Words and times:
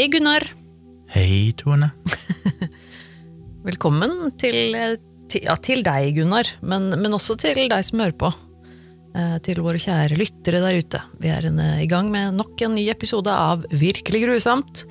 Hei, 0.00 0.06
Gunnar. 0.08 0.40
Hei, 1.12 1.50
Tone. 1.60 1.90
Velkommen 3.68 4.30
til, 4.40 4.72
eh, 4.72 4.94
til, 5.28 5.42
ja, 5.44 5.58
til 5.60 5.82
deg, 5.84 6.14
Gunnar, 6.16 6.48
men, 6.64 6.86
men 7.02 7.16
også 7.18 7.36
til 7.42 7.66
deg 7.68 7.84
som 7.84 8.00
hører 8.00 8.14
på. 8.16 8.30
Eh, 9.12 9.34
Til 9.44 9.60
våre 9.60 9.76
kjære 9.76 10.16
lyttere 10.16 10.62
der 10.64 10.78
ute. 10.80 11.02
Vi 11.20 11.28
er 11.28 11.50
en, 11.50 11.60
eh, 11.60 11.82
i 11.84 11.88
gang 11.90 12.08
med 12.08 12.38
nok 12.38 12.64
en 12.64 12.78
ny 12.78 12.86
episode 12.88 13.28
av 13.28 13.68
Virkelig 13.76 14.22
grusomt. 14.24 14.86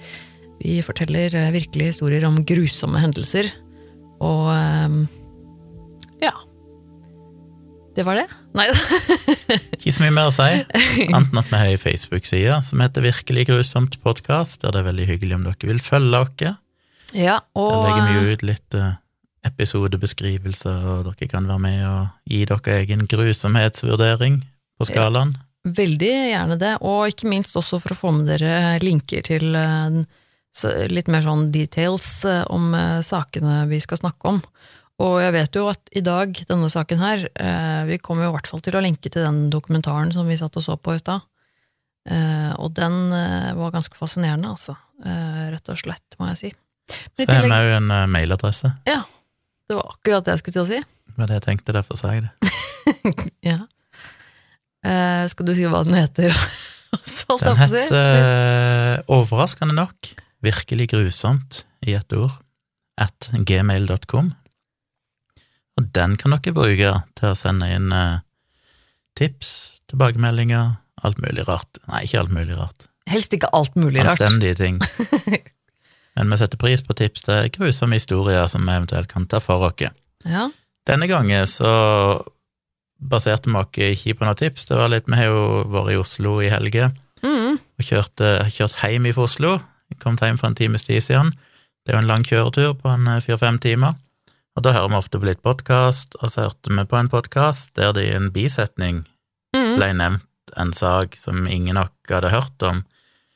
Vi 0.62 0.78
forteller 0.86 1.34
eh, 1.34 1.50
virkelige 1.58 1.96
historier 1.96 2.30
om 2.30 2.38
grusomme 2.46 3.02
hendelser. 3.02 3.50
Og 4.22 4.54
eh, 4.54 5.00
ja. 6.28 6.36
Det 8.00 8.06
var 8.08 8.16
det? 8.16 8.30
Nei 8.56 8.70
Ikke 9.76 9.92
så 9.92 10.06
mye 10.06 10.14
mer 10.16 10.30
å 10.30 10.32
si, 10.32 10.46
Anten 11.12 11.40
at 11.42 11.50
vi 11.50 11.58
har 11.60 11.68
ei 11.68 11.76
Facebook-side 11.76 12.62
som 12.64 12.80
heter 12.80 13.04
Virkelig 13.04 13.44
grusomt 13.50 13.98
podkast, 14.00 14.62
der 14.62 14.72
det 14.72 14.80
er 14.80 14.86
veldig 14.86 15.08
hyggelig 15.10 15.36
om 15.36 15.44
dere 15.44 15.68
vil 15.68 15.82
følge 15.84 16.22
oss. 16.24 16.46
Ja, 17.12 17.42
Der 17.58 17.84
legger 17.84 18.06
vi 18.06 18.14
jo 18.16 18.38
ut 18.38 18.46
litt 18.48 18.78
eh, 18.80 18.94
episodebeskrivelser, 19.50 20.80
og 20.94 21.10
dere 21.10 21.28
kan 21.28 21.52
være 21.52 21.64
med 21.66 21.84
og 21.90 22.32
gi 22.32 22.40
dere 22.48 22.78
egen 22.78 23.04
grusomhetsvurdering 23.12 24.40
på 24.80 24.88
skalaen. 24.88 25.36
Veldig 25.68 26.16
gjerne 26.32 26.60
det, 26.62 26.74
og 26.80 27.12
ikke 27.12 27.28
minst 27.36 27.60
også 27.60 27.82
for 27.84 27.98
å 27.98 28.02
få 28.06 28.16
med 28.16 28.32
dere 28.32 28.78
linker 28.80 29.28
til 29.28 29.60
eh, 29.60 30.00
litt 30.88 31.12
mer 31.12 31.28
sånn 31.28 31.50
details 31.52 32.14
eh, 32.24 32.46
om 32.48 32.72
sakene 33.04 33.66
vi 33.68 33.84
skal 33.84 34.06
snakke 34.06 34.38
om. 34.38 34.46
Og 35.00 35.20
jeg 35.24 35.32
vet 35.36 35.56
jo 35.56 35.66
at 35.72 35.92
i 35.96 36.02
dag, 36.04 36.36
denne 36.50 36.70
saken 36.72 37.00
her, 37.00 37.26
eh, 37.40 37.82
vi 37.88 38.00
kommer 38.04 38.28
jo 38.28 38.34
i 38.34 38.36
hvert 38.36 38.50
fall 38.52 38.64
til 38.66 38.76
å 38.76 38.84
linke 38.84 39.08
til 39.08 39.24
den 39.24 39.46
dokumentaren 39.54 40.12
som 40.12 40.28
vi 40.28 40.36
satt 40.40 40.58
og 40.60 40.66
så 40.66 40.76
på 40.76 40.96
i 40.98 41.00
stad. 41.00 41.24
Eh, 42.10 42.52
Og 42.60 42.74
den 42.76 42.98
eh, 43.16 43.54
var 43.56 43.72
ganske 43.76 43.96
fascinerende, 43.96 44.52
altså. 44.52 44.76
Rett 45.00 45.70
og 45.72 45.78
slett, 45.80 46.18
må 46.20 46.28
jeg 46.34 46.40
si. 46.42 46.50
Men 47.16 47.24
Så 47.24 47.32
har 47.32 47.46
er 47.46 47.48
det 47.48 47.60
òg 47.60 47.76
en 47.78 48.12
mailadresse. 48.12 48.74
Ja. 48.90 49.04
det 49.70 49.78
var 49.78 49.94
akkurat 49.94 50.26
det 50.26 50.34
jeg 50.34 50.42
skulle 50.42 50.58
til 50.58 50.66
å 50.66 50.68
si. 50.68 50.80
Det 50.84 51.16
var 51.22 51.30
det 51.32 51.38
jeg 51.38 51.46
tenkte, 51.46 51.76
derfor 51.78 52.00
sa 52.00 52.16
jeg 52.18 52.28
det. 52.28 52.34
Ja. 53.54 53.60
Eh, 54.84 55.24
Skal 55.32 55.48
du 55.48 55.54
si 55.56 55.68
hva 55.70 55.84
den 55.88 55.96
heter? 56.00 56.34
Den 57.30 57.60
eh, 57.94 58.96
overraskende 59.14 59.76
nok 59.78 60.08
Virkelig 60.42 60.88
grusomt 60.90 61.60
i 61.86 61.94
ett 61.94 62.14
ord 62.18 62.32
at 63.00 63.30
gmail.com. 63.46 64.32
Og 65.80 65.88
den 65.96 66.18
kan 66.20 66.34
dere 66.36 66.54
bruke 66.56 66.94
til 67.16 67.30
å 67.32 67.38
sende 67.40 67.70
inn 67.72 67.92
eh, 67.96 68.20
tips, 69.20 69.52
tilbakemeldinger, 69.92 70.74
alt 71.08 71.20
mulig 71.24 71.46
rart. 71.48 71.80
Nei, 71.88 72.04
ikke 72.08 72.20
alt 72.26 72.34
mulig 72.36 72.58
rart. 72.60 72.90
Helst 73.10 73.34
ikke 73.34 73.50
alt 73.56 73.78
mulig 73.80 74.04
rart. 74.04 74.20
Anstendige 74.20 74.58
ting. 74.60 74.80
Men 76.20 76.34
vi 76.34 76.40
setter 76.42 76.60
pris 76.60 76.84
på 76.84 76.96
tips 77.00 77.24
til 77.30 77.48
grusomme 77.56 77.96
historier 77.96 78.50
som 78.52 78.66
vi 78.68 78.76
eventuelt 78.76 79.08
kan 79.12 79.28
ta 79.32 79.40
for 79.44 79.64
oss. 79.70 79.88
Ja. 80.28 80.50
Denne 80.90 81.08
gangen 81.08 81.48
så 81.48 81.70
baserte 83.00 83.48
vi 83.50 83.56
oss 83.62 84.04
ikke 84.04 84.20
på 84.20 84.28
noen 84.28 84.40
tips. 84.40 84.68
Det 84.68 84.76
var 84.78 84.92
litt, 84.92 85.08
Vi 85.08 85.16
har 85.16 85.30
jo 85.32 85.64
vært 85.72 85.94
i 85.96 86.00
Oslo 86.02 86.40
i 86.44 86.52
helge 86.52 86.92
Mm. 87.24 87.58
og 87.60 87.84
kjørt, 87.84 88.22
kjørt 88.56 88.78
hjem 88.80 89.10
fra 89.14 89.24
Oslo. 89.28 89.58
Kom 90.00 90.16
hjem 90.22 90.38
for 90.40 90.48
en 90.48 90.56
times 90.56 90.84
tid 90.88 91.02
siden. 91.04 91.34
Det 91.84 91.92
er 91.92 91.98
jo 91.98 92.04
en 92.04 92.08
lang 92.12 92.24
kjøretur 92.24 92.76
på 92.80 92.88
en 92.94 93.08
eh, 93.08 93.20
fire-fem 93.24 93.58
timer. 93.60 93.96
Og 94.60 94.64
da 94.66 94.74
hører 94.76 94.92
vi 94.92 94.98
ofte 95.00 95.20
på 95.22 95.28
litt 95.30 95.40
podkast, 95.40 96.18
og 96.20 96.28
så 96.34 96.50
hørte 96.50 96.74
vi 96.76 96.84
på 96.92 96.98
en 97.00 97.08
podkast 97.08 97.70
der 97.80 97.94
det 97.96 98.10
i 98.10 98.16
en 98.18 98.28
bisetning 98.36 99.06
Mm. 99.56 99.78
ble 99.80 99.88
nevnt 99.96 100.52
en 100.60 100.74
sak 100.74 101.16
som 101.16 101.48
ingen 101.48 101.78
av 101.78 101.86
oss 101.88 102.12
hadde 102.12 102.30
hørt 102.30 102.62
om. 102.68 102.84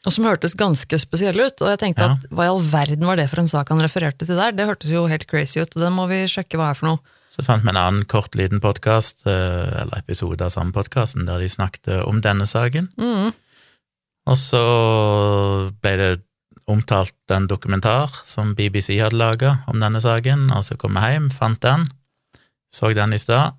Og 0.06 0.12
som 0.12 0.26
hørtes 0.26 0.54
ganske 0.54 1.00
spesiell 1.00 1.40
ut. 1.40 1.62
Og 1.62 1.70
jeg 1.72 1.80
tenkte 1.80 2.04
Ja. 2.04 2.12
at 2.20 2.30
hva 2.30 2.44
i 2.44 2.48
all 2.52 2.60
verden 2.60 3.06
var 3.08 3.16
det 3.16 3.30
for 3.30 3.40
en 3.40 3.48
sak 3.48 3.70
han 3.70 3.80
refererte 3.80 4.26
til 4.28 4.36
der? 4.36 4.52
Det 4.52 4.68
hørtes 4.68 4.92
jo 4.92 5.08
helt 5.08 5.26
crazy 5.26 5.62
ut, 5.62 5.74
og 5.78 5.82
det 5.82 5.92
må 5.94 6.10
vi 6.10 6.26
sjekke 6.28 6.58
hva 6.60 6.72
er 6.72 6.74
for 6.76 6.88
noe. 6.88 7.00
Så 7.32 7.42
fant 7.44 7.64
vi 7.64 7.70
en 7.70 7.78
annen 7.78 8.06
kort, 8.06 8.36
liten 8.36 8.60
podkast, 8.60 9.26
eller 9.26 9.98
episode 9.98 10.42
av 10.42 10.52
samme 10.52 10.74
podkasten, 10.74 11.26
der 11.26 11.40
de 11.40 11.48
snakket 11.48 12.06
om 12.06 12.20
denne 12.20 12.46
saken. 12.46 12.90
Mm. 12.98 13.34
Og 14.28 14.36
så 14.36 15.72
ble 15.82 15.96
det 15.98 16.22
omtalt 16.72 17.32
en 17.34 17.48
dokumentar 17.50 18.14
som 18.24 18.54
BBC 18.56 18.96
hadde 19.02 19.18
laga 19.20 19.58
om 19.68 19.80
denne 19.84 20.00
saken, 20.04 20.50
og 20.56 20.64
så 20.68 20.78
kom 20.80 20.96
jeg 21.00 21.18
hjem, 21.18 21.30
fant 21.34 21.60
den, 21.66 21.88
så 22.74 22.94
den 22.96 23.14
i 23.14 23.20
stad, 23.22 23.58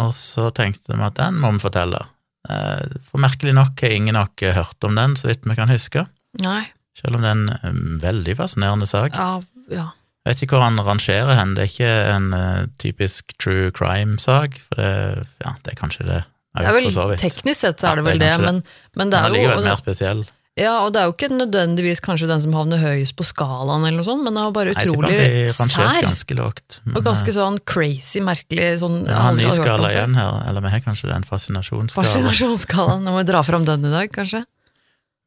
og 0.00 0.12
så 0.16 0.50
tenkte 0.54 0.94
vi 0.94 1.02
at 1.06 1.16
den 1.18 1.38
må 1.40 1.50
vi 1.56 1.62
fortelle. 1.64 2.02
Eh, 2.48 2.96
For 3.08 3.18
merkelig 3.22 3.54
nok 3.56 3.80
har 3.82 3.94
ingen 3.96 4.16
av 4.16 4.28
oss 4.30 4.56
hørt 4.56 4.84
om 4.88 4.94
den, 4.98 5.16
så 5.18 5.30
vidt 5.32 5.46
vi 5.48 5.56
kan 5.58 5.72
huske, 5.72 6.06
Nei. 6.44 6.62
selv 6.98 7.18
om 7.18 7.24
det 7.24 7.32
er 7.32 7.68
en 7.70 8.00
veldig 8.02 8.36
fascinerende 8.38 8.86
sak. 8.88 9.16
Ja, 9.16 9.40
ja. 9.72 9.88
Jeg 10.26 10.34
vet 10.34 10.40
ikke 10.42 10.56
hvor 10.58 10.64
han 10.66 10.80
rangerer 10.82 11.36
hen, 11.38 11.52
det 11.54 11.62
er 11.62 11.68
ikke 11.70 11.90
en 12.16 12.32
eh, 12.34 12.62
typisk 12.82 13.36
true 13.38 13.70
crime-sak, 13.70 14.56
for 14.64 14.80
det, 14.80 15.26
ja, 15.44 15.52
det 15.62 15.74
er 15.74 15.78
kanskje 15.78 16.06
det. 16.08 16.22
Det 16.56 16.64
er 16.64 16.72
vel, 16.72 16.88
teknisk 17.20 17.60
sett 17.60 17.82
er 17.84 17.98
det 17.98 18.04
vel 18.06 18.16
ja, 18.16 18.22
det, 18.22 18.30
det. 18.32 18.44
men, 18.46 18.62
men 18.96 19.10
det 19.12 19.18
Men 19.26 19.34
er 19.36 19.42
jo 19.44 19.56
mer 19.66 19.76
spesiell. 19.76 20.22
Ja, 20.56 20.78
og 20.86 20.94
det 20.94 21.02
er 21.02 21.10
jo 21.10 21.12
ikke 21.12 21.28
nødvendigvis 21.28 22.00
kanskje 22.00 22.30
den 22.30 22.40
som 22.40 22.54
havner 22.56 22.80
høyest 22.80 23.12
på 23.18 23.26
skalaen, 23.28 23.82
eller 23.84 24.00
noe 24.00 24.06
sånt, 24.06 24.24
men 24.24 24.38
det 24.38 24.40
er 24.40 24.52
bare 24.56 24.72
utrolig 24.72 25.16
sær. 25.52 25.98
ganske 26.00 26.36
lågt. 26.38 26.78
Og 26.94 27.02
ganske 27.04 27.28
eh, 27.28 27.36
sånn 27.36 27.58
crazy, 27.68 28.22
merkelig 28.24 28.78
sånn 28.80 29.02
Ja, 29.04 29.28
ny 29.36 29.50
skala 29.52 29.90
igjen 29.92 30.16
her, 30.16 30.38
eller 30.48 30.64
vi 30.64 30.72
har 30.72 30.80
kanskje 30.86 31.10
den 31.10 31.26
fascinasjonsskalaen. 31.28 32.08
Fascinasjonsskalaen. 32.08 33.04
Nå 33.04 33.12
må 33.12 33.20
vi 33.20 33.28
dra 33.28 33.42
fram 33.44 33.66
den 33.68 33.84
i 33.84 33.92
dag, 33.92 34.08
kanskje. 34.14 34.46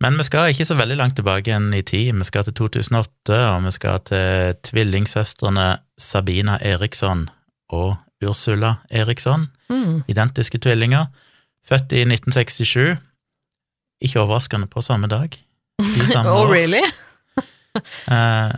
Men 0.01 0.17
vi 0.17 0.25
skal 0.25 0.49
ikke 0.49 0.65
så 0.65 0.77
veldig 0.79 0.97
langt 0.97 1.17
tilbake 1.19 1.51
igjen 1.51 1.69
i 1.77 1.83
tid. 1.85 2.09
Vi 2.15 2.25
skal 2.25 2.47
til 2.47 2.55
2008, 2.57 3.37
og 3.37 3.67
vi 3.67 3.73
skal 3.75 4.01
til 4.09 4.57
tvillingsøstrene 4.65 5.67
Sabina 5.99 6.57
Eriksson 6.63 7.27
og 7.75 7.99
Ursula 8.25 8.79
Eriksson. 8.89 9.45
Mm. 9.69 10.07
Identiske 10.09 10.57
tvillinger. 10.63 11.11
Født 11.69 11.93
i 11.93 12.01
1967. 12.07 12.97
Ikke 14.01 14.21
overraskende 14.23 14.67
på 14.71 14.81
samme 14.85 15.07
dag. 15.11 15.35
I 15.79 16.05
samme 16.13 16.29
Oh, 16.31 16.45
år. 16.47 16.53
really? 16.53 16.81
uh, 18.11 18.51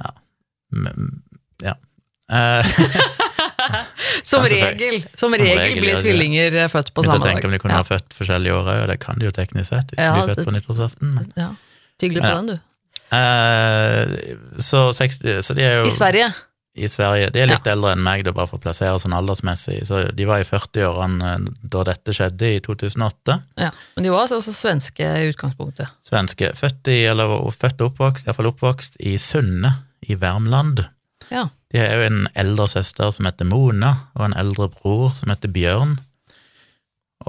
ja. 1.63 1.73
Eh, 2.31 2.65
Som 4.23 4.43
regel, 4.45 5.01
som 5.13 5.31
Som 5.31 5.39
regel 5.39 5.57
regel, 5.59 5.79
blir 5.83 5.97
tvillinger 6.01 6.55
eh, 6.63 6.67
født 6.71 6.93
på 6.93 7.03
samme 7.03 7.25
dag. 7.25 7.45
om 7.45 7.51
de 7.53 7.59
kunne 7.59 7.73
ja. 7.75 7.81
ha 7.81 7.87
født 7.87 8.13
forskjellige 8.17 8.53
år 8.55 8.69
òg, 8.73 8.81
det 8.91 8.97
kan 9.03 9.19
de 9.19 9.27
jo 9.27 9.33
teknisk 9.35 9.69
sett, 9.73 9.91
hvis 9.93 9.99
Ja, 10.01 10.13
de 10.15 10.21
blir 10.25 10.35
født 10.35 10.47
på 10.49 10.53
nyttårsaften. 10.55 11.13
Men. 11.17 11.31
Ja. 11.37 11.49
Tygler 12.01 12.21
på 12.25 12.31
den, 12.37 12.47
du. 12.53 12.57
Uh, 13.11 14.57
så, 14.63 14.85
60, 14.95 15.41
så 15.43 15.53
de 15.57 15.65
er 15.67 15.75
jo 15.81 15.89
I 15.89 15.93
Sverige. 15.93 16.31
I 16.73 16.87
Sverige. 16.89 17.31
De 17.35 17.41
er 17.41 17.49
litt 17.49 17.67
eldre 17.67 17.91
enn 17.95 18.03
meg, 18.03 18.23
da, 18.23 18.31
bare 18.35 18.47
for 18.47 18.59
å 18.59 18.63
plassere 18.63 18.99
sånn 19.01 19.15
aldersmessig. 19.15 19.81
Så 19.87 20.05
de 20.15 20.27
var 20.27 20.43
i 20.43 20.47
40-årene 20.47 21.33
da 21.73 21.83
dette 21.89 22.15
skjedde, 22.15 22.53
i 22.55 22.61
2008. 22.63 23.37
Ja. 23.59 23.71
Men 23.97 24.07
de 24.07 24.13
var 24.13 24.25
altså 24.25 24.39
også 24.39 24.55
svenske 24.55 25.03
i 25.03 25.31
utgangspunktet. 25.33 25.91
Svenske. 26.07 26.53
Født 26.57 26.91
i, 26.93 27.01
eller 27.11 27.35
født 27.51 27.83
og 27.83 27.91
oppvokst, 27.91 28.27
iallfall 28.27 28.51
oppvokst, 28.53 28.95
i 29.03 29.17
Sunne 29.21 29.73
i 30.07 30.15
Värmland. 30.19 30.85
Ja. 31.31 31.49
De 31.71 31.79
har 31.79 31.99
jo 31.99 32.07
en 32.07 32.23
eldre 32.39 32.69
søster 32.71 33.11
som 33.13 33.27
heter 33.27 33.47
Mona, 33.47 33.93
og 34.15 34.29
en 34.29 34.39
eldre 34.39 34.71
bror 34.71 35.11
som 35.15 35.31
heter 35.33 35.51
Bjørn. 35.51 35.97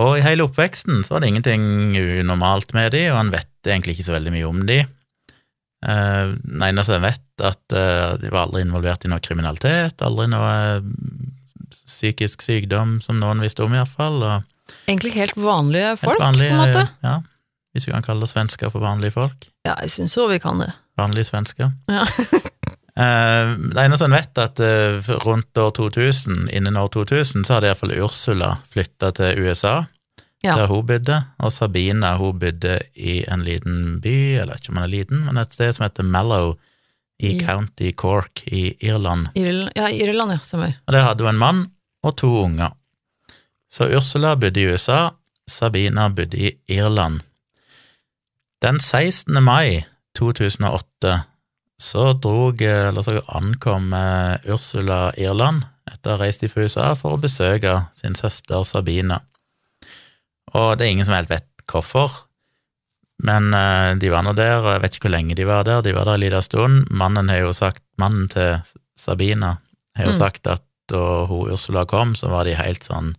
Og 0.00 0.16
i 0.16 0.24
hele 0.24 0.46
oppveksten 0.46 1.02
så 1.04 1.14
var 1.16 1.22
det 1.22 1.32
ingenting 1.32 1.64
unormalt 1.98 2.72
med 2.76 2.94
de, 2.94 3.04
og 3.10 3.18
han 3.18 3.32
vet 3.34 3.50
egentlig 3.68 3.98
ikke 3.98 4.08
så 4.08 4.16
veldig 4.16 4.32
mye 4.34 4.48
om 4.48 4.62
de. 4.70 4.84
Eh, 5.82 6.32
Det 6.42 6.68
eneste 6.68 6.94
jeg 6.96 7.02
vet, 7.02 7.24
at 7.42 7.74
eh, 7.76 8.12
de 8.22 8.30
var 8.30 8.46
aldri 8.46 8.62
involvert 8.62 9.04
i 9.04 9.10
noe 9.10 9.22
kriminalitet, 9.24 10.02
aldri 10.06 10.28
noe 10.30 10.52
eh, 10.76 10.86
psykisk 11.86 12.42
sykdom 12.44 13.00
som 13.02 13.18
noen 13.20 13.42
visste 13.42 13.64
om, 13.64 13.74
iallfall. 13.74 14.22
Egentlig 14.86 15.14
helt 15.16 15.36
vanlige 15.36 15.96
folk, 16.00 16.14
helt 16.14 16.22
vanlige, 16.22 16.50
på 16.50 16.54
en 16.54 16.62
måte. 16.62 16.84
ja, 17.04 17.16
hvis 17.74 17.86
vi 17.88 17.94
kan 17.94 18.04
kalle 18.06 18.28
svensker 18.30 18.70
for 18.72 18.84
vanlige 18.84 19.14
folk. 19.16 19.48
Ja, 19.66 19.74
jeg 19.82 19.90
syns 19.94 20.16
jo 20.16 20.28
vi 20.30 20.38
kan 20.42 20.60
det. 20.62 20.70
Vanlige 21.00 21.30
svensker. 21.32 21.72
Ja. 21.90 22.06
Det 22.92 23.80
eneste 23.80 24.04
en 24.04 24.12
vet, 24.12 24.36
at 24.36 24.60
rundt 25.24 25.56
år 25.56 25.70
2000, 25.78 26.50
innen 26.52 26.76
år 26.76 26.90
2000, 26.92 27.46
så 27.48 27.54
hadde 27.54 27.70
iallfall 27.70 27.94
Ursula 28.04 28.50
flytta 28.68 29.08
til 29.16 29.40
USA, 29.46 29.86
Ja. 30.42 30.56
der 30.58 30.66
hun 30.66 30.86
bodde, 30.86 31.20
og 31.38 31.52
Sabina 31.54 32.16
hun 32.18 32.38
bodde 32.38 32.78
i 32.98 33.20
en 33.30 33.44
liten 33.46 34.00
by, 34.02 34.40
eller 34.42 34.58
ikke 34.58 34.72
om 34.72 34.80
den 34.80 34.84
er 34.88 34.90
liten, 34.90 35.24
men 35.26 35.38
et 35.38 35.54
sted 35.54 35.70
som 35.76 35.86
heter 35.86 36.02
Mallow 36.02 36.56
i 37.22 37.36
ja. 37.36 37.46
County 37.46 37.92
Cork 37.92 38.42
i 38.46 38.72
Irland. 38.82 39.28
Irland, 39.38 39.70
ja, 39.78 39.86
Irland, 39.86 40.34
ja, 40.34 40.38
stemmer. 40.42 40.74
Og 40.86 40.96
der 40.96 41.06
hadde 41.06 41.24
hun 41.24 41.34
en 41.34 41.38
mann 41.38 41.66
og 42.02 42.16
to 42.18 42.30
unger. 42.42 42.74
Så 43.70 43.86
Ursula 43.96 44.34
bodde 44.34 44.60
i 44.60 44.66
USA, 44.66 45.12
Sabina 45.48 46.08
bodde 46.08 46.36
i 46.36 46.50
Irland. 46.68 47.22
Den 48.62 48.80
16. 48.80 49.42
mai 49.42 49.84
2008 50.18 51.20
så 51.82 52.12
drog, 52.12 52.62
eller 52.62 53.02
så 53.02 53.20
ankom 53.28 53.92
eh, 53.92 54.52
Ursula 54.52 55.12
Irland 55.18 55.64
etter 55.90 56.12
å 56.12 56.16
ha 56.16 56.22
reist 56.22 56.44
fra 56.50 56.66
USA 56.66 56.92
for 56.98 57.16
å 57.16 57.22
besøke 57.22 57.74
sin 57.96 58.14
søster 58.18 58.62
Sabina. 58.66 59.18
Og 60.58 60.76
det 60.78 60.86
er 60.86 60.92
ingen 60.92 61.06
som 61.08 61.14
helt 61.16 61.30
vet 61.32 61.48
hvorfor, 61.70 62.10
Men 63.22 63.52
uh, 63.54 63.94
de 63.94 64.08
var 64.10 64.24
nå 64.26 64.32
der, 64.34 64.56
og 64.64 64.72
jeg 64.72 64.80
vet 64.82 64.94
ikke 64.96 65.06
hvor 65.06 65.12
lenge 65.14 65.34
de 65.38 65.44
var 65.46 65.62
der. 65.64 65.82
De 65.86 65.92
var 65.94 66.08
der 66.08 66.16
en 66.18 66.20
liten 66.24 66.42
stund. 66.42 66.88
Mannen 66.90 67.28
har 67.30 67.38
jo 67.44 67.52
sagt, 67.54 67.82
mannen 67.96 68.24
til 68.28 68.56
Sabina 68.98 69.58
har 69.94 70.08
jo 70.08 70.10
Mm. 70.10 70.18
sagt 70.18 70.46
at 70.50 70.62
da 70.90 71.24
hun 71.30 71.52
Ursula 71.52 71.84
kom, 71.86 72.14
så 72.18 72.26
var 72.32 72.44
de 72.44 72.56
helt 72.58 72.82
sånn 72.82 73.14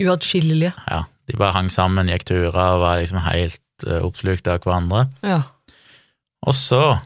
Uatskillelige. 0.00 0.72
Ja, 0.88 1.02
de 1.28 1.36
bare 1.36 1.52
hang 1.52 1.68
sammen, 1.70 2.08
gikk 2.08 2.24
turer 2.24 2.56
og 2.56 2.80
var 2.80 2.98
liksom 2.98 3.20
helt 3.28 3.60
uh, 3.86 4.00
oppslukt 4.06 4.48
av 4.48 4.62
hverandre. 4.64 5.04
Ja. 5.22 5.42
Og 6.46 6.54
så 6.56 6.98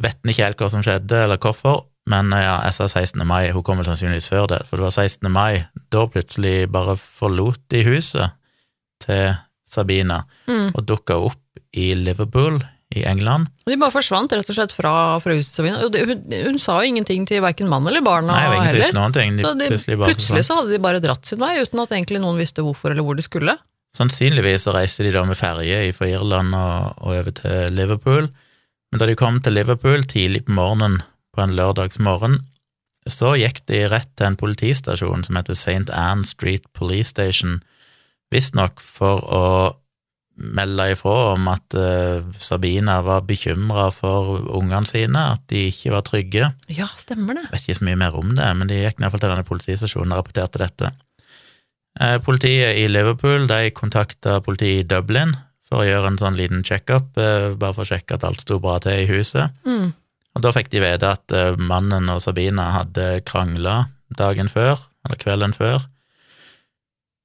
vet 0.00 0.18
en 0.22 0.30
ikke 0.34 0.44
helt 0.44 0.60
hva 0.60 0.68
som 0.68 0.82
skjedde, 0.84 1.24
eller 1.24 1.38
hvorfor, 1.40 1.86
men 2.06 2.30
eh, 2.36 2.44
ja, 2.44 2.58
jeg 2.68 2.74
sa 2.76 2.88
16. 2.92 3.24
mai, 3.26 3.50
hun 3.56 3.62
kom 3.64 3.78
vel 3.80 3.86
sannsynligvis 3.88 4.28
før 4.28 4.46
det, 4.52 4.60
for 4.68 4.76
det 4.76 4.84
var 4.84 4.90
16. 5.00 5.32
mai, 5.32 5.64
da 5.90 6.04
plutselig 6.06 6.68
bare 6.70 6.98
forlot 7.00 7.62
de 7.72 7.84
huset 7.88 8.30
til 9.04 9.34
Sabina 9.68 10.22
Mm. 10.48 10.70
og 10.74 10.84
dukka 10.86 11.16
opp 11.30 11.40
i 11.74 11.92
Liverpool 11.98 12.60
i 12.94 13.02
England. 13.10 13.48
De 13.66 13.74
bare 13.80 13.90
forsvant 13.90 14.30
rett 14.36 14.50
og 14.52 14.54
slett 14.54 14.72
fra, 14.76 14.92
fra 15.24 15.34
huset 15.34 15.56
Sabine. 15.56 15.80
Og 15.82 15.96
hun, 15.98 16.20
hun 16.30 16.58
sa 16.62 16.76
jo 16.78 16.90
ingenting 16.92 17.24
til 17.26 17.40
verken 17.42 17.66
mann 17.70 17.86
eller 17.90 18.04
barna 18.06 18.36
Nei, 18.36 18.56
ingen 18.60 18.68
heller. 18.70 18.92
noen 18.94 19.14
ting. 19.16 19.36
De 19.40 19.42
Så 19.42 19.54
de, 19.58 19.66
plutselig 19.72 19.98
plutselig 20.04 20.44
så 20.46 20.58
hadde 20.60 20.70
de 20.76 20.78
bare 20.84 21.00
dratt 21.02 21.26
sin 21.26 21.40
vei, 21.42 21.56
uten 21.64 21.82
at 21.82 21.90
egentlig 21.96 22.20
noen 22.22 22.38
visste 22.38 22.62
hvorfor 22.62 22.92
eller 22.94 23.02
hvor 23.02 23.18
de 23.18 23.24
skulle. 23.26 23.56
Sannsynligvis 23.94 24.64
så 24.68 24.74
reiste 24.74 25.02
de 25.06 25.10
da 25.14 25.24
med 25.26 25.38
ferje 25.38 25.80
fra 25.96 26.06
Irland 26.10 26.54
og, 26.58 26.94
og 27.02 27.12
over 27.18 27.34
til 27.34 27.74
Liverpool. 27.74 28.28
Men 28.92 29.02
da 29.02 29.06
de 29.10 29.16
kom 29.18 29.40
til 29.42 29.54
Liverpool 29.58 30.02
tidlig 30.10 30.44
på 30.46 30.54
morgenen 30.54 31.00
på 31.34 31.42
en 31.42 31.54
lørdagsmorgen, 31.58 32.38
så 33.10 33.34
gikk 33.36 33.64
de 33.68 33.82
rett 33.90 34.08
til 34.16 34.26
en 34.30 34.38
politistasjon 34.40 35.24
som 35.26 35.36
heter 35.36 35.56
St. 35.58 35.90
Anne 35.92 36.24
Street 36.24 36.64
Police 36.78 37.10
Station, 37.10 37.58
visstnok 38.34 38.82
for 38.82 39.24
å 39.24 39.46
melde 40.34 40.88
ifra 40.90 41.14
om 41.36 41.46
at 41.52 41.76
uh, 41.78 42.24
Sabina 42.42 42.98
var 43.06 43.22
bekymra 43.28 43.86
for 43.94 44.42
ungene 44.58 44.88
sine, 44.90 45.20
at 45.36 45.44
de 45.52 45.68
ikke 45.70 45.92
var 45.94 46.02
trygge. 46.08 46.48
Ja, 46.74 46.88
stemmer 46.98 47.38
det. 47.38 47.46
Jeg 47.46 47.54
vet 47.54 47.68
ikke 47.68 47.78
så 47.78 47.88
mye 47.88 48.00
mer 48.02 48.18
om 48.18 48.34
det, 48.34 48.48
men 48.58 48.70
de 48.70 48.80
gikk 48.80 48.98
iallfall 48.98 49.22
til 49.22 49.30
denne 49.30 49.46
politistasjonen 49.46 50.14
og 50.16 50.24
rapporterte 50.24 50.62
dette. 50.64 50.90
Eh, 52.00 52.18
Politiet 52.26 52.80
i 52.82 52.88
Liverpool 52.90 53.46
de 53.46 53.70
kontakta 53.76 54.40
politiet 54.42 54.82
i 54.82 54.88
Dublin 54.90 55.36
for 55.68 55.82
å 55.82 55.86
gjøre 55.86 56.10
en 56.10 56.20
sånn 56.20 56.38
liten 56.38 56.64
check-up, 56.66 57.14
eh, 57.16 57.54
bare 57.54 57.76
for 57.76 57.86
å 57.86 57.90
sjekke 57.92 58.18
at 58.18 58.26
alt 58.26 58.42
sto 58.42 58.58
bra 58.62 58.80
til 58.82 59.04
i 59.04 59.10
huset. 59.10 59.54
Mm. 59.66 59.92
Og 60.34 60.42
da 60.42 60.50
fikk 60.54 60.72
de 60.72 60.82
vite 60.82 61.14
at 61.14 61.34
eh, 61.34 61.54
mannen 61.56 62.10
og 62.10 62.20
Sabina 62.24 62.72
hadde 62.80 63.22
krangla 63.26 63.84
dagen 64.18 64.50
før, 64.50 64.82
eller 65.06 65.20
kvelden 65.20 65.54
før. 65.54 65.86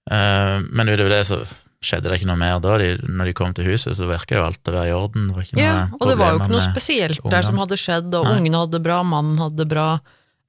Eh, 0.09 0.59
Men 0.71 0.89
utover 0.89 1.09
det 1.13 1.23
så 1.29 1.41
skjedde 1.79 2.09
det 2.11 2.19
ikke 2.19 2.27
noe 2.27 2.39
mer 2.41 2.59
da. 2.59 2.77
De, 2.81 2.89
når 3.07 3.29
de 3.29 3.33
kom 3.37 3.53
til 3.55 3.69
huset, 3.69 3.95
så 3.95 4.07
virka 4.09 4.35
jo 4.35 4.45
alt 4.49 4.67
å 4.67 4.73
være 4.75 4.89
i 4.91 4.95
orden. 4.95 5.29
Det 5.31 5.59
Ja, 5.61 5.87
og 5.95 6.07
det 6.09 6.17
var 6.19 6.33
jo 6.33 6.39
ikke 6.41 6.51
noe 6.51 6.71
spesielt 6.73 7.21
der 7.31 7.45
som 7.45 7.59
hadde 7.61 7.77
skjedd, 7.79 8.09
og 8.13 8.25
Nei. 8.27 8.37
ungene 8.39 8.63
hadde 8.63 8.75
det 8.77 8.83
bra, 8.83 8.97
mannen 9.03 9.37
hadde 9.39 9.61
det 9.63 9.69
bra. 9.71 9.89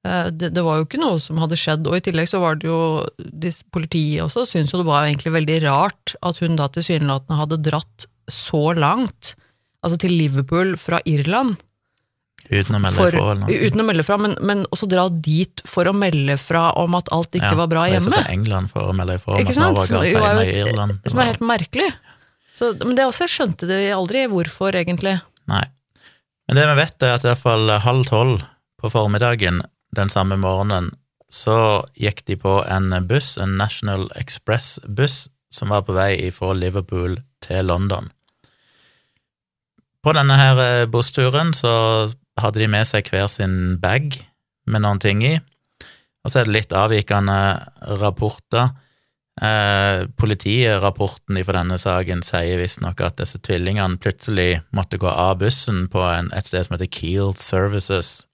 Eh, 0.03 0.29
Det, 0.31 0.49
det 0.57 0.63
var 0.65 0.81
jo 0.81 0.85
ikke 0.89 0.99
noe 0.99 1.19
som 1.23 1.37
hadde 1.39 1.55
skjedd, 1.55 1.87
og 1.87 1.95
i 1.95 2.03
tillegg 2.03 2.27
så 2.27 2.41
var 2.43 2.55
det 2.59 2.67
jo 2.67 3.05
de, 3.17 3.51
Politiet 3.71 4.25
også 4.25 4.43
syntes 4.49 4.73
jo 4.73 4.81
det 4.81 4.89
var 4.89 5.05
egentlig 5.07 5.31
veldig 5.37 5.59
rart 5.63 6.15
at 6.21 6.41
hun 6.43 6.55
da 6.59 6.67
tilsynelatende 6.67 7.37
hadde 7.39 7.61
dratt 7.69 8.07
så 8.27 8.73
langt, 8.75 9.35
altså 9.85 9.97
til 10.01 10.11
Liverpool 10.17 10.75
fra 10.77 10.99
Irland, 11.05 11.55
Uten 12.51 12.75
å 12.75 12.81
melde 12.83 12.99
for, 12.99 13.15
fra? 13.15 13.23
eller 13.31 13.41
noe. 13.45 13.57
uten 13.67 13.81
å 13.81 13.85
melde 13.87 14.03
fra, 14.03 14.17
men, 14.19 14.33
men 14.43 14.63
også 14.75 14.89
dra 14.91 15.05
dit 15.09 15.61
for 15.67 15.87
å 15.87 15.93
melde 15.95 16.35
fra 16.41 16.65
om 16.81 16.97
at 16.99 17.11
alt 17.15 17.37
ikke 17.39 17.53
Ja, 17.53 17.59
var 17.61 17.69
bra 17.71 17.85
hjemme. 17.87 18.01
reise 18.01 18.09
hjemme. 18.11 18.23
til 18.27 18.33
England 18.35 18.71
for 18.73 18.91
å 18.91 18.95
melde 18.97 19.19
fra 19.23 19.37
om 19.37 19.51
at 19.51 19.61
galt 19.61 19.93
er 20.01 20.07
hjemme 20.11 20.45
i 20.45 20.55
Irland. 20.65 20.97
Som 21.07 21.21
er 21.23 21.31
helt 21.31 21.45
merkelig. 21.53 21.89
Så, 22.57 22.73
men 22.83 22.97
det 22.99 23.07
også 23.07 23.29
skjønte 23.31 23.69
de 23.69 23.77
aldri 23.95 24.25
hvorfor, 24.29 24.75
egentlig. 24.75 25.15
Nei. 25.49 25.63
Men 26.47 26.59
det 26.59 26.65
vi 26.67 26.79
vet, 26.81 26.97
er 27.07 27.15
at 27.15 27.23
i 27.23 27.31
hvert 27.31 27.45
fall 27.45 27.71
halv 27.85 28.09
tolv 28.09 28.43
på 28.81 28.91
formiddagen 28.91 29.61
den 29.95 30.11
samme 30.11 30.35
morgenen 30.39 30.91
så 31.31 31.85
gikk 31.95 32.25
de 32.27 32.35
på 32.35 32.57
en 32.67 32.91
buss, 33.07 33.37
en 33.39 33.55
National 33.57 34.09
Express-buss, 34.19 35.29
som 35.51 35.71
var 35.71 35.85
på 35.87 35.95
vei 35.95 36.27
fra 36.35 36.51
Liverpool 36.55 37.21
til 37.43 37.69
London. 37.71 38.11
På 40.03 40.13
denne 40.17 40.35
her 40.35 40.59
eh, 40.59 40.85
bussturen 40.91 41.53
så 41.55 41.71
hadde 42.43 42.61
de 42.61 42.69
med 42.71 42.87
seg 42.89 43.09
hver 43.11 43.29
sin 43.31 43.77
bag 43.81 44.15
med 44.69 44.83
noen 44.83 45.01
ting 45.01 45.23
i, 45.25 45.35
og 46.21 46.31
så 46.31 46.41
er 46.41 46.47
det 46.47 46.55
litt 46.55 46.73
avvikende 46.77 47.37
rapporter. 48.01 48.73
Eh, 49.41 50.03
Politirapporten 50.19 51.39
fra 51.47 51.55
denne 51.55 51.77
saken 51.81 52.21
sier 52.25 52.59
visstnok 52.61 53.01
at 53.01 53.17
disse 53.21 53.39
tvillingene 53.41 53.97
plutselig 54.01 54.61
måtte 54.75 54.99
gå 55.01 55.09
av 55.09 55.39
bussen 55.41 55.87
på 55.91 56.03
en, 56.05 56.29
et 56.35 56.49
sted 56.49 56.67
som 56.67 56.75
heter 56.75 56.91
Keel 56.93 57.33
Services, 57.39 58.27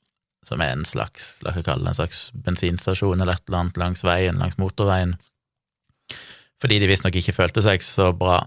som 0.47 0.63
er 0.63 0.73
en 0.73 0.87
slags, 0.87 1.37
la 1.45 1.53
oss 1.53 1.63
kalle 1.67 1.85
det 1.85 1.93
en 1.93 2.01
slags 2.01 2.21
bensinstasjon 2.33 3.21
eller 3.21 3.37
et 3.37 3.47
eller 3.47 3.63
annet 3.63 3.79
langs 3.79 4.03
veien, 4.07 4.39
langs 4.41 4.59
motorveien, 4.59 5.15
fordi 6.61 6.79
de 6.81 6.89
visstnok 6.89 7.15
ikke 7.19 7.35
følte 7.35 7.63
seg 7.63 7.83
så 7.85 8.11
bra. 8.17 8.41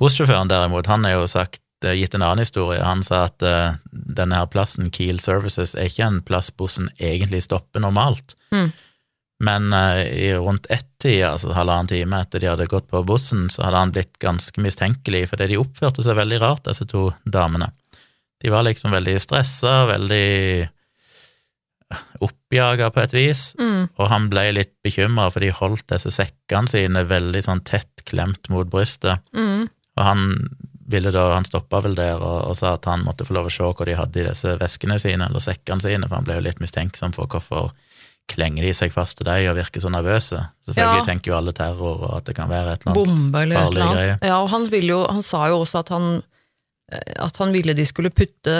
Bussjåføren 0.00 0.50
derimot, 0.50 0.88
han 0.90 1.04
har 1.06 1.18
jo 1.18 1.28
sagt, 1.30 1.61
gitt 1.84 2.14
en 2.14 2.22
annen 2.22 2.44
historie. 2.44 2.80
Han 2.82 3.02
sa 3.06 3.24
at 3.28 3.42
uh, 3.42 3.74
denne 3.90 4.38
her 4.38 4.46
plassen, 4.52 4.90
Keel 4.94 5.18
Services, 5.22 5.74
er 5.74 5.90
ikke 5.90 6.06
en 6.06 6.20
plass 6.22 6.50
bussen 6.54 6.90
egentlig 6.98 7.42
stopper 7.46 7.80
normalt. 7.84 8.36
Mm. 8.54 8.72
Men 9.42 9.72
uh, 9.74 10.00
i 10.06 10.28
rundt 10.38 10.68
ett-tida, 10.70 11.32
altså 11.34 11.52
halvannen 11.56 11.90
time 11.90 12.20
etter 12.22 12.38
de 12.42 12.50
hadde 12.52 12.68
gått 12.70 12.86
på 12.92 13.02
bussen, 13.08 13.48
så 13.50 13.64
hadde 13.66 13.80
han 13.82 13.94
blitt 13.94 14.14
ganske 14.22 14.62
mistenkelig, 14.62 15.24
fordi 15.32 15.50
de 15.50 15.58
oppførte 15.62 16.04
seg 16.06 16.18
veldig 16.20 16.38
rart, 16.44 16.64
disse 16.68 16.86
to 16.86 17.08
damene. 17.24 17.72
De 18.42 18.50
var 18.50 18.64
liksom 18.66 18.94
veldig 18.94 19.16
stressa, 19.22 19.84
veldig 19.90 20.68
oppjaga 22.24 22.88
på 22.94 23.02
et 23.02 23.12
vis, 23.12 23.42
Mm. 23.58 23.88
og 23.98 24.08
han 24.08 24.28
ble 24.30 24.52
litt 24.52 24.72
bekymra, 24.84 25.30
for 25.30 25.40
de 25.40 25.50
holdt 25.52 25.86
disse 25.92 26.10
sekkene 26.10 26.68
sine 26.68 27.04
veldig 27.04 27.42
sånn 27.44 27.64
tett 27.64 28.04
klemt 28.06 28.48
mot 28.48 28.66
brystet, 28.70 29.20
Mm. 29.34 29.68
og 29.96 30.04
han 30.04 30.48
ville 30.92 31.10
da, 31.14 31.28
han 31.34 31.46
stoppa 31.48 31.80
vel 31.84 31.94
der 31.98 32.20
og, 32.20 32.50
og 32.50 32.56
sa 32.58 32.74
at 32.76 32.86
han 32.90 33.04
måtte 33.06 33.24
få 33.28 33.34
lov 33.36 33.48
å 33.48 33.52
se 33.52 33.64
hva 33.66 33.86
de 33.88 33.96
hadde 33.98 34.20
i 34.22 34.26
disse 34.28 34.56
veskene 34.60 34.98
sine, 35.02 35.26
eller 35.28 35.42
sekkene 35.42 35.82
sine, 35.84 36.08
for 36.08 36.18
han 36.20 36.28
ble 36.28 36.36
jo 36.38 36.44
litt 36.48 36.60
mistenksom 36.62 37.14
for 37.16 37.26
hvorfor 37.32 37.72
klenger 38.30 38.62
de 38.62 38.70
seg 38.76 38.92
fast 38.94 39.18
til 39.18 39.26
deg 39.26 39.48
og 39.50 39.56
virker 39.58 39.82
så 39.82 39.90
nervøse. 39.90 40.38
Selvfølgelig 40.68 41.00
Ja. 41.02 41.06
tenker 41.08 41.32
jo 41.32 41.38
alle 41.40 41.52
terror, 41.56 42.04
og 42.06 42.12
at 42.20 42.28
det 42.28 42.36
kan 42.38 42.48
være 42.48 42.72
et 42.76 42.84
eller 42.84 42.92
annet 42.92 43.00
Bombe 43.16 43.40
eller 43.42 43.58
farlig 43.58 43.80
eller 43.82 43.96
greie. 43.96 44.18
Ja, 44.22 44.36
og 44.44 44.50
han, 44.52 44.68
ville 44.70 44.92
jo, 44.94 45.00
han 45.10 45.22
sa 45.26 45.48
jo 45.50 45.58
også 45.64 45.80
at 45.82 45.90
han, 45.90 46.06
eh, 46.92 47.12
at 47.26 47.36
han 47.42 47.52
ville 47.52 47.74
de 47.74 47.84
skulle 47.88 48.12
putte, 48.14 48.54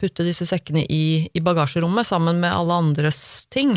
putte 0.00 0.24
disse 0.26 0.48
sekkene 0.48 0.86
i, 0.88 1.28
i 1.34 1.40
bagasjerommet 1.44 2.08
sammen 2.08 2.40
med 2.40 2.50
alle 2.50 2.80
andres 2.80 3.20
ting. 3.52 3.76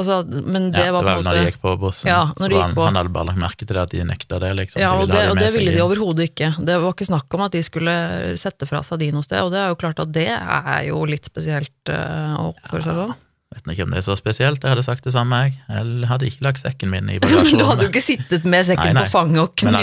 Altså, 0.00 0.16
men 0.26 0.68
det 0.74 0.84
ja, 0.86 0.92
var 0.94 1.04
det 1.04 1.12
var 1.12 1.20
på 1.20 1.20
vel 1.20 1.20
en 1.20 1.28
når 1.28 1.38
de 1.38 1.46
gikk 1.50 1.60
på 1.62 1.74
bussen, 1.84 2.10
Ja, 2.10 2.20
så 2.36 2.50
han, 2.54 2.76
på. 2.76 2.84
han 2.88 2.98
hadde 3.00 3.14
bare 3.14 3.30
lagt 3.30 3.42
merke 3.44 3.66
til 3.66 3.74
det 3.76 3.82
at 3.84 3.94
de 3.94 4.04
nekta 4.08 4.40
det, 4.42 4.52
liksom. 4.62 4.82
ja, 4.82 4.90
de 4.90 4.96
og 4.96 5.06
ville 5.06 5.20
det, 5.20 5.30
og 5.30 5.40
det 5.40 5.50
ville 5.54 5.74
de 5.76 5.82
overhodet 5.84 6.28
ikke. 6.32 6.52
Det 6.58 6.78
var 6.82 6.94
ikke 6.96 7.10
snakk 7.10 7.38
om 7.38 7.46
at 7.46 7.56
de 7.56 7.64
skulle 7.66 7.96
sette 8.40 8.68
fra 8.70 8.82
seg 8.86 9.02
de 9.04 9.10
noe 9.14 9.26
sted, 9.26 9.42
og 9.44 9.54
det 9.54 9.62
er 9.62 9.72
jo 9.72 9.80
klart 9.80 10.02
at 10.02 10.14
det 10.14 10.28
er 10.34 10.84
jo 10.88 11.02
litt 11.08 11.28
spesielt 11.28 11.92
uh, 11.92 12.40
å 12.40 12.52
oppføre 12.54 12.86
seg 12.86 13.02
sånn. 13.04 13.18
Vet 13.50 13.66
ikke 13.74 13.82
om 13.82 13.90
det 13.90 13.98
er 13.98 14.04
så 14.06 14.14
spesielt, 14.14 14.62
jeg 14.62 14.70
hadde 14.70 14.82
sagt 14.86 15.02
det 15.02 15.10
samme, 15.10 15.34
jeg. 15.42 15.56
Jeg 15.66 16.06
hadde 16.06 16.26
ikke 16.30 16.44
lagt 16.46 16.60
sekken 16.62 16.92
min 16.92 17.08
i 17.10 17.16
Men 17.18 17.32
du 17.58 17.64
hadde 17.66 17.82
jo 17.82 17.90
ikke 17.90 18.02
sittet 18.04 18.44
med 18.46 18.62
sekken 18.68 18.92
Nei, 18.92 19.00
nei. 19.00 19.02
på 19.08 19.10
fanget 19.16 19.40
og 19.42 19.56
knuga 19.58 19.80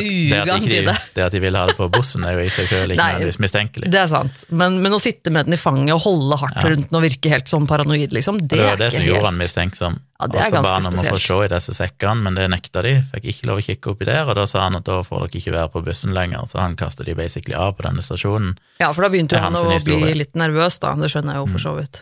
den 0.48 0.64
til 0.64 0.88
det. 0.88 0.94
det 1.18 1.26
at 1.26 1.36
de 1.36 1.42
ville 1.44 1.60
ha 1.60 1.68
det 1.68 1.76
på 1.76 1.90
bussen, 1.92 2.24
er 2.24 2.38
jo 2.40 2.46
i 2.46 2.54
seg 2.56 2.70
selv 2.72 2.96
ikke 2.96 3.04
nødvendigvis 3.12 3.40
mistenkelig. 3.44 3.92
Det 3.92 4.00
er 4.00 4.08
sant, 4.14 4.46
men, 4.56 4.80
men 4.86 4.96
å 4.96 5.02
sitte 5.04 5.34
med 5.36 5.50
den 5.50 5.58
i 5.58 5.60
fanget 5.60 5.98
og 5.98 6.06
holde 6.08 6.40
hardt 6.46 6.62
Ja. 6.62 6.70
rundt 6.72 6.88
den 6.88 7.00
og 7.02 7.04
virke 7.04 7.34
helt 7.36 7.52
sånn 7.52 7.68
paranoid, 7.68 8.16
liksom, 8.16 8.40
det, 8.46 8.56
det, 8.56 8.62
det 8.62 8.70
var 8.70 8.78
er 8.78 8.84
det 8.86 8.90
som 8.96 9.08
gjorde 9.10 9.28
han 9.34 9.42
mistenksom. 9.44 10.00
Ja, 10.18 10.26
det 10.32 10.40
er 10.42 10.48
så 10.50 10.62
ba 10.64 10.72
han 10.80 10.88
om 10.90 10.96
å 10.98 11.04
få 11.12 11.20
se 11.22 11.36
i 11.44 11.50
disse 11.52 11.76
sekkene, 11.78 12.24
men 12.26 12.40
det 12.40 12.48
nekta 12.50 12.82
de. 12.88 12.96
Fikk 13.12 13.28
ikke 13.36 13.50
lov 13.52 13.60
å 13.60 13.66
kikke 13.68 13.92
oppi 13.92 14.08
der, 14.08 14.24
og 14.32 14.40
da 14.40 14.48
sa 14.50 14.64
han 14.64 14.80
at 14.80 14.88
da 14.88 15.02
får 15.06 15.28
dere 15.28 15.42
ikke 15.44 15.54
være 15.60 15.74
på 15.76 15.84
bussen 15.86 16.16
lenger, 16.16 16.48
så 16.50 16.64
han 16.64 16.74
kastet 16.80 17.06
de 17.12 17.14
basically 17.20 17.54
av 17.60 17.76
på 17.78 17.84
denne 17.86 18.02
stasjonen. 18.02 18.56
Ja, 18.80 18.90
for 18.96 19.04
da 19.06 19.12
begynte 19.14 19.36
er 19.38 19.44
jo 19.44 19.52
han 19.52 19.60
å 19.60 19.84
bli 19.92 20.16
litt 20.24 20.34
nervøs, 20.40 20.80
da. 20.82 20.96
Det 20.98 21.12
skjønner 21.14 21.36
jeg 21.36 21.44
jo 21.44 21.50
Mm. 21.52 21.54
for 21.60 21.68
så 21.68 21.76
vidt. 21.78 22.02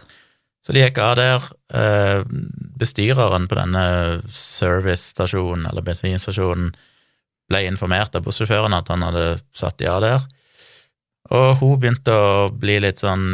Så 0.65 0.73
de 0.73 0.81
gikk 0.81 0.97
av 0.97 1.13
der. 1.19 1.43
Eh, 1.77 2.23
bestyreren 2.79 3.45
på 3.45 3.57
denne 3.59 3.85
servicestasjonen, 4.33 5.67
eller 5.69 5.85
bensinstasjonen, 5.85 6.71
ble 7.45 7.61
informert 7.69 8.15
av 8.17 8.25
bussjåføren 8.25 8.73
at 8.73 8.89
han 8.89 9.05
hadde 9.05 9.27
satt 9.53 9.77
de 9.77 9.89
av 9.91 10.01
der. 10.01 10.25
Og 11.35 11.59
hun 11.61 11.77
begynte 11.81 12.13
å 12.13 12.47
bli 12.49 12.79
litt 12.81 13.03
sånn 13.03 13.27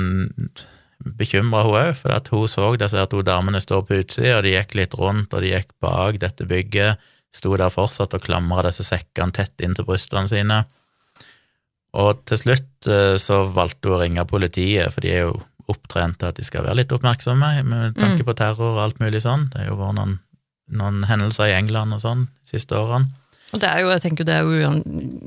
bekymra, 1.01 1.63
hun 1.63 1.77
òg, 1.79 1.93
for 2.01 2.15
at 2.17 2.27
hun 2.33 2.51
så 2.51 2.73
disse 2.79 3.05
to 3.11 3.23
damene 3.25 3.61
stå 3.63 3.79
på 3.87 4.01
utsida, 4.01 4.37
og 4.37 4.45
de 4.45 4.53
gikk 4.57 4.75
litt 4.81 4.97
rundt, 4.99 5.31
og 5.31 5.43
de 5.43 5.53
gikk 5.55 5.71
bak 5.83 6.19
dette 6.21 6.47
bygget, 6.47 6.99
sto 7.31 7.55
der 7.55 7.71
fortsatt 7.71 8.13
og 8.17 8.25
klamra 8.25 8.67
disse 8.67 8.83
sekkene 8.83 9.31
tett 9.35 9.63
inntil 9.63 9.87
brystene 9.87 10.27
sine. 10.27 10.59
Og 11.95 12.21
til 12.27 12.39
slutt 12.39 12.87
eh, 12.91 13.15
så 13.19 13.41
valgte 13.51 13.89
hun 13.89 13.97
å 13.97 14.01
ringe 14.03 14.27
politiet, 14.27 14.91
for 14.91 15.03
de 15.03 15.15
er 15.15 15.25
jo 15.29 15.39
opptrent 15.71 16.19
til 16.19 16.29
at 16.29 16.37
de 16.37 16.45
skal 16.47 16.65
være 16.67 16.81
litt 16.81 16.93
oppmerksomme 16.95 17.49
med 17.63 17.95
tanke 17.97 18.21
Mm. 18.21 18.27
på 18.27 18.35
terror 18.37 18.75
og 18.75 18.83
alt 18.83 18.99
mulig 19.01 19.23
sånn. 19.23 19.49
Det 19.51 19.63
har 19.63 19.71
jo 19.71 19.79
vært 19.79 19.97
noen, 19.97 20.19
noen 20.71 21.03
hendelser 21.09 21.49
i 21.49 21.57
England 21.57 21.93
og 21.97 22.01
sånn 22.03 22.27
de 22.27 22.53
siste 22.53 22.75
årene. 22.77 23.09
Og 23.51 23.59
det 23.59 23.67
er 23.67 23.81
jo, 23.83 23.89
jeg 23.91 24.01
tenker 24.05 24.23
det 24.23 24.35
er 24.37 24.45
jo 24.47 24.53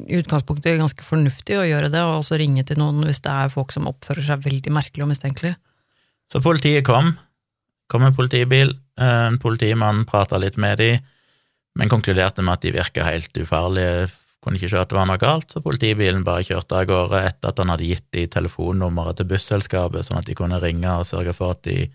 i 0.09 0.17
utgangspunktet 0.17 0.79
ganske 0.81 1.05
fornuftig 1.05 1.59
å 1.61 1.67
gjøre 1.69 1.91
det, 1.93 2.01
og 2.01 2.23
også 2.23 2.39
ringe 2.41 2.65
til 2.65 2.79
noen 2.81 3.03
hvis 3.05 3.21
det 3.21 3.33
er 3.33 3.53
folk 3.53 3.73
som 3.75 3.85
oppfører 3.91 4.25
seg 4.25 4.47
veldig 4.47 4.73
merkelig 4.73 5.05
og 5.05 5.11
mistenkelig. 5.11 5.55
Så 6.25 6.41
politiet 6.41 6.87
kom, 6.89 7.19
kom 7.93 8.03
en 8.07 8.17
politibil, 8.17 8.73
eh, 8.97 9.27
en 9.29 9.37
politimann 9.39 10.07
prata 10.09 10.39
litt 10.41 10.57
med 10.57 10.79
dem, 10.81 11.01
men 11.77 11.91
konkluderte 11.93 12.41
med 12.41 12.55
at 12.55 12.65
de 12.65 12.73
virka 12.73 13.05
helt 13.05 13.37
ufarlige, 13.37 14.09
kunne 14.45 14.61
ikke 14.61 14.71
se 14.71 14.81
at 14.81 14.91
det 14.93 14.99
var 14.99 15.09
noe 15.09 15.21
galt, 15.21 15.51
så 15.51 15.63
politibilen 15.65 16.25
bare 16.27 16.45
kjørte 16.47 16.79
av 16.79 16.89
gårde 16.91 17.21
etter 17.31 17.51
at 17.51 17.61
han 17.63 17.73
hadde 17.73 17.89
gitt 17.89 18.07
de 18.15 18.27
telefonnummeret 18.31 19.19
til 19.19 19.29
busselskapet, 19.31 20.07
sånn 20.07 20.21
at 20.21 20.29
de 20.29 20.37
kunne 20.39 20.61
ringe 20.63 20.91
og 20.93 21.09
sørge 21.09 21.35
for 21.37 21.57
at 21.57 21.65
de 21.67 21.87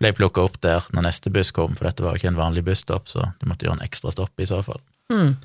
ble 0.00 0.14
plukka 0.16 0.46
opp 0.48 0.56
der 0.64 0.86
når 0.96 1.10
neste 1.10 1.32
buss 1.32 1.52
kom, 1.52 1.76
for 1.76 1.88
dette 1.88 2.04
var 2.04 2.16
jo 2.16 2.22
ikke 2.22 2.32
en 2.32 2.40
vanlig 2.40 2.64
busstopp, 2.66 3.10
så 3.12 3.30
de 3.40 3.50
måtte 3.50 3.68
gjøre 3.68 3.78
en 3.78 3.84
ekstra 3.84 4.14
stopp 4.14 4.40
i 4.40 4.48
så 4.48 4.62
fall. 4.64 4.80
Mm. 5.12 5.36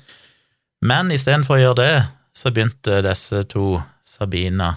Men 0.88 1.12
istedenfor 1.12 1.58
å 1.58 1.62
gjøre 1.62 1.78
det, 1.82 1.94
så 2.36 2.52
begynte 2.52 3.02
disse 3.04 3.44
to, 3.52 3.76
Sabina 4.06 4.72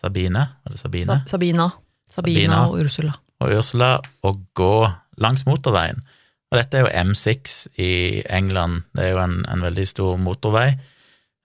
Sabine, 0.00 0.46
var 0.64 0.72
det 0.72 0.78
Sabine? 0.78 1.06
Sa 1.26 1.36
Sabina. 1.36 1.70
Sabina. 2.10 2.46
Sabina. 2.46 2.68
og 2.68 2.80
Ursula. 2.80 3.12
og 3.40 3.52
Ursula 3.52 3.90
å 4.24 4.32
gå 4.56 4.76
langs 5.20 5.44
motorveien. 5.44 6.00
Og 6.50 6.56
dette 6.58 6.78
er 6.78 6.86
jo 6.86 7.10
M6 7.10 7.56
i 7.78 7.92
England, 8.32 8.86
det 8.96 9.04
er 9.04 9.12
jo 9.12 9.20
en, 9.22 9.36
en 9.46 9.62
veldig 9.62 9.84
stor 9.86 10.16
motorvei. 10.18 10.72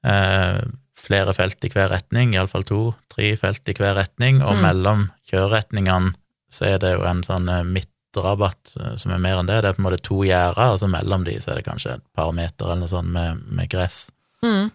Eh, 0.06 0.62
flere 1.06 1.34
felt 1.38 1.64
i 1.66 1.70
hver 1.74 1.90
retning, 1.92 2.34
iallfall 2.36 2.66
to-tre 2.66 3.34
felt 3.38 3.68
i 3.70 3.76
hver 3.78 3.96
retning, 3.98 4.42
og 4.44 4.56
Mm. 4.56 4.62
mellom 4.62 5.04
kjøreretningene 5.32 6.14
så 6.50 6.66
er 6.66 6.80
det 6.80 6.94
jo 6.96 7.04
en 7.06 7.22
sånn 7.26 7.50
eh, 7.50 7.64
midtrabatt 7.64 8.76
eh, 8.80 8.96
som 9.02 9.12
er 9.12 9.22
mer 9.22 9.40
enn 9.42 9.50
det. 9.50 9.62
Det 9.62 9.70
er 9.70 9.78
på 9.78 9.82
en 9.84 9.88
måte 9.90 10.02
to 10.06 10.22
gjerder, 10.24 10.74
og 10.74 10.80
så 10.80 10.90
mellom 10.90 11.26
de 11.26 11.38
så 11.42 11.52
er 11.52 11.56
det 11.60 11.66
kanskje 11.68 11.96
et 11.98 12.04
par 12.16 12.32
meter 12.32 12.66
eller 12.66 12.84
noe 12.84 12.92
sånt 12.92 13.10
med, 13.12 13.42
med 13.48 13.70
gress. 13.70 14.10
Mm. 14.46 14.70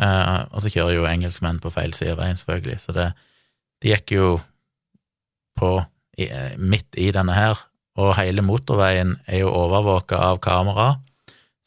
Eh, 0.00 0.44
og 0.52 0.60
så 0.62 0.70
kjører 0.70 0.94
jo 0.94 1.08
engelskmenn 1.10 1.60
på 1.60 1.72
feil 1.74 1.92
side 1.96 2.12
av 2.14 2.20
veien, 2.22 2.36
selvfølgelig, 2.38 2.78
så 2.80 2.94
det, 2.94 3.08
de 3.82 3.88
gikk 3.94 4.12
jo 4.12 4.28
på 5.58 5.72
i, 6.18 6.28
midt 6.58 6.94
i 6.98 7.10
denne 7.14 7.34
her, 7.34 7.58
og 7.98 8.14
hele 8.18 8.42
motorveien 8.46 9.16
er 9.26 9.40
jo 9.42 9.50
overvåka 9.50 10.18
av 10.18 10.38
kamera, 10.42 11.00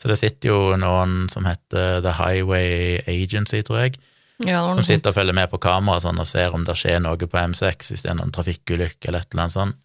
så 0.02 0.10
det 0.10 0.18
sitter 0.18 0.50
jo 0.50 0.60
noen 0.82 1.28
som 1.30 1.46
heter 1.46 2.00
The 2.02 2.16
Highway 2.18 3.04
Agency, 3.06 3.62
tror 3.62 3.84
jeg, 3.84 4.00
Ja, 4.42 4.64
som 4.74 4.82
sitter 4.88 5.12
og 5.12 5.20
følger 5.20 5.38
med 5.38 5.52
på 5.52 5.60
kamera 5.62 6.02
sånn, 6.02 6.18
og 6.18 6.26
ser 6.26 6.56
om 6.58 6.64
det 6.66 6.74
skjer 6.80 7.04
noe 7.04 7.20
på 7.22 7.38
M6, 7.38 7.92
hvis 7.92 8.02
det 8.02 8.10
er 8.10 8.18
noen 8.18 8.34
trafikkulykke 8.34 9.12
eller 9.12 9.22
et 9.22 9.36
eller 9.36 9.44
annet 9.46 9.58
sånt. 9.60 9.78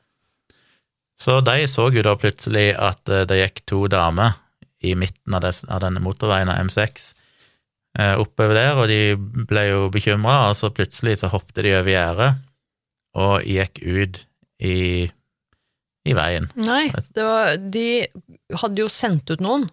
Så 1.20 1.40
de 1.44 1.66
så 1.68 1.90
jo 1.92 2.04
da 2.04 2.14
plutselig 2.20 2.70
at 2.80 3.12
eh, 3.12 3.26
det 3.28 3.38
gikk 3.42 3.62
to 3.68 3.82
damer 3.92 4.38
i 4.85 4.94
midten 4.96 5.37
av, 5.37 5.44
des, 5.44 5.62
av 5.68 5.80
denne 5.85 6.00
motorveien 6.04 6.49
av 6.52 6.61
M6 6.64 7.06
eh, 7.99 8.16
oppover 8.20 8.56
der, 8.56 8.80
og 8.80 8.88
de 8.88 9.44
ble 9.49 9.66
jo 9.68 9.87
bekymra, 9.92 10.50
og 10.50 10.56
så 10.56 10.73
plutselig 10.73 11.18
så 11.20 11.32
hoppet 11.32 11.64
de 11.64 11.76
over 11.76 11.92
gjerdet 11.92 12.32
og 13.16 13.49
gikk 13.49 13.80
ut 13.85 14.20
i, 14.64 15.08
i 16.08 16.16
veien. 16.16 16.49
Nei, 16.56 16.87
det 17.16 17.25
var, 17.25 17.56
de 17.56 17.88
hadde 18.64 18.85
jo 18.85 18.92
sendt 18.92 19.32
ut 19.32 19.44
noen. 19.44 19.68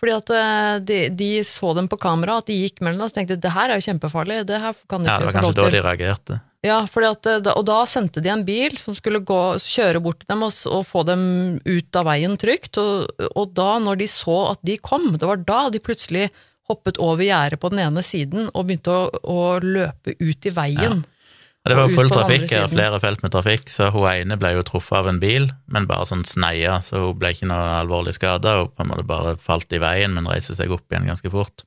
Fordi 0.00 0.14
at 0.16 0.30
eh, 0.32 0.74
de, 0.88 1.00
de 1.12 1.30
så 1.44 1.74
dem 1.76 1.88
på 1.90 1.98
kamera, 2.00 2.38
at 2.40 2.48
de 2.48 2.56
gikk 2.56 2.80
mellom 2.84 3.04
oss, 3.04 3.12
tenkte 3.16 3.36
det 3.40 3.52
her 3.52 3.68
er 3.68 3.80
jo 3.80 3.86
kjempefarlig, 3.90 4.42
det 4.48 4.60
her 4.62 4.78
kan 4.88 5.04
de 5.04 5.10
Ja, 5.10 5.18
det 5.20 5.28
var 5.28 5.36
kanskje 5.36 5.58
da 5.58 5.72
de 5.74 5.82
reagerte. 5.84 6.38
Ja, 6.64 6.78
at, 6.84 7.28
eh, 7.28 7.50
og 7.52 7.64
da 7.68 7.78
sendte 7.88 8.22
de 8.24 8.32
en 8.32 8.44
bil 8.48 8.76
som 8.80 8.96
skulle 8.96 9.22
gå, 9.24 9.40
kjøre 9.60 10.00
bort 10.04 10.22
til 10.22 10.32
dem 10.32 10.44
og, 10.44 10.56
og 10.72 10.86
få 10.88 11.04
dem 11.08 11.22
ut 11.68 12.00
av 12.00 12.08
veien 12.08 12.36
trygt, 12.40 12.80
og, 12.80 13.12
og 13.34 13.52
da 13.56 13.74
når 13.80 14.00
de 14.02 14.08
så 14.12 14.38
at 14.54 14.64
de 14.64 14.80
kom, 14.80 15.12
det 15.20 15.28
var 15.28 15.44
da 15.44 15.62
de 15.72 15.84
plutselig 15.84 16.28
hoppet 16.70 17.00
over 17.02 17.24
gjerdet 17.26 17.60
på 17.60 17.70
den 17.72 17.82
ene 17.82 18.04
siden 18.06 18.48
og 18.52 18.68
begynte 18.68 18.92
å, 18.94 19.08
å 19.20 19.40
løpe 19.64 20.14
ut 20.20 20.46
i 20.46 20.52
veien. 20.54 21.00
Og 21.02 21.19
det 21.68 21.76
var 21.76 21.90
full 21.92 22.08
trafikk 22.08 22.46
her, 22.54 22.68
flere 22.72 23.00
felt 23.02 23.20
med 23.20 23.34
trafikk, 23.34 23.66
så 23.68 23.90
hun 23.92 24.06
ene 24.08 24.38
ble 24.40 24.54
jo 24.56 24.62
truffet 24.64 24.96
av 24.96 25.10
en 25.10 25.18
bil, 25.20 25.50
men 25.68 25.88
bare 25.90 26.06
sånn 26.08 26.24
sneia, 26.24 26.78
så 26.84 27.02
hun 27.02 27.18
ble 27.20 27.34
ikke 27.34 27.48
noe 27.50 27.74
alvorlig 27.82 28.14
skada, 28.16 28.56
Hun 28.62 28.70
på 28.72 28.86
en 28.86 28.92
måte 28.92 29.04
bare 29.08 29.34
falt 29.36 29.72
i 29.76 29.82
veien, 29.82 30.14
men 30.16 30.28
reiste 30.30 30.56
seg 30.56 30.72
opp 30.72 30.88
igjen 30.88 31.10
ganske 31.10 31.32
fort. 31.32 31.66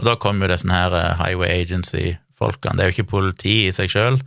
Og 0.00 0.04
da 0.08 0.16
kom 0.20 0.40
jo 0.40 0.48
disse 0.48 0.68
her 0.68 0.92
eh, 0.96 1.16
Highway 1.20 1.62
Agency-folkene. 1.62 2.76
Det 2.76 2.84
er 2.84 2.90
jo 2.90 2.96
ikke 2.98 3.12
politi 3.16 3.56
i 3.68 3.72
seg 3.72 3.88
sjøl, 3.92 4.20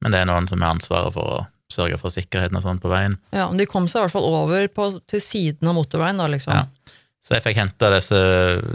men 0.00 0.12
det 0.12 0.20
er 0.20 0.28
noen 0.28 0.48
som 0.48 0.60
har 0.64 0.76
ansvaret 0.76 1.16
for 1.16 1.40
å 1.40 1.40
sørge 1.70 1.98
for 2.00 2.12
sikkerheten 2.12 2.58
og 2.58 2.64
sånn 2.64 2.80
på 2.82 2.90
veien. 2.90 3.16
Ja, 3.32 3.48
men 3.48 3.60
De 3.60 3.68
kom 3.68 3.88
seg 3.88 4.00
i 4.00 4.04
hvert 4.06 4.16
fall 4.16 4.28
over 4.28 4.68
på, 4.74 4.88
til 5.10 5.22
siden 5.24 5.70
av 5.70 5.76
motorveien, 5.76 6.20
da, 6.20 6.28
liksom. 6.32 6.56
Ja. 6.56 6.96
Så 7.20 7.36
jeg 7.36 7.44
fikk 7.44 7.60
henta 7.60 7.90
disse 7.92 8.20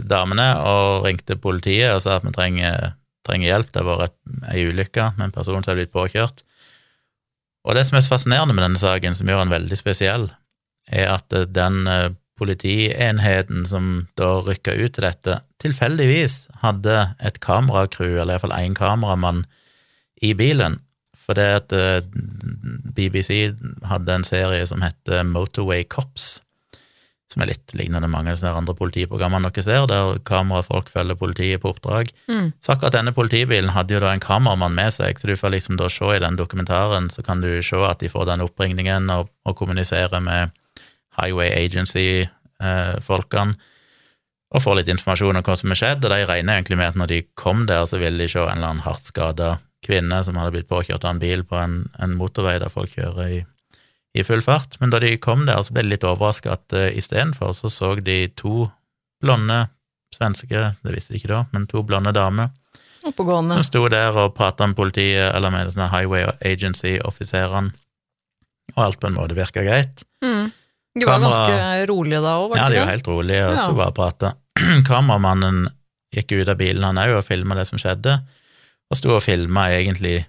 damene 0.06 0.46
og 0.62 1.06
ringte 1.06 1.34
politiet 1.38 1.96
og 1.96 2.02
sa 2.04 2.20
at 2.20 2.26
vi 2.26 2.32
trenger, 2.34 2.94
trenger 3.26 3.50
hjelp. 3.50 3.72
Det 3.74 3.84
var 3.86 4.08
ei 4.52 4.66
ulykke 4.70 5.12
med 5.16 5.28
en 5.28 5.34
person 5.34 5.62
som 5.62 5.72
er 5.72 5.82
blitt 5.82 5.94
påkjørt. 5.94 6.44
Og 7.66 7.74
det 7.74 7.86
som 7.88 7.98
er 7.98 8.04
så 8.06 8.14
fascinerende 8.14 8.54
med 8.54 8.62
denne 8.62 8.80
saken, 8.80 9.16
som 9.18 9.28
gjør 9.28 9.42
den 9.44 9.56
veldig 9.56 9.78
spesiell, 9.80 10.28
er 10.86 11.10
at 11.16 11.34
eh, 11.34 11.48
den 11.50 11.82
eh, 11.90 12.14
politienheten 12.38 13.64
som 13.66 14.06
da 14.18 14.36
rykka 14.44 14.76
ut 14.76 14.94
til 14.94 15.06
dette, 15.06 15.40
tilfeldigvis 15.62 16.46
hadde 16.62 16.98
et 17.24 17.40
kameracrew, 17.42 18.14
eller 18.20 18.36
iallfall 18.36 18.54
én 18.58 18.76
kameramann, 18.76 19.46
i 20.22 20.32
bilen. 20.36 20.78
For 21.18 21.34
det 21.34 21.46
at 21.58 21.74
eh, 21.74 22.04
BBC 22.96 23.56
hadde 23.90 24.14
en 24.14 24.26
serie 24.26 24.66
som 24.68 24.84
heter 24.84 25.26
Motorway 25.26 25.82
Cops, 25.90 26.36
som 27.36 27.42
er 27.44 27.50
litt 27.50 27.74
lignende 27.76 28.08
mange 28.08 28.32
av 28.32 28.40
de 28.40 28.48
andre 28.48 28.72
politiprogrammene 28.78 29.50
dere 29.52 29.64
ser, 29.66 29.82
der 29.90 30.16
kamerafolk 30.24 30.88
følger 30.88 31.18
politiet 31.20 31.60
på 31.60 31.74
oppdrag. 31.74 32.08
Mm. 32.32 32.54
Så 32.64 32.72
akkurat 32.72 32.94
denne 32.96 33.12
politibilen 33.12 33.74
hadde 33.74 33.92
jo 33.92 33.98
da 34.00 34.14
en 34.16 34.22
kameramann 34.24 34.72
med 34.72 34.94
seg, 34.96 35.20
så 35.20 35.28
du 35.28 35.34
får 35.36 35.52
liksom 35.52 35.76
da 35.76 35.90
se 35.92 36.08
i 36.14 36.22
den 36.22 36.38
dokumentaren, 36.40 37.10
så 37.12 37.20
kan 37.26 37.44
du 37.44 37.50
se 37.60 37.82
at 37.84 38.00
de 38.00 38.08
får 38.08 38.24
den 38.30 38.44
oppringningen 38.46 39.12
og, 39.12 39.28
og 39.44 39.56
kommuniserer 39.58 40.22
med 40.24 40.54
Highway 41.20 41.52
Agency-folkene, 41.52 43.58
og 44.56 44.62
får 44.62 44.78
litt 44.78 44.92
informasjon 44.94 45.36
om 45.36 45.44
hva 45.44 45.56
som 45.60 45.74
er 45.74 45.80
skjedd, 45.82 46.06
og 46.06 46.14
de 46.14 46.22
regner 46.30 46.56
egentlig 46.56 46.78
med 46.80 46.94
at 46.94 46.96
når 46.96 47.12
de 47.12 47.18
kom 47.36 47.66
der, 47.68 47.84
så 47.84 48.00
ville 48.00 48.16
de 48.16 48.30
se 48.32 48.40
en 48.40 48.54
eller 48.54 48.70
annen 48.70 48.86
hardt 48.86 49.10
skada 49.10 49.58
kvinne 49.84 50.22
som 50.24 50.38
hadde 50.40 50.54
blitt 50.54 50.70
påkjørt 50.70 51.04
av 51.04 51.12
en 51.12 51.20
bil 51.20 51.44
på 51.44 51.60
en, 51.60 51.82
en 52.00 52.16
motorvei 52.16 52.56
der 52.62 52.72
folk 52.72 52.96
kjører 52.96 53.28
i, 53.28 53.42
i 54.16 54.24
full 54.24 54.42
fart. 54.44 54.78
Men 54.80 54.92
da 54.92 55.00
de 55.02 55.14
kom 55.22 55.44
der, 55.46 55.60
så 55.62 55.74
ble 55.76 55.84
de 55.86 55.92
litt 55.94 56.04
overraska 56.06 56.56
at 56.56 56.76
uh, 56.76 56.88
istedenfor 56.96 57.52
så 57.56 57.70
så 57.72 57.94
de 58.00 58.26
to 58.38 58.66
blonde 59.22 59.66
svenske, 60.14 60.62
det 60.84 60.94
visste 60.94 61.12
de 61.12 61.20
ikke 61.20 61.32
da, 61.32 61.42
men 61.52 61.66
to 61.68 61.82
blonde 61.84 62.12
damer 62.16 62.52
som 63.06 63.62
sto 63.62 63.84
der 63.92 64.16
og 64.18 64.34
prata 64.34 64.66
med 64.66 64.76
politiet, 64.78 65.28
eller 65.34 65.52
med 65.54 65.70
sånne 65.70 65.88
Highway 65.92 66.24
Agency-offiserene, 66.42 67.70
og 68.74 68.80
alt 68.82 68.98
på 69.00 69.10
en 69.10 69.14
måte 69.14 69.36
virka 69.36 69.62
greit. 69.62 70.02
Mm. 70.24 70.48
De 70.96 71.06
var 71.06 71.20
Kamera- 71.20 71.36
ganske 71.36 71.86
rolige 71.92 72.20
da 72.24 72.32
òg, 72.40 72.48
var 72.50 72.58
Ja, 72.58 72.68
det 72.68 72.74
de 72.74 72.80
var 72.80 72.90
helt 72.90 73.08
rolige 73.08 73.46
og 73.46 73.58
sto 73.60 73.74
bare 73.76 73.92
og 73.92 73.94
prata. 73.94 74.32
Kameramannen 74.88 75.68
gikk 76.16 76.32
ut 76.40 76.48
av 76.48 76.58
bilen, 76.58 76.82
han 76.82 76.98
òg, 76.98 77.18
og 77.18 77.24
filma 77.26 77.54
det 77.54 77.66
som 77.68 77.78
skjedde, 77.78 78.16
og 78.90 78.98
sto 78.98 79.14
og 79.14 79.22
filma 79.22 79.68
egentlig 79.76 80.24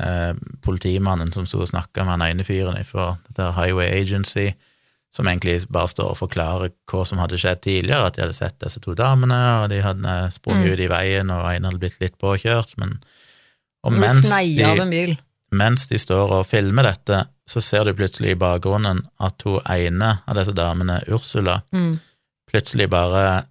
eh, 0.00 0.34
politimannen 0.64 1.32
som 1.32 1.46
sto 1.46 1.60
og 1.64 1.68
snakka 1.70 2.04
med 2.04 2.14
han 2.18 2.22
ene 2.30 2.44
fyren 2.46 2.78
fra 2.84 3.16
Highway 3.36 3.88
Agency, 4.00 4.52
som 5.14 5.28
egentlig 5.30 5.60
bare 5.70 5.88
står 5.88 6.10
og 6.10 6.18
forklarer 6.18 6.72
hva 6.90 7.04
som 7.06 7.18
hadde 7.22 7.38
skjedd 7.38 7.60
tidligere, 7.62 8.06
at 8.08 8.16
de 8.16 8.22
hadde 8.24 8.34
sett 8.34 8.56
disse 8.64 8.80
to 8.82 8.94
damene, 8.98 9.38
og 9.62 9.68
de 9.70 9.82
hadde 9.84 10.14
sprunget 10.34 10.66
Mm. 10.66 10.72
ut 10.72 10.80
i 10.80 10.88
veien, 10.90 11.30
og 11.30 11.44
en 11.54 11.64
hadde 11.64 11.78
blitt 11.78 12.00
litt 12.00 12.18
påkjørt, 12.18 12.74
men 12.78 12.98
mens 14.00 14.26
de, 14.56 15.16
mens 15.52 15.86
de 15.86 15.98
står 15.98 16.30
og 16.40 16.46
filmer 16.46 16.82
dette, 16.82 17.24
så 17.46 17.60
ser 17.60 17.84
du 17.84 17.92
plutselig 17.94 18.30
i 18.32 18.40
bakgrunnen 18.40 19.02
at 19.20 19.42
hun 19.44 19.60
ene 19.70 20.18
av 20.26 20.34
disse 20.34 20.52
damene, 20.56 21.00
Ursula, 21.12 21.60
Mm. 21.72 22.00
plutselig 22.50 22.88
bare 22.90 23.44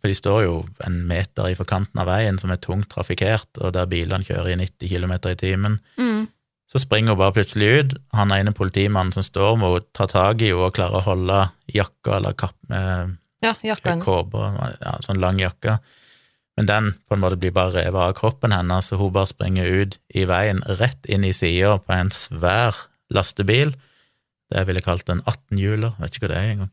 For 0.00 0.08
de 0.08 0.16
står 0.16 0.42
jo 0.46 0.54
en 0.86 0.98
meter 1.08 1.50
i 1.50 1.56
forkanten 1.58 2.00
av 2.00 2.08
veien 2.08 2.38
som 2.40 2.52
er 2.52 2.60
tungt 2.62 2.88
trafikkert, 2.92 3.50
og 3.60 3.74
der 3.76 3.88
bilene 3.90 4.24
kjører 4.24 4.54
i 4.54 4.58
90 4.62 4.88
km 4.88 5.12
i 5.28 5.36
timen. 5.40 5.78
Mm. 6.00 6.28
Så 6.70 6.80
springer 6.80 7.12
hun 7.12 7.20
bare 7.20 7.34
plutselig 7.36 7.70
ut. 7.80 7.94
Han 8.16 8.32
ene 8.32 8.54
politimannen 8.56 9.12
som 9.12 9.26
står 9.26 9.56
med 9.58 9.68
henne, 9.68 9.86
tar 9.96 10.12
tak 10.12 10.40
i 10.40 10.52
henne 10.52 10.68
og 10.68 10.76
klarer 10.76 11.00
å 11.00 11.06
holde 11.08 11.40
jakka 11.74 12.20
eller 12.20 12.36
kapp 12.38 12.56
med 12.72 13.16
Ja, 13.40 13.54
kåpe, 14.04 14.40
ja, 14.80 14.98
sånn 15.04 15.20
lang 15.20 15.38
jakke. 15.40 15.78
Men 16.58 16.66
den 16.68 16.88
på 17.08 17.16
en 17.16 17.22
måte 17.22 17.38
blir 17.40 17.54
bare 17.56 17.72
revet 17.72 17.96
av 17.96 18.16
kroppen 18.18 18.52
hennes, 18.52 18.90
så 18.90 18.98
hun 19.00 19.14
bare 19.14 19.30
springer 19.30 19.64
ut 19.64 19.96
i 20.12 20.26
veien, 20.28 20.60
rett 20.80 21.08
inn 21.08 21.24
i 21.24 21.32
sida 21.32 21.78
på 21.80 21.94
en 21.96 22.12
svær 22.12 22.76
lastebil. 23.08 23.72
Det 24.52 24.66
ville 24.68 24.82
jeg 24.82 24.86
kalt 24.86 25.08
en 25.12 25.22
18-hjuler, 25.24 25.94
vet 26.02 26.16
ikke 26.16 26.26
hva 26.26 26.32
det 26.34 26.40
er 26.40 26.52
engang. 26.54 26.72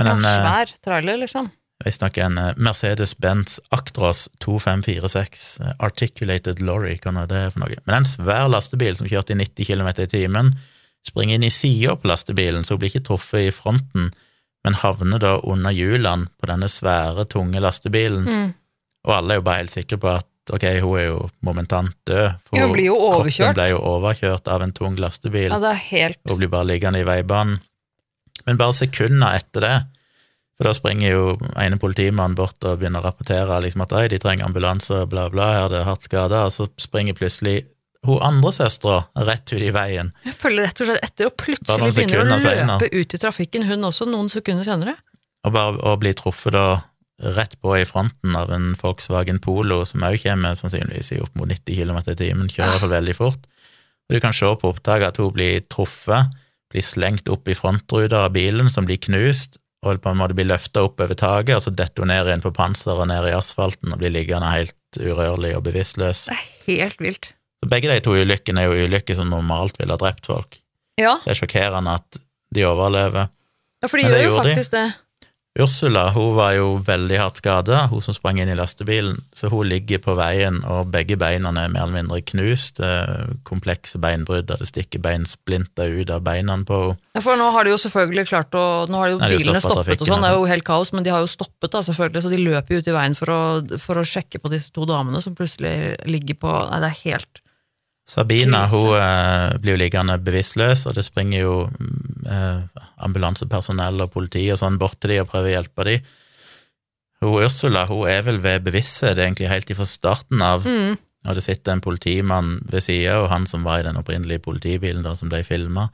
Men 0.00 0.10
Ja, 0.10 0.12
en, 0.16 0.24
eh, 0.24 0.40
svær 0.40 0.74
trailer, 0.82 1.20
liksom. 1.22 1.50
Visstnok 1.84 2.18
en 2.20 2.38
eh, 2.38 2.50
Mercedes-Benz 2.60 3.58
Actros 3.74 4.26
2546 4.44 5.60
eh, 5.60 5.72
Articulated 5.78 6.60
Lorry, 6.64 6.96
hva 7.02 7.12
nå 7.14 7.26
det 7.30 7.44
er 7.46 7.50
for 7.54 7.64
noe. 7.64 7.78
Men 7.86 8.00
en 8.02 8.08
svær 8.08 8.48
lastebil 8.52 8.96
som 8.98 9.08
kjørte 9.10 9.34
i 9.34 9.40
90 9.40 9.68
km 9.70 9.88
i 10.04 10.08
timen, 10.10 10.54
springer 11.06 11.38
inn 11.38 11.46
i 11.48 11.52
sida 11.54 11.94
på 11.96 12.10
lastebilen, 12.10 12.64
så 12.66 12.74
hun 12.76 12.82
blir 12.82 12.92
ikke 12.92 13.06
truffet 13.08 13.46
i 13.48 13.54
fronten, 13.56 14.10
men 14.64 14.76
havner 14.82 15.22
da 15.22 15.36
under 15.48 15.72
hjulene 15.72 16.28
på 16.36 16.48
denne 16.50 16.68
svære, 16.68 17.24
tunge 17.32 17.62
lastebilen, 17.64 18.26
Mm. 18.28 18.50
og 19.08 19.14
alle 19.16 19.32
er 19.32 19.38
jo 19.40 19.46
bare 19.46 19.62
helt 19.62 19.72
sikre 19.72 19.96
på 19.96 20.10
at 20.18 20.26
ok, 20.52 20.66
hun 20.84 20.98
er 21.00 21.06
jo 21.06 21.22
momentant 21.46 21.94
død, 22.04 22.34
for 22.44 22.60
hun 22.60 22.72
blir 22.74 22.90
jo 22.90 22.96
overkjørt. 22.98 23.54
kroppen 23.54 23.56
ble 23.56 23.68
jo 23.70 23.78
overkjørt 23.94 24.48
av 24.52 24.62
en 24.66 24.72
tung 24.76 24.96
lastebil, 25.00 25.48
Ja, 25.48 25.58
det 25.62 25.72
helt 25.88 26.18
og 26.28 26.36
blir 26.42 26.48
bare 26.52 26.68
liggende 26.68 27.00
i 27.00 27.06
veibanen. 27.08 27.60
Men 28.46 28.56
bare 28.60 28.72
sekunder 28.76 29.36
etter 29.40 29.60
det, 29.64 29.74
for 30.60 30.68
da 30.68 30.74
springer 30.76 31.14
jo 31.14 31.20
ene 31.56 31.78
politimannen 31.80 32.36
bort 32.36 32.60
og 32.68 32.82
begynner 32.82 33.00
å 33.00 33.08
rapportere 33.08 33.62
liksom 33.64 33.80
at 33.86 33.94
de 34.12 34.18
trenger 34.20 34.44
ambulanse, 34.44 35.06
bla, 35.08 35.30
bla, 35.32 35.46
her 35.54 35.62
er 35.70 35.72
det 35.72 35.86
hardt 35.86 36.04
skada, 36.04 36.42
og 36.44 36.52
så 36.52 36.66
springer 36.76 37.16
plutselig 37.16 37.62
hun 38.04 38.20
andre 38.20 38.52
søstera 38.52 38.98
rett 39.24 39.54
ut 39.54 39.64
i 39.64 39.70
veien. 39.72 40.10
Jeg 40.26 40.36
følger 40.36 40.68
rett 40.68 40.82
og 40.84 40.90
slett 40.90 41.06
etter, 41.06 41.30
og 41.30 41.38
plutselig 41.40 41.88
begynner 41.96 42.26
å 42.26 42.40
løpe 42.42 42.66
løpe 42.74 42.90
ut 42.92 43.16
i 43.16 43.20
trafikken, 43.22 43.64
hun 43.70 43.88
også, 43.88 44.08
noen 44.12 44.28
sekunder 44.32 44.68
senere. 44.68 44.98
Og 45.48 45.56
bare 45.56 45.80
å 45.80 45.94
bli 46.00 46.12
truffet 46.20 46.52
da 46.52 46.66
rett 47.38 47.56
på 47.64 47.78
i 47.78 47.86
fronten 47.88 48.36
av 48.36 48.52
en 48.52 48.74
Volkswagen 48.80 49.40
Polo, 49.40 49.80
som 49.88 50.04
òg 50.04 50.20
kommer 50.26 50.60
sannsynligvis 50.60 51.14
i 51.16 51.22
opp 51.24 51.40
mot 51.40 51.48
90 51.48 51.80
km 51.80 52.02
i 52.04 52.18
timen, 52.20 52.52
kjører 52.52 52.74
iallfall 52.74 52.94
veldig 52.98 53.16
fort. 53.16 53.48
Og 54.12 54.18
du 54.18 54.20
kan 54.20 54.36
se 54.36 54.52
på 54.60 54.74
opptaket 54.74 55.08
at 55.08 55.24
hun 55.24 55.32
blir 55.32 55.64
truffet, 55.72 56.36
blir 56.68 56.84
slengt 56.84 57.32
opp 57.32 57.48
i 57.48 57.56
frontruta 57.56 58.26
av 58.26 58.36
bilen, 58.36 58.68
som 58.68 58.84
blir 58.84 59.00
knust, 59.08 59.56
og 59.82 60.00
på 60.04 60.10
en 60.12 60.18
måte 60.20 60.36
blir 60.36 60.48
løfta 60.50 60.82
opp 60.84 61.00
over 61.00 61.16
taket, 61.16 61.54
og 61.56 61.62
så 61.64 61.72
detonerer 61.72 62.34
inn 62.34 62.42
på 62.44 62.52
panseret 62.52 63.00
og 63.00 63.08
ned 63.08 63.28
i 63.30 63.36
asfalten 63.36 63.94
og 63.94 64.00
blir 64.02 64.12
liggende 64.12 64.50
helt 64.52 64.76
urørlig 65.00 65.54
og 65.56 65.64
bevisstløs. 65.64 66.26
Det 66.28 66.36
er 66.36 66.82
helt 66.82 67.00
vilt. 67.00 67.30
Så 67.60 67.68
begge 67.68 67.88
de 67.92 68.00
to 68.04 68.12
ulykkene 68.16 68.62
er 68.64 68.68
jo 68.72 68.88
ulykker 68.88 69.16
som 69.16 69.30
normalt 69.32 69.78
ville 69.80 69.92
ha 69.96 70.00
drept 70.00 70.28
folk. 70.28 70.58
Ja, 71.00 71.16
Det 71.24 71.32
er 71.32 71.40
sjokkerende 71.40 71.94
at 72.00 72.20
de 72.54 72.64
overlever. 72.68 73.28
ja 73.80 73.88
for 73.88 73.96
de 73.96 74.04
gjør 74.08 74.24
jo 74.26 74.36
faktisk 74.36 74.70
de. 74.74 74.76
det. 74.76 74.94
Ursula 75.58 76.04
hun 76.14 76.36
var 76.36 76.52
jo 76.54 76.76
veldig 76.86 77.16
hardt 77.18 77.40
skada, 77.40 77.80
hun 77.90 78.02
som 78.04 78.14
sprang 78.14 78.38
inn 78.38 78.52
i 78.52 78.54
lastebilen, 78.54 79.16
så 79.34 79.48
hun 79.50 79.66
ligger 79.66 79.98
på 80.04 80.14
veien, 80.14 80.60
og 80.62 80.92
begge 80.94 81.16
beina 81.18 81.50
er 81.50 81.72
mer 81.72 81.88
eller 81.88 81.96
mindre 81.96 82.20
knust. 82.22 82.78
Komplekse 83.48 83.98
beinbrudd, 83.98 84.46
der 84.46 84.62
det 84.62 84.70
stikker 84.70 85.02
beinsplinter 85.02 85.90
ut 85.98 86.14
av 86.14 86.22
beina 86.26 86.54
på 86.62 86.80
henne. 86.84 86.98
Ja, 87.18 87.24
for 87.24 87.34
nå 87.40 87.50
har 87.50 87.66
de 87.66 87.74
jo 87.74 87.80
selvfølgelig 87.82 88.28
klart 88.30 88.54
å 88.54 88.64
Nå 88.90 88.98
har 89.00 89.10
jo 89.10 89.18
Nei, 89.18 89.32
de 89.32 89.40
bilene 89.42 89.58
stoppet 89.58 89.82
stoppet 89.82 90.04
og 90.04 90.08
sånn, 90.08 90.22
det 90.22 90.30
er 90.30 90.38
jo 90.38 90.46
helt 90.48 90.66
kaos, 90.66 90.94
men 90.94 91.04
de 91.06 91.10
har 91.12 91.24
jo 91.24 91.30
stoppet, 91.30 91.70
da, 91.74 91.82
selvfølgelig, 91.82 92.22
så 92.22 92.30
de 92.30 92.40
løper 92.40 92.76
jo 92.76 92.80
ut 92.80 92.90
i 92.90 92.94
veien 92.94 93.18
for 93.18 93.34
å, 93.34 93.40
for 93.82 94.00
å 94.00 94.06
sjekke 94.06 94.38
på 94.42 94.52
disse 94.54 94.70
to 94.74 94.86
damene 94.88 95.20
som 95.24 95.34
plutselig 95.38 95.98
ligger 96.06 96.38
på 96.46 96.54
Nei, 96.70 96.80
det 96.84 96.92
er 96.92 97.00
helt 97.10 97.42
Sabina 98.10 98.64
hun 98.70 98.96
eh, 98.96 99.58
blir 99.62 99.76
jo 99.76 99.80
liggende 99.84 100.16
bevisstløs, 100.24 100.86
og 100.90 100.96
det 100.96 101.04
springer 101.06 101.44
jo 101.44 101.54
eh, 102.26 102.80
ambulansepersonell 103.06 104.02
og 104.02 104.10
politi 104.14 104.48
og 104.50 104.58
sånn 104.58 104.80
bort 104.80 104.98
til 104.98 105.14
de 105.14 105.20
og 105.22 105.28
prøver 105.30 105.52
å 105.52 105.54
hjelpe 105.54 105.86
de. 105.86 105.94
Hun 107.22 107.44
Ursula 107.44 107.84
hun 107.86 108.08
er 108.10 108.24
vel 108.26 108.40
ved 108.42 108.64
bevissthet 108.66 109.18
egentlig 109.18 109.50
helt 109.52 109.70
fra 109.76 109.86
starten 109.86 110.42
av, 110.42 110.66
mm. 110.66 110.96
og 111.28 111.38
det 111.38 111.44
sitter 111.46 111.76
en 111.76 111.84
politimann 111.84 112.56
ved 112.72 112.82
sida, 112.88 113.20
og 113.20 113.28
han 113.30 113.46
som 113.46 113.66
var 113.68 113.82
i 113.82 113.86
den 113.86 114.00
opprinnelige 114.00 114.42
politibilen 114.48 115.06
da, 115.06 115.14
som 115.14 115.30
ble 115.30 115.44
filma, 115.46 115.86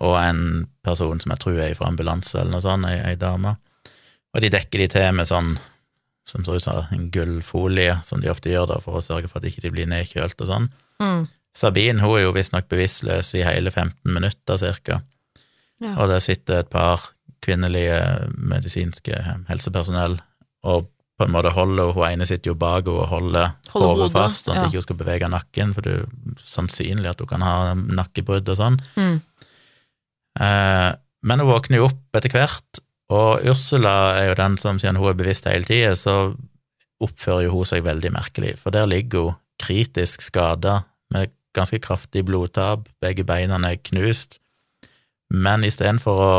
og 0.00 0.14
en 0.20 0.44
person 0.86 1.18
som 1.20 1.34
jeg 1.34 1.42
tror 1.42 1.58
er 1.64 1.74
fra 1.76 1.90
ambulanse 1.90 2.38
eller 2.38 2.54
noe 2.54 2.64
sånt, 2.64 2.86
ei, 2.88 3.00
ei 3.10 3.18
dame. 3.18 3.56
Og 4.30 4.44
de 4.44 4.52
dekker 4.54 4.84
de 4.84 4.88
til 4.94 5.10
med 5.18 5.28
sånn 5.28 5.56
som 6.30 6.44
ser 6.46 6.60
ut 6.60 6.62
som 6.62 6.94
en 6.94 7.10
gullfolie, 7.10 7.96
som 8.06 8.22
de 8.22 8.30
ofte 8.30 8.52
gjør 8.52 8.70
da, 8.70 8.78
for 8.84 9.00
å 9.00 9.04
sørge 9.04 9.26
for 9.26 9.40
at 9.40 9.48
de 9.48 9.50
ikke 9.50 9.72
blir 9.74 9.90
nedkjølt 9.90 10.44
og 10.44 10.50
sånn. 10.52 10.70
Mm. 11.02 11.24
Sabine 11.56 12.00
hun 12.04 12.18
er 12.18 12.24
jo 12.26 12.34
visstnok 12.36 12.68
bevisstløs 12.70 13.32
i 13.34 13.44
hele 13.46 13.70
15 13.70 13.94
minutter 14.14 14.56
cirka, 14.60 15.00
Ja. 15.80 15.94
og 15.96 16.08
der 16.10 16.20
sitter 16.20 16.60
et 16.60 16.68
par 16.68 17.10
kvinnelige 17.40 17.96
medisinske 18.36 19.16
helsepersonell 19.48 20.18
og 20.62 20.90
på 21.20 21.24
en 21.24 21.32
måte 21.32 21.52
holder 21.52 21.92
hun 21.92 22.04
ene 22.06 22.26
sitter 22.28 22.50
jo 22.50 22.54
bak 22.54 22.86
henne 22.86 23.00
og 23.00 23.08
holder, 23.08 23.54
Holder 23.72 23.88
håret 23.88 24.12
fast, 24.12 24.44
sånn 24.46 24.56
at 24.56 24.62
ja. 24.62 24.68
ikke 24.68 24.80
hun 24.80 24.86
skal 24.86 24.98
bevege 25.00 25.28
nakken, 25.28 25.74
for 25.76 25.84
det 25.84 25.96
er 25.98 26.04
sannsynlig 26.40 27.10
at 27.10 27.20
hun 27.20 27.28
kan 27.28 27.44
ha 27.44 27.74
nakkebrudd 27.76 28.48
og 28.48 28.56
sånn. 28.56 28.78
Mm. 28.96 29.18
Eh, 30.40 30.90
men 31.28 31.42
hun 31.42 31.50
våkner 31.50 31.80
jo 31.82 31.88
opp 31.90 32.16
etter 32.20 32.32
hvert, 32.32 32.80
og 33.12 33.44
Ursula 33.50 33.96
er 34.20 34.30
jo 34.30 34.38
den 34.38 34.56
som, 34.62 34.78
siden 34.80 34.96
hun 35.00 35.10
er 35.10 35.18
bevisst 35.18 35.48
hele 35.50 35.66
tida, 35.68 35.92
så 35.98 36.32
oppfører 37.04 37.48
jo 37.48 37.58
hun 37.58 37.68
seg 37.68 37.84
veldig 37.84 38.12
merkelig, 38.14 38.54
for 38.60 38.72
der 38.74 38.88
ligger 38.88 39.28
hun 39.30 39.38
kritisk 39.60 40.24
skada 40.24 40.82
med 41.12 41.32
ganske 41.56 41.80
kraftig 41.82 42.24
blodtap, 42.28 42.88
begge 43.02 43.24
beina 43.26 43.58
er 43.68 43.80
knust, 43.90 44.38
men 45.30 45.64
istedenfor 45.66 46.20
å 46.20 46.32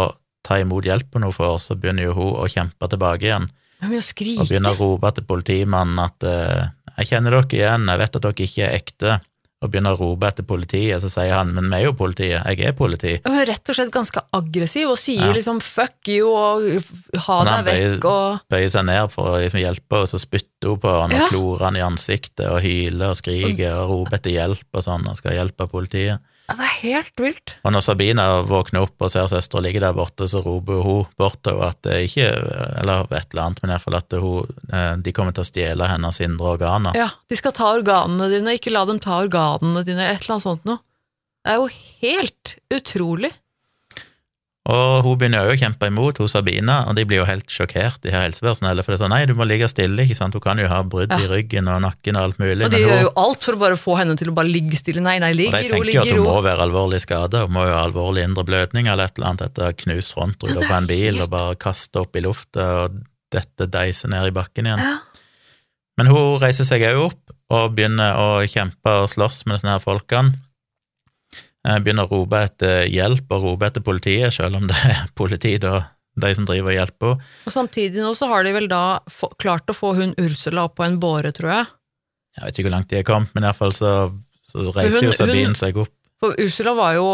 ta 0.43 0.59
imot 0.59 0.85
hjelpen 0.87 1.23
hun 1.23 1.35
får, 1.35 1.57
så 1.63 1.77
begynner 1.79 2.09
jo 2.09 2.15
hun 2.17 2.37
å 2.43 2.47
kjempe 2.51 2.89
tilbake 2.91 3.27
igjen, 3.27 3.49
og 3.81 4.47
begynner 4.49 4.75
å 4.75 4.79
rope 4.79 5.11
til 5.15 5.25
politimannen 5.25 5.99
at 6.03 6.23
eh, 6.23 6.69
'jeg 6.97 7.07
kjenner 7.11 7.31
dere 7.31 7.57
igjen, 7.57 7.87
jeg 7.89 8.01
vet 8.01 8.15
at 8.15 8.21
dere 8.21 8.45
ikke 8.45 8.65
er 8.67 8.75
ekte', 8.77 9.19
og 9.61 9.69
begynner 9.69 9.93
å 9.93 9.99
rope 10.01 10.25
etter 10.25 10.45
politiet, 10.47 10.97
så 11.03 11.09
sier 11.11 11.35
han 11.35 11.53
'men 11.53 11.69
vi 11.69 11.77
er 11.77 11.85
jo 11.85 11.93
politiet, 11.93 12.41
jeg 12.45 12.65
er 12.65 12.73
politi'. 12.73 13.19
Hun 13.25 13.37
er 13.37 13.45
rett 13.45 13.69
og 13.69 13.75
slett 13.75 13.91
ganske 13.91 14.21
aggressiv 14.33 14.89
og 14.89 14.97
sier 14.97 15.21
Ja. 15.27 15.33
liksom 15.33 15.61
'fuck 15.61 16.07
you' 16.07 16.33
og 16.33 16.83
'ha 17.15 17.61
deg 17.61 17.65
vekk' 17.65 18.05
og 18.05 18.39
bøyer 18.49 18.69
seg 18.69 18.85
ned 18.85 19.11
for 19.11 19.23
å 19.37 19.41
liksom 19.41 19.61
hjelpe, 19.61 20.01
og 20.01 20.07
så 20.07 20.19
spytter 20.19 20.69
hun 20.69 20.77
på 20.79 21.01
han 21.01 21.11
og 21.11 21.19
Ja. 21.19 21.27
klorer 21.27 21.65
han 21.65 21.75
i 21.75 21.79
ansiktet 21.79 22.49
og 22.49 22.61
hyler 22.61 23.09
og 23.11 23.15
skriker 23.15 23.73
og 23.83 23.89
roper 23.89 24.15
etter 24.17 24.31
hjelp 24.31 24.65
og 24.73 24.83
sånn, 24.83 25.07
og 25.07 25.17
skal 25.17 25.33
hjelpe 25.33 25.69
politiet. 25.69 26.19
Ja, 26.51 26.57
Det 26.59 26.67
er 26.67 26.77
helt 26.81 27.23
vilt. 27.23 27.55
Og 27.65 27.73
når 27.75 27.85
Sabina 27.85 28.25
våkner 28.47 28.85
opp 28.85 29.05
og 29.07 29.11
ser 29.13 29.29
søstera 29.31 29.63
ligge 29.65 29.81
der 29.83 29.95
borte, 29.97 30.27
så 30.29 30.43
roper 30.45 30.83
hun 30.85 31.09
bort 31.19 31.39
til 31.41 31.55
henne 31.57 31.71
at 31.71 31.81
det 31.87 31.97
ikke 32.09 32.27
Eller 32.81 33.07
et 33.09 33.33
eller 33.33 33.43
annet, 33.47 33.61
men 33.63 33.73
iallfall 33.73 33.97
at 33.97 34.17
hun, 34.21 34.55
eh, 34.71 34.93
de 35.01 35.15
kommer 35.15 35.35
til 35.35 35.45
å 35.45 35.49
stjele 35.49 35.89
hennes 35.89 36.21
indre 36.21 36.55
organer. 36.57 36.95
Ja, 36.97 37.09
De 37.29 37.39
skal 37.39 37.55
ta 37.55 37.71
organene 37.73 38.29
dine, 38.31 38.57
ikke 38.59 38.73
la 38.73 38.85
dem 38.85 38.99
ta 38.99 39.21
organene 39.23 39.85
dine, 39.87 40.05
et 40.11 40.21
eller 40.21 40.37
annet 40.37 40.47
sånt 40.47 40.67
noe. 40.67 40.83
Det 41.41 41.55
er 41.55 41.57
jo 41.57 41.69
helt 42.03 42.55
utrolig. 42.69 43.31
Og 44.69 45.01
hun 45.01 45.15
begynner 45.17 45.47
jo 45.49 45.55
å 45.55 45.57
kjempe 45.57 45.87
imot, 45.89 46.19
hun 46.21 46.29
Sabina, 46.29 46.83
og 46.85 46.93
de 46.93 47.01
blir 47.09 47.17
jo 47.17 47.25
helt 47.25 47.49
sjokkert, 47.49 47.97
de 48.03 48.11
her 48.13 48.27
helsepersonellet, 48.27 48.85
for 48.85 48.93
det 48.93 48.99
er 48.99 49.01
sånn 49.01 49.13
nei, 49.15 49.23
du 49.25 49.33
må 49.33 49.47
ligge 49.49 49.65
stille, 49.71 50.05
ikke 50.05 50.17
sant, 50.19 50.35
hun 50.37 50.43
kan 50.43 50.59
jo 50.61 50.67
ha 50.69 50.83
brudd 50.85 51.09
Ja. 51.09 51.17
i 51.17 51.29
ryggen 51.31 51.65
og 51.67 51.79
nakken 51.81 52.15
og 52.19 52.27
alt 52.27 52.37
mulig, 52.37 52.65
Og 52.65 52.69
de 52.69 52.77
gjør 52.83 52.93
hun, 52.93 53.01
jo 53.07 53.11
alt 53.23 53.43
for 53.43 53.57
å 53.57 53.59
bare 53.63 53.79
få 53.81 53.97
henne 53.97 54.15
til 54.19 54.29
å 54.29 54.35
bare 54.37 54.51
ligge 54.53 54.77
stille. 54.77 55.01
Nei, 55.01 55.17
nei, 55.17 55.31
ligger, 55.33 55.65
hun 55.73 55.81
ligger 55.81 55.81
ro, 55.81 55.81
tenker 55.81 56.13
jo 56.13 56.21
at 56.21 56.27
hun 56.27 56.29
må 56.29 56.43
være 56.45 56.67
alvorlig 56.67 57.01
skada, 57.01 57.41
hun 57.47 57.55
må 57.57 57.65
jo 57.65 57.73
ha 57.73 57.81
alvorlig 57.87 58.23
indre 58.27 58.45
blødning 58.45 58.85
eller 58.85 59.09
et 59.09 59.17
eller 59.17 59.31
annet 59.31 59.41
etter 59.49 59.73
knust 59.81 60.13
frontruter 60.13 60.61
Ja, 60.61 60.67
på 60.69 60.77
en 60.77 60.87
bil 60.93 61.07
helt- 61.15 61.25
og 61.25 61.29
bare 61.33 61.55
kaste 61.55 61.97
opp 62.05 62.15
i 62.15 62.21
lufta 62.21 62.67
og 62.85 63.01
dette 63.33 63.65
deiser 63.65 64.09
ned 64.13 64.27
i 64.29 64.31
bakken 64.35 64.69
igjen. 64.69 64.77
Ja. 64.77 64.99
Men 65.97 66.05
hun 66.13 66.37
reiser 66.39 66.65
seg 66.69 66.85
òg 66.85 67.07
opp 67.09 67.33
og 67.49 67.73
begynner 67.75 68.13
å 68.13 68.29
kjempe 68.45 68.93
og 69.03 69.09
slåss 69.09 69.41
med 69.47 69.57
disse 69.57 69.67
her 69.73 69.79
folkene. 69.81 70.35
Begynner 71.61 72.07
å 72.09 72.21
rope 72.23 72.39
etter 72.47 72.87
hjelp 72.89 73.29
og 73.35 73.43
rope 73.45 73.67
etter 73.67 73.83
politiet, 73.85 74.33
selv 74.33 74.57
om 74.57 74.63
det 74.69 74.77
er 74.89 75.03
politiet 75.19 75.65
og 75.69 75.83
de 76.21 76.31
som 76.35 76.45
driver 76.47 76.71
og 76.73 76.75
hjelper 76.75 77.13
henne. 77.13 77.29
Og 77.47 77.53
samtidig 77.53 78.01
nå 78.03 78.09
så 78.17 78.27
har 78.31 78.43
de 78.43 78.51
vel 78.55 78.67
da 78.71 78.99
klart 79.39 79.69
å 79.71 79.75
få 79.77 79.93
hun 79.99 80.15
Ursula 80.19 80.65
opp 80.67 80.75
på 80.79 80.83
en 80.87 80.97
båre, 80.99 81.31
tror 81.37 81.53
jeg. 81.53 81.69
Jeg 82.37 82.43
vet 82.47 82.57
ikke 82.59 82.67
hvor 82.69 82.75
langt 82.77 82.89
de 82.91 82.97
er 82.99 83.07
kommet, 83.07 83.31
men 83.35 83.45
iallfall 83.47 83.73
så, 83.75 83.91
så 84.47 84.65
reiser 84.75 84.99
hun- 84.99 85.07
jo 85.09 85.15
Sabine 85.15 85.55
seg 85.59 85.77
opp. 85.83 85.93
For 86.21 86.35
Ursula 86.37 86.75
var 86.77 86.93
jo 86.93 87.05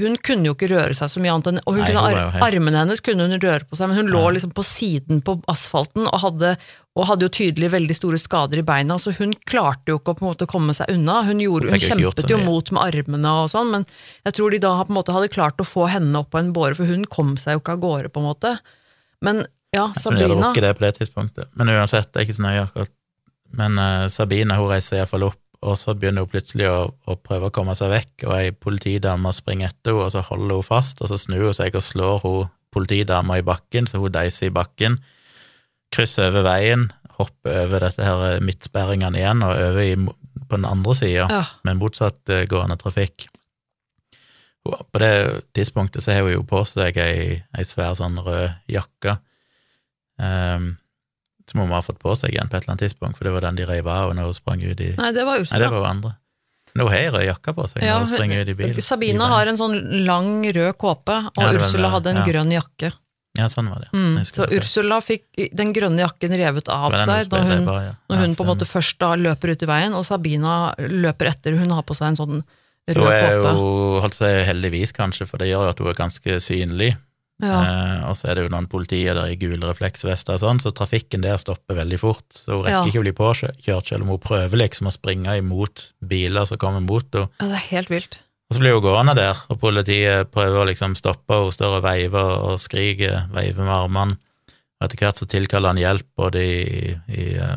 Hun 0.00 0.16
kunne 0.18 0.48
jo 0.48 0.54
ikke 0.56 0.68
røre 0.72 0.94
seg 0.98 1.12
så 1.12 1.20
mye 1.22 1.30
annet 1.30 1.46
enn 1.52 1.60
Og 1.62 1.76
hun 1.76 1.84
Nei, 1.84 1.90
kunne, 1.92 2.02
hun 2.10 2.32
helt- 2.34 2.44
armene 2.48 2.80
hennes 2.82 3.02
kunne 3.06 3.28
hun 3.28 3.38
røre 3.40 3.64
på 3.68 3.78
seg, 3.78 3.88
men 3.88 4.00
hun 4.00 4.10
lå 4.10 4.22
Ja. 4.24 4.32
liksom 4.34 4.50
på 4.56 4.64
siden 4.66 5.22
på 5.22 5.36
asfalten 5.48 6.08
og 6.10 6.18
hadde, 6.24 6.56
og 6.98 7.06
hadde 7.06 7.22
jo 7.28 7.30
tydelig 7.38 7.70
veldig 7.70 7.94
store 7.96 8.18
skader 8.18 8.58
i 8.58 8.64
beina, 8.66 8.98
så 8.98 9.14
hun 9.16 9.32
klarte 9.46 9.92
jo 9.94 10.00
ikke 10.00 10.12
å 10.12 10.18
på 10.18 10.26
en 10.26 10.30
måte 10.32 10.48
komme 10.50 10.74
seg 10.74 10.90
unna. 10.90 11.20
Hun, 11.28 11.38
gjorde, 11.38 11.70
Hun 11.70 11.78
hun 11.78 11.86
kjempet 11.86 12.28
jo 12.34 12.38
mot 12.42 12.72
med 12.74 12.82
armene 12.82 13.32
og 13.44 13.48
sånn, 13.54 13.70
men 13.70 13.86
jeg 14.26 14.34
tror 14.34 14.50
de 14.50 14.58
da 14.66 14.74
på 14.82 14.90
en 14.90 14.98
måte 14.98 15.14
hadde 15.14 15.30
klart 15.32 15.62
å 15.62 15.68
få 15.68 15.86
henne 15.88 16.18
opp 16.18 16.30
på 16.34 16.42
en 16.42 16.52
båre, 16.52 16.74
for 16.74 16.84
hun 16.90 17.04
kom 17.06 17.36
seg 17.38 17.54
jo 17.56 17.62
ikke 17.62 17.78
av 17.78 17.80
gårde, 17.86 18.10
på 18.10 18.20
en 18.20 18.26
måte. 18.28 18.58
Men 19.22 19.46
ja, 19.72 19.92
Sabina... 19.94 20.18
de 20.18 20.24
hadde 20.26 20.34
Sabrina 20.34 20.48
rukket 20.50 20.66
det 20.66 20.74
på 20.74 20.84
det 20.84 20.92
tidspunktet. 20.98 21.48
Men 21.54 21.68
uansett, 21.78 22.10
det 22.12 22.20
er 22.20 22.26
ikke 22.26 22.38
så 22.40 22.46
nøye 22.48 22.66
akkurat. 22.66 22.92
Men 23.62 23.78
uh, 23.78 24.08
Sabine 24.12 24.58
hun 24.58 24.68
reiser 24.68 24.98
iallfall 24.98 25.30
opp, 25.30 25.38
og 25.66 25.74
så 25.78 25.94
begynner 25.98 26.22
hun 26.22 26.30
plutselig 26.30 26.68
å, 26.70 26.90
å 26.94 27.16
prøve 27.18 27.48
å 27.48 27.54
komme 27.54 27.74
seg 27.78 27.90
vekk, 27.90 28.26
og 28.28 28.34
ei 28.36 28.52
politidame 28.54 29.32
springer 29.34 29.72
etter 29.72 29.94
henne, 29.94 30.06
og 30.06 30.12
så 30.14 30.22
holder 30.28 30.60
hun 30.60 30.66
fast, 30.66 31.02
og 31.02 31.10
så 31.10 31.18
snur 31.18 31.48
hun 31.48 31.56
seg 31.56 31.74
og 31.74 31.84
slår 31.84 32.20
hun 32.24 32.52
politidama 32.74 33.40
i 33.40 33.46
bakken, 33.46 33.88
så 33.90 34.00
hun 34.02 34.14
deiser 34.14 34.50
i 34.50 34.54
bakken, 34.54 35.00
krysser 35.94 36.30
over 36.30 36.46
veien, 36.46 36.86
hopper 37.18 37.64
over 37.64 37.82
dette 37.88 38.06
her 38.06 38.44
midtsperringene 38.44 39.18
igjen, 39.18 39.42
og 39.42 39.56
over 39.56 39.82
i, 39.82 39.96
på 40.44 40.54
den 40.54 40.68
andre 40.68 40.94
sida, 40.94 41.26
ja, 41.26 41.42
med 41.66 41.80
motsatt 41.80 42.34
eh, 42.34 42.46
trafikk. 42.78 43.26
På 44.68 45.00
det 45.00 45.12
tidspunktet 45.56 46.04
så 46.04 46.12
har 46.12 46.26
hun 46.26 46.36
jo 46.36 46.44
på 46.46 46.60
seg 46.68 46.98
ei, 47.00 47.40
ei 47.56 47.64
svær 47.66 47.96
sånn 47.98 48.20
rød 48.20 48.52
jakke, 48.70 49.16
um, 50.20 50.74
som 51.50 51.60
hun 51.62 51.68
må 51.70 51.76
ha 51.78 51.82
fått 51.84 51.98
på 52.02 52.14
seg 52.18 52.32
igjen 52.34 52.48
på 52.50 52.56
et 52.58 52.62
eller 52.64 52.74
annet 52.76 52.84
tidspunkt, 52.86 53.18
for 53.18 53.24
det 53.28 53.32
var 53.34 53.46
den 53.48 53.56
de 53.60 53.66
reiv 53.68 53.88
av 53.88 54.14
når 54.14 54.30
hun 54.30 54.36
sprang 54.36 54.62
ut 54.62 54.80
i 54.84 54.92
Nei, 54.98 55.10
det 55.16 55.24
var 55.26 55.38
Nei, 55.42 55.60
det 55.62 55.70
var 55.72 55.78
hun 55.82 55.90
andre. 55.90 56.14
Nå 56.78 56.84
har 56.90 56.96
jeg 57.00 57.12
rød 57.14 57.24
jakke 57.26 57.54
på 57.56 57.64
seg 57.72 57.82
Ja, 57.82 57.94
når 57.98 58.06
hun 58.06 58.14
springer 58.18 58.40
ut 58.44 58.48
i 58.52 58.54
bilen. 58.58 58.80
Sabina 58.84 59.28
har 59.32 59.46
en 59.50 59.56
sånn 59.58 59.76
lang 60.06 60.32
rød 60.54 60.76
kåpe, 60.78 61.16
og 61.32 61.42
Ja, 61.42 61.52
Ursula 61.56 61.88
hadde 61.96 62.12
en 62.12 62.20
ja. 62.22 62.26
grønn 62.28 62.52
jakke. 62.54 62.92
Ja, 63.38 63.46
sånn 63.52 63.68
var 63.70 63.84
det. 63.84 63.88
Mm. 63.94 64.16
Så 64.26 64.46
det. 64.50 64.58
Ursula 64.58 64.96
fikk 65.04 65.24
den 65.54 65.72
grønne 65.72 66.02
jakken 66.02 66.32
revet 66.34 66.68
av 66.74 66.94
seg 67.04 67.28
da 67.30 67.40
hun 67.44 67.52
hun, 67.52 67.66
bare, 67.68 67.82
ja. 67.86 67.92
når 68.10 68.16
Ja, 68.18 68.22
hun 68.26 68.34
på 68.34 68.42
en 68.44 68.50
måte 68.50 68.66
først 68.66 68.98
da 68.98 69.12
løper 69.16 69.52
ut 69.54 69.62
i 69.62 69.68
veien, 69.70 69.94
og 69.94 70.04
Sabina 70.08 70.54
løper 70.78 71.30
etter. 71.30 71.54
Hun 71.60 71.70
har 71.70 71.84
på 71.86 71.94
seg 71.94 72.12
en 72.12 72.18
sånn 72.18 72.40
Så 72.88 72.96
rød 72.98 73.12
er 73.14 73.36
kåpe. 73.38 73.52
jo, 73.54 74.00
holdt 74.02 74.18
på 74.18 74.24
å 74.26 74.30
si 74.32 74.46
heldigvis 74.48 74.92
kanskje, 74.96 75.26
for 75.30 75.38
det 75.38 75.50
gjør 75.52 75.68
jo 75.68 75.70
at 75.74 75.78
hun 75.84 75.90
er 75.92 75.98
ganske 76.02 76.38
synlig. 76.42 76.90
Ja. 77.42 77.58
Eh, 77.62 78.10
og 78.10 78.16
så 78.18 78.28
er 78.28 78.34
det 78.34 78.44
jo 78.46 78.52
noen 78.54 78.66
politier 78.70 79.14
der 79.14 79.30
i 79.30 79.36
gule 79.38 79.68
refleksvester 79.68 80.34
og 80.34 80.40
sånn, 80.42 80.58
så 80.62 80.72
trafikken 80.74 81.22
der 81.22 81.38
stopper 81.38 81.76
veldig 81.78 81.98
fort. 82.02 82.24
Så 82.34 82.56
hun 82.56 82.64
rekker 82.64 82.80
Ja. 82.80 82.84
ikke 82.90 83.02
å 83.02 83.06
bli 83.06 83.12
påkjørt, 83.14 83.86
selv 83.86 84.02
om 84.02 84.08
hun 84.14 84.18
prøver 84.18 84.58
liksom 84.58 84.88
å 84.90 84.94
springe 84.94 85.36
imot 85.38 85.92
biler 86.02 86.44
som 86.50 86.58
kommer 86.58 86.80
mot 86.82 87.06
henne. 87.14 87.28
ja, 87.40 87.46
det 87.46 87.54
er 87.60 87.68
helt 87.76 87.88
vilt. 87.90 88.18
Og 88.50 88.56
så 88.56 88.60
blir 88.64 88.72
hun 88.74 88.82
gående 88.82 89.14
der, 89.14 89.36
og 89.50 89.60
politiet 89.60 90.30
prøver 90.32 90.62
å 90.64 90.66
liksom 90.66 90.96
stoppe 90.96 91.34
henne, 91.34 91.44
hun 91.44 91.52
står 91.52 91.76
og 91.78 91.82
veiver 91.84 92.38
og 92.48 92.58
skriker, 92.58 93.28
veiver 93.30 93.62
med 93.64 93.74
armene. 93.76 94.16
Og 94.80 94.86
etter 94.86 94.96
hvert 94.98 95.16
så 95.18 95.26
tilkaller 95.26 95.68
han 95.74 95.76
hjelp 95.82 96.06
både 96.16 96.38
i, 96.42 96.96
i 97.08 97.24
uh, 97.38 97.56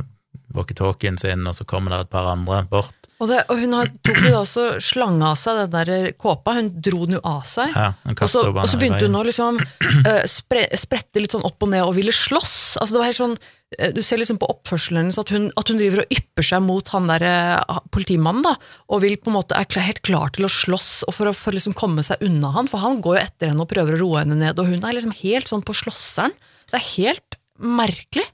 walkietalkien 0.55 1.19
sin, 1.21 1.45
og 1.47 1.57
så 1.57 1.67
kommer 1.67 1.95
det 1.95 2.05
et 2.05 2.13
par 2.13 2.29
andre 2.31 2.63
bort. 2.71 2.95
Og, 3.21 3.29
det, 3.29 3.43
og 3.53 3.59
hun 3.61 3.75
har, 3.77 3.89
tok 4.01 4.17
jo 4.23 4.31
da 4.33 4.39
også 4.41 4.65
slange 4.81 5.21
av 5.29 5.37
seg 5.37 5.59
den 5.59 5.73
der 5.75 6.13
kåpa, 6.17 6.55
hun 6.57 6.71
dro 6.81 7.05
den 7.05 7.19
jo 7.19 7.21
av 7.27 7.43
seg. 7.45 7.69
Ja, 7.75 7.91
Og 8.15 8.29
så, 8.33 8.47
og 8.49 8.65
så 8.69 8.79
begynte 8.81 9.05
hun 9.05 9.19
å 9.19 9.25
liksom 9.27 9.59
uh, 9.61 10.23
spre, 10.39 10.65
sprette 10.79 11.21
litt 11.21 11.35
sånn 11.35 11.45
opp 11.45 11.61
og 11.61 11.69
ned 11.69 11.85
og 11.85 11.93
ville 11.99 12.13
slåss. 12.15 12.79
Altså 12.81 12.95
det 12.95 13.01
var 13.03 13.11
helt 13.11 13.19
sånn, 13.19 13.35
eh, 13.77 13.93
Du 13.93 14.01
ser 14.01 14.17
liksom 14.17 14.39
på 14.41 14.49
oppførselen 14.49 15.03
hennes 15.03 15.21
at 15.21 15.29
hun, 15.35 15.51
at 15.53 15.69
hun 15.69 15.77
driver 15.77 16.01
og 16.01 16.17
ypper 16.17 16.49
seg 16.49 16.65
mot 16.65 16.89
han 16.95 17.11
der 17.13 17.27
uh, 17.61 17.77
politimannen, 17.93 18.41
da, 18.47 18.55
og 18.89 19.05
vil 19.05 19.19
på 19.21 19.29
en 19.29 19.37
måte 19.37 19.59
er 19.59 19.69
klar, 19.69 19.85
helt 19.85 20.01
klar 20.07 20.33
til 20.33 20.49
å 20.49 20.53
slåss 20.57 20.91
og 21.05 21.13
for 21.19 21.29
å 21.29 21.37
for 21.37 21.53
liksom 21.53 21.77
komme 21.77 22.01
seg 22.07 22.25
unna 22.25 22.55
han, 22.57 22.71
for 22.71 22.81
han 22.81 23.03
går 23.05 23.19
jo 23.19 23.25
etter 23.27 23.53
henne 23.53 23.61
og 23.61 23.69
prøver 23.69 23.99
å 23.99 24.01
roe 24.01 24.25
henne 24.25 24.41
ned, 24.41 24.57
og 24.57 24.73
hun 24.73 24.81
er 24.81 24.97
liksom 24.97 25.13
helt 25.21 25.51
sånn 25.51 25.61
på 25.61 25.77
slåsseren. 25.77 26.33
Det 26.73 26.81
er 26.81 26.89
helt 26.95 27.37
merkelig. 27.61 28.25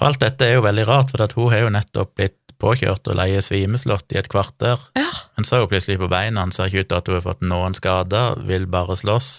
Og 0.00 0.08
alt 0.08 0.22
dette 0.24 0.46
er 0.46 0.56
jo 0.56 0.64
veldig 0.64 0.86
rart, 0.88 1.12
for 1.12 1.38
hun 1.38 1.52
har 1.52 1.64
jo 1.64 1.74
nettopp 1.74 2.14
blitt 2.18 2.40
påkjørt 2.60 3.08
og 3.10 3.18
leie 3.18 3.42
svimeslått 3.42 4.14
i 4.14 4.18
et 4.20 4.30
kvarter. 4.30 4.80
Ja. 4.98 5.10
så 5.42 5.56
er 5.56 5.64
hun 5.64 5.70
plutselig 5.70 6.00
på 6.00 6.10
beina, 6.10 6.42
han 6.42 6.54
ser 6.54 6.70
ikke 6.70 6.84
ut 6.84 6.90
til 6.90 6.98
at 6.98 7.10
hun 7.10 7.18
har 7.18 7.26
fått 7.26 7.44
noen 7.46 7.76
skader, 7.78 8.40
vil 8.48 8.66
bare 8.70 8.96
slåss. 8.98 9.30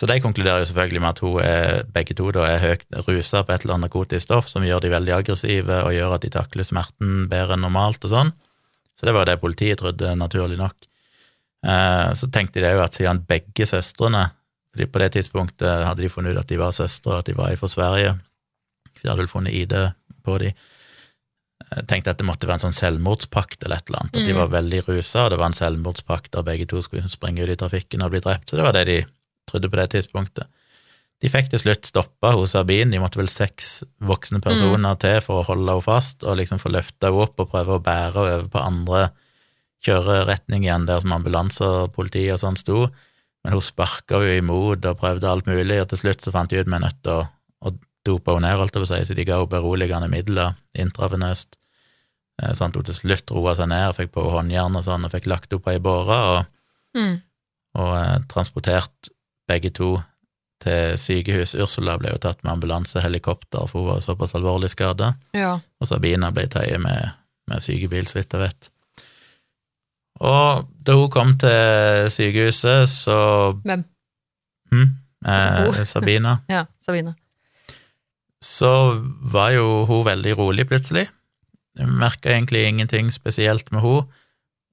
Så 0.00 0.06
de 0.08 0.16
konkluderer 0.22 0.62
jo 0.62 0.68
selvfølgelig 0.70 1.02
med 1.02 1.10
at 1.10 1.22
hun 1.24 1.40
er, 1.44 1.82
begge 1.92 2.14
to 2.16 2.30
da 2.32 2.46
er 2.48 2.62
høyt 2.62 2.86
rusa 3.04 3.42
på 3.44 3.52
et 3.52 3.64
eller 3.66 3.76
annet 3.76 3.90
narkotisk 3.90 4.24
stoff 4.24 4.48
som 4.48 4.64
gjør 4.64 4.80
de 4.84 4.92
veldig 4.94 5.12
aggressive 5.18 5.80
og 5.84 5.92
gjør 5.92 6.14
at 6.16 6.24
de 6.24 6.30
takler 6.32 6.66
smerten 6.66 7.26
bedre 7.30 7.58
enn 7.58 7.66
normalt 7.66 8.06
og 8.06 8.14
sånn. 8.14 8.30
Så 8.96 9.08
det 9.08 9.14
var 9.16 9.28
det 9.28 9.40
politiet 9.42 9.80
trodde, 9.82 10.14
naturlig 10.16 10.56
nok. 10.60 10.88
Eh, 11.66 12.08
så 12.16 12.30
tenkte 12.32 12.62
de 12.64 12.72
jo 12.72 12.80
at 12.84 12.96
siden 12.96 13.22
begge 13.28 13.68
søstrene 13.68 14.30
fordi 14.70 14.86
på 14.86 15.00
det 15.02 15.08
tidspunktet 15.16 15.82
hadde 15.82 16.04
de 16.04 16.08
funnet 16.12 16.36
ut 16.36 16.44
at 16.44 16.48
de 16.48 16.58
var 16.60 16.70
søstre, 16.72 17.16
at 17.18 17.26
de 17.26 17.34
var 17.34 17.50
fra 17.58 17.68
Sverige, 17.68 18.12
de 19.02 19.10
hadde 19.10 19.22
vel 19.24 19.32
funnet 19.32 19.54
ID 19.54 19.74
på 20.24 20.38
de, 20.42 20.52
jeg 21.70 21.86
tenkte 21.86 22.10
at 22.14 22.18
det 22.18 22.26
måtte 22.26 22.48
være 22.48 22.58
en 22.60 22.64
sånn 22.68 22.76
selvmordspakt 22.76 23.62
eller 23.64 23.78
et 23.80 23.90
eller 23.90 24.00
annet, 24.02 24.16
at 24.16 24.26
de 24.26 24.32
Mm. 24.32 24.38
var 24.40 24.48
veldig 24.60 24.80
rusa, 24.88 25.24
og 25.24 25.30
det 25.30 25.38
var 25.38 25.46
en 25.52 25.58
selvmordspakt 25.60 26.32
der 26.32 26.42
begge 26.42 26.66
to 26.66 26.80
skulle 26.82 27.08
springe 27.08 27.44
ut 27.44 27.52
i 27.52 27.56
trafikken 27.56 28.02
og 28.02 28.10
bli 28.10 28.20
drept, 28.20 28.50
så 28.50 28.56
det 28.56 28.64
var 28.64 28.72
det 28.72 28.86
de 28.86 28.98
trodde 29.50 29.70
på 29.70 29.76
det 29.76 29.90
tidspunktet. 29.90 30.46
De 31.20 31.28
fikk 31.28 31.50
til 31.50 31.60
slutt 31.60 31.84
stoppa 31.84 32.32
hos 32.32 32.54
Sabine, 32.56 32.90
de 32.90 32.98
måtte 32.98 33.18
vel 33.20 33.28
seks 33.28 33.84
voksne 34.00 34.40
personer 34.40 34.96
til 34.96 35.20
for 35.20 35.42
å 35.42 35.46
holde 35.46 35.68
henne 35.68 35.84
fast, 35.84 36.24
og 36.24 36.38
liksom 36.40 36.58
få 36.58 36.72
løfta 36.72 37.10
henne 37.10 37.20
opp 37.26 37.38
og 37.40 37.50
prøve 37.50 37.76
å 37.76 37.82
bære 37.84 38.14
henne 38.14 38.38
over 38.38 38.48
på 38.48 38.62
andre 38.64 39.10
kjøreretning 39.84 40.64
igjen, 40.64 40.86
der 40.88 41.00
som 41.00 41.12
ambulanse 41.12 41.64
og 41.64 41.92
politi 41.92 42.26
og 42.32 42.40
sånn 42.40 42.56
sto, 42.56 42.88
men 43.44 43.52
hun 43.52 43.62
sparka 43.64 44.20
jo 44.20 44.32
imot 44.40 44.84
og 44.84 44.98
prøvde 45.00 45.28
alt 45.28 45.46
mulig, 45.46 45.78
og 45.80 45.88
til 45.92 45.98
slutt 46.02 46.24
så 46.24 46.32
fant 46.32 46.50
de 46.50 46.60
ut 46.60 46.66
vi 46.68 46.74
er 46.76 46.84
nødt 46.84 47.02
til 47.04 47.12
å, 47.12 47.28
å 47.68 47.72
dope 48.06 48.32
henne 48.32 48.48
ned, 48.48 48.58
holdt 48.58 48.74
jeg 48.74 48.82
på 48.84 48.88
å 48.88 48.92
si, 48.94 49.04
så 49.08 49.14
de 49.18 49.24
ga 49.28 49.38
henne 49.40 49.50
beroligende 49.52 50.08
midler 50.12 50.54
intravenøst, 50.78 51.56
eh, 52.42 52.52
sånn 52.56 52.70
at 52.72 52.78
hun 52.80 52.84
til 52.88 52.94
slutt 52.94 53.30
roa 53.36 53.54
seg 53.58 53.68
ned, 53.68 53.94
fikk 53.98 54.12
på 54.16 54.24
håndjern 54.32 54.76
og 54.80 54.84
sånn, 54.86 55.04
og 55.04 55.12
fikk 55.12 55.26
lagt 55.30 55.52
opp 55.56 55.68
ei 55.68 55.78
båre, 55.78 56.20
og, 56.36 56.46
Mm. 56.96 57.20
og 57.78 57.92
eh, 57.96 58.18
transportert 58.28 59.10
begge 59.48 59.70
to 59.70 60.02
til 60.60 60.96
sykehus. 60.98 61.54
Ursula 61.54 61.94
ble 61.98 62.10
jo 62.10 62.18
tatt 62.18 62.42
med 62.44 62.52
ambulansehelikopter, 62.52 63.68
for 63.68 63.80
hun 63.80 63.88
var 63.94 64.00
såpass 64.00 64.34
alvorlig 64.34 64.70
skada, 64.70 65.14
Ja. 65.32 65.60
og 65.80 65.86
Sabina 65.88 66.30
ble 66.32 66.46
tatt 66.48 66.78
med, 66.80 67.12
med 67.48 67.62
sykebil, 67.62 68.04
så 68.06 68.18
vidt 68.18 68.32
jeg 68.32 68.40
vet. 68.40 68.70
Og 70.20 70.66
da 70.84 70.92
hun 70.98 71.08
kom 71.10 71.32
til 71.38 72.10
sykehuset, 72.12 72.88
så 72.88 73.16
Hvem? 73.64 73.84
Hmm, 74.72 74.90
eh, 75.26 75.84
Sabina 75.84 76.38
Ja, 76.48 76.66
Sabine. 76.80 77.14
Så 78.44 78.72
var 79.32 79.52
jo 79.52 79.84
hun 79.88 80.06
veldig 80.06 80.36
rolig 80.38 80.66
plutselig. 80.68 81.06
Jeg 81.78 81.92
merka 82.00 82.32
egentlig 82.32 82.64
ingenting 82.66 83.10
spesielt 83.12 83.70
med 83.72 83.84
hun, 83.84 84.08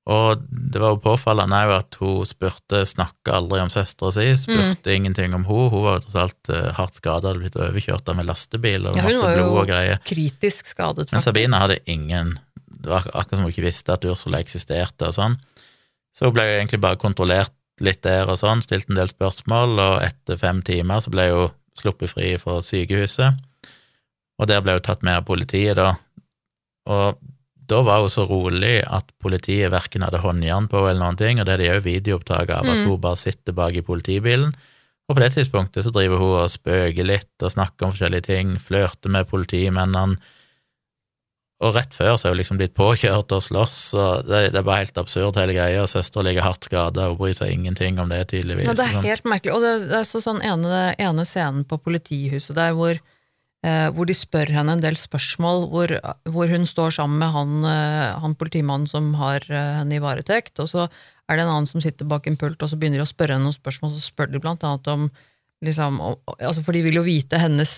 og 0.07 0.43
det 0.49 0.79
var 0.79 0.93
jo 0.93 1.01
påfallende 1.03 1.57
òg 1.67 1.73
at 1.75 1.97
hun 1.99 2.23
spurte, 2.27 2.85
snakka 2.87 3.33
aldri 3.41 3.59
om 3.59 3.71
søstera 3.71 4.13
si, 4.15 4.27
spurte 4.39 4.93
ingenting 4.95 5.35
om 5.35 5.43
hun. 5.49 5.65
Hun 5.73 5.83
var 5.83 5.97
jo 5.97 6.05
tross 6.05 6.19
alt 6.21 6.51
eh, 6.55 6.69
hardt 6.77 6.95
skada, 6.95 7.33
hadde 7.33 7.43
blitt 7.43 7.59
overkjørt 7.59 8.07
av 8.07 8.21
en 8.21 8.29
lastebil 8.29 8.87
og 8.87 8.95
Ja, 8.95 9.03
masse 9.03 9.33
blod 9.35 9.57
og 9.65 9.67
greier. 9.67 9.99
Kritisk 10.07 10.71
skadet, 10.71 11.09
Men 11.11 11.19
faktisk. 11.19 11.27
Sabine 11.27 11.59
hadde 11.59 11.79
ingen 11.91 12.37
Det 12.77 12.91
var 12.93 13.03
akkurat 13.09 13.35
som 13.35 13.43
hun 13.43 13.51
ikke 13.51 13.65
visste 13.65 13.93
at 13.97 14.05
Ursula 14.07 14.39
eksisterte 14.39 15.09
og 15.09 15.15
sånn. 15.17 15.35
Så 16.15 16.29
hun 16.29 16.35
ble 16.37 16.45
jo 16.47 16.55
egentlig 16.61 16.79
bare 16.87 16.99
kontrollert 17.01 17.51
litt 17.83 17.99
der 18.05 18.29
og 18.31 18.39
sånn, 18.39 18.63
stilt 18.63 18.87
en 18.89 18.99
del 19.01 19.09
spørsmål, 19.11 19.75
og 19.81 20.05
etter 20.05 20.39
fem 20.39 20.63
timer 20.65 21.03
så 21.03 21.11
ble 21.13 21.27
hun 21.33 21.51
sluppet 21.77 22.13
fri 22.13 22.31
fra 22.41 22.61
sykehuset. 22.63 23.43
Og 24.37 24.47
der 24.47 24.61
ble 24.61 24.77
hun 24.77 24.85
tatt 24.85 25.01
med 25.03 25.17
av 25.17 25.25
politiet, 25.25 25.75
da. 25.79 25.95
Og 26.87 27.17
da 27.67 27.81
var 27.83 27.99
hun 28.05 28.09
så 28.13 28.23
rolig 28.29 28.77
at 28.85 29.09
politiet 29.19 29.71
verken 29.73 30.05
hadde 30.05 30.21
håndjern 30.23 30.69
på 30.71 30.85
eller 30.87 31.01
noen 31.01 31.17
ting, 31.19 31.39
og 31.41 31.47
det 31.49 31.57
er 31.57 31.63
det 31.63 31.71
òg 31.75 31.83
videoopptak 31.87 32.49
av, 32.53 32.63
at 32.65 32.77
Mm. 32.79 32.85
hun 32.87 33.01
bare 33.03 33.17
sitter 33.19 33.51
bak 33.53 33.73
i 33.75 33.81
politibilen. 33.81 34.53
Og 35.09 35.15
på 35.15 35.21
det 35.23 35.33
tidspunktet 35.35 35.83
så 35.83 35.91
driver 35.91 36.17
hun 36.19 36.35
og 36.43 36.49
spøker 36.51 37.03
litt 37.07 37.43
og 37.43 37.51
snakker 37.51 37.87
om 37.87 37.91
forskjellige 37.93 38.23
ting, 38.27 38.55
flørter 38.59 39.09
med 39.09 39.27
politimennene, 39.27 40.17
og 41.59 41.73
rett 41.73 41.89
før 41.95 42.17
så 42.21 42.27
er 42.27 42.35
hun 42.35 42.37
liksom 42.37 42.57
blitt 42.59 42.75
påkjørt 42.77 43.31
og 43.33 43.41
slåss, 43.41 43.77
og 43.97 44.27
det, 44.29 44.51
det 44.53 44.59
er 44.61 44.65
bare 44.67 44.83
helt 44.83 44.97
absurd 45.01 45.39
hele 45.41 45.55
greia. 45.57 45.87
Søster 45.89 46.21
ligger 46.27 46.45
hardt 46.45 46.67
skada, 46.69 47.07
hun 47.09 47.17
bryr 47.17 47.33
seg 47.33 47.49
ingenting 47.55 47.97
om 47.99 48.11
det, 48.13 48.27
tydeligvis. 48.29 48.67
Ja, 48.69 48.75
det 48.77 48.85
er 48.85 48.93
Sånn. 48.93 49.07
helt 49.09 49.25
merkelig. 49.25 49.55
Og 49.55 49.63
det, 49.65 49.71
det 49.89 49.97
er 49.97 50.05
så 50.05 50.21
sånn 50.21 50.43
ene, 50.45 50.93
ene 51.01 51.25
scenen 51.25 51.63
på 51.65 51.79
politihuset 51.81 52.53
der 52.59 52.75
hvor, 52.77 52.99
hvor 53.95 54.07
de 54.07 54.15
spør 54.15 54.51
henne 54.53 54.75
en 54.77 54.83
del 54.83 54.97
spørsmål, 54.99 55.63
hvor, 55.71 55.93
hvor 56.29 56.51
hun 56.53 56.67
står 56.69 56.93
sammen 56.99 57.17
med 57.21 57.33
han, 57.33 57.55
eh, 57.65 58.19
han 58.21 58.35
politimannen 58.37 58.89
som 58.89 59.09
har 59.17 59.43
eh, 59.49 59.71
henne 59.79 59.97
i 59.97 60.03
varetekt, 60.03 60.59
og 60.61 60.69
så 60.69 60.85
er 60.85 61.35
det 61.35 61.43
en 61.43 61.53
annen 61.55 61.69
som 61.69 61.81
sitter 61.83 62.07
bak 62.07 62.29
en 62.29 62.37
pult, 62.39 62.61
og 62.61 62.69
så 62.69 62.77
begynner 62.77 63.01
de 63.01 63.07
å 63.07 63.09
spørre 63.09 63.35
henne 63.35 63.49
noen 63.49 63.57
spørsmål, 63.57 63.95
så 63.95 64.05
spør 64.05 64.29
de 64.31 64.43
blant 64.43 64.67
annet 64.67 64.93
om 64.93 65.09
Liksom, 65.65 65.95
altså 66.37 66.61
for 66.61 66.77
de 66.77 66.83
vil 66.85 66.99
jo 66.99 67.01
vite 67.01 67.39
hennes 67.41 67.71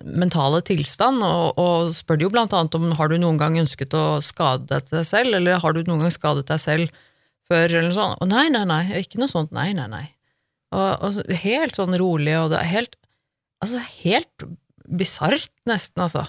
mentale 0.00 0.62
tilstand, 0.64 1.20
og, 1.20 1.58
og 1.60 1.90
spør 1.92 2.16
de 2.16 2.24
jo 2.24 2.30
blant 2.32 2.54
annet 2.56 2.76
om 2.78 2.86
har 2.96 3.10
du 3.12 3.18
noen 3.20 3.36
gang 3.36 3.58
ønsket 3.60 3.92
å 3.92 4.22
skade 4.24 4.78
deg 4.88 5.04
selv, 5.04 5.36
eller 5.36 5.60
har 5.60 5.76
du 5.76 5.82
noen 5.82 6.06
gang 6.06 6.14
skadet 6.14 6.46
deg 6.48 6.62
selv 6.62 7.02
før, 7.44 7.66
eller 7.66 7.90
noe 7.90 7.98
sånt. 7.98 8.22
Og 8.24 8.30
nei, 8.30 8.46
nei, 8.54 8.62
nei, 8.70 8.80
ikke 9.02 9.20
noe 9.20 9.28
sånt, 9.28 9.52
nei, 9.52 9.74
nei, 9.76 9.84
nei. 9.92 10.06
Og, 10.72 11.04
og 11.04 11.36
helt 11.42 11.76
sånn 11.76 11.98
rolig, 12.00 12.32
og 12.40 12.54
det 12.54 12.62
er 12.62 12.72
helt 12.72 12.96
Altså, 13.58 13.80
helt 14.04 14.44
bisart, 14.88 15.50
nesten, 15.68 16.02
altså. 16.04 16.24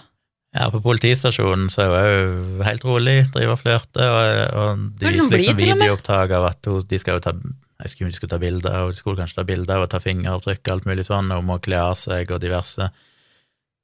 Ja, 0.55 0.65
på 0.73 0.79
politistasjonen 0.81 1.67
så 1.69 1.83
er 1.85 1.89
hun 1.93 2.59
òg 2.59 2.63
helt 2.65 2.85
rolig, 2.87 3.17
driver 3.35 3.53
og 3.53 3.59
flørter, 3.61 4.09
og, 4.09 4.29
og 4.57 4.85
de 4.97 5.05
er 5.05 5.13
liksom 5.13 5.29
viser 5.29 5.43
liksom 5.43 5.59
med. 5.59 5.75
videoopptak 5.83 6.31
av 6.39 6.47
at 6.49 6.69
hun, 6.71 6.79
de 6.89 6.99
skal 7.01 7.19
jo 7.19 7.25
ta 7.27 7.35
jeg 7.79 7.91
skulle, 7.93 8.09
de 8.11 8.17
skulle 8.17 8.33
ta 8.33 8.39
bilder, 8.41 8.79
og 8.83 8.89
de 8.91 8.97
skulle 8.99 9.15
kanskje 9.21 9.37
ta 9.39 9.45
bilder 9.47 9.83
og 9.85 9.91
ta 9.93 10.01
fingeravtrykk 10.03 10.65
og 10.65 10.73
alt 10.73 10.87
mulig 10.89 11.05
sånn, 11.07 11.29
og 11.31 11.39
hun 11.39 11.47
må 11.47 11.59
kle 11.63 11.77
av 11.79 11.93
seg 11.95 12.33
og 12.35 12.41
diverse. 12.43 12.89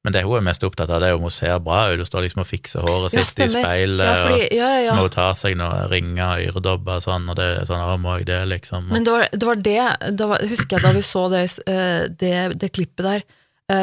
Men 0.05 0.13
det 0.13 0.25
hun 0.25 0.35
er 0.37 0.43
mest 0.49 0.65
opptatt 0.67 0.91
av, 0.91 0.99
det 1.01 1.07
er 1.09 1.15
om 1.17 1.23
hun 1.25 1.31
ser 1.33 1.55
bra 1.63 1.85
ut, 1.93 2.01
hun 2.01 2.09
står 2.09 2.25
liksom 2.25 2.41
og 2.43 2.49
fikser 2.49 2.83
håret 2.83 3.15
Ja, 3.15 3.23
sitt 3.23 3.39
i 3.39 3.47
stemmer. 3.47 3.63
speilet, 3.63 4.05
Ja, 4.09 4.17
fordi, 4.25 4.41
ja, 4.57 4.67
ja, 4.81 4.89
så 4.89 4.97
må 4.99 5.05
hun 5.07 5.15
ta 5.15 5.29
seg 5.37 5.55
noen 5.57 5.87
ringer 5.93 6.25
og 6.27 6.43
øredobber 6.51 6.99
og 6.99 7.05
sånn, 7.07 7.29
og 7.31 7.39
det 7.39 7.47
sånn, 7.69 7.85
å, 7.87 7.95
må 8.03 8.17
jeg 8.19 8.27
det, 8.33 8.41
liksom? 8.51 8.91
Men 8.91 9.07
det 9.07 9.15
var 9.15 9.25
det, 9.31 9.47
var 9.47 9.63
det 9.69 9.79
da 10.19 10.27
var, 10.33 10.43
husker 10.51 10.75
jeg 10.77 10.85
da 10.89 10.91
vi 10.99 11.05
så 11.13 11.23
det, 11.31 11.45
eh, 11.65 12.03
det, 12.21 12.35
det 12.61 12.73
klippet 12.75 13.05
der, 13.07 13.25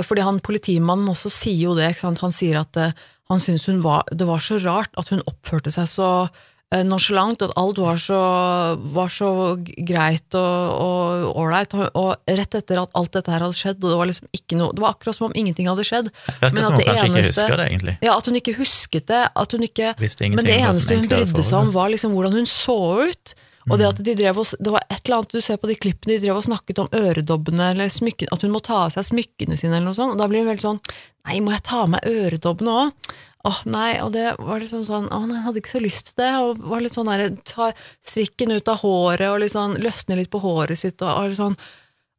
fordi 0.07 0.23
han 0.23 0.39
politimannen 0.45 1.09
også 1.11 1.31
sier 1.33 1.65
jo 1.69 1.75
det, 1.79 1.91
ikke 1.93 2.05
sant? 2.07 2.23
han 2.23 2.31
sier 2.35 2.61
at 2.63 2.77
eh, 2.79 2.93
han 3.33 3.41
syntes 3.43 3.67
hun 3.71 3.83
var, 3.83 4.05
det 4.13 4.27
var 4.29 4.43
så 4.45 4.59
rart 4.63 4.93
at 5.01 5.09
hun 5.11 5.23
oppførte 5.27 5.73
seg 5.73 5.89
så 5.89 6.09
eh, 6.73 6.83
nonchalant, 6.85 7.43
at 7.43 7.55
alt 7.59 7.79
var 7.81 7.97
så, 7.99 8.19
var 8.95 9.09
så 9.13 9.31
greit 9.89 10.37
og 10.39 11.33
ålreit, 11.41 11.75
og, 11.79 11.89
og 11.99 12.37
rett 12.39 12.55
etter 12.61 12.83
at 12.83 12.93
alt 12.99 13.13
dette 13.17 13.33
her 13.33 13.43
hadde 13.47 13.59
skjedd, 13.59 13.79
og 13.83 13.91
det 13.91 13.99
var 14.03 14.11
liksom 14.11 14.29
ikke 14.37 14.59
noe, 14.61 14.75
det 14.77 14.85
var 14.85 14.95
akkurat 14.95 15.19
som 15.19 15.29
om 15.31 15.37
ingenting 15.39 15.71
hadde 15.71 15.87
skjedd. 15.89 16.11
Virker 16.29 16.53
men 16.59 16.63
som 16.63 16.77
hun 16.77 16.83
det 16.83 16.89
kanskje 16.91 17.07
ikke 17.09 17.17
eneste- 17.23 17.47
husker 17.47 17.57
det, 17.63 17.69
egentlig. 17.73 17.97
Ja, 18.07 18.19
at 18.19 18.29
hun 18.31 18.41
ikke 18.43 18.57
husket 18.61 19.09
det, 19.11 19.23
at 19.45 19.57
hun 19.57 19.67
ikke 19.69 19.95
Men 19.99 20.45
det 20.47 20.59
eneste 20.61 21.01
hun 21.01 21.09
brydde 21.11 21.47
seg 21.49 21.59
om, 21.65 21.73
var 21.75 21.91
liksom 21.95 22.15
hvordan 22.15 22.37
hun 22.43 22.47
så 22.51 22.79
ut. 23.09 23.35
Og 23.71 23.79
det 23.79 23.89
at 23.89 24.01
de 24.03 24.15
drev 24.19 24.41
og, 24.43 24.55
det 24.59 24.73
var 24.75 24.85
et 24.89 25.01
eller 25.05 25.21
annet 25.21 25.35
du 25.37 25.45
ser 25.45 25.59
på 25.63 25.69
de 25.71 25.77
klippene, 25.79 26.17
de 26.17 26.27
drev 26.27 26.41
og 26.41 26.47
snakket 26.49 26.81
om 26.83 26.89
øredobbene, 26.99 27.73
eller 27.75 27.93
smykken, 27.93 28.33
at 28.35 28.43
hun 28.43 28.55
må 28.55 28.63
ta 28.65 28.85
av 28.87 28.95
seg 28.97 29.07
smykkene 29.13 29.59
sine, 29.59 29.77
eller 29.77 29.91
noe 29.91 29.99
sånt. 29.99 30.17
Og 30.17 30.23
da 30.23 30.31
blir 30.31 30.43
hun 30.43 30.51
veldig 30.53 30.67
sånn 30.69 30.81
Nei, 31.23 31.37
må 31.39 31.53
jeg 31.55 31.63
ta 31.69 31.85
av 31.85 31.93
meg 31.93 32.09
øredobbene 32.11 32.79
òg? 32.81 33.13
Åh, 33.43 33.61
nei, 33.71 33.91
og 34.03 34.13
det 34.15 34.29
var 34.39 34.61
liksom 34.63 34.85
sånn 34.87 35.09
Å, 35.11 35.21
nei, 35.27 35.37
jeg 35.41 35.45
hadde 35.49 35.61
ikke 35.63 35.73
så 35.75 35.83
lyst 35.83 36.09
til 36.09 36.19
det. 36.23 36.31
Og 36.43 36.65
var 36.73 36.83
litt 36.83 36.97
sånn 36.97 37.11
derre 37.11 37.31
ta 37.47 37.71
strikken 38.07 38.55
ut 38.55 38.71
av 38.71 38.83
håret, 38.83 39.29
og 39.29 39.41
liksom 39.43 39.77
løsner 39.77 39.87
løsne 39.87 40.19
litt 40.21 40.33
på 40.33 40.43
håret 40.43 40.79
sitt, 40.79 41.03
og, 41.03 41.11
og 41.11 41.39
sånn 41.39 41.57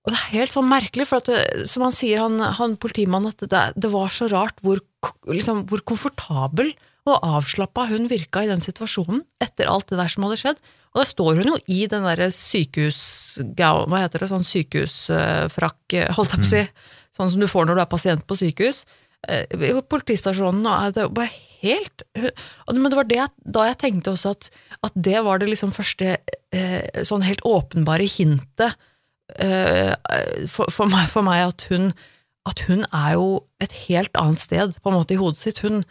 og 0.03 0.12
det 0.12 0.17
er 0.17 0.32
helt 0.34 0.51
sånn 0.51 0.67
merkelig, 0.67 1.06
for 1.08 1.21
at 1.21 1.29
det, 1.32 1.67
som 1.71 1.86
han 1.86 1.93
sier, 1.95 2.19
han, 2.19 2.41
han 2.58 2.73
politimannen, 2.75 3.32
at 3.32 3.45
det, 3.47 3.62
det, 3.79 3.91
var 3.93 4.12
så 4.12 4.27
rart 4.27 4.58
hvor, 4.60 4.82
liksom, 5.32 5.63
hvor 5.69 5.79
komfortabel 5.88 6.73
og 7.08 7.23
avslappa 7.23 7.86
hun 7.88 8.10
virka 8.12 8.43
i 8.43 8.49
den 8.49 8.63
situasjonen, 8.63 9.23
etter 9.43 9.71
alt 9.71 9.88
det 9.91 9.99
der 10.01 10.12
som 10.12 10.25
hadde 10.27 10.39
skjedd. 10.41 10.60
Og 10.93 11.01
da 11.01 11.06
står 11.10 11.39
hun 11.41 11.53
jo 11.53 11.60
i 11.73 11.86
den 11.89 12.06
derre 12.06 12.29
sykehus... 12.34 12.99
Hva 13.58 14.03
heter 14.03 14.23
det? 14.23 14.29
Sånn 14.29 14.45
sykehusfrakk, 14.45 15.95
holdt 16.17 16.36
jeg 16.36 16.43
på 16.43 16.45
å 16.45 16.51
si. 16.51 16.62
Sånn 17.17 17.32
som 17.34 17.41
du 17.41 17.49
får 17.49 17.65
når 17.65 17.79
du 17.79 17.84
er 17.84 17.89
pasient 17.89 18.27
på 18.29 18.38
sykehus. 18.38 18.84
Eh, 19.27 19.82
politistasjonen 19.89 20.65
og 20.67 20.95
det 20.97 21.06
bare 21.15 21.32
helt 21.63 22.01
Men 22.12 22.89
det 22.91 22.97
var 22.97 23.06
det 23.08 23.27
da 23.56 23.67
jeg 23.69 23.77
tenkte 23.79 24.12
også 24.12 24.34
at, 24.36 24.49
at 24.84 24.97
det 24.99 25.21
var 25.23 25.39
det 25.39 25.47
liksom 25.47 25.71
første 25.71 26.17
eh, 26.51 27.03
sånn 27.08 27.23
helt 27.23 27.45
åpenbare 27.47 28.03
hintet 28.03 28.75
eh, 29.39 29.93
for, 30.51 30.67
for, 30.67 30.91
meg, 30.91 31.08
for 31.13 31.23
meg 31.23 31.45
at 31.47 31.69
hun 31.71 31.93
at 32.43 32.65
hun 32.67 32.84
er 32.91 33.13
jo 33.15 33.27
et 33.63 33.71
helt 33.86 34.12
annet 34.19 34.41
sted 34.43 34.75
på 34.84 34.91
en 34.91 34.97
måte 34.97 35.15
i 35.15 35.19
hodet 35.19 35.39
sitt. 35.39 35.62
Hun, 35.63 35.86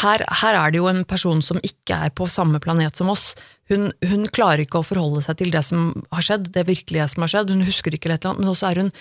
her, 0.00 0.24
her, 0.42 0.56
er 0.58 0.72
det 0.72 0.80
jo 0.80 0.88
en 0.90 1.02
person 1.08 1.42
som 1.44 1.60
ikke 1.66 1.98
er 2.06 2.12
på 2.16 2.28
samme 2.30 2.60
planet 2.62 2.96
som 2.98 3.10
oss. 3.12 3.32
Hun, 3.70 3.90
hun, 4.08 4.26
klarer 4.32 4.64
ikke 4.64 4.80
å 4.80 4.86
forholde 4.86 5.22
seg 5.24 5.38
til 5.40 5.52
det 5.54 5.64
som 5.68 5.92
har 6.12 6.24
skjedd, 6.24 6.50
det 6.54 6.66
virkelige 6.68 7.08
som 7.12 7.26
har 7.26 7.32
skjedd. 7.34 7.52
Hun 7.52 7.66
husker 7.66 7.94
ikke 7.94 8.10
et 8.10 8.22
eller 8.22 8.32
annet, 8.32 8.42
men 8.44 8.52
også 8.52 8.70
er 8.70 8.82
hun 8.82 8.92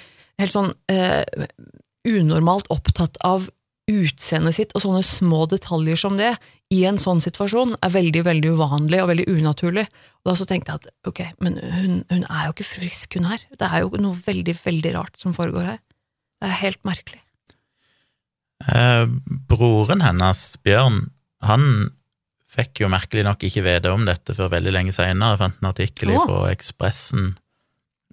helt 0.41 0.55
sånn 0.55 0.71
eh, 0.91 1.47
unormalt 2.07 2.69
opptatt 2.73 3.19
av 3.27 3.49
utseendet 3.91 4.55
sitt, 4.55 4.73
og 4.75 4.83
sånne 4.83 5.01
små 5.03 5.45
detaljer 5.51 5.99
som 5.99 6.17
det, 6.19 6.35
i 6.71 6.83
en 6.87 6.99
sånn 7.01 7.19
situasjon, 7.23 7.73
er 7.83 7.91
veldig 7.91 8.21
veldig 8.23 8.53
uvanlig 8.55 9.01
og 9.03 9.09
veldig 9.11 9.25
unaturlig. 9.33 9.87
Og 10.21 10.31
da 10.31 10.35
så 10.39 10.47
tenkte 10.47 10.71
jeg 10.71 10.83
at 10.83 11.09
ok, 11.09 11.19
men 11.43 11.57
hun, 11.59 11.97
hun 12.11 12.23
er 12.23 12.45
jo 12.47 12.55
ikke 12.55 12.69
frisk, 12.69 13.17
hun 13.17 13.27
her. 13.27 13.43
Det 13.51 13.67
er 13.67 13.83
jo 13.83 13.99
noe 13.99 14.15
veldig, 14.15 14.55
veldig 14.63 14.93
rart 14.95 15.19
som 15.19 15.35
foregår 15.35 15.73
her. 15.73 15.81
Det 16.39 16.47
er 16.47 16.61
helt 16.61 16.81
merkelig. 16.87 17.19
Eh, 18.67 19.05
broren 19.49 20.03
hennes, 20.05 20.43
Bjørn, 20.65 21.05
han 21.45 21.91
fikk 22.51 22.83
jo 22.83 22.91
merkelig 22.91 23.23
nok 23.25 23.43
ikke 23.47 23.63
vite 23.65 23.91
om 23.93 24.03
dette 24.07 24.35
før 24.35 24.51
veldig 24.57 24.73
lenge 24.75 24.95
seinere. 24.95 25.35
Jeg 25.35 25.41
fant 25.41 25.61
en 25.61 25.69
artikkel 25.71 26.13
oh. 26.13 26.25
fra 26.27 26.41
Ekspressen 26.51 27.35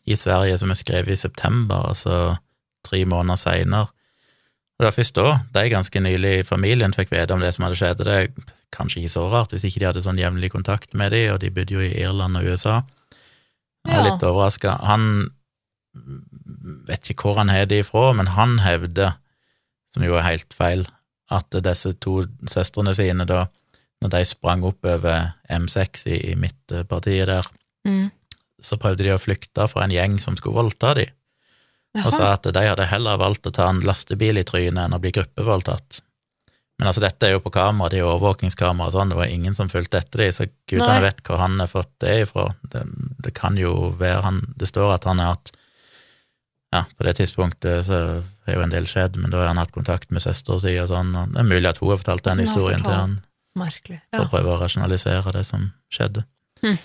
i 0.09 0.17
Sverige 0.17 0.59
som 0.61 0.73
er 0.73 0.79
skrevet 0.79 1.13
i 1.13 1.21
september, 1.21 1.91
altså 1.91 2.37
tre 2.87 3.03
måneder 3.09 3.41
seinere. 3.41 3.91
Og 4.79 4.85
det 4.85 4.87
var 4.87 4.95
først 4.95 5.17
da 5.19 5.31
de 5.57 5.65
ganske 5.73 6.01
nylig 6.01 6.35
i 6.39 6.47
familien 6.47 6.95
fikk 6.95 7.11
vite 7.11 7.35
om 7.35 7.43
det 7.43 7.51
som 7.57 7.67
hadde 7.67 7.81
skjedd. 7.81 8.05
Det 8.07 8.15
er 8.15 8.29
kanskje 8.75 9.03
ikke 9.03 9.17
så 9.17 9.25
rart 9.33 9.51
hvis 9.53 9.67
ikke 9.67 9.83
de 9.83 9.89
hadde 9.89 10.05
sånn 10.05 10.21
jevnlig 10.21 10.53
kontakt 10.55 10.95
med 10.95 11.11
dem, 11.17 11.33
og 11.35 11.41
de 11.43 11.51
bodde 11.51 11.75
jo 11.75 11.83
i 11.83 11.97
Irland 11.99 12.39
og 12.39 12.47
USA. 12.47 12.79
Jeg 13.83 13.91
var 13.91 14.05
ja. 14.05 14.07
litt 14.07 14.27
overraska. 14.29 14.77
Han 14.87 15.09
vet 16.87 17.11
ikke 17.11 17.27
hvor 17.27 17.41
han 17.41 17.51
har 17.51 17.67
det 17.67 17.83
ifra, 17.83 18.13
men 18.15 18.31
han 18.37 18.61
hevder 18.63 19.17
som 19.95 20.05
jo 20.05 20.17
er 20.19 20.27
helt 20.27 20.55
feil, 20.57 20.87
at 21.33 21.59
disse 21.65 21.93
to 22.01 22.23
søstrene 22.49 22.95
sine, 22.97 23.27
da, 23.29 23.47
når 24.03 24.15
de 24.15 24.25
sprang 24.29 24.65
opp 24.67 24.87
over 24.87 25.33
M6 25.53 26.07
i, 26.09 26.19
i 26.33 26.35
midtpartiet 26.39 27.29
der, 27.29 27.49
mm. 27.89 28.09
så 28.65 28.79
prøvde 28.81 29.05
de 29.05 29.15
å 29.15 29.21
flykte 29.21 29.69
fra 29.71 29.85
en 29.85 29.95
gjeng 29.95 30.19
som 30.23 30.39
skulle 30.39 30.61
voldta 30.61 30.95
dem, 31.01 31.15
og 31.99 32.13
sa 32.15 32.35
at 32.35 32.47
de 32.55 32.63
hadde 32.63 32.87
heller 32.87 33.19
valgt 33.19 33.49
å 33.49 33.55
ta 33.55 33.71
en 33.73 33.81
lastebil 33.85 34.39
i 34.39 34.47
trynet 34.47 34.85
enn 34.85 34.95
å 34.95 35.01
bli 35.03 35.13
gruppevoldtatt. 35.17 36.03
Men 36.79 36.87
altså, 36.87 37.03
dette 37.03 37.27
er 37.27 37.33
jo 37.35 37.43
på 37.43 37.51
kamera, 37.51 37.91
de 37.91 37.99
er 37.99 38.07
overvåkingskamera 38.07 38.87
og 38.87 38.95
sånn, 38.95 39.11
det 39.11 39.19
var 39.19 39.33
ingen 39.33 39.57
som 39.57 39.71
fulgte 39.73 39.99
etter 39.99 40.23
dem, 40.23 40.35
så 40.37 40.47
gudene 40.71 41.01
vet 41.03 41.25
hvor 41.27 41.41
han 41.43 41.59
har 41.59 41.71
fått 41.71 41.91
det 42.05 42.21
ifra. 42.23 42.45
Det, 42.71 42.85
det 43.25 43.33
kan 43.35 43.59
jo 43.59 43.91
være 43.99 44.21
han 44.23 44.45
Det 44.61 44.69
står 44.71 44.95
at 44.95 45.09
han 45.09 45.19
har 45.19 45.35
hatt 45.35 45.51
ja, 46.77 46.85
på 46.85 47.07
det 47.07 47.17
tidspunktet 47.19 47.89
så 47.89 47.99
har 48.49 48.59
jo 48.59 48.67
en 48.67 48.75
del 48.75 48.87
skjedd, 48.89 49.19
men 49.21 49.33
da 49.33 49.43
har 49.43 49.51
han 49.53 49.61
hatt 49.61 49.75
kontakt 49.75 50.13
med 50.15 50.25
søstera 50.25 50.61
si 50.63 50.75
og 50.81 50.91
sånn, 50.91 51.15
og 51.17 51.35
det 51.35 51.43
er 51.43 51.49
mulig 51.49 51.71
at 51.71 51.81
hun 51.83 51.93
har 51.93 52.01
fortalt 52.01 52.27
den 52.29 52.45
historien 52.45 52.85
til 52.85 52.95
han 52.95 53.19
Merkelig. 53.59 53.99
Ja. 54.13 54.21
for 54.21 54.27
å 54.27 54.33
prøve 54.33 54.55
å 54.55 54.61
rasjonalisere 54.61 55.35
det 55.35 55.45
som 55.49 55.71
skjedde. 55.93 56.25
Hm. 56.63 56.79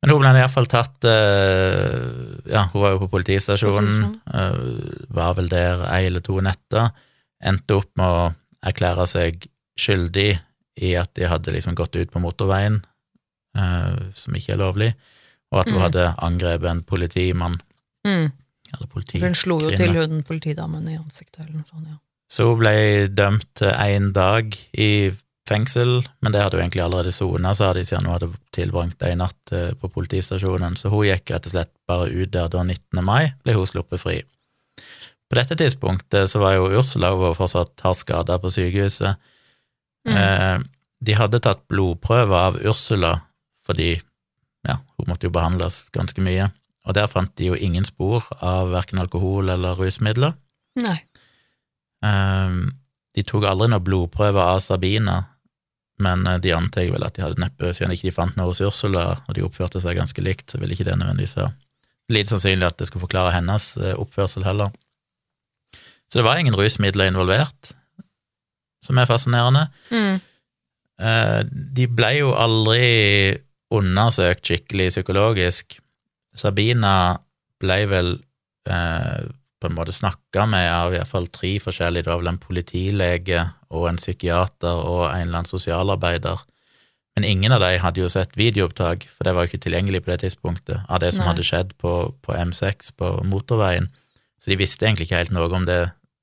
Men 0.00 0.12
hun 0.14 0.22
ble 0.22 0.30
iallfall 0.40 0.68
tatt 0.70 1.04
uh, 1.04 2.40
Ja, 2.48 2.64
hun 2.72 2.80
var 2.80 2.94
jo 2.94 3.02
på 3.02 3.10
politistasjonen, 3.12 4.14
uh, 4.32 4.60
var 5.12 5.36
vel 5.36 5.50
der 5.52 5.84
ei 5.90 6.06
eller 6.08 6.24
to 6.24 6.38
netter, 6.44 6.88
endte 7.40 7.76
opp 7.76 7.90
med 8.00 8.06
å 8.08 8.22
erklære 8.70 9.06
seg 9.08 9.44
skyldig 9.80 10.30
i 10.80 10.94
at 10.96 11.12
de 11.16 11.28
hadde 11.28 11.52
liksom 11.52 11.76
gått 11.76 11.98
ut 12.00 12.12
på 12.12 12.22
motorveien, 12.22 12.80
uh, 13.58 13.96
som 14.16 14.36
ikke 14.36 14.54
er 14.56 14.62
lovlig, 14.62 14.90
og 15.52 15.62
at 15.62 15.72
hun 15.72 15.80
mm. 15.80 15.84
hadde 15.84 16.08
angrepet 16.28 16.70
en 16.72 16.84
politimann. 16.88 17.56
Mm. 18.06 18.30
Hun 19.24 19.34
slo 19.38 19.58
jo 19.64 19.72
til 19.74 19.96
hun 19.96 20.22
politidamen 20.26 20.86
i 20.90 20.98
ansiktet, 20.98 21.42
eller 21.44 21.60
noe 21.60 21.68
sånt, 21.68 21.88
ja. 21.88 21.98
Så 22.30 22.46
hun 22.46 22.60
ble 22.60 22.74
dømt 23.10 23.48
til 23.58 23.72
én 23.74 24.12
dag 24.14 24.54
i 24.78 25.10
fengsel, 25.50 25.96
men 26.22 26.32
det 26.32 26.44
hadde 26.44 26.58
hun 26.58 26.62
egentlig 26.62 26.84
allerede 26.84 27.12
sona, 27.14 27.54
sa 27.58 27.72
de, 27.74 27.82
siden 27.86 28.06
hun 28.06 28.14
hadde 28.14 28.28
tilbringt 28.54 29.02
ei 29.02 29.16
natt 29.18 29.54
eh, 29.56 29.72
på 29.74 29.90
politistasjonen, 29.90 30.76
så 30.78 30.92
hun 30.92 31.08
gikk 31.08 31.32
rett 31.34 31.48
og 31.50 31.56
slett 31.56 31.72
bare 31.90 32.10
ut 32.12 32.30
der 32.30 32.50
da 32.52 32.62
19. 32.62 33.02
mai, 33.06 33.32
ble 33.42 33.56
hun 33.58 33.66
sluppet 33.66 34.02
fri. 34.02 34.20
På 35.30 35.38
dette 35.38 35.58
tidspunktet 35.58 36.30
så 36.30 36.42
var 36.42 36.56
jo 36.56 36.70
Ursula 36.70 37.12
var 37.18 37.34
fortsatt 37.38 37.82
hardt 37.86 38.00
skada 38.02 38.38
på 38.42 38.50
sykehuset. 38.50 39.18
Mm. 40.08 40.14
Eh, 40.16 40.62
de 41.06 41.16
hadde 41.16 41.42
tatt 41.42 41.66
blodprøver 41.70 42.46
av 42.50 42.62
Ursula 42.62 43.16
fordi 43.66 43.92
ja, 44.66 44.74
hun 44.98 45.08
måtte 45.08 45.28
jo 45.28 45.34
behandles 45.34 45.86
ganske 45.94 46.22
mye 46.24 46.48
og 46.90 46.96
der 46.98 47.06
fant 47.10 47.30
de 47.38 47.52
jo 47.52 47.54
ingen 47.54 47.86
spor 47.86 48.26
av 48.42 48.72
verken 48.74 48.98
alkohol 48.98 49.52
eller 49.52 49.78
rusmidler. 49.78 50.34
Nei. 50.82 50.96
Um, 52.02 52.72
de 53.14 53.22
tok 53.26 53.46
aldri 53.46 53.68
noe 53.70 53.84
blodprøve 53.84 54.42
av 54.42 54.58
Sabina, 54.64 55.20
men 56.02 56.24
eh, 56.26 56.38
de 56.42 56.54
antar 56.56 56.88
vel 56.90 57.04
at 57.04 57.16
de 57.16 57.24
hadde 57.24 57.42
neppe, 57.42 57.72
siden 57.76 57.92
ikke 57.94 58.08
de 58.08 58.14
fant 58.16 58.38
noe 58.38 58.50
hos 58.50 58.62
Ursula, 58.64 59.04
og 59.26 59.36
de 59.36 59.44
oppførte 59.44 59.82
seg 59.82 59.98
ganske 59.98 60.24
likt, 60.24 60.48
så 60.50 60.60
ville 60.60 60.74
ikke 60.74 60.86
det 60.88 60.96
nødvendigvis 60.98 61.36
være 61.38 61.52
lite 62.10 62.32
sannsynlig 62.32 62.66
at 62.66 62.78
det 62.80 62.88
skulle 62.88 63.04
forklare 63.04 63.34
hennes 63.36 63.74
eh, 63.78 63.94
oppførsel 63.98 64.46
heller. 64.46 64.72
Så 66.10 66.18
det 66.18 66.26
var 66.26 66.40
ingen 66.40 66.56
rusmidler 66.58 67.10
involvert, 67.10 67.74
som 68.82 68.98
er 68.98 69.06
fascinerende. 69.06 69.68
Mm. 69.92 70.18
Uh, 71.00 71.40
de 71.46 71.86
ble 71.86 72.08
jo 72.18 72.32
aldri 72.36 72.88
undersøkt 73.70 74.48
skikkelig 74.48 74.88
psykologisk. 74.90 75.78
Sabina 76.40 76.94
ble 77.60 77.78
vel 77.90 78.14
eh, 78.70 79.28
på 79.60 79.68
en 79.68 79.76
måte 79.76 79.92
snakka 79.92 80.46
med 80.48 80.70
av 80.72 80.94
iallfall 80.96 81.28
tre 81.28 81.52
forskjellige, 81.60 82.06
det 82.06 82.12
var 82.12 82.22
vel 82.22 82.32
en 82.32 82.40
politilege 82.40 83.42
og 83.76 83.90
en 83.90 84.00
psykiater 84.00 84.86
og 84.88 85.10
en 85.10 85.26
eller 85.26 85.42
annen 85.42 85.50
sosialarbeider. 85.50 86.40
Men 87.16 87.26
ingen 87.28 87.52
av 87.52 87.60
de 87.60 87.74
hadde 87.82 88.00
jo 88.00 88.08
sett 88.08 88.36
videoopptak, 88.38 89.04
for 89.12 89.26
det 89.26 89.34
var 89.36 89.44
jo 89.44 89.50
ikke 89.50 89.64
tilgjengelig 89.66 90.04
på 90.04 90.12
det 90.12 90.20
tidspunktet, 90.24 90.84
av 90.88 91.02
det 91.02 91.12
som 91.12 91.26
Nei. 91.26 91.32
hadde 91.32 91.46
skjedd 91.46 91.74
på, 91.82 91.94
på, 92.24 92.32
M6, 92.32 92.94
på 92.96 93.12
motorveien. 93.28 93.90
Så 94.40 94.52
de 94.52 94.56
visste 94.60 94.86
egentlig 94.86 95.10
ikke 95.10 95.20
helt 95.20 95.34
noe 95.36 95.50
om 95.52 95.66
det 95.68 95.82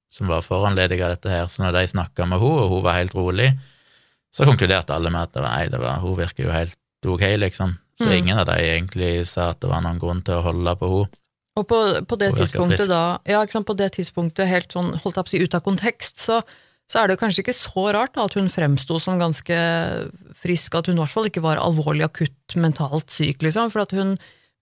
som 0.09 0.31
var 0.31 0.45
foranledig 0.45 0.97
av 1.03 1.13
dette 1.13 1.29
her. 1.29 1.49
Så 1.51 1.61
når 1.61 1.75
de 1.75 1.89
snakka 1.91 2.25
med 2.25 2.41
henne, 2.41 2.63
og 2.63 2.71
hun 2.73 2.85
var 2.87 2.97
helt 2.97 3.13
rolig, 3.13 3.51
så 4.33 4.47
konkluderte 4.47 4.95
alle 4.95 5.11
med 5.13 5.27
at 5.27 5.35
det 5.35 5.43
var, 5.43 5.53
nei, 5.53 5.67
det 5.73 5.81
var, 5.83 5.99
hun 6.01 6.17
virker 6.17 6.47
jo 6.47 6.55
helt 6.55 7.07
ok, 7.07 7.27
liksom. 7.43 7.77
Så 7.97 8.05
mm. 8.05 8.13
ingen 8.13 8.37
av 8.37 8.45
de 8.49 8.57
egentlig 8.61 9.11
sa 9.29 9.51
at 9.53 9.61
det 9.63 9.71
var 9.71 9.81
noen 9.85 9.97
grunn 10.01 10.21
til 10.25 10.37
å 10.37 10.45
holde 10.45 10.75
på 10.77 10.91
henne. 10.91 11.21
Og 11.57 11.65
på, 11.65 11.77
på 12.05 12.17
det 12.21 12.31
tidspunktet 12.37 12.85
da, 12.91 13.17
ja, 13.25 13.41
ikke 13.41 13.55
sant, 13.55 13.65
på 13.65 13.75
det 13.77 13.89
tidspunktet, 13.95 14.45
helt 14.45 14.73
sånn, 14.73 14.91
holdt 15.01 15.17
jeg 15.17 15.25
på 15.25 15.31
å 15.31 15.31
si, 15.31 15.39
ut 15.41 15.55
av 15.57 15.63
kontekst, 15.65 16.21
så, 16.21 16.41
så 16.85 17.01
er 17.01 17.09
det 17.09 17.17
kanskje 17.17 17.41
ikke 17.41 17.55
så 17.57 17.87
rart 17.95 18.13
da, 18.13 18.27
at 18.27 18.35
hun 18.37 18.51
fremsto 18.53 18.99
som 19.01 19.17
ganske 19.17 19.57
frisk, 20.37 20.77
at 20.77 20.89
hun 20.89 20.99
i 20.99 21.01
hvert 21.01 21.15
fall 21.15 21.29
ikke 21.31 21.41
var 21.41 21.61
alvorlig 21.61 22.05
akutt 22.05 22.57
mentalt 22.61 23.09
syk, 23.13 23.41
liksom, 23.47 23.71
for 23.73 23.87
at 23.87 23.95
hun, 23.97 24.13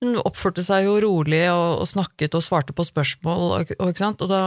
hun 0.03 0.15
oppførte 0.23 0.63
seg 0.63 0.87
jo 0.87 0.95
rolig 1.03 1.43
og, 1.51 1.81
og, 1.81 1.89
snakket 1.91 2.39
og 2.39 2.47
svarte 2.47 2.75
på 2.75 2.87
spørsmål, 2.87 3.43
og, 3.59 3.75
og, 3.75 3.91
ikke 3.91 4.05
sant, 4.05 4.23
og 4.23 4.31
da 4.31 4.45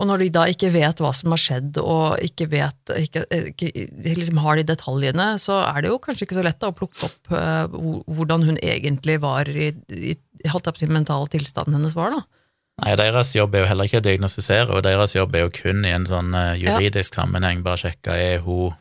og 0.00 0.08
når 0.08 0.22
de 0.22 0.28
da 0.32 0.46
ikke 0.48 0.70
vet 0.72 1.00
hva 1.02 1.10
som 1.12 1.34
har 1.34 1.40
skjedd, 1.42 1.78
og 1.82 2.22
ikke 2.24 2.46
vet 2.54 2.92
ikke, 2.96 3.26
ikke, 3.52 3.70
liksom 4.16 4.40
har 4.40 4.56
de 4.56 4.64
detaljene, 4.70 5.26
så 5.42 5.58
er 5.66 5.84
det 5.84 5.92
jo 5.92 6.00
kanskje 6.00 6.24
ikke 6.24 6.38
så 6.38 6.44
lett 6.46 6.60
da, 6.62 6.70
å 6.72 6.76
plukke 6.76 7.04
opp 7.04 7.34
uh, 7.34 7.68
hvordan 8.08 8.46
hun 8.48 8.60
egentlig 8.64 9.18
var 9.20 9.50
i, 9.52 9.74
i 9.92 10.16
holdt 10.48 10.70
opp 10.72 10.80
sin 10.80 10.94
mentale 10.94 11.28
tilstand 11.32 11.76
hennes 11.76 11.96
var. 11.98 12.16
da. 12.16 12.24
Nei, 12.80 12.96
Deres 12.96 13.34
jobb 13.36 13.54
er 13.54 13.66
jo 13.66 13.70
heller 13.74 13.90
ikke 13.90 14.00
å 14.00 14.06
diagnostisere, 14.08 14.72
og 14.72 14.86
deres 14.88 15.14
jobb 15.18 15.36
er 15.36 15.44
jo 15.44 15.52
kun 15.60 15.84
i 15.84 15.92
en 15.92 16.08
sånn 16.08 16.32
uh, 16.32 16.56
juridisk 16.56 17.12
ja. 17.12 17.20
sammenheng 17.20 17.60
bare 17.66 17.84
sjekke 17.84 18.16
er 18.16 18.40
hun 18.46 18.78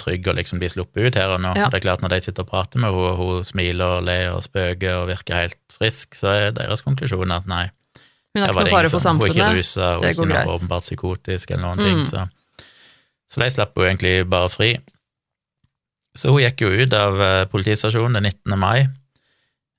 trygg 0.00 0.26
og 0.26 0.38
liksom 0.40 0.58
bli 0.58 0.72
sluppet 0.72 1.04
ut 1.04 1.20
her 1.20 1.36
og 1.36 1.42
nå. 1.44 1.52
Ja. 1.54 1.68
Det 1.70 1.78
er 1.78 1.84
klart, 1.84 2.02
når 2.02 2.16
de 2.16 2.24
sitter 2.24 2.46
og 2.46 2.50
prater 2.50 2.80
med 2.80 2.90
henne, 2.90 3.12
og 3.12 3.20
hun 3.20 3.46
smiler 3.46 4.00
og 4.00 4.08
ler 4.08 4.32
og 4.32 4.42
spøker 4.46 5.02
og 5.02 5.10
virker 5.12 5.44
helt 5.44 5.60
frisk, 5.70 6.16
så 6.18 6.32
er 6.32 6.56
deres 6.56 6.82
konklusjon 6.86 7.34
at 7.34 7.46
nei, 7.50 7.66
Hun 8.34 8.42
har 8.42 8.50
ikke 8.50 8.56
var 8.58 8.64
noe 8.66 8.74
fare 8.74 8.90
for 8.90 8.98
samfunnet. 9.02 9.34
Hun 9.36 9.40
er 9.40 9.50
ikke 9.52 9.58
rusa, 9.60 9.90
hun 9.96 10.04
er 10.04 10.10
ikke 10.14 10.24
noe 10.26 10.34
greit. 10.34 10.48
åpenbart 10.56 10.82
psykotisk 10.88 11.50
eller 11.54 11.62
noen 11.68 11.78
ting, 11.84 11.98
Mm. 11.98 12.04
så 12.10 12.28
Så 13.30 13.40
de 13.40 13.50
slapp 13.50 13.72
hun 13.76 13.84
egentlig 13.86 14.28
bare 14.30 14.48
fri. 14.50 14.78
Så 16.16 16.30
hun 16.30 16.40
gikk 16.42 16.60
jo 16.60 16.68
ut 16.70 16.92
av 16.92 17.20
eh, 17.20 17.44
politistasjonen 17.50 18.12
den 18.14 18.22
19. 18.30 18.58
mai, 18.58 18.86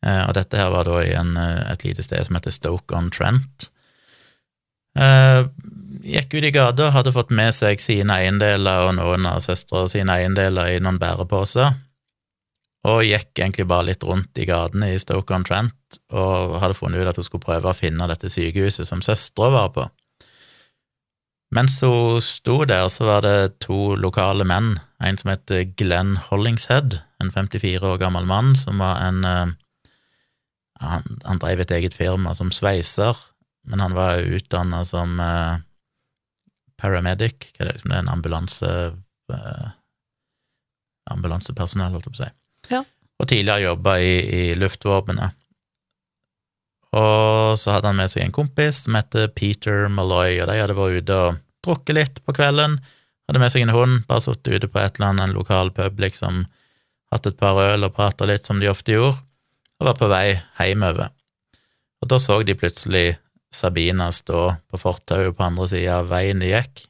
eh, 0.06 0.24
og 0.28 0.34
dette 0.34 0.58
her 0.58 0.70
var 0.72 0.84
da 0.84 0.98
i 1.04 1.14
en, 1.14 1.38
eh, 1.38 1.72
et 1.72 1.84
lite 1.86 2.04
sted 2.04 2.26
som 2.26 2.36
heter 2.36 2.52
Stoke-on-Trent. 2.52 3.70
Gikk 6.06 6.34
ut 6.38 6.44
i 6.44 6.52
gata, 6.52 6.92
hadde 6.92 7.12
fått 7.16 7.32
med 7.32 7.54
seg 7.56 7.80
sine 7.80 8.14
eiendeler 8.14 8.88
og 8.88 8.96
noen 8.96 9.26
av 9.26 9.40
søstre 9.44 9.88
sine 9.90 10.14
eiendeler 10.14 10.76
i 10.76 10.80
noen 10.80 11.00
bæreposer, 11.02 11.74
og 12.86 13.04
gikk 13.08 13.40
egentlig 13.40 13.66
bare 13.70 13.90
litt 13.90 14.04
rundt 14.06 14.38
i 14.38 14.46
gatene 14.46 14.92
i 14.94 15.02
Stoke-on-Trent 15.02 16.00
og 16.14 16.58
hadde 16.62 16.78
funnet 16.78 17.02
ut 17.02 17.10
at 17.10 17.20
hun 17.20 17.26
skulle 17.26 17.46
prøve 17.46 17.72
å 17.72 17.78
finne 17.78 18.08
dette 18.12 18.30
sykehuset 18.30 18.88
som 18.88 19.02
søstera 19.06 19.54
var 19.54 19.72
på. 19.76 19.86
Mens 21.56 21.78
hun 21.86 22.22
sto 22.24 22.60
der, 22.68 22.88
så 22.92 23.08
var 23.08 23.24
det 23.26 23.60
to 23.64 23.96
lokale 24.02 24.46
menn, 24.48 24.76
en 25.04 25.18
som 25.18 25.32
heter 25.32 25.64
Glenn 25.78 26.16
Hollingshead, 26.28 27.00
en 27.24 27.32
54 27.32 27.86
år 27.94 28.02
gammel 28.02 28.28
mann, 28.30 28.56
som 28.60 28.82
var 28.84 29.02
en 29.06 29.24
eh, 29.26 29.46
Han, 30.84 31.06
han 31.24 31.40
drev 31.40 31.62
et 31.64 31.72
eget 31.72 31.94
firma 31.96 32.34
som 32.36 32.50
sveiser, 32.52 33.16
men 33.64 33.80
han 33.80 33.94
var 33.96 34.20
utdanna 34.20 34.82
som 34.84 35.22
eh, 35.24 35.62
paramedic, 36.76 37.48
hva 37.56 37.70
er 37.70 37.78
det 37.80 37.94
er 37.94 38.02
en 38.02 38.12
ambulanse... 38.12 38.72
eh, 39.32 39.70
ambulansepersonell, 41.14 41.94
holdt 41.96 42.10
jeg 42.10 42.12
på 42.12 42.20
å 42.20 42.26
si. 42.26 42.45
Og 43.22 43.30
tidligere 43.30 43.70
jobba 43.70 43.98
i, 44.04 44.14
i 44.20 44.44
luftvåpenet. 44.60 45.36
Og 46.96 47.56
så 47.60 47.74
hadde 47.76 47.92
han 47.92 48.00
med 48.00 48.12
seg 48.12 48.24
en 48.24 48.36
kompis 48.36 48.86
som 48.86 48.96
heter 48.96 49.32
Peter 49.36 49.90
Malloy, 49.92 50.40
og 50.40 50.48
de 50.50 50.60
hadde 50.62 50.78
vært 50.78 51.02
ute 51.04 51.18
og 51.20 51.42
drukket 51.66 51.98
litt 51.98 52.22
på 52.24 52.36
kvelden. 52.38 52.78
Hadde 53.28 53.42
med 53.42 53.52
seg 53.52 53.66
en 53.66 53.74
hund, 53.76 54.04
bare 54.08 54.24
sittet 54.24 54.54
ute 54.54 54.70
på 54.72 54.80
et 54.80 55.00
eller 55.00 55.12
annet 55.12 55.28
en 55.28 55.36
lokal 55.36 55.72
pub, 55.76 56.00
liksom, 56.00 56.46
hatt 57.12 57.28
et 57.28 57.40
par 57.40 57.60
øl 57.64 57.88
og 57.88 57.96
prata 57.98 58.28
litt, 58.30 58.48
som 58.48 58.62
de 58.62 58.72
ofte 58.72 58.96
gjorde, 58.96 59.18
og 59.80 59.90
var 59.90 60.00
på 60.00 60.10
vei 60.12 60.28
hjemover. 60.60 61.12
Og 62.04 62.12
da 62.12 62.20
så 62.22 62.40
de 62.46 62.56
plutselig 62.58 63.18
Sabina 63.56 64.12
stå 64.14 64.50
på 64.70 64.80
fortauet 64.80 65.36
på 65.36 65.44
andre 65.44 65.68
sida 65.72 66.00
av 66.02 66.12
veien 66.12 66.44
de 66.44 66.52
gikk, 66.52 66.86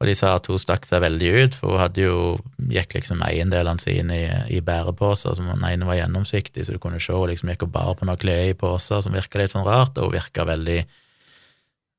og 0.00 0.08
de 0.08 0.14
sa 0.16 0.32
at 0.38 0.46
hun 0.48 0.56
stakk 0.60 0.86
seg 0.88 1.02
veldig 1.04 1.30
ut, 1.36 1.56
for 1.60 1.74
hun 1.74 1.82
hadde 1.82 2.04
jo 2.06 2.20
gikk 2.72 2.94
liksom 2.96 3.20
eiendelene 3.26 3.82
sine 3.82 4.16
i, 4.16 4.28
i 4.56 4.60
bæreposer, 4.64 5.34
som 5.36 5.50
den 5.50 5.66
ene 5.68 5.88
var 5.88 5.98
gjennomsiktig, 5.98 6.64
så 6.64 6.72
du 6.72 6.80
kunne 6.80 7.02
se 7.04 7.12
hun 7.12 7.28
liksom 7.28 7.52
gikk 7.52 7.66
og 7.66 7.74
bar 7.74 7.92
på 7.98 8.08
noe 8.08 8.16
klær 8.20 8.48
i 8.48 8.56
poser 8.56 9.04
som 9.04 9.12
virka 9.12 9.42
litt 9.42 9.52
sånn 9.52 9.66
rart, 9.66 10.00
og 10.00 10.08
hun 10.08 10.16
virka 10.16 10.46
veldig, 10.48 10.78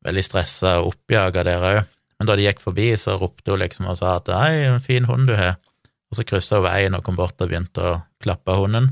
veldig 0.10 0.24
stressa 0.26 0.80
og 0.82 0.96
oppjaga 0.96 1.46
der 1.46 1.68
òg. 1.70 1.84
Men 2.18 2.32
da 2.32 2.40
de 2.40 2.48
gikk 2.48 2.64
forbi, 2.66 2.90
så 2.98 3.20
ropte 3.22 3.54
hun 3.54 3.62
liksom 3.62 3.92
og 3.94 4.00
sa 4.02 4.16
at 4.18 4.34
'hei, 4.34 4.66
en 4.72 4.82
fin 4.82 5.06
hund 5.06 5.30
du 5.30 5.36
har', 5.38 5.62
og 6.10 6.18
så 6.18 6.26
kryssa 6.26 6.58
hun 6.58 6.66
veien 6.66 6.98
og 6.98 7.04
kom 7.06 7.16
bort 7.16 7.38
og 7.38 7.54
begynte 7.54 7.86
å 7.86 8.02
klappe 8.22 8.58
hunden. 8.58 8.90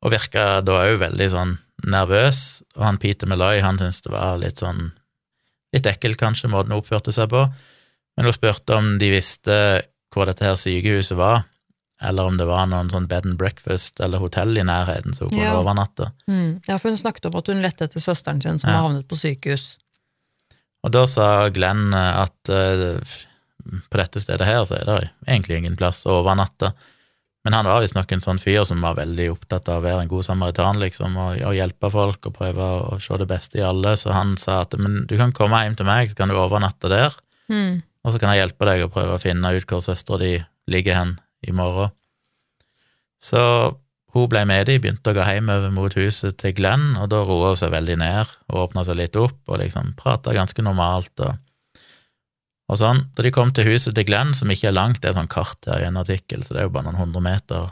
Og 0.00 0.10
virka 0.10 0.64
da 0.64 0.80
òg 0.88 1.04
veldig 1.04 1.28
sånn 1.28 1.58
nervøs, 1.84 2.62
og 2.76 2.84
han 2.88 2.98
Peter 2.98 3.28
Meloy 3.28 3.60
han 3.60 3.76
syntes 3.76 4.00
det 4.00 4.12
var 4.16 4.40
litt 4.40 4.64
sånn 4.64 4.92
Litt 5.72 5.86
ekkelt, 5.88 6.18
kanskje, 6.20 6.50
måten 6.52 6.72
hun 6.74 6.82
oppførte 6.82 7.12
seg 7.16 7.30
på, 7.32 7.46
men 8.16 8.28
hun 8.28 8.34
spurte 8.36 8.76
om 8.76 8.98
de 9.00 9.08
visste 9.14 9.54
hvor 10.12 10.28
dette 10.28 10.44
her 10.44 10.58
sykehuset 10.60 11.16
var, 11.16 11.46
eller 12.02 12.28
om 12.28 12.36
det 12.36 12.44
var 12.48 12.66
noen 12.68 12.90
sånn 12.92 13.06
bed 13.08 13.24
and 13.30 13.38
breakfast 13.40 14.00
eller 14.04 14.18
hotell 14.20 14.52
i 14.58 14.64
nærheten, 14.66 15.14
så 15.16 15.24
hun 15.24 15.30
kunne 15.32 15.46
Ja. 15.48 15.60
overnatte. 15.62 16.10
Mm. 16.28 16.60
Ja, 16.68 16.76
for 16.78 16.90
hun 16.90 16.98
snakket 16.98 17.26
om 17.30 17.36
at 17.38 17.46
hun 17.46 17.62
lette 17.62 17.84
etter 17.86 18.00
søsteren 18.02 18.42
sin 18.42 18.58
som 18.58 18.68
Ja. 18.70 18.76
har 18.80 18.88
havnet 18.88 19.08
på 19.08 19.16
sykehus. 19.16 19.76
Og 20.84 20.90
da 20.92 21.06
sa 21.06 21.48
Glenn 21.48 21.94
at 21.94 22.50
uh, 22.50 22.98
på 23.88 23.96
dette 23.96 24.20
stedet 24.20 24.44
her 24.44 24.64
så 24.66 24.74
er 24.80 24.84
det 24.84 25.10
egentlig 25.28 25.58
ingen 25.62 25.76
plass 25.76 26.04
å 26.04 26.18
overnatte. 26.20 26.72
Men 27.44 27.56
han 27.56 27.66
var 27.66 27.80
visstnok 27.82 28.12
en 28.14 28.20
sånn 28.22 28.38
fyr 28.38 28.62
som 28.64 28.82
var 28.84 28.94
veldig 29.00 29.24
opptatt 29.32 29.66
av 29.72 29.80
å 29.80 29.84
være 29.84 30.04
en 30.04 30.10
god 30.12 30.24
samaritan, 30.28 30.78
liksom, 30.78 31.16
og, 31.18 31.40
og 31.48 31.56
hjelpe 31.56 31.90
folk 31.90 32.28
og 32.30 32.36
prøve 32.36 32.68
å 32.86 32.98
se 33.02 33.18
det 33.18 33.26
beste 33.30 33.58
i 33.58 33.64
alle, 33.66 33.96
så 33.98 34.12
han 34.14 34.36
sa 34.38 34.60
at 34.62 34.76
men 34.78 35.00
du 35.10 35.16
kan 35.18 35.34
komme 35.34 35.58
hjem 35.64 35.74
til 35.80 35.88
meg, 35.88 36.12
så 36.12 36.20
kan 36.22 36.30
du 36.30 36.38
overnatte 36.38 36.90
der, 36.92 37.18
Mm. 37.50 37.82
og 38.06 38.12
så 38.14 38.20
kan 38.22 38.30
jeg 38.30 38.44
hjelpe 38.44 38.64
deg 38.64 38.84
å 38.84 38.92
prøve 38.94 39.16
å 39.16 39.20
finne 39.20 39.50
ut 39.52 39.66
hvor 39.68 39.82
søstera 39.82 40.20
di 40.22 40.30
ligger 40.70 40.94
hen 40.94 41.16
i 41.44 41.52
morgen. 41.52 41.90
Så 43.20 43.42
hun 44.14 44.28
ble 44.30 44.44
med 44.48 44.66
de, 44.70 44.78
begynte 44.78 45.10
å 45.12 45.16
gå 45.16 45.24
hjemover 45.26 45.72
mot 45.74 45.94
huset 45.98 46.36
til 46.40 46.54
Glenn, 46.56 46.94
og 47.00 47.10
da 47.12 47.22
roa 47.26 47.52
hun 47.52 47.58
seg 47.58 47.72
veldig 47.74 47.96
ned 48.00 48.30
og 48.52 48.58
åpna 48.68 48.84
seg 48.86 48.98
litt 49.00 49.16
opp 49.20 49.38
og 49.50 49.60
liksom 49.62 49.94
prata 49.98 50.34
ganske 50.36 50.64
normalt 50.64 51.12
og, 51.26 51.34
og 52.72 52.80
sånn. 52.80 53.04
Da 53.14 53.22
de 53.26 53.30
kom 53.34 53.52
til 53.54 53.68
huset 53.68 53.94
til 53.94 54.06
Glenn, 54.08 54.32
som 54.34 54.50
ikke 54.52 54.70
er 54.70 54.76
langt, 54.76 55.00
det 55.02 55.10
er 55.12 55.18
sånn 55.20 55.28
kart 55.30 55.68
her 55.68 55.84
i 55.84 55.88
en 55.90 56.00
artikkel, 56.00 56.42
så 56.44 56.54
det 56.56 56.62
er 56.62 56.68
jo 56.68 56.74
bare 56.74 56.88
noen 56.88 57.00
hundre 57.00 57.22
meter 57.24 57.70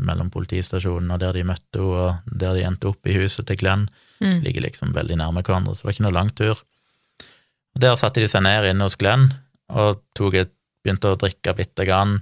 mellom 0.00 0.30
politistasjonen 0.34 1.12
og 1.14 1.20
der 1.22 1.36
de 1.36 1.44
møtte 1.46 1.78
henne, 1.78 2.08
og 2.24 2.38
der 2.40 2.56
de 2.56 2.64
endte 2.66 2.88
opp 2.90 3.06
i 3.06 3.14
huset 3.20 3.46
til 3.46 3.56
Glenn, 3.60 3.88
Mm. 4.18 4.40
ligger 4.42 4.64
liksom 4.64 4.90
veldig 4.92 5.14
nærme 5.20 5.44
hverandre, 5.46 5.76
så 5.76 5.84
det 5.84 5.84
var 5.86 5.92
ikke 5.94 6.02
noe 6.08 6.16
lang 6.16 6.30
tur. 6.34 6.58
Og 7.76 7.80
Der 7.80 7.94
satte 7.94 8.18
de 8.18 8.26
seg 8.26 8.42
ned 8.42 8.64
inne 8.66 8.82
hos 8.82 8.96
Glenn 8.98 9.28
og 9.70 10.00
et, 10.34 10.50
begynte 10.82 11.12
å 11.12 11.18
drikke 11.20 11.54
bitte 11.54 11.86
grann. 11.86 12.16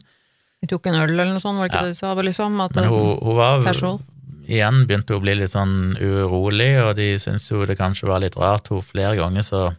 De 0.60 0.66
tok 0.68 0.86
en 0.90 0.94
øl 0.98 1.08
eller 1.14 1.30
noe 1.32 1.40
sånt, 1.40 1.56
var 1.56 1.68
det 1.68 1.72
ikke 1.72 1.80
Ja. 1.80 1.86
det 1.86 1.94
de 1.94 1.94
sa? 1.96 2.14
Liksom, 2.14 2.60
at 2.60 2.74
Men 2.74 2.84
hun, 2.90 3.16
hun 3.22 3.36
var 3.36 3.62
Casual. 3.64 4.00
Igjen 4.46 4.86
begynte 4.86 5.14
hun 5.14 5.20
å 5.20 5.24
bli 5.24 5.34
litt 5.36 5.50
sånn 5.52 5.96
urolig, 5.98 6.70
og 6.84 6.96
de 6.96 7.14
syntes 7.16 7.48
jo 7.50 7.64
det 7.64 7.78
kanskje 7.78 8.06
var 8.08 8.20
litt 8.20 8.36
rart. 8.36 8.68
Hun 8.68 8.82
flere 8.82 9.16
ganger 9.16 9.40
så, 9.42 9.76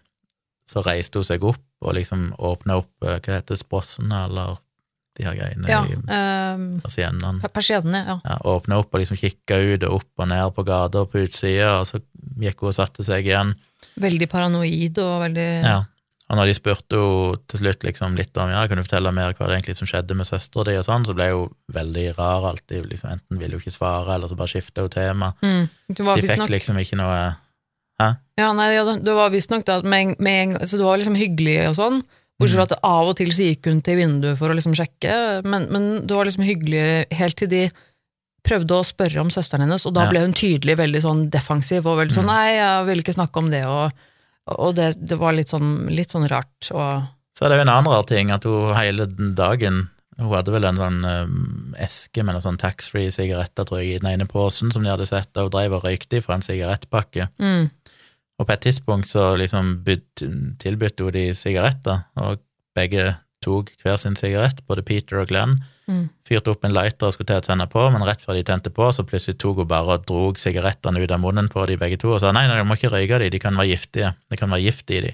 så 0.68 0.84
reiste 0.86 1.20
hun 1.20 1.28
seg 1.28 1.44
opp 1.48 1.64
og 1.86 1.98
liksom 1.98 2.32
åpna 2.38 2.80
opp 2.82 3.06
eh, 3.06 3.20
Hva 3.24 3.38
heter 3.40 3.60
sprossene, 3.60 4.24
eller 4.28 4.58
de 5.18 5.26
her 5.26 5.38
greiene 5.38 5.70
ja, 5.72 5.82
i 5.88 5.98
um, 5.98 6.66
persiennene? 6.84 7.52
Persiennene, 7.54 8.04
ja. 8.06 8.18
Ja, 8.26 8.38
åpna 8.54 8.82
opp 8.82 8.94
og 8.94 9.02
liksom 9.02 9.20
kikka 9.20 9.58
ut 9.58 9.86
og 9.88 10.02
opp 10.02 10.24
og 10.26 10.32
ned 10.32 10.54
på 10.54 10.66
gata 10.68 11.04
og 11.06 11.14
på 11.14 11.24
utsida, 11.26 11.80
og 11.82 11.88
så 11.90 12.02
gikk 12.42 12.62
hun 12.62 12.72
og 12.74 12.78
satte 12.78 13.06
seg 13.06 13.30
igjen. 13.30 13.56
Veldig 14.02 14.30
paranoid 14.32 15.00
og 15.04 15.22
veldig 15.28 15.52
Ja. 15.66 15.84
Og 16.28 16.36
når 16.36 16.50
de 16.50 16.54
spurte 16.58 16.98
henne 17.00 17.38
til 17.48 17.62
slutt 17.62 17.86
liksom 17.88 18.18
litt 18.20 18.36
om 18.36 18.50
ja, 18.52 18.66
kan 18.68 18.76
du 18.76 18.84
fortelle 18.84 19.14
mer 19.16 19.32
hva 19.32 19.48
det 19.48 19.62
egentlig 19.62 19.78
som 19.78 19.88
skjedde 19.88 20.16
med 20.20 20.28
søstera 20.28 20.66
di, 20.68 20.76
og 20.76 20.84
sånn, 20.84 21.06
så 21.08 21.16
ble 21.16 21.30
hun 21.32 21.54
veldig 21.72 22.08
rar 22.18 22.50
alltid. 22.50 22.90
liksom 22.92 23.14
Enten 23.14 23.40
ville 23.40 23.56
hun 23.56 23.64
ikke 23.64 23.78
svare, 23.78 24.18
eller 24.18 24.28
så 24.28 24.36
bare 24.36 24.52
skifta 24.52 24.84
hun 24.84 24.92
tema. 24.92 25.32
Mm. 25.40 25.70
Det 25.88 26.04
var 26.04 26.20
De 26.20 26.28
fikk 26.28 26.42
nok... 26.44 26.52
liksom 26.52 26.82
ikke 26.84 27.00
noe 27.00 27.22
ja, 28.38 28.52
nei, 28.54 28.68
ja, 28.76 28.84
det 28.86 29.14
var 29.18 29.32
visstnok 29.34 29.66
det 29.66 29.80
at 29.80 29.86
med, 29.90 30.16
med 30.20 30.42
en 30.60 30.68
Så 30.68 30.78
det 30.78 30.86
var 30.86 30.98
liksom 31.02 31.16
hyggelig 31.18 31.70
og 31.72 31.76
sånn. 31.80 32.04
Bortsett 32.38 32.54
Mm. 32.54 32.68
fra 32.68 32.76
at 32.78 32.84
av 32.86 33.08
og 33.10 33.16
til 33.18 33.32
så 33.34 33.48
gikk 33.50 33.66
hun 33.66 33.82
til 33.82 33.98
vinduet 33.98 34.38
for 34.38 34.50
å 34.50 34.54
liksom 34.54 34.76
sjekke, 34.78 35.42
men, 35.44 35.66
men 35.74 36.06
det 36.06 36.14
var 36.14 36.26
liksom 36.30 36.44
hyggelig 36.46 37.08
helt 37.18 37.36
til 37.36 37.50
de 37.50 37.64
prøvde 38.46 38.78
å 38.78 38.86
spørre 38.86 39.20
om 39.24 39.32
søsteren 39.34 39.66
hennes, 39.66 39.86
og 39.90 39.96
da 39.98 40.04
Ja. 40.06 40.10
ble 40.12 40.20
hun 40.22 40.34
tydelig 40.38 40.78
veldig 40.78 41.02
sånn 41.02 41.30
defensiv 41.34 41.86
og 41.90 41.98
veldig 41.98 42.14
sånn 42.14 42.30
Mm. 42.30 42.34
nei, 42.36 42.50
jeg 42.56 42.86
vil 42.86 43.02
ikke 43.02 43.18
snakke 43.18 43.38
om 43.42 43.50
det, 43.50 43.66
og, 43.66 43.92
og 44.48 44.76
det, 44.76 44.94
det 45.02 45.18
var 45.18 45.34
litt 45.34 45.50
sånn, 45.50 45.90
litt 45.90 46.10
sånn 46.14 46.30
rart. 46.30 46.70
Og, 46.72 47.08
Så 47.36 47.46
er 47.46 47.50
det 47.50 47.58
jo 47.58 47.62
en 47.66 47.74
annen 47.74 47.92
rar 47.92 48.04
ting, 48.06 48.30
at 48.32 48.44
hun 48.44 48.74
hele 48.76 49.06
dagen 49.34 49.90
Hun 50.20 50.32
hadde 50.34 50.50
vel 50.50 50.66
en 50.66 50.78
sånn 50.78 51.06
um, 51.06 51.76
eske 51.78 52.24
med 52.26 52.34
noen 52.34 52.42
sånn 52.42 52.58
taxfree 52.58 53.12
sigaretter, 53.14 53.66
tror 53.70 53.84
jeg, 53.84 53.88
i 53.88 54.00
den 54.00 54.10
ene 54.10 54.26
posen 54.26 54.72
som 54.74 54.82
de 54.82 54.90
hadde 54.90 55.06
sett, 55.06 55.30
og 55.38 55.44
hun 55.44 55.52
drev 55.54 55.74
og 55.78 55.84
røykte 55.84 56.24
fra 56.24 56.34
en 56.34 56.42
sigarettpakke. 56.42 57.28
mm, 57.38 57.70
Og 58.38 58.46
på 58.46 58.54
et 58.54 58.66
tidspunkt 58.68 59.10
så 59.10 59.32
liksom 59.40 59.80
tilbød 60.62 61.02
hun 61.02 61.16
de 61.16 61.32
sigaretter, 61.36 62.06
og 62.22 62.44
begge 62.78 63.16
tok 63.44 63.72
hver 63.82 63.98
sin 64.02 64.18
sigarett, 64.18 64.64
både 64.68 64.84
Peter 64.86 65.22
og 65.22 65.32
Glenn. 65.32 65.58
mm. 65.88 66.06
Fyrte 66.28 66.52
opp 66.52 66.66
en 66.66 66.74
lighter 66.76 67.08
og 67.08 67.16
skulle 67.16 67.30
til 67.32 67.40
å 67.42 67.46
tenne 67.46 67.68
på, 67.72 67.84
men 67.94 68.04
rett 68.06 68.22
før 68.22 68.38
de 68.38 68.44
tente 68.48 68.74
på, 68.74 68.90
så 68.94 69.06
plutselig 69.08 69.40
tok 69.42 69.64
hun 69.64 69.70
bare 69.70 69.98
og 69.98 70.08
drog 70.10 70.42
sigarettene 70.42 71.02
ut 71.02 71.14
av 71.14 71.22
munnen 71.24 71.50
på 71.50 71.66
de 71.70 71.78
begge 71.80 72.00
to 72.02 72.12
og 72.14 72.22
sa 72.22 72.34
nei, 72.36 72.48
nei, 72.50 72.60
du 72.60 72.68
må 72.68 72.78
ikke 72.78 72.92
røyke 72.94 73.22
de, 73.24 73.32
de 73.34 73.42
kan 73.42 73.58
være 73.58 73.72
giftige. 73.72 74.14
Det 74.30 74.40
kan 74.42 74.52
være 74.54 74.66
gift 74.68 74.92
i 74.92 75.04
de. 75.08 75.14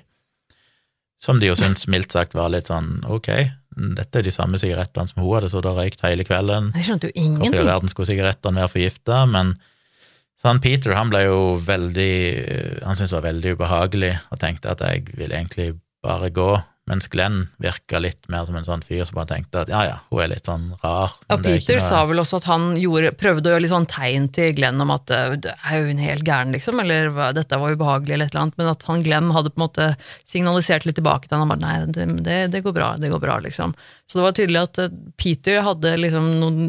Som 1.24 1.39
de 1.39 1.47
jo 1.47 1.55
syntes 1.55 1.88
mildt 1.88 2.11
sagt 2.11 2.34
var 2.36 2.49
litt 2.51 2.67
sånn 2.67 2.97
ok, 3.07 3.30
dette 3.97 4.19
er 4.19 4.26
de 4.26 4.34
samme 4.34 4.59
sigarettene 4.59 5.09
som 5.09 5.21
hun 5.24 5.38
hadde 5.38 5.51
så 5.53 5.61
da 5.63 5.71
røykt 5.78 6.03
hele 6.03 6.26
kvelden. 6.28 6.74
Jeg 6.76 6.89
skjønte 6.89 7.09
jo 7.09 7.15
ingenting. 7.15 7.45
Hvorfor 7.45 7.63
i 7.63 7.69
verden 7.69 7.93
skulle 7.93 8.09
sigarettene 8.09 8.59
være 8.59 8.74
forgifta? 8.74 9.21
Men 9.30 9.55
så 10.43 10.51
han 10.51 10.59
Peter 10.59 10.91
han 10.91 11.07
ble 11.07 11.21
jo 11.23 11.37
veldig 11.63 12.13
Han 12.83 12.97
syntes 12.97 13.13
det 13.13 13.15
var 13.15 13.27
veldig 13.29 13.53
ubehagelig 13.55 14.09
og 14.27 14.41
tenkte 14.41 14.73
at 14.73 14.81
jeg 14.83 15.05
vil 15.15 15.31
egentlig 15.31 15.69
bare 16.03 16.33
gå. 16.35 16.49
Mens 16.93 17.09
Glenn 17.09 17.47
virka 17.63 17.97
litt 18.03 18.27
mer 18.29 18.45
som 18.45 18.55
en 18.59 18.67
sånn 18.67 18.83
fyr 18.85 19.01
som 19.09 19.17
bare 19.17 19.31
tenkte 19.33 19.63
at 19.63 19.71
ja 19.73 19.79
ja, 19.87 19.95
hun 20.11 20.21
er 20.21 20.29
litt 20.35 20.45
sånn 20.45 20.67
rar. 20.83 21.15
Ja, 21.25 21.39
er 21.39 21.41
Peter 21.41 21.79
noe- 21.79 21.85
sa 21.87 22.03
vel 22.05 22.21
også 22.21 22.37
at 22.37 22.45
han 22.51 22.67
gjorde, 22.77 23.15
prøvde 23.17 23.49
å 23.49 23.55
gjøre 23.55 23.63
litt 23.65 23.73
sånn 23.73 23.87
tegn 23.89 24.27
til 24.35 24.53
Glenn 24.57 24.81
om 24.83 24.93
at 24.93 25.09
er 25.17 25.39
hun 25.87 26.01
helt 26.03 26.21
gæren, 26.27 26.53
liksom, 26.53 26.79
eller 26.83 27.09
dette 27.33 27.57
var 27.57 27.73
ubehagelig, 27.73 28.13
eller 28.13 28.29
et 28.29 28.35
eller 28.35 28.43
annet, 28.45 28.59
men 28.61 28.69
at 28.75 28.85
han 28.91 29.01
Glenn 29.05 29.31
hadde 29.33 29.49
på 29.55 29.57
en 29.59 29.65
måte 29.65 29.89
signalisert 30.29 30.85
litt 30.85 30.99
tilbake 31.01 31.25
til 31.27 31.39
han, 31.39 31.47
han 31.47 31.53
bare 31.55 31.63
nei, 31.65 31.91
det, 31.97 32.07
det, 32.29 32.37
det 32.53 32.63
går 32.67 32.77
bra, 32.77 32.91
det 33.01 33.09
går 33.09 33.23
bra, 33.25 33.39
liksom. 33.41 33.73
Så 34.05 34.19
det 34.19 34.27
var 34.27 34.37
tydelig 34.37 34.63
at 34.67 34.81
Peter 35.17 35.63
hadde 35.65 35.95
liksom 35.97 36.29
noen 36.43 36.61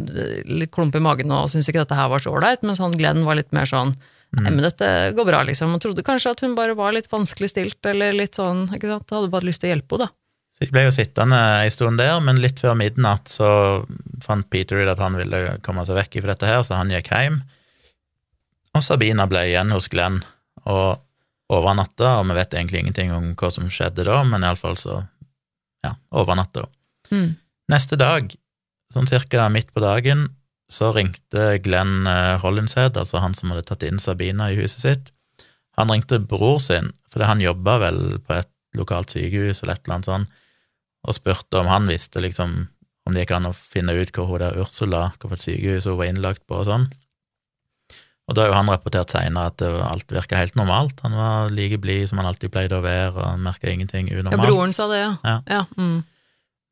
litt 0.48 0.72
klump 0.74 0.96
i 0.96 1.04
magen 1.04 1.32
og 1.34 1.50
syntes 1.52 1.68
ikke 1.68 1.84
dette 1.84 1.98
her 2.00 2.08
var 2.12 2.24
så 2.24 2.32
ålreit, 2.32 2.64
mens 2.64 2.80
han 2.80 2.96
Glenn 2.96 3.26
var 3.28 3.36
litt 3.36 3.52
mer 3.52 3.68
sånn 3.68 3.92
Nei, 4.34 4.50
men 4.50 4.64
dette 4.64 4.88
går 5.14 5.26
bra, 5.28 5.42
liksom. 5.46 5.76
Og 5.76 5.82
trodde 5.82 6.04
kanskje 6.06 6.32
at 6.34 6.42
hun 6.42 6.56
bare 6.58 6.74
var 6.78 6.94
litt 6.96 7.10
vanskelig 7.12 7.52
stilt, 7.52 7.78
eller 7.86 8.16
litt 8.16 8.38
sånn, 8.38 8.66
ikke 8.74 8.90
sant. 8.90 9.14
Hadde 9.14 9.32
bare 9.32 9.46
lyst 9.46 9.62
til 9.62 9.70
å 9.70 9.74
hjelpe 9.74 9.98
henne, 9.98 10.08
da. 10.08 10.18
Så 10.54 10.62
de 10.62 10.70
ble 10.70 10.84
jo 10.84 10.94
sittende 10.94 11.38
ei 11.64 11.70
stund 11.74 11.98
der, 11.98 12.20
men 12.22 12.38
litt 12.42 12.60
før 12.62 12.76
midnatt 12.78 13.30
så 13.30 13.48
fant 14.22 14.46
Peter 14.54 14.78
ut 14.78 14.90
at 14.92 15.00
han 15.02 15.16
ville 15.18 15.40
komme 15.66 15.82
seg 15.86 15.98
vekk 15.98 16.20
fra 16.20 16.30
dette 16.30 16.50
her, 16.50 16.60
så 16.62 16.78
han 16.78 16.92
gikk 16.94 17.10
hjem. 17.10 17.40
Og 18.74 18.84
Sabina 18.86 19.26
ble 19.30 19.48
igjen 19.48 19.74
hos 19.74 19.88
Glenn 19.90 20.20
og 20.70 21.02
overnatta, 21.54 22.20
og 22.20 22.28
vi 22.30 22.38
vet 22.38 22.54
egentlig 22.54 22.84
ingenting 22.84 23.10
om 23.14 23.32
hva 23.38 23.50
som 23.52 23.66
skjedde 23.70 24.06
da, 24.06 24.20
men 24.26 24.46
iallfall 24.46 24.78
så 24.80 25.00
ja, 25.84 25.92
overnatta. 26.14 26.68
Mm. 27.10 27.34
Neste 27.74 27.98
dag, 28.00 28.30
sånn 28.94 29.10
cirka 29.10 29.48
midt 29.52 29.74
på 29.74 29.82
dagen, 29.82 30.28
så 30.70 30.90
ringte 30.96 31.58
Glenn 31.62 32.06
Hollinshed 32.06 32.40
Hollinshead, 32.44 32.96
altså 33.00 33.20
han 33.22 33.34
som 33.36 33.52
hadde 33.52 33.66
tatt 33.68 33.84
inn 33.86 34.00
Sabina 34.00 34.50
i 34.50 34.58
huset 34.58 34.80
sitt. 34.80 35.12
Han 35.78 35.90
ringte 35.92 36.22
bror 36.22 36.60
sin, 36.62 36.92
fordi 37.12 37.28
han 37.28 37.42
jobba 37.42 37.78
vel 37.82 38.00
på 38.24 38.38
et 38.38 38.50
lokalt 38.78 39.12
sykehus 39.14 39.62
eller 39.62 39.76
et 39.76 39.84
eller 39.84 39.98
annet 39.98 40.10
sånt, 40.10 40.40
og 41.04 41.16
spurte 41.16 41.60
om 41.60 41.68
han 41.68 41.88
visste 41.90 42.22
liksom 42.22 42.64
om 43.04 43.12
det 43.12 43.26
gikk 43.26 43.34
an 43.36 43.50
å 43.50 43.54
finne 43.54 43.92
ut 43.98 44.12
hvor 44.16 44.30
hun 44.30 44.40
der 44.40 44.56
Ursula, 44.62 45.10
hvilket 45.20 45.42
sykehus 45.44 45.88
hun 45.90 45.98
var 45.98 46.08
innlagt 46.08 46.44
på 46.48 46.62
og 46.62 46.68
sånn. 46.70 46.86
Og 48.24 48.36
da 48.36 48.46
har 48.46 48.48
jo 48.48 48.56
han 48.56 48.70
rapportert 48.72 49.12
seinere 49.12 49.50
at 49.52 49.62
alt 49.64 50.12
virka 50.14 50.38
helt 50.40 50.56
normalt. 50.56 51.02
Han 51.04 51.12
var 51.18 51.50
like 51.52 51.76
blid 51.82 52.08
som 52.08 52.22
han 52.22 52.30
alltid 52.30 52.52
pleide 52.54 52.78
å 52.78 52.84
være, 52.84 53.12
og 53.20 53.42
merka 53.44 53.68
ingenting 53.68 54.08
Ja, 54.08 54.30
broren 54.32 54.72
sa 54.72 54.88
det, 54.88 55.02
ja. 55.02 55.10
Ja. 55.20 55.34
ja 55.50 55.60
mm. 55.76 55.98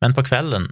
Men 0.01 0.16
på 0.16 0.24
kvelden, 0.24 0.70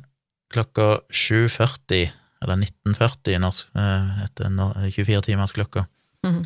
klokka 0.51 1.03
7.40, 1.13 2.09
eller 2.43 2.57
19.40 2.57 3.39
norsk, 3.43 3.69
eh, 3.77 4.25
etter 4.25 4.51
24-timersklokka, 4.91 5.87
Mhm. 6.25 6.45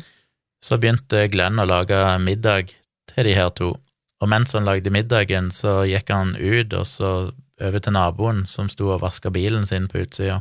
så 0.63 0.77
begynte 0.77 1.27
Glenn 1.31 1.59
å 1.59 1.65
lage 1.67 2.19
middag 2.19 2.73
til 3.07 3.23
de 3.23 3.33
her 3.33 3.49
to. 3.49 3.73
Og 4.21 4.29
mens 4.29 4.53
han 4.53 4.65
lagde 4.65 4.89
middagen, 4.91 5.51
så 5.51 5.83
gikk 5.85 6.09
han 6.09 6.35
ut 6.35 6.73
og 6.73 6.85
så 6.87 7.31
over 7.61 7.79
til 7.79 7.93
naboen 7.93 8.47
som 8.47 8.69
sto 8.69 8.89
og 8.91 9.01
vaska 9.01 9.29
bilen 9.31 9.65
sin 9.65 9.87
på 9.87 9.99
utsida, 10.05 10.37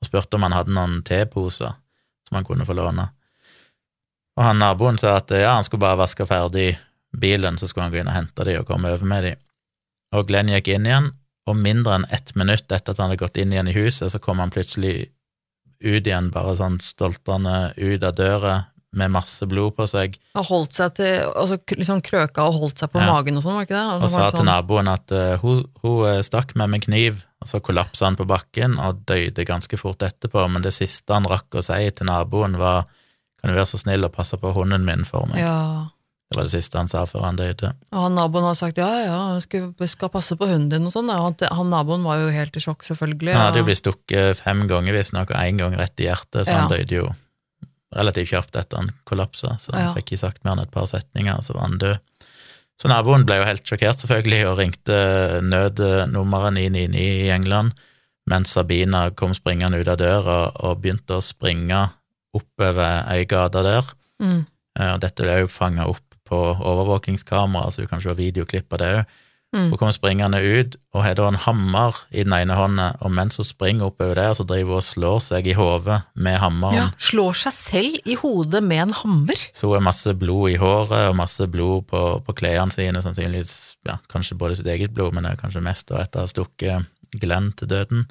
og 0.00 0.08
spurte 0.08 0.34
om 0.34 0.42
han 0.42 0.52
hadde 0.52 0.72
noen 0.74 1.02
teposer 1.02 1.74
som 2.28 2.34
han 2.36 2.44
kunne 2.44 2.66
få 2.66 2.74
låne. 2.74 3.10
Og 4.36 4.44
han 4.44 4.58
naboen 4.58 4.98
sa 4.98 5.16
at 5.16 5.30
ja, 5.30 5.54
han 5.54 5.64
skulle 5.64 5.80
bare 5.84 6.00
vaske 6.00 6.26
ferdig 6.26 6.76
bilen, 7.16 7.56
så 7.58 7.68
skulle 7.68 7.84
han 7.84 7.92
gå 7.92 8.00
inn 8.00 8.08
og 8.10 8.14
hente 8.16 8.44
de 8.44 8.58
og 8.58 8.66
komme 8.66 8.90
over 8.90 9.04
med 9.06 9.24
de. 9.24 9.34
Og 10.12 10.26
Glenn 10.26 10.48
gikk 10.48 10.68
inn 10.74 10.86
igjen, 10.86 11.12
og 11.46 11.56
mindre 11.60 11.98
enn 11.98 12.06
ett 12.14 12.32
minutt 12.38 12.70
etter 12.72 12.94
at 12.94 13.00
han 13.00 13.10
hadde 13.10 13.20
gått 13.20 13.36
inn 13.40 13.52
igjen 13.52 13.68
i 13.68 13.76
huset, 13.76 14.12
så 14.12 14.20
kom 14.22 14.40
han 14.40 14.52
plutselig 14.54 15.10
ut 15.84 16.06
igjen, 16.06 16.30
bare 16.32 16.54
sånn 16.56 16.78
stoltende 16.80 17.74
ut 17.76 18.06
av 18.06 18.14
døra 18.16 18.54
med 18.94 19.10
masse 19.10 19.46
blod 19.50 19.74
på 19.74 19.88
seg, 19.90 20.14
Og 20.38 20.46
holdt 20.46 20.76
seg 20.76 20.92
til, 20.94 21.24
altså 21.34 21.58
liksom 21.74 22.00
krøka 22.06 22.44
og 22.46 22.60
holdt 22.62 22.78
seg 22.78 22.92
på 22.92 23.02
Ja. 23.02 23.08
magen 23.10 23.36
og 23.36 23.42
sånn, 23.42 23.56
var 23.56 23.64
det 23.64 23.68
ikke 23.68 23.80
det? 23.80 24.04
og 24.04 24.10
sa 24.10 24.28
sånn... 24.30 24.38
til 24.38 24.46
naboen 24.46 24.88
at 24.92 25.14
uh, 25.14 25.36
hun, 25.42 25.64
hun 25.82 26.08
eh, 26.08 26.20
stakk 26.22 26.54
meg 26.54 26.70
med 26.70 26.84
kniv, 26.86 27.24
og 27.42 27.50
så 27.50 27.60
kollapsa 27.60 28.06
han 28.06 28.16
på 28.16 28.24
bakken 28.24 28.78
og 28.78 29.02
døde 29.04 29.44
ganske 29.44 29.76
fort 29.76 30.06
etterpå, 30.06 30.46
men 30.48 30.62
det 30.62 30.72
siste 30.72 31.12
han 31.12 31.26
rakk 31.28 31.58
å 31.58 31.64
si 31.66 31.90
til 31.90 32.06
naboen 32.08 32.56
var 32.60 32.86
kan 33.42 33.52
du 33.52 33.58
være 33.58 33.68
så 33.68 33.82
snill 33.82 34.06
å 34.06 34.08
passe 34.08 34.38
på 34.40 34.54
hunden 34.56 34.86
min 34.86 35.02
for 35.04 35.26
meg? 35.28 35.42
Ja, 35.42 35.90
Det 36.34 36.40
var 36.40 36.48
det 36.48 36.54
siste 36.56 36.78
han 36.80 36.88
sa 36.90 37.04
før 37.06 37.24
han 37.28 37.36
døde. 37.38 37.70
og 37.94 38.00
han 38.08 38.16
naboen 38.18 38.42
har 38.48 38.56
sagt 38.58 38.78
ja, 38.82 38.88
ja, 39.06 39.18
skal, 39.44 39.68
skal 39.88 40.10
passe 40.10 40.34
på 40.36 40.48
hunden 40.50 40.68
din 40.72 40.88
og 40.88 40.92
sånn. 40.94 41.08
Han, 41.14 41.36
han 41.38 41.70
naboen 41.70 42.02
var 42.02 42.18
jo 42.24 42.32
helt 42.34 42.56
i 42.58 42.62
sjokk, 42.64 42.82
selvfølgelig. 42.82 43.32
Han 43.36 43.46
hadde 43.48 43.62
jo 43.62 43.68
blitt 43.68 43.82
stukket 43.84 44.42
fem 44.42 44.64
ganger, 44.70 44.96
visstnok, 44.98 45.30
og 45.30 45.38
én 45.46 45.60
gang 45.62 45.76
rett 45.78 46.02
i 46.02 46.08
hjertet, 46.10 46.42
så 46.48 46.56
han 46.58 46.72
døde 46.72 46.98
jo 46.98 47.06
relativt 47.94 48.32
kjapt 48.32 48.56
etter 48.58 48.80
han 48.82 48.90
kollapsa, 49.06 49.54
så 49.62 49.70
han 49.76 49.84
Ja. 49.84 49.92
fikk 49.94 50.10
ikke 50.12 50.18
sagt 50.26 50.44
mer 50.44 50.56
enn 50.56 50.64
et 50.66 50.72
par 50.74 50.86
setninger, 50.90 51.38
så 51.46 51.54
var 51.54 51.68
han 51.68 51.78
død. 51.78 51.98
Så 52.82 52.88
naboen 52.90 53.22
ble 53.24 53.36
jo 53.38 53.44
helt 53.46 53.62
sjokkert, 53.70 54.00
selvfølgelig, 54.02 54.40
og 54.50 54.58
ringte 54.58 54.96
nødnummeret 55.46 56.52
999 56.56 56.98
i 56.98 57.30
England, 57.30 57.70
mens 58.26 58.50
Sabina 58.56 59.10
kom 59.14 59.34
springende 59.36 59.78
ut 59.78 59.88
av 59.92 59.98
døra 60.00 60.38
og 60.64 60.80
begynte 60.82 61.18
å 61.18 61.22
springe 61.22 61.84
oppover 62.34 63.04
ei 63.12 63.24
gate 63.30 63.62
der. 63.62 63.84
mm. 64.20 64.42
Eh, 64.76 64.92
Og 64.94 64.98
dette 65.04 65.22
ble 65.22 65.36
jo 65.44 65.46
fanga 65.46 65.84
opp 65.86 66.03
på 66.28 66.40
overvåkingskamera, 66.56 67.70
så 67.70 67.84
du 67.84 67.90
kan 67.90 68.02
se 68.02 68.16
videoklipp 68.16 68.72
av 68.74 68.82
det 68.82 68.90
òg. 68.98 69.20
Mm. 69.54 69.68
Hun 69.70 69.78
kommer 69.78 69.94
springende 69.94 70.40
ut 70.42 70.72
og 70.96 71.04
har 71.04 71.14
da 71.14 71.28
en 71.30 71.38
hammer 71.38 71.94
i 72.10 72.24
den 72.24 72.32
ene 72.34 72.56
hånda, 72.58 72.88
og 73.06 73.12
mens 73.14 73.38
hun 73.38 73.46
springer 73.46 73.86
oppover 73.86 74.18
der, 74.18 74.32
så 74.34 74.42
driver 74.42 74.74
hun 74.74 74.80
og 74.80 74.86
slår 74.86 75.20
seg 75.22 75.46
i 75.46 75.54
hodet 75.54 76.00
med 76.18 76.40
hammeren. 76.42 76.74
ja, 76.80 76.88
Slår 76.98 77.38
seg 77.38 77.54
selv 77.54 78.10
i 78.10 78.16
hodet 78.18 78.64
med 78.66 78.82
en 78.88 78.96
hammer. 78.98 79.44
Så 79.54 79.70
hun 79.70 79.76
har 79.78 79.86
masse 79.86 80.10
blod 80.18 80.50
i 80.50 80.58
håret 80.58 81.06
og 81.12 81.14
masse 81.20 81.46
blod 81.46 81.86
på, 81.92 82.02
på 82.26 82.34
klærne 82.34 82.74
sine, 82.74 83.02
sannsynligvis 83.04 83.54
ja, 83.86 84.00
kanskje 84.10 84.40
både 84.40 84.58
sitt 84.58 84.72
eget 84.74 84.94
blod, 84.96 85.14
men 85.14 85.22
det 85.22 85.36
er 85.36 85.42
kanskje 85.44 85.62
mest 85.62 85.86
da 85.92 86.02
etter 86.02 86.24
å 86.24 86.26
ha 86.26 86.34
stukket 86.34 86.90
Glenn 87.22 87.52
til 87.54 87.70
døden. 87.70 88.08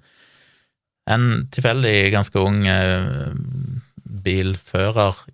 En 1.11 1.49
tilfeldig, 1.51 2.13
ganske 2.13 2.39
ung 2.39 2.63
eh, 2.71 3.33
bilfører 4.23 5.25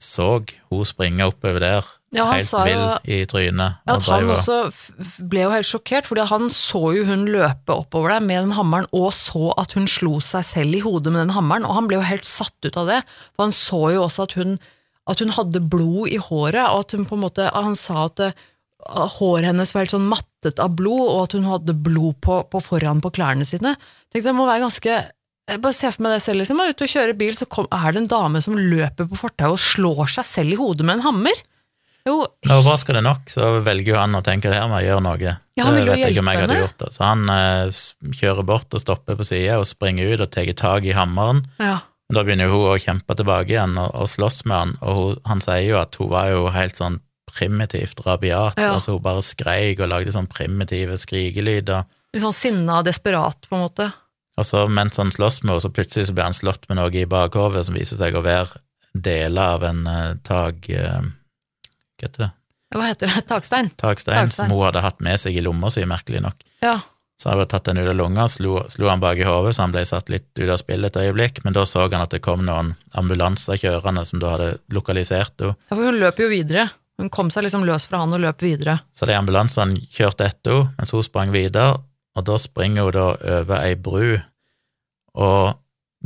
så 0.00 0.38
hun 0.70 0.86
springe 0.86 1.26
oppover 1.26 1.60
der, 1.60 1.86
Ja, 2.14 2.24
han 2.24 2.38
helt 2.38 2.48
sa 2.48 2.62
jo 2.64 2.84
i 3.04 3.18
trynet. 3.28 3.80
og 3.84 3.96
at 3.98 4.06
han 4.08 4.30
og- 4.30 4.38
også 4.38 5.28
ble 5.28 5.42
jo 5.42 5.50
helt 5.52 5.68
sjokkert, 5.68 6.06
fordi 6.08 6.26
han 6.30 6.48
så 6.48 6.80
jo 6.96 7.04
hun 7.04 7.26
løpe 7.28 7.74
oppover 7.74 8.14
der 8.14 8.20
med 8.24 8.46
den 8.46 8.54
hammeren, 8.56 8.86
og 8.96 9.12
så 9.12 9.52
at 9.60 9.74
hun 9.76 9.86
slo 9.86 10.18
seg 10.24 10.44
selv 10.44 10.74
i 10.74 10.80
hodet 10.80 11.12
med 11.12 11.26
den 11.26 11.34
hammeren, 11.36 11.66
og 11.68 11.74
han 11.74 11.86
ble 11.90 11.98
jo 11.98 12.06
helt 12.08 12.24
satt 12.24 12.56
ut 12.64 12.76
av 12.80 12.86
det. 12.88 13.02
For 13.36 13.44
han 13.44 13.52
så 13.52 13.82
jo 13.92 14.06
også 14.06 14.22
at 14.24 14.32
hun, 14.40 14.58
at 15.06 15.18
hun 15.20 15.28
hadde 15.36 15.60
blod 15.68 16.08
i 16.08 16.16
håret, 16.16 16.64
og 16.64 16.80
at 16.86 16.92
hun 16.96 17.04
på 17.04 17.16
en 17.18 17.24
måte 17.26 17.50
Han 17.52 17.76
sa 17.76 18.06
at 18.06 18.16
det, 18.16 18.34
håret 18.88 19.44
hennes 19.44 19.74
var 19.74 19.84
helt 19.84 19.90
sånn 19.92 20.08
mattet 20.08 20.58
av 20.62 20.74
blod, 20.78 21.08
og 21.12 21.22
at 21.24 21.32
hun 21.32 21.44
hadde 21.44 21.74
blod 21.82 22.20
på, 22.24 22.40
på 22.48 22.60
foran 22.62 23.02
på 23.04 23.12
klærne 23.12 23.44
sine. 23.44 23.76
Tenkte 24.12 24.30
det 24.30 24.34
må 24.38 24.46
være 24.48 24.64
ganske 24.64 25.10
jeg 25.48 25.62
bare 25.64 25.72
ser 25.72 25.92
for 25.92 26.02
meg 26.04 26.12
det 26.12 26.22
selv, 26.22 26.42
liksom. 26.42 26.58
Jeg 26.60 26.68
er 26.68 26.74
ute 26.76 26.84
og 26.84 26.90
kjører 26.92 27.16
bil, 27.18 27.32
så 27.34 27.46
kom, 27.48 27.66
er 27.72 27.92
det 27.92 28.02
en 28.02 28.08
dame 28.10 28.40
som 28.44 28.54
løper 28.54 29.08
på 29.08 29.16
fortauet 29.16 29.56
og 29.56 29.58
slår 29.58 30.08
seg 30.12 30.26
selv 30.28 30.52
i 30.52 30.58
hodet 30.60 30.84
med 30.84 30.98
en 30.98 31.06
hammer. 31.06 31.32
Jo, 32.08 32.16
Men 32.46 32.54
overraskende 32.56 33.02
nok 33.04 33.28
så 33.32 33.58
velger 33.66 33.92
jo 33.92 33.98
han 34.00 34.16
å 34.16 34.24
tenke 34.24 34.52
her 34.52 34.66
med 34.70 34.80
å 34.80 34.86
gjøre 34.86 35.04
noe. 35.04 35.34
Ja, 35.58 35.66
han 35.66 35.76
vil 35.76 35.90
jo 35.90 35.98
hjelpe 35.98 36.34
henne. 36.38 36.58
gjort. 36.62 36.86
Så 36.94 37.04
han 37.04 37.28
eh, 37.34 37.82
kjører 38.16 38.46
bort 38.48 38.74
og 38.74 38.82
stopper 38.82 39.18
på 39.18 39.26
sida 39.28 39.58
og 39.60 39.68
springer 39.68 40.14
ut 40.14 40.24
og 40.24 40.32
tar 40.32 40.48
tak 40.56 40.88
i 40.88 40.96
hammeren. 40.96 41.44
ja. 41.60 41.78
Da 42.08 42.22
begynner 42.24 42.48
jo 42.48 42.62
hun 42.62 42.70
å 42.72 42.78
kjempe 42.80 43.12
tilbake 43.18 43.52
igjen 43.52 43.74
og, 43.76 43.90
og 43.92 44.08
slåss 44.08 44.46
med 44.48 44.56
han, 44.56 44.70
og 44.80 44.94
hun, 44.96 45.16
han 45.28 45.42
sier 45.44 45.66
jo 45.66 45.76
at 45.76 45.98
hun 46.00 46.08
var 46.08 46.30
jo 46.32 46.46
helt 46.54 46.78
sånn 46.80 46.94
primitivt 47.28 48.00
rabiat. 48.06 48.56
Ja. 48.56 48.70
Altså 48.78 48.94
hun 48.94 49.02
bare 49.04 49.20
skreik 49.26 49.82
og 49.84 49.90
lagde 49.92 50.14
sånn 50.14 50.30
primitive 50.32 50.96
skrikelyder. 51.02 51.84
Litt 52.16 52.24
sånn 52.24 52.32
sinna 52.32 52.78
og 52.80 52.88
desperat, 52.88 53.44
på 53.44 53.58
en 53.58 53.66
måte. 53.66 53.90
Og 54.40 54.46
så 54.48 54.64
mens 54.72 54.96
han 54.96 55.12
slåss 55.12 55.42
med 55.42 55.52
henne, 55.52 55.64
så 55.66 55.72
plutselig 55.74 56.08
så 56.08 56.16
blir 56.16 56.30
han 56.30 56.38
slått 56.38 56.64
med 56.70 56.80
noe 56.80 56.94
i 56.96 57.04
bakhovet 57.10 57.68
som 57.68 57.76
viser 57.76 58.00
seg 58.00 58.16
å 58.16 58.24
være 58.24 58.62
deler 58.96 59.58
av 59.58 59.68
en 59.68 59.84
eh, 59.92 60.10
tag... 60.24 60.64
eh, 60.72 61.12
hva 61.98 62.06
heter 62.08 62.24
det? 62.24 62.30
Hva 62.76 62.84
heter 62.90 63.08
det? 63.10 63.24
Takstein? 63.28 63.70
Takstein, 63.80 64.14
Takstein. 64.28 64.48
som 64.48 64.52
hun 64.54 64.64
hadde 64.66 64.84
hatt 64.84 65.00
med 65.04 65.18
seg 65.20 65.36
i 65.36 65.42
lomma 65.44 65.70
si, 65.72 65.84
merkelig 65.88 66.20
nok. 66.24 66.42
Ja. 66.64 66.78
Så 67.18 67.30
hadde 67.32 67.46
hun 67.46 67.50
tatt 67.50 67.64
den 67.66 67.80
ut 67.80 67.88
av 67.90 67.96
lunga, 67.98 68.28
slo, 68.30 68.58
slo 68.70 68.90
han 68.90 69.00
bak 69.02 69.18
i 69.18 69.24
hodet, 69.26 69.56
så 69.56 69.64
han 69.64 69.72
ble 69.74 69.82
satt 69.88 70.10
litt 70.12 70.28
ut 70.38 70.50
av 70.52 70.60
spillet 70.60 70.92
et 70.94 71.08
øyeblikk, 71.08 71.40
men 71.44 71.56
da 71.56 71.64
så 71.66 71.86
han 71.88 72.04
at 72.04 72.12
det 72.14 72.20
kom 72.22 72.44
noen 72.46 72.74
ambulanser 72.94 73.58
kjørende 73.58 74.04
som 74.06 74.20
da 74.22 74.36
hadde 74.36 74.50
lokalisert 74.74 75.34
henne. 75.42 75.56
ja, 75.56 75.74
for 75.74 75.82
hun 75.88 75.98
løp 75.98 76.20
jo 76.22 76.28
videre. 76.30 76.68
Hun 76.98 77.10
kom 77.14 77.30
seg 77.30 77.46
liksom 77.46 77.64
løs 77.66 77.86
fra 77.86 78.02
han 78.02 78.14
og 78.14 78.22
løp 78.22 78.42
videre. 78.42 78.80
Så 78.94 79.06
de 79.06 79.14
ambulansene 79.18 79.80
kjørte 79.94 80.28
etter 80.28 80.52
henne, 80.60 80.74
mens 80.78 80.94
hun 80.94 81.06
sprang 81.06 81.32
videre, 81.34 81.80
og 82.18 82.26
da 82.26 82.38
springer 82.42 82.86
hun 82.86 82.94
da 82.98 83.08
over 83.40 83.64
ei 83.64 83.74
bru, 83.78 84.18
og 85.18 85.56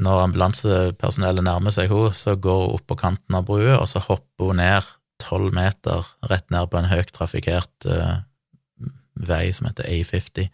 når 0.01 0.23
ambulansepersonellet 0.31 1.45
nærmer 1.45 1.75
seg 1.75 1.91
henne, 1.93 2.15
så 2.17 2.37
går 2.41 2.61
hun 2.65 2.75
opp 2.79 2.87
på 2.89 2.97
kanten 3.03 3.37
av 3.37 3.45
brua, 3.49 3.77
og 3.83 3.89
så 3.91 4.01
hopper 4.05 4.53
hun 4.53 4.61
ned 4.63 4.89
tolv 5.23 5.55
meter 5.55 6.07
rett 6.31 6.49
ned 6.53 6.71
på 6.71 6.81
en 6.81 6.91
høyt 6.91 7.13
trafikkert 7.15 7.87
uh, 7.89 8.21
vei 9.15 9.47
som 9.55 9.69
heter 9.71 9.89
A50. 9.89 10.51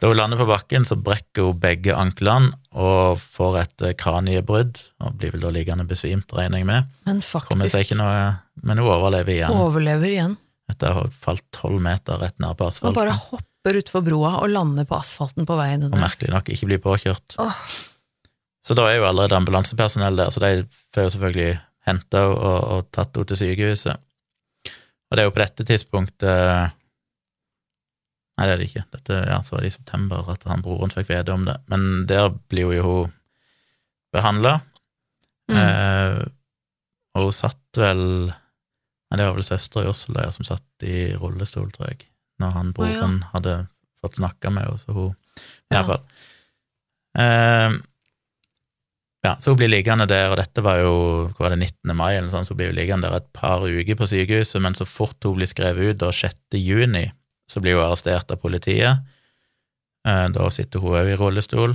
Da 0.00 0.08
hun 0.08 0.16
lander 0.16 0.38
på 0.40 0.46
bakken, 0.48 0.86
så 0.88 0.96
brekker 0.96 1.50
hun 1.50 1.58
begge 1.60 1.92
anklene 1.92 2.54
og 2.72 3.20
får 3.20 3.58
et 3.60 3.84
eh, 3.84 3.96
kraniebrudd, 4.00 4.80
og 5.04 5.18
blir 5.20 5.34
vel 5.34 5.44
da 5.44 5.50
liggende 5.52 5.84
besvimt, 5.88 6.32
regner 6.32 6.62
jeg 6.62 6.68
med. 6.70 6.88
Men 7.08 7.20
faktisk 7.24 7.92
noe, 7.98 8.22
men 8.64 8.80
hun 8.80 8.88
overlever 8.88 9.34
igjen 9.34 9.60
overlever 9.66 10.08
igjen. 10.08 10.38
etter 10.72 10.94
å 10.94 11.02
ha 11.02 11.12
falt 11.12 11.44
tolv 11.52 11.82
meter 11.84 12.20
rett 12.22 12.38
ned 12.40 12.56
på 12.56 12.70
asfalten. 12.70 12.94
Og 12.94 13.00
bare 13.00 13.16
hopper 13.18 13.80
utfor 13.82 14.04
broa 14.06 14.38
og 14.40 14.52
lander 14.54 14.88
på 14.88 14.96
asfalten 14.96 15.48
på 15.48 15.58
veien 15.58 15.84
og 15.90 15.98
merkelig 16.00 16.32
nok 16.32 16.48
ikke 16.54 16.70
blir 16.70 16.80
påkjørt. 16.84 17.36
Oh. 17.42 17.52
Så 18.64 18.76
da 18.78 18.86
er 18.88 19.00
jo 19.00 19.08
allerede 19.08 19.36
ambulansepersonell 19.36 20.16
der, 20.20 20.32
så 20.32 20.40
de 20.40 20.64
får 20.94 21.08
jo 21.08 21.12
selvfølgelig 21.16 21.52
henta 21.88 22.24
henne 22.26 22.36
og, 22.36 22.60
og 22.74 22.90
tatt 22.94 23.14
henne 23.16 23.30
til 23.30 23.40
sykehuset. 23.40 23.96
Og 25.10 25.16
det 25.16 25.22
er 25.22 25.28
jo 25.28 25.34
på 25.34 25.42
dette 25.44 25.66
tidspunktet 25.66 26.76
Nei, 28.40 28.46
det 28.48 28.52
er 28.54 28.60
det 28.62 28.66
ikke. 28.70 28.82
Dette, 28.94 29.16
ja, 29.28 29.36
så 29.44 29.52
var 29.52 29.60
det 29.60 29.68
i 29.68 29.74
september 29.74 30.28
at 30.32 30.46
han 30.48 30.62
broren 30.64 30.92
fikk 30.94 31.10
vite 31.10 31.34
om 31.34 31.42
det. 31.44 31.58
Men 31.68 32.06
der 32.08 32.30
blir 32.48 32.70
jo 32.72 32.84
hun 32.86 33.10
behandla. 34.16 34.54
Mm. 35.50 35.58
Eh, 35.60 36.20
og 37.18 37.26
hun 37.26 37.36
satt 37.36 37.80
vel 37.82 38.00
Nei, 38.30 39.18
det 39.18 39.26
var 39.26 39.34
vel 39.36 39.44
søstera 39.44 39.82
i 39.82 39.90
ja, 40.22 40.30
som 40.32 40.46
satt 40.46 40.84
i 40.86 41.10
rullestol, 41.18 41.68
tror 41.74 41.88
jeg, 41.90 42.04
når 42.38 42.52
han 42.54 42.68
broren 42.76 43.16
hadde 43.32 43.56
fått 44.00 44.20
snakka 44.20 44.52
med 44.54 44.68
henne, 44.68 44.78
så 44.78 44.94
hun 44.94 45.10
I 45.10 45.74
Ja. 45.74 45.82
hvert 45.82 45.88
fall. 45.90 46.04
Eh, 47.18 47.74
ja, 49.24 49.34
så 49.38 49.50
hun 49.52 49.58
blir 49.60 49.68
liggende 49.68 50.06
der, 50.08 50.30
og 50.32 50.38
dette 50.40 50.62
var 50.64 50.78
jo 50.80 50.92
hva 51.36 51.44
var 51.46 51.54
det, 51.54 51.58
19. 51.84 51.94
mai, 51.96 52.14
eller 52.16 52.30
sånn, 52.32 52.46
så 52.48 52.54
hun 52.54 52.60
blir 52.62 52.70
hun 52.72 52.78
liggende 52.78 53.08
der 53.10 53.18
et 53.20 53.30
par 53.36 53.60
uker 53.66 53.98
på 54.00 54.08
sykehuset, 54.08 54.60
men 54.64 54.74
så 54.78 54.86
fort 54.88 55.18
hun 55.28 55.36
blir 55.36 55.50
skrevet 55.50 55.92
ut, 55.94 55.98
da 56.00 56.08
6. 56.14 56.56
juni, 56.56 57.04
så 57.50 57.60
blir 57.60 57.76
hun 57.76 57.84
arrestert 57.84 58.30
av 58.32 58.40
politiet. 58.40 59.02
Eh, 60.08 60.26
da 60.32 60.50
sitter 60.54 60.80
hun 60.80 60.96
òg 60.96 61.10
i 61.12 61.16
rullestol. 61.20 61.74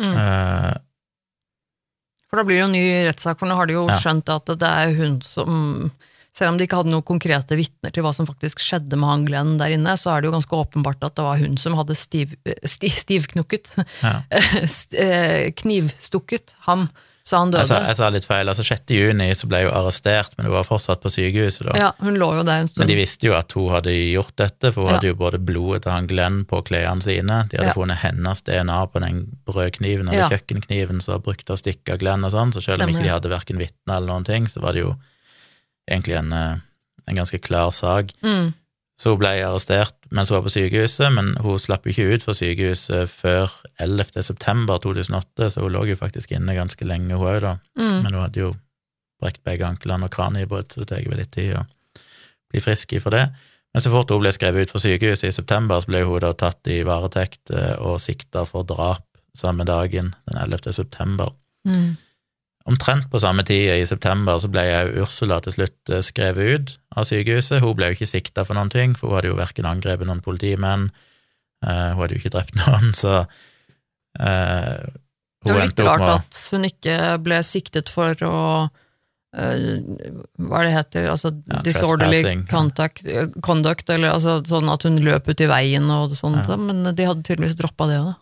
Mm. 0.00 0.14
Eh, 0.14 0.74
For 2.30 2.36
da 2.40 2.44
blir 2.44 2.56
det 2.58 2.60
jo 2.62 2.68
en 2.68 2.76
ny 2.76 2.84
rettssak, 3.08 3.38
for 3.40 3.48
nå 3.48 3.56
har 3.56 3.66
de 3.66 3.72
jo 3.76 3.86
Ja. 3.88 3.96
skjønt 3.98 4.28
at 4.32 4.46
det 4.60 4.68
er 4.68 4.94
hun 4.94 5.20
som 5.24 5.90
Selv 6.38 6.52
om 6.52 6.58
de 6.60 6.68
ikke 6.68 6.78
hadde 6.78 6.92
noen 6.92 7.02
konkrete 7.02 7.56
vitner 7.58 7.90
til 7.90 8.04
hva 8.06 8.12
som 8.14 8.28
faktisk 8.28 8.60
skjedde 8.62 8.94
med 9.00 9.08
han 9.10 9.24
Glenn 9.26 9.56
der 9.58 9.74
inne, 9.74 9.96
så 9.98 10.12
er 10.14 10.22
det 10.22 10.28
jo 10.30 10.36
ganske 10.36 10.54
åpenbart 10.60 11.02
at 11.08 11.16
det 11.18 11.24
var 11.26 11.40
hun 11.42 11.56
som 11.58 11.74
hadde 11.74 11.96
stiv, 11.98 12.36
sti, 12.62 12.92
stivknukket, 12.94 13.72
ja. 14.04 14.20
eh, 15.02 15.50
knivstukket 15.58 16.54
han, 16.68 16.88
så 17.28 17.36
han 17.42 17.50
Jeg 17.52 17.66
sa, 17.68 17.74
døde. 17.74 17.88
jeg 17.90 17.96
sa 17.98 18.06
litt 18.14 18.24
feil. 18.28 18.48
altså 18.48 18.64
6. 18.64 18.94
juni 18.94 19.26
så 19.36 19.48
ble 19.50 19.64
hun 19.66 19.74
arrestert, 19.76 20.30
men 20.38 20.46
hun 20.48 20.54
var 20.54 20.64
fortsatt 20.64 21.02
på 21.02 21.10
sykehuset 21.12 21.66
da. 21.68 21.74
Ja, 21.76 21.88
hun 22.00 22.16
lå 22.16 22.28
jo 22.38 22.44
der 22.46 22.62
en 22.62 22.70
stund. 22.70 22.80
Men 22.84 22.88
de 22.92 22.96
visste 23.02 23.28
jo 23.28 23.34
at 23.36 23.52
hun 23.58 23.68
hadde 23.74 23.92
gjort 23.92 24.32
dette, 24.40 24.70
for 24.72 24.86
hun 24.86 24.94
Ja. 24.94 24.96
hadde 24.96 25.10
jo 25.10 25.18
både 25.18 25.42
blodet 25.44 25.82
til 25.84 25.92
han 25.92 26.06
Glenn 26.08 26.44
på 26.48 26.62
klærne 26.64 27.02
sine, 27.04 27.42
de 27.50 27.58
hadde 27.60 27.74
Ja. 27.74 27.76
funnet 27.76 28.00
hennes 28.00 28.40
DNA 28.46 28.78
på 28.94 29.02
den 29.04 29.20
brødkniven 29.44 30.08
eller 30.08 30.30
kjøkkenkniven 30.32 31.02
som 31.02 31.18
var 31.18 31.26
brukt 31.26 31.44
til 31.44 31.56
å 31.56 31.60
stikke 31.60 31.98
Glenn 32.00 32.24
og 32.24 32.32
sånn, 32.32 32.54
så 32.54 32.62
selv 32.64 32.82
om 32.86 32.88
ikke 32.94 33.02
de 33.04 33.12
hadde 33.18 33.28
verken 33.34 33.58
vitne 33.60 33.96
eller 33.98 34.08
noen 34.14 34.24
ting, 34.24 34.46
så 34.46 34.62
var 34.64 34.72
det 34.72 34.86
jo 34.86 34.94
egentlig 35.88 36.18
en, 36.18 36.32
eh, 36.32 36.56
en 37.08 37.20
ganske 37.20 37.38
klar 37.38 37.70
sak. 37.70 38.12
Mm. 38.22 38.52
Så 38.98 39.12
hun 39.14 39.20
ble 39.20 39.30
arrestert 39.46 39.94
mens 40.10 40.30
hun 40.30 40.38
var 40.38 40.46
på 40.46 40.54
sykehuset, 40.54 41.12
men 41.14 41.34
hun 41.44 41.60
slapp 41.60 41.86
jo 41.86 41.92
ikke 41.92 42.14
ut 42.14 42.24
fra 42.24 42.34
sykehuset 42.34 43.10
før 43.12 43.52
11. 43.78 44.22
september 44.26 44.80
2008, 44.82 45.50
så 45.52 45.62
hun 45.62 45.74
lå 45.74 45.84
jo 45.90 45.98
faktisk 46.00 46.32
inne 46.34 46.56
ganske 46.56 46.88
lenge, 46.88 47.14
hun 47.14 47.28
òg, 47.28 47.40
da. 47.44 47.52
Mm. 47.78 48.00
Men 48.02 48.14
hun 48.14 48.22
hadde 48.24 48.42
jo 48.42 48.54
brekt 49.22 49.44
begge 49.46 49.66
anklene 49.66 50.08
og 50.08 50.14
kraniebrudd, 50.14 50.72
så 50.72 50.82
det 50.82 50.90
tar 50.90 51.06
vel 51.06 51.20
litt 51.20 51.34
tid 51.34 51.54
å 51.58 51.66
bli 52.50 52.62
frisk 52.64 52.96
for 53.02 53.14
det. 53.14 53.28
Men 53.74 53.84
så 53.84 53.92
fort 53.92 54.10
hun 54.10 54.22
ble 54.22 54.32
skrevet 54.34 54.66
ut 54.66 54.72
fra 54.74 54.82
sykehuset 54.82 55.28
i 55.28 55.36
september, 55.36 55.82
så 55.82 55.92
ble 55.92 56.02
hun 56.08 56.22
da 56.24 56.32
tatt 56.34 56.70
i 56.72 56.80
varetekt 56.88 57.52
eh, 57.54 57.76
og 57.78 58.00
sikta 58.02 58.46
for 58.48 58.66
drap 58.66 59.04
samme 59.38 59.66
dagen, 59.68 60.14
den 60.26 60.40
11. 60.40 60.72
september. 60.74 61.30
Mm. 61.68 61.96
Omtrent 62.68 63.06
på 63.08 63.20
samme 63.22 63.44
tid 63.48 63.70
i 63.78 63.86
september 63.88 64.38
så 64.42 64.50
ble 64.52 64.64
jo 64.68 65.04
Ursula 65.06 65.38
til 65.44 65.54
slutt 65.56 65.92
eh, 65.92 66.02
skrevet 66.04 66.54
ut 66.54 66.72
av 67.00 67.06
sykehuset. 67.08 67.62
Hun 67.64 67.76
ble 67.78 67.90
jo 67.90 67.98
ikke 67.98 68.10
sikta 68.10 68.44
for 68.44 68.58
noen 68.58 68.72
ting, 68.72 68.96
for 68.98 69.08
hun 69.08 69.18
hadde 69.18 69.30
jo 69.32 69.38
verken 69.38 69.68
angrepet 69.70 70.08
noen 70.08 70.20
politimenn, 70.24 70.90
eh, 71.64 71.86
hun 71.94 72.02
hadde 72.02 72.18
jo 72.18 72.22
ikke 72.22 72.34
drept 72.36 72.58
noen, 72.60 72.92
så 72.98 73.22
eh, 74.20 74.84
Det 75.44 75.54
var 75.54 75.64
litt 75.64 75.80
rart 75.86 76.06
at 76.18 76.42
hun 76.52 76.68
ikke 76.68 76.98
ble 77.24 77.40
siktet 77.46 77.92
for 77.94 78.28
å 78.28 78.36
hva 79.28 80.60
er 80.62 80.64
det 80.64 80.70
heter, 80.72 81.06
altså 81.12 81.34
Ja, 81.36 81.58
disorderly 81.62 82.22
contact, 82.48 83.02
conduct, 83.44 83.90
eller 83.92 84.14
altså 84.14 84.38
sånn 84.48 84.70
at 84.72 84.86
hun 84.88 84.96
løp 85.04 85.28
ut 85.28 85.42
i 85.44 85.50
veien 85.50 85.84
og 85.92 86.16
sånt, 86.16 86.48
Ja. 86.48 86.56
men 86.56 86.80
de 86.96 87.04
hadde 87.06 87.26
tydeligvis 87.28 87.58
droppa 87.60 87.86
det 87.90 87.98
òg, 88.00 88.08
da. 88.08 88.16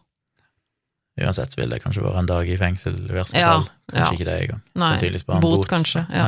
Uansett 1.17 1.55
vil 1.57 1.71
det 1.73 1.79
kanskje 1.83 2.03
være 2.05 2.19
en 2.21 2.27
dag 2.29 2.49
i 2.49 2.57
fengsel, 2.61 2.97
i 3.09 3.15
verste 3.17 3.39
Ja, 3.41 3.53
fall. 3.55 3.69
Kanskje 3.93 4.03
ja. 4.05 4.17
ikke 4.19 4.27
det 4.29 4.35
engang. 4.43 4.63
Sannsynligvis 4.77 5.25
bare 5.27 5.37
en 5.41 5.43
bot, 5.47 5.57
bot. 5.63 5.69
kanskje, 5.71 6.03
ja. 6.13 6.27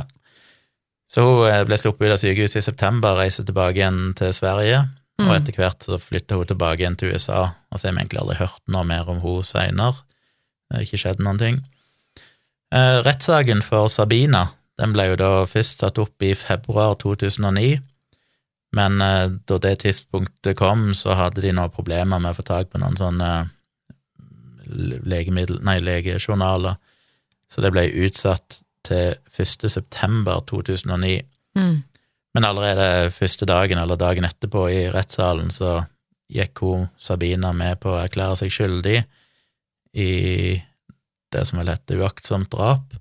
Så 1.09 1.25
hun 1.25 1.49
eh, 1.49 1.63
ble 1.69 1.77
sluppet 1.81 2.09
ut 2.09 2.15
av 2.15 2.21
sykehuset 2.23 2.61
i 2.63 2.65
september, 2.69 3.17
reiste 3.17 3.45
tilbake 3.49 3.77
igjen 3.81 4.15
til 4.17 4.33
Sverige, 4.37 4.85
og 5.19 5.27
Mm. 5.27 5.33
etter 5.35 5.53
hvert 5.59 5.83
så 5.83 5.97
flytta 5.99 6.37
hun 6.39 6.47
tilbake 6.47 6.79
igjen 6.85 6.97
til 6.97 7.11
USA, 7.13 7.41
og 7.73 7.79
så 7.81 7.89
har 7.89 7.95
vi 7.97 8.05
egentlig 8.05 8.21
aldri 8.23 8.37
hørt 8.39 8.61
noe 8.71 8.85
mer 8.87 9.09
om 9.11 9.19
henne 9.21 9.43
seinere. 9.45 9.97
Det 10.71 10.77
har 10.77 10.85
ikke 10.87 11.01
skjedd 11.03 11.19
noen 11.25 11.39
ting. 11.41 11.57
Eh, 12.73 13.01
rettssaken 13.03 13.63
for 13.65 13.89
Sabina 13.89 14.45
den 14.79 14.93
ble 14.95 15.09
jo 15.11 15.17
da 15.19 15.31
først 15.51 15.81
satt 15.83 15.99
opp 15.99 16.23
i 16.23 16.35
februar 16.39 16.95
2009, 17.03 17.81
men 18.79 19.01
eh, 19.03 19.29
da 19.49 19.59
det 19.59 19.79
tidspunktet 19.83 20.57
kom, 20.61 20.93
så 20.95 21.17
hadde 21.19 21.43
de 21.43 21.51
noen 21.57 21.73
problemer 21.75 22.21
med 22.21 22.31
å 22.31 22.37
få 22.39 22.45
tak 22.47 22.71
på 22.71 22.79
noen 22.79 22.97
sånne 23.01 23.31
eh, 23.41 23.47
legemiddel, 24.69 25.61
nei, 25.67 25.79
legejournaler, 25.83 26.79
så 27.49 27.65
det 27.65 27.73
ble 27.73 27.87
utsatt 28.05 28.61
til 28.87 29.17
1. 29.33 29.69
september 29.73 30.43
2009. 30.49 31.21
Mm. 31.59 31.77
Men 32.37 32.45
allerede 32.45 33.11
første 33.11 33.49
dagen, 33.49 33.81
eller 33.81 33.99
dagen 34.01 34.27
etterpå 34.29 34.67
i 34.71 34.83
rettssalen, 34.93 35.51
så 35.51 35.81
gikk 36.33 36.61
hun, 36.65 36.89
Sabina, 37.01 37.55
med 37.57 37.81
på 37.83 37.95
å 37.95 38.01
erklære 38.03 38.43
seg 38.43 38.53
skyldig 38.53 38.99
i 39.99 40.13
det 41.33 41.45
som 41.49 41.61
vel 41.61 41.73
heter 41.73 42.01
uaktsomt 42.03 42.51
drap, 42.53 42.95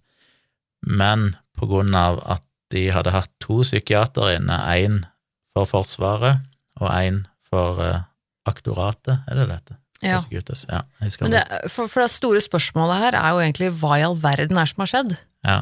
men 0.87 1.33
på 1.57 1.67
grunn 1.69 1.95
av 1.95 2.19
at 2.27 2.43
de 2.71 2.87
hadde 2.91 3.13
hatt 3.15 3.31
to 3.43 3.61
psykiatere 3.63 4.37
inne, 4.39 4.57
én 4.75 5.01
for 5.55 5.67
Forsvaret 5.69 6.43
og 6.81 6.89
én 6.91 7.23
for 7.47 7.79
eh, 7.83 8.03
aktoratet, 8.47 9.23
er 9.27 9.39
det 9.39 9.47
dette? 9.51 9.77
Ja. 10.03 10.19
Ja, 10.69 10.81
det, 11.01 11.43
for, 11.73 11.87
for 11.89 12.03
det 12.03 12.11
store 12.13 12.41
spørsmålet 12.43 12.99
her 13.01 13.15
er 13.17 13.31
jo 13.33 13.39
egentlig 13.41 13.71
hva 13.79 13.95
i 13.97 14.03
all 14.05 14.17
verden 14.21 14.59
er 14.61 14.69
som 14.69 14.83
har 14.83 14.91
skjedd? 14.91 15.15
Ja, 15.47 15.59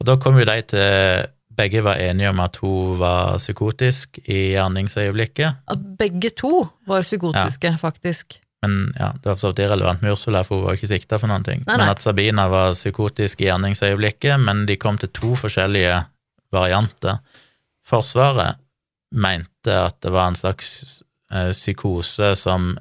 og 0.00 0.08
da 0.08 0.16
kom 0.18 0.38
jo 0.40 0.46
de 0.48 0.56
til 0.72 1.28
Begge 1.60 1.82
var 1.84 1.98
enige 2.00 2.30
om 2.30 2.38
at 2.40 2.56
hun 2.62 2.94
var 2.96 3.34
psykotisk 3.36 4.16
i 4.22 4.54
gjerningsøyeblikket, 4.54 5.58
At 5.68 5.80
begge 5.98 6.30
to 6.38 6.62
var 6.88 7.02
psykotiske, 7.04 7.74
faktisk. 7.82 8.38
men 8.62 8.94
ja, 8.96 9.10
det 9.12 9.26
var 9.26 9.34
for 9.34 9.42
så 9.42 9.50
vidt 9.50 9.58
irrelevant 9.66 10.00
med 10.02 10.14
Ursula, 10.14 10.40
for 10.46 10.56
hun 10.56 10.64
var 10.70 10.78
ikke 10.78 10.88
sikta 10.88 11.18
for 11.20 11.28
noen 11.28 11.44
ting. 11.44 11.64
Nei, 11.66 11.76
Men 11.76 11.90
at 11.92 12.00
Sabina 12.02 12.46
var 12.48 12.72
psykotisk 12.78 13.42
i 13.42 13.50
gjerningsøyeblikket, 13.50 14.40
men 14.40 14.64
de 14.70 14.76
kom 14.80 14.96
til 14.98 15.10
to 15.12 15.34
forskjellige 15.36 15.98
varianter. 16.54 17.18
Forsvaret 17.86 18.56
mente 19.12 19.74
at 19.74 19.98
det 20.00 20.12
var 20.14 20.30
en 20.30 20.38
slags 20.38 21.02
eh, 21.32 21.50
psykose 21.52 22.34
som 22.38 22.72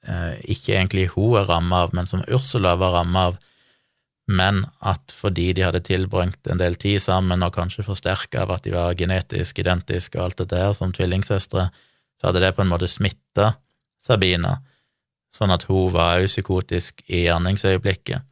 ikke 0.00 0.72
egentlig 0.78 1.10
hun 1.12 1.36
er 1.36 1.48
ramma 1.50 1.82
av, 1.84 1.94
men 1.96 2.08
som 2.08 2.22
Ursula 2.32 2.72
var 2.80 2.94
ramma 2.94 3.26
av, 3.30 3.38
men 4.30 4.62
at 4.86 5.12
fordi 5.12 5.50
de 5.56 5.64
hadde 5.66 5.82
tilbringt 5.84 6.46
en 6.48 6.60
del 6.60 6.76
tid 6.78 7.02
sammen, 7.02 7.42
og 7.42 7.54
kanskje 7.56 7.84
forsterka 7.86 8.44
av 8.44 8.54
at 8.54 8.64
de 8.64 8.74
var 8.74 8.96
genetisk 8.98 9.58
identiske 9.58 10.18
og 10.18 10.28
alt 10.28 10.42
det 10.42 10.50
der 10.54 10.72
som 10.76 10.94
tvillingsøstre, 10.94 11.66
så 12.20 12.28
hadde 12.28 12.42
det 12.44 12.54
på 12.56 12.62
en 12.62 12.70
måte 12.70 12.88
smitta 12.90 13.54
Sabina, 14.00 14.58
sånn 15.34 15.52
at 15.54 15.66
hun 15.68 15.90
var 15.94 16.20
også 16.20 16.38
psykotisk 16.40 17.02
i 17.08 17.24
gjerningsøyeblikket. 17.26 18.26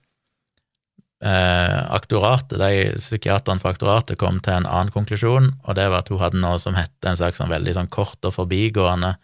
Eh, 1.19 1.79
aktoratet, 1.91 2.61
de 2.62 2.95
psykiaterne 2.95 3.59
for 3.59 3.75
aktoratet 3.75 4.21
kom 4.21 4.39
til 4.39 4.55
en 4.55 4.69
annen 4.71 4.95
konklusjon, 4.95 5.51
og 5.64 5.75
det 5.75 5.89
var 5.91 6.05
at 6.05 6.12
hun 6.12 6.23
hadde 6.23 6.43
noe 6.43 6.61
som 6.62 6.79
het 6.79 6.95
en 7.11 7.19
slags 7.19 7.41
sånn 7.43 7.51
veldig 7.51 7.75
sånn 7.75 7.91
kort 7.91 8.23
og 8.23 8.37
forbigående 8.37 9.16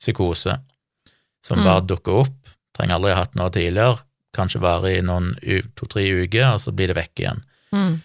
psykose, 0.00 0.56
som 1.44 1.58
Mm. 1.58 1.64
bare 1.64 1.86
dukker 1.86 2.12
opp, 2.24 2.48
trenger 2.76 2.94
aldri 2.94 3.12
ha 3.12 3.22
hatt 3.24 3.34
noe 3.34 3.50
tidligere, 3.50 3.98
kanskje 4.32 4.60
varer 4.62 4.98
i 4.98 5.02
noen 5.04 5.34
to-tre 5.76 6.06
uker, 6.24 6.54
og 6.54 6.60
så 6.60 6.72
blir 6.72 6.88
det 6.88 6.96
vekk 6.96 7.20
igjen. 7.20 7.42
Mm. 7.74 8.00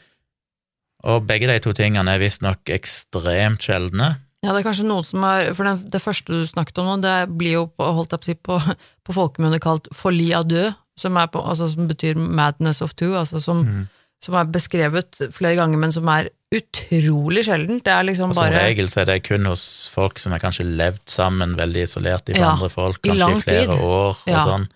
Og 1.07 1.27
begge 1.27 1.47
de 1.47 1.59
to 1.63 1.73
tingene 1.77 2.09
er 2.15 2.19
visstnok 2.19 2.65
ekstremt 2.73 3.61
sjeldne. 3.63 4.17
Ja, 4.43 4.53
det 4.53 4.61
er 4.61 4.67
kanskje 4.69 4.85
noe 4.85 5.03
som 5.03 5.23
er 5.25 5.53
For 5.57 5.65
den, 5.65 5.79
det 5.89 6.01
første 6.01 6.27
du 6.33 6.45
snakket 6.45 6.77
om 6.77 6.85
nå, 6.85 6.97
det 7.01 7.37
blir 7.37 7.53
jo 7.55 7.63
holdt 7.79 8.13
jeg 8.13 8.37
på, 8.43 8.57
å 8.57 8.61
si, 8.61 8.73
på, 8.73 8.77
på 9.07 9.15
folkemunne 9.15 9.59
kalt 9.63 9.87
folie 9.97 10.35
à 10.37 10.43
deux, 10.45 10.73
som, 10.97 11.13
på, 11.13 11.41
altså, 11.41 11.67
som 11.69 11.87
betyr 11.89 12.17
madness 12.17 12.81
of 12.81 12.93
two, 12.95 13.13
altså 13.17 13.41
som, 13.41 13.63
Mm. 13.65 13.87
Som 14.23 14.33
er 14.39 14.47
beskrevet 14.49 15.19
flere 15.35 15.55
ganger, 15.59 15.77
men 15.77 15.91
som 15.93 16.07
er 16.09 16.29
utrolig 16.53 17.43
sjeldent. 17.45 17.83
Det 17.85 17.91
er 17.93 18.05
liksom 18.07 18.31
Og 18.31 18.37
som 18.39 18.49
regel 18.53 18.87
så 18.89 19.01
er 19.03 19.09
det 19.11 19.19
kun 19.27 19.45
hos 19.45 19.65
folk 19.93 20.17
som 20.19 20.31
har 20.33 20.39
kanskje 20.41 20.65
levd 20.65 21.03
sammen, 21.11 21.55
veldig 21.59 21.83
isolert 21.83 22.29
i 22.31 22.37
Ja, 22.39 22.53
andre 22.55 22.69
folk, 22.71 23.01
kanskje 23.03 23.29
i, 23.29 23.37
i 23.37 23.41
flere 23.45 23.67
tid. 23.67 23.83
år 23.83 24.09
og 24.15 24.27
Ja. 24.31 24.45
sånn. 24.47 24.67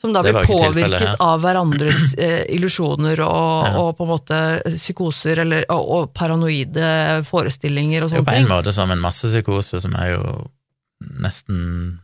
Som 0.00 0.14
da 0.14 0.22
blir 0.24 0.32
påvirket 0.48 1.16
av 1.20 1.42
hverandres 1.42 2.14
eh, 2.18 2.44
illusjoner 2.56 3.20
og, 3.20 3.66
Ja. 3.68 3.72
og 3.78 3.96
på 3.98 4.04
en 4.06 4.08
måte 4.14 4.38
psykoser 4.74 5.38
eller, 5.44 5.64
og, 5.70 5.88
og 5.96 6.14
paranoide 6.14 7.22
forestillinger 7.28 8.04
og 8.04 8.10
Det 8.10 8.16
er 8.16 8.22
jo 8.22 8.24
på 8.24 8.32
en 8.36 8.46
ting. 8.46 8.48
måte 8.52 8.72
som 8.72 8.90
en 8.90 8.98
massepsykose, 9.00 9.80
som 9.80 9.94
er 9.96 10.14
jo 10.16 10.50
nesten 11.20 12.00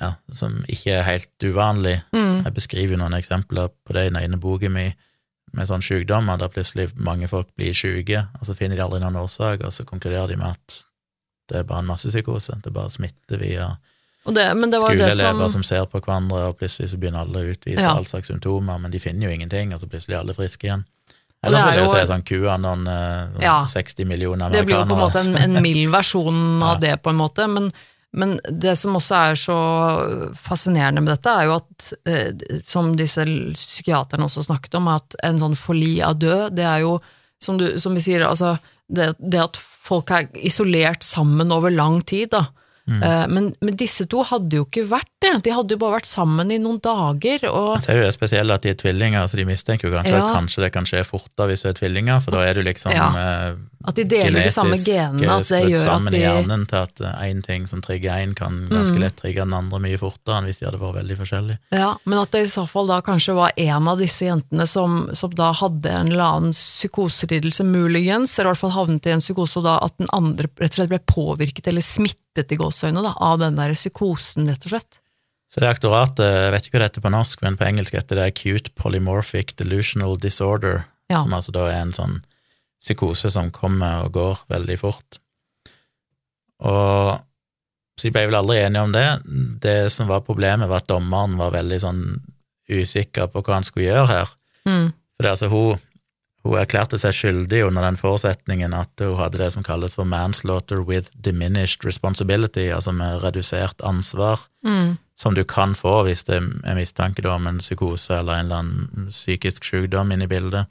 Ja, 0.00 0.14
som 0.34 0.56
ikke 0.66 0.90
er 0.98 1.04
helt 1.06 1.44
uvanlig. 1.46 2.00
Mm. 2.12 2.42
Jeg 2.44 2.54
beskriver 2.56 2.96
jo 2.96 2.98
noen 2.98 3.14
eksempler 3.14 3.68
på 3.86 3.94
det 3.94 4.06
i 4.06 4.10
den 4.10 4.18
ene 4.24 4.40
boken 4.42 4.72
min 4.74 4.94
med 5.54 5.68
sånne 5.70 5.86
sykdommer, 5.86 6.38
der 6.40 6.52
plutselig 6.52 6.90
mange 6.96 7.28
folk 7.30 7.48
blir 7.56 7.74
syke, 7.76 8.26
og 8.40 8.46
så 8.48 8.56
finner 8.58 8.76
de 8.76 8.82
aldri 8.84 9.00
noen 9.02 9.16
årsak, 9.22 9.64
og 9.64 9.72
så 9.72 9.86
konkluderer 9.88 10.28
de 10.34 10.36
med 10.40 10.54
at 10.54 10.80
det 11.50 11.58
er 11.60 11.66
bare 11.68 11.84
en 11.84 11.90
massepsykose, 11.92 12.60
det 12.64 12.70
er 12.70 12.76
bare 12.78 12.90
smitte 12.92 13.38
via 13.40 13.74
det, 14.24 14.46
men 14.56 14.70
det 14.72 14.78
var 14.80 14.94
jo 14.94 14.98
det 15.02 15.10
skoleelever 15.12 15.48
som 15.52 15.60
som 15.60 15.62
ser 15.68 15.84
på 15.92 16.00
hverandre, 16.00 16.46
og 16.48 16.56
plutselig 16.56 16.90
så 16.90 16.96
begynner 16.96 17.26
alle 17.26 17.42
å 17.42 17.50
utvise 17.52 17.82
Ja. 17.82 17.92
all 17.92 18.06
slags 18.08 18.30
symptomer, 18.32 18.78
men 18.80 18.90
de 18.90 18.98
finner 18.98 19.28
jo 19.28 19.34
ingenting, 19.34 19.74
og 19.74 19.80
så 19.80 19.86
plutselig 19.86 20.14
er 20.16 20.20
alle 20.22 20.34
friske 20.34 20.64
igjen. 20.64 20.84
Eller 21.44 21.58
så 21.58 21.60
Ellers 21.60 21.74
vil 21.74 21.76
jeg 21.76 21.84
jo 21.84 21.92
si 21.92 22.12
sånn 22.12 22.24
QAnon, 22.24 22.84
noen 22.84 23.34
sånn 23.34 23.42
Ja. 23.42 23.58
60 23.68 24.04
millioner 24.08 24.46
amerikanere 24.46 24.60
Det 24.60 24.66
blir 24.66 24.76
jo 24.76 24.86
på 24.88 24.94
en 24.94 25.04
måte 25.04 25.20
en, 25.20 25.56
en 25.56 25.62
mild 25.62 25.90
versjon 25.92 26.62
av 26.62 26.80
det, 26.80 27.02
på 27.02 27.10
en 27.10 27.16
måte. 27.20 27.46
Men, 27.46 27.72
men 28.14 28.36
det 28.48 28.76
som 28.78 28.94
også 28.96 29.16
er 29.30 29.38
så 29.40 29.56
fascinerende 30.38 31.02
med 31.02 31.14
dette, 31.16 31.32
er 31.34 31.48
jo 31.48 31.56
at, 31.58 31.92
eh, 32.06 32.58
som 32.64 32.92
disse 32.98 33.24
psykiaterne 33.26 34.26
også 34.28 34.46
snakket 34.48 34.76
om, 34.78 34.88
at 34.94 35.16
en 35.26 35.40
sånn 35.42 35.56
forli 35.58 35.96
av 36.04 36.18
død, 36.22 36.54
det 36.58 36.66
er 36.68 36.84
jo, 36.86 36.98
som, 37.42 37.58
du, 37.60 37.74
som 37.82 37.94
vi 37.96 38.02
sier, 38.04 38.24
altså 38.26 38.56
det, 38.88 39.14
det 39.18 39.40
at 39.42 39.56
folk 39.84 40.10
er 40.16 40.28
isolert 40.46 41.02
sammen 41.04 41.52
over 41.52 41.70
lang 41.74 42.00
tid, 42.06 42.30
da. 42.36 42.46
Mm. 42.86 43.02
Eh, 43.02 43.26
Men, 43.32 43.46
men 43.64 43.76
disse 43.80 44.04
to 44.12 44.20
hadde 44.28 44.58
jo 44.58 44.66
ikke 44.66 44.82
vært 44.90 45.08
det, 45.24 45.30
de 45.46 45.52
hadde 45.56 45.72
jo 45.72 45.80
bare 45.80 45.96
vært 45.98 46.08
sammen 46.10 46.50
i 46.52 46.58
noen 46.60 46.78
dager, 46.84 47.46
og 47.48 47.78
Så 47.80 47.94
er 47.94 48.02
jo 48.02 48.08
det 48.10 48.14
spesielle 48.16 48.52
at 48.58 48.62
de 48.66 48.74
er 48.74 48.76
tvillinger, 48.80 49.24
så 49.28 49.40
de 49.40 49.46
mistenker 49.48 49.88
jo 49.88 49.94
kanskje 49.96 50.12
Ja. 50.18 50.26
at 50.26 50.34
kanskje 50.36 50.64
det 50.66 50.72
kan 50.76 50.84
skje 50.88 51.00
fortere 51.08 51.48
hvis 51.52 51.64
du 51.64 51.70
er 51.70 51.78
tvillinger, 51.78 52.20
for 52.20 52.36
da 52.36 52.42
er 52.44 52.54
du 52.54 52.62
liksom 52.62 52.92
Ja. 52.92 53.08
eh, 53.16 53.54
at 53.86 53.94
de 53.98 54.04
deler 54.08 54.44
de 54.46 54.50
samme 54.50 54.76
genene, 54.80 55.28
at 55.28 55.44
det 55.48 55.58
gjør 55.74 55.88
at 55.92 56.06
de 56.10 56.16
i 56.16 56.20
hjernen 56.22 56.62
til 56.70 56.76
at 56.78 57.02
én 57.26 57.42
ting 57.44 57.66
som 57.68 57.82
trigger 57.84 58.14
én, 58.16 58.34
kan 58.34 58.62
ganske 58.70 58.96
Mm. 58.96 59.00
lett 59.02 59.16
trigge 59.16 59.42
den 59.44 59.52
andre 59.52 59.78
mye 59.80 59.98
fortere 60.00 60.38
enn 60.38 60.46
hvis 60.48 60.58
de 60.62 60.66
hadde 60.66 60.80
vært 60.80 60.96
veldig 61.02 61.16
forskjellige. 61.20 61.58
Ja, 61.72 61.90
men 62.04 62.18
at 62.18 62.30
det 62.32 62.42
i 62.46 62.50
så 62.54 62.64
fall 62.68 62.86
da 62.88 63.00
kanskje 63.04 63.34
var 63.36 63.52
en 63.56 63.88
av 63.88 63.98
disse 63.98 64.24
jentene 64.24 64.66
som, 64.66 65.10
som 65.12 65.30
da 65.36 65.52
hadde 65.52 65.90
en 65.90 66.12
eller 66.12 66.24
annen 66.24 66.52
psykoselidelse, 66.56 67.64
muligens, 67.64 68.38
eller 68.38 68.50
i 68.50 68.52
hvert 68.54 68.62
fall 68.64 68.74
havnet 68.76 69.06
i 69.06 69.14
en 69.14 69.20
psykose, 69.22 69.58
og 69.60 69.64
da 69.68 69.78
at 69.84 69.96
den 70.00 70.08
andre 70.12 70.48
rett 70.60 70.72
og 70.72 70.78
slett 70.80 70.92
ble 70.92 71.00
påvirket 71.10 71.68
eller 71.70 71.84
smittet 71.84 72.52
i 72.52 72.56
gåseøynene 72.60 73.14
av 73.20 73.38
den 73.42 73.56
der 73.60 73.74
psykosen, 73.76 74.48
rett 74.48 74.64
og 74.68 74.74
slett. 74.76 75.00
Så 75.52 75.60
det 75.62 75.68
aktoratet, 75.70 76.24
jeg 76.24 76.50
vet 76.56 76.64
ikke 76.66 76.74
hva 76.74 76.80
det 76.82 76.88
heter 76.90 77.04
på 77.04 77.12
norsk, 77.14 77.42
men 77.44 77.56
på 77.60 77.66
engelsk 77.68 77.94
heter 77.94 78.18
det 78.18 78.24
acute 78.32 78.72
polymorphic 78.74 79.54
delusional 79.60 80.16
disorder, 80.18 80.86
Ja. 81.10 81.22
som 81.22 81.32
altså 81.36 81.52
da 81.52 81.66
er 81.68 81.82
en 81.82 81.92
sånn 81.92 82.22
psykose 82.84 83.30
som 83.32 83.52
kommer 83.54 84.04
og 84.04 84.12
går 84.18 84.42
veldig 84.52 84.76
fort. 84.80 85.20
Og 86.64 87.22
så 87.94 88.08
de 88.08 88.12
ble 88.14 88.26
vel 88.28 88.38
aldri 88.38 88.58
enige 88.60 88.82
om 88.82 88.92
det. 88.94 89.08
Det 89.62 89.78
som 89.94 90.10
var 90.10 90.24
problemet, 90.26 90.68
var 90.68 90.82
at 90.82 90.90
dommeren 90.90 91.36
var 91.38 91.54
veldig 91.54 91.80
sånn 91.84 92.04
usikker 92.70 93.28
på 93.30 93.42
hva 93.44 93.58
han 93.60 93.66
skulle 93.66 93.86
gjøre 93.90 94.08
her. 94.10 94.32
Mm. 94.66 94.88
For 95.14 95.28
altså, 95.30 95.50
hun, 95.52 95.82
hun 96.44 96.58
erklærte 96.58 96.98
seg 96.98 97.14
skyldig 97.14 97.62
under 97.68 97.86
den 97.86 97.98
forutsetningen 98.00 98.74
at 98.74 99.04
hun 99.04 99.14
hadde 99.20 99.38
det 99.44 99.52
som 99.54 99.66
kalles 99.66 99.94
for 99.94 100.08
manslaughter 100.08 100.82
with 100.82 101.12
diminished 101.14 101.86
responsibility, 101.86 102.66
altså 102.74 102.92
med 102.92 103.22
redusert 103.24 103.80
ansvar, 103.84 104.48
Mm. 104.64 104.96
som 105.16 105.34
du 105.34 105.44
kan 105.44 105.74
få 105.76 106.02
hvis 106.06 106.24
det 106.24 106.38
er 106.64 106.74
mistanke 106.74 107.22
om 107.28 107.46
en 107.46 107.58
psykose 107.60 108.16
eller 108.16 108.32
en 108.40 108.46
eller 108.46 108.62
annen 108.62 109.10
psykisk 109.12 109.64
sykdom 109.64 110.10
inne 110.10 110.24
i 110.24 110.30
bildet. 110.30 110.66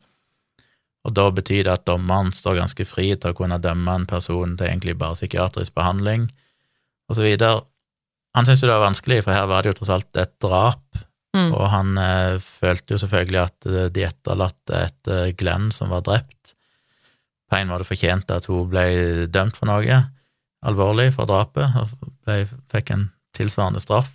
Og 1.03 1.13
da 1.17 1.27
betyr 1.35 1.65
det 1.67 1.73
at 1.73 1.85
dommeren 1.87 2.31
står 2.35 2.61
ganske 2.61 2.85
fri 2.87 3.09
til 3.15 3.33
å 3.33 3.37
kunne 3.37 3.59
dømme 3.59 3.97
en 3.99 4.05
person 4.07 4.55
til 4.57 4.69
egentlig 4.69 4.95
bare 4.99 5.17
psykiatrisk 5.19 5.75
behandling, 5.75 6.29
videre. 7.13 7.61
Han 8.33 8.47
syntes 8.47 8.63
jo 8.63 8.69
det 8.71 8.77
var 8.79 8.87
vanskelig, 8.87 9.19
for 9.21 9.35
her 9.35 9.45
var 9.45 9.61
det 9.61 9.73
jo 9.73 9.81
tross 9.81 9.91
alt 9.93 10.17
et 10.17 10.31
drap, 10.41 11.03
Mm. 11.33 11.49
og 11.49 11.63
han 11.73 11.95
eh, 11.97 12.35
følte 12.37 12.93
jo 12.93 12.99
selvfølgelig 13.01 13.39
at 13.41 13.65
eh, 13.65 13.87
de 13.93 14.05
etterlatte 14.05 14.81
etter 14.85 15.31
Glenn, 15.33 15.71
som 15.73 15.89
var 15.89 16.03
drept, 16.05 16.53
på 17.49 17.57
en 17.57 17.71
måte 17.71 17.87
fortjente 17.89 18.37
at 18.37 18.49
hun 18.51 18.69
ble 18.69 18.85
dømt 19.33 19.57
for 19.57 19.69
noe 19.69 20.03
alvorlig 20.63 21.09
for 21.15 21.29
drapet, 21.29 21.73
og 21.81 22.11
ble, 22.23 22.43
fikk 22.71 22.93
en 22.93 23.07
tilsvarende 23.35 23.81
straff. 23.81 24.11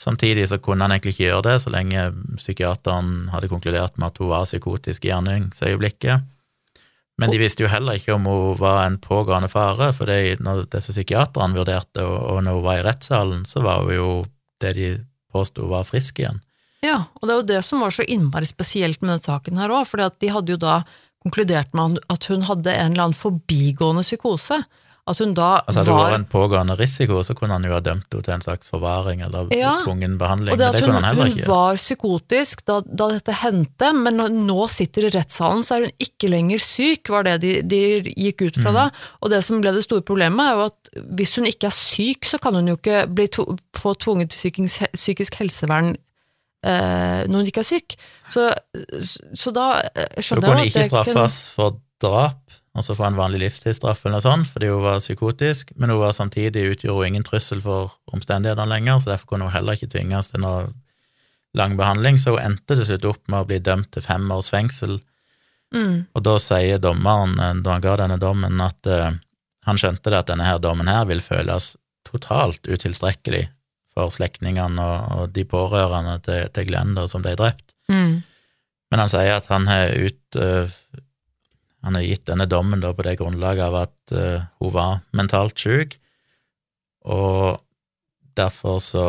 Samtidig 0.00 0.48
så 0.50 0.58
kunne 0.58 0.84
han 0.84 0.92
egentlig 0.92 1.14
ikke 1.14 1.28
gjøre 1.28 1.44
det, 1.46 1.56
så 1.62 1.70
lenge 1.70 2.08
psykiateren 2.36 3.28
hadde 3.32 3.50
konkludert 3.52 3.98
med 3.98 4.10
at 4.10 4.18
hun 4.18 4.32
var 4.32 4.48
psykotisk 4.48 5.04
i 5.04 5.12
gjerningsøyeblikket. 5.12 6.30
Men 7.22 7.30
de 7.30 7.38
visste 7.38 7.62
jo 7.62 7.70
heller 7.70 8.00
ikke 8.00 8.16
om 8.16 8.26
hun 8.26 8.56
var 8.58 8.82
en 8.88 8.98
pågående 8.98 9.48
fare, 9.52 9.92
for 9.94 10.10
når 10.42 10.64
disse 10.72 10.90
psykiaterne 10.90 11.54
vurderte, 11.54 12.02
og 12.02 12.42
når 12.42 12.58
hun 12.58 12.66
var 12.66 12.80
i 12.80 12.86
rettssalen, 12.88 13.44
så 13.46 13.62
var 13.62 13.84
hun 13.86 13.94
jo 13.94 14.08
det 14.62 14.74
de 14.74 14.90
påsto 15.34 15.68
var 15.70 15.86
frisk 15.86 16.18
igjen. 16.18 16.42
Ja, 16.84 17.06
og 17.16 17.26
det 17.26 17.32
er 17.32 17.38
jo 17.38 17.50
det 17.54 17.62
som 17.64 17.80
var 17.80 17.94
så 17.94 18.04
innmari 18.04 18.48
spesielt 18.48 19.00
med 19.00 19.14
denne 19.14 19.24
saken 19.24 19.60
her 19.62 19.72
òg, 19.72 19.86
for 19.88 20.02
de 20.02 20.32
hadde 20.34 20.56
jo 20.56 20.60
da 20.60 20.82
konkludert 21.24 21.70
med 21.72 22.00
at 22.12 22.26
hun 22.28 22.44
hadde 22.44 22.74
en 22.74 22.92
eller 22.92 23.06
annen 23.06 23.16
forbigående 23.16 24.04
psykose. 24.04 24.58
At 25.06 25.18
hun 25.20 25.34
da 25.36 25.58
Altså 25.60 25.82
Hadde 25.82 25.90
det 25.92 25.96
vært 26.00 26.14
en 26.16 26.24
pågående 26.32 26.74
risiko, 26.78 27.18
så 27.22 27.34
kunne 27.36 27.52
han 27.58 27.64
jo 27.68 27.74
ha 27.74 27.80
dømt 27.84 28.06
henne 28.08 28.24
til 28.24 28.32
en 28.32 28.40
slags 28.40 28.70
forvaring 28.72 29.20
eller 29.26 29.50
Ja, 29.52 29.74
tvungen 29.84 30.14
behandling, 30.16 30.54
Og 30.54 30.58
det 30.62 30.64
at 30.70 30.72
det 30.72 30.80
hun, 30.80 30.88
kunne 30.88 31.02
han 31.02 31.08
heller 31.10 31.28
hun 31.28 31.38
ikke. 31.42 31.48
var 31.50 31.76
psykotisk 31.76 32.62
da, 32.64 32.78
da 32.80 33.08
dette 33.12 33.34
hendte, 33.42 33.90
men 33.92 34.16
når 34.16 34.32
hun 34.32 34.46
nå 34.48 34.64
sitter 34.72 35.04
i 35.04 35.10
rettssalen, 35.12 35.60
så 35.66 35.76
er 35.76 35.84
hun 35.84 35.92
ikke 36.06 36.30
lenger 36.32 36.58
syk, 36.64 37.12
var 37.12 37.28
det 37.28 37.34
de, 37.44 37.52
de 37.68 37.82
gikk 38.16 38.46
ut 38.46 38.56
fra 38.62 38.70
Mm. 38.72 38.78
da. 38.80 38.86
Og 39.20 39.30
det 39.34 39.42
som 39.44 39.60
ble 39.60 39.74
det 39.76 39.84
store 39.84 40.00
problemet, 40.08 40.40
er 40.40 40.56
jo 40.56 40.64
at 40.70 41.04
hvis 41.20 41.36
hun 41.36 41.44
ikke 41.52 41.68
er 41.68 41.76
syk, 41.76 42.24
så 42.24 42.40
kan 42.40 42.54
hun 42.56 42.72
jo 42.72 42.78
ikke 42.80 43.04
bli 43.12 43.28
få 43.76 43.92
tvunget 44.00 44.32
psykisk, 44.32 44.88
psykisk 44.96 45.34
helsevern 45.42 45.96
eh, 46.64 47.26
når 47.28 47.36
hun 47.44 47.46
ikke 47.52 47.60
er 47.60 47.68
syk. 47.76 47.96
Så, 48.32 48.48
så 49.36 49.52
da 49.52 49.82
eh, 49.94 50.16
skjønner 50.24 50.64
jeg 50.64 50.72
at 50.72 50.72
det 50.72 50.72
kunne- 50.72 50.88
straffes 50.88 51.50
for 51.54 51.76
drap, 52.00 52.40
altså 52.74 52.96
få 52.98 53.06
en 53.06 53.18
vanlig 53.18 53.40
livstidsstraff 53.44 54.02
eller 54.04 54.16
noe 54.18 54.24
sånt, 54.24 54.48
fordi 54.50 54.70
hun 54.72 54.82
var 54.82 55.02
psykotisk, 55.02 55.70
men 55.78 55.92
hun 55.94 56.00
var 56.00 56.14
samtidig 56.16 56.66
utgjorde 56.72 56.96
hun 56.98 57.12
ingen 57.12 57.26
trussel 57.26 57.60
for 57.62 57.94
omstendighetene 58.14 58.66
lenger, 58.70 58.98
så 59.00 59.12
derfor 59.12 59.30
kunne 59.30 59.48
hun 59.48 59.54
heller 59.54 59.78
ikke 59.78 59.92
tvinges 59.92 60.32
til 60.32 60.42
noe 60.42 60.66
lang 61.54 61.76
behandling, 61.78 62.18
så 62.18 62.34
hun 62.34 62.42
endte 62.42 62.74
til 62.74 62.88
slutt 62.88 63.06
opp 63.12 63.28
med 63.30 63.44
å 63.44 63.48
bli 63.50 63.60
dømt 63.62 63.92
til 63.94 64.02
fem 64.02 64.26
års 64.34 64.50
fengsel. 64.50 64.98
Mm, 65.74 66.06
Og 66.14 66.22
da 66.26 66.34
sier 66.42 66.82
dommeren, 66.82 67.38
eh, 67.38 67.54
da 67.62 67.76
han 67.76 67.82
ga 67.82 67.96
denne 67.98 68.18
dommen, 68.22 68.60
at 68.62 68.90
uh, 68.90 69.14
han 69.66 69.80
skjønte 69.80 70.10
det 70.10 70.20
at 70.20 70.28
denne 70.30 70.46
her 70.46 70.58
dommen 70.62 70.90
her 70.90 71.06
vil 71.08 71.22
føles 71.24 71.72
totalt 72.06 72.66
utilstrekkelig 72.68 73.48
for 73.94 74.10
slektningene 74.10 74.82
og, 74.82 75.14
og 75.14 75.32
de 75.34 75.46
pårørende 75.48 76.18
til, 76.26 76.46
til 76.54 76.68
Glenn 76.68 76.94
da, 76.98 77.06
som 77.10 77.22
ble 77.22 77.34
drept. 77.38 77.64
mm, 77.90 78.22
Men 78.90 79.02
han 79.02 79.10
sier 79.10 79.38
at 79.38 79.46
han 79.50 79.66
har 79.66 79.94
ut 79.94 80.38
øh, 80.38 80.70
Han 81.84 81.98
har 81.98 82.06
gitt 82.06 82.24
denne 82.30 82.46
dommen 82.48 82.80
da 82.80 82.94
på 82.96 83.04
det 83.06 83.18
grunnlaget 83.20 83.66
av 83.66 83.76
at 83.82 84.14
uh, 84.16 84.46
hun 84.62 84.72
var 84.74 85.02
mentalt 85.16 85.58
syk, 85.60 85.98
og 87.04 87.60
derfor 88.36 88.80
så 88.82 89.04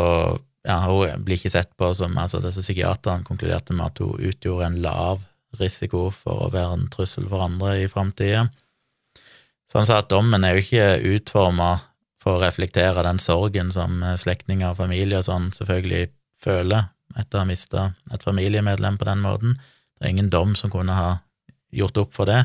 Ja, 0.66 0.80
hun 0.82 1.22
blir 1.22 1.38
ikke 1.38 1.52
sett 1.54 1.76
på 1.78 1.92
som 1.94 2.16
Altså, 2.18 2.40
disse 2.42 2.64
psykiaterne 2.64 3.24
konkluderte 3.24 3.74
med 3.78 3.86
at 3.86 4.00
hun 4.02 4.18
utgjorde 4.18 4.66
en 4.66 4.80
lav 4.82 5.22
risiko 5.60 6.08
for 6.10 6.48
å 6.48 6.50
være 6.50 6.74
en 6.74 6.88
trussel 6.90 7.28
for 7.30 7.44
andre 7.46 7.76
i 7.84 7.88
framtida. 7.88 8.48
Så 9.70 9.78
han 9.78 9.86
sa 9.86 10.00
at 10.02 10.10
dommen 10.10 10.44
er 10.44 10.56
jo 10.56 10.64
ikke 10.64 10.88
utforma 11.16 11.70
for 12.22 12.40
å 12.40 12.42
reflektere 12.42 13.06
den 13.06 13.22
sorgen 13.22 13.72
som 13.76 14.02
eh, 14.02 14.18
slektninger 14.18 14.72
og 14.72 14.80
familie 14.82 15.22
og 15.22 15.28
sånn 15.28 15.52
selvfølgelig 15.54 16.10
føler 16.42 16.90
etter 17.16 17.38
å 17.38 17.44
ha 17.44 17.48
mista 17.50 17.88
et 18.14 18.26
familiemedlem 18.26 18.98
på 18.98 19.08
den 19.08 19.22
måten. 19.22 19.58
Det 19.96 20.08
er 20.08 20.16
ingen 20.16 20.32
dom 20.34 20.56
som 20.58 20.74
kunne 20.74 20.98
ha 20.98 21.12
gjort 21.76 22.02
opp 22.02 22.16
for 22.18 22.30
det. 22.30 22.42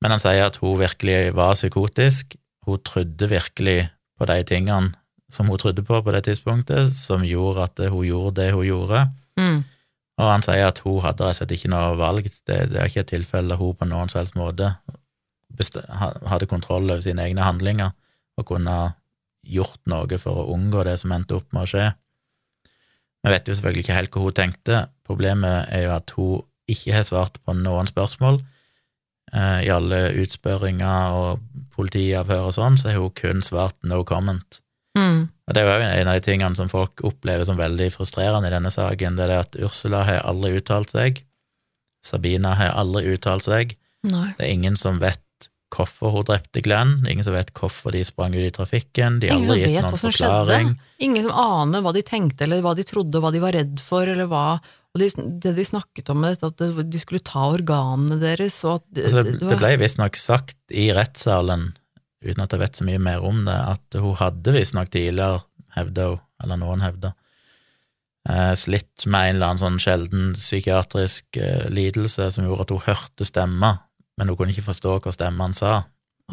Men 0.00 0.14
han 0.14 0.22
sier 0.22 0.46
at 0.46 0.56
hun 0.62 0.78
virkelig 0.80 1.34
var 1.36 1.56
psykotisk. 1.58 2.36
Hun 2.66 2.80
trodde 2.84 3.28
virkelig 3.28 3.90
på 4.18 4.28
de 4.28 4.38
tingene 4.48 4.94
som 5.30 5.48
hun 5.48 5.60
trodde 5.60 5.84
på 5.86 6.00
på 6.02 6.12
det 6.12 6.24
tidspunktet, 6.26 6.90
som 6.90 7.22
gjorde 7.22 7.68
at 7.68 7.84
hun 7.92 8.06
gjorde 8.06 8.40
det 8.40 8.52
hun 8.52 8.66
gjorde. 8.66 9.04
mm, 9.36 9.60
Og 10.18 10.26
han 10.32 10.42
sier 10.42 10.66
at 10.66 10.80
hun 10.84 11.00
hadde 11.00 11.24
rett 11.24 11.30
og 11.30 11.38
slett 11.38 11.54
ikke 11.54 11.70
noe 11.70 11.94
valg. 11.96 12.26
Det, 12.46 12.56
det 12.72 12.80
er 12.80 12.90
ikke 12.90 13.04
et 13.04 13.12
tilfelle 13.14 13.56
hun 13.56 13.76
på 13.76 13.86
noen 13.88 14.10
som 14.10 14.20
helst 14.20 14.36
måte 14.36 14.74
hadde 15.60 16.46
kontroll 16.48 16.88
over 16.88 17.02
sine 17.04 17.24
egne 17.26 17.44
handlinger 17.44 17.90
og 18.38 18.46
kunne 18.48 18.76
gjort 19.44 19.80
noe 19.90 20.18
for 20.20 20.42
å 20.42 20.54
unngå 20.54 20.84
det 20.86 20.96
som 21.00 21.12
endte 21.12 21.36
opp 21.36 21.52
med 21.52 21.64
å 21.64 21.70
skje. 21.70 21.88
Vi 23.20 23.32
vet 23.32 23.48
jo 23.48 23.56
selvfølgelig 23.56 23.84
ikke 23.84 23.98
helt 23.98 24.14
hva 24.14 24.22
hun 24.24 24.36
tenkte. 24.36 24.78
Problemet 25.04 25.68
er 25.74 25.84
jo 25.84 25.92
at 25.96 26.14
hun 26.16 26.46
ikke 26.70 26.94
har 26.94 27.04
svart 27.04 27.36
på 27.44 27.54
noen 27.56 27.88
spørsmål. 27.90 28.40
Eh, 29.32 29.60
I 29.66 29.70
alle 29.70 30.00
utspørringer 30.18 31.14
og 31.14 31.44
politiavhør 31.76 32.48
og 32.48 32.56
sånn, 32.56 32.78
så 32.80 32.90
har 32.90 32.98
hun 33.00 33.14
kun 33.14 33.42
svart 33.46 33.76
no 33.86 34.02
comment. 34.04 34.60
mm, 34.98 35.28
Og 35.48 35.54
det 35.54 35.62
er 35.62 35.68
jo 35.70 35.88
en 36.02 36.08
av 36.10 36.18
de 36.18 36.24
tingene 36.26 36.56
som 36.58 36.68
folk 36.68 37.02
opplever 37.06 37.46
som 37.46 37.56
veldig 37.58 37.92
frustrerende 37.94 38.50
i 38.50 38.54
denne 38.54 38.70
saken, 38.74 39.16
det 39.16 39.24
er 39.24 39.32
det 39.34 39.40
at 39.46 39.58
Ursula 39.62 40.04
har 40.04 40.26
aldri 40.26 40.56
uttalt 40.58 40.90
seg, 40.90 41.22
Sabina 42.02 42.54
har 42.58 42.74
aldri 42.80 43.12
uttalt 43.14 43.44
seg, 43.46 43.76
nei. 44.08 44.30
det 44.38 44.46
er 44.46 44.52
ingen 44.54 44.76
som 44.80 44.98
vet 45.02 45.20
hvorfor 45.70 46.10
hun 46.10 46.26
drepte 46.26 46.62
Glenn, 46.66 46.96
ingen 47.06 47.22
som 47.22 47.36
vet 47.36 47.52
hvorfor 47.54 47.94
de 47.94 48.02
sprang 48.04 48.34
ut 48.34 48.42
i 48.42 48.50
trafikken, 48.50 49.20
de 49.22 49.30
har 49.30 49.38
aldri 49.38 49.60
gitt 49.62 49.84
noen 49.84 50.00
forklaring. 50.00 50.72
skjedde. 50.74 51.04
Ingen 51.06 51.22
som 51.28 51.36
aner 51.38 51.84
hva 51.84 51.92
de 51.94 52.02
tenkte, 52.02 52.44
eller 52.44 52.64
hva 52.64 52.74
de 52.74 52.86
trodde, 52.88 53.22
hva 53.22 53.30
de 53.30 53.42
var 53.42 53.54
redd 53.54 53.78
for, 53.78 54.02
eller 54.10 54.26
hva 54.26 54.58
Og 54.90 55.02
de, 55.02 55.08
det 55.42 55.52
de 55.54 55.64
snakket 55.66 56.10
om, 56.10 56.24
dette, 56.26 56.48
at 56.50 56.90
de 56.90 57.00
skulle 57.00 57.22
ta 57.22 57.44
organene 57.52 58.18
deres, 58.18 58.56
og 58.66 58.80
at 58.80 58.86
det, 58.90 59.04
Altså, 59.06 59.22
det, 59.26 59.36
det 59.38 59.58
ble 59.60 59.70
visstnok 59.78 60.18
sagt 60.18 60.74
i 60.74 60.88
rettssalen, 60.96 61.68
uten 62.26 62.42
at 62.42 62.56
jeg 62.56 62.62
vet 62.64 62.80
så 62.80 62.86
mye 62.88 63.02
mer 63.02 63.22
om 63.26 63.44
det, 63.46 63.54
at 63.54 64.00
hun 64.02 64.18
hadde 64.18 64.56
visstnok 64.56 64.90
tidligere, 64.90 65.44
hevda 65.76 66.08
hun, 66.10 66.24
eller 66.42 66.58
noen 66.58 66.82
hevda, 66.82 67.12
eh, 68.26 68.52
slitt 68.58 69.06
med 69.06 69.28
en 69.28 69.38
eller 69.38 69.52
annen 69.52 69.62
sånn 69.62 69.80
sjelden 69.82 70.34
psykiatrisk 70.34 71.38
eh, 71.38 71.68
lidelse 71.70 72.26
som 72.34 72.48
gjorde 72.48 72.66
at 72.66 72.74
hun 72.74 72.84
hørte 72.88 73.28
stemmer, 73.28 73.84
men 74.18 74.32
hun 74.32 74.40
kunne 74.40 74.56
ikke 74.56 74.72
forstå 74.72 74.98
hva 75.04 75.14
stemmene 75.14 75.54
sa. 75.56 75.84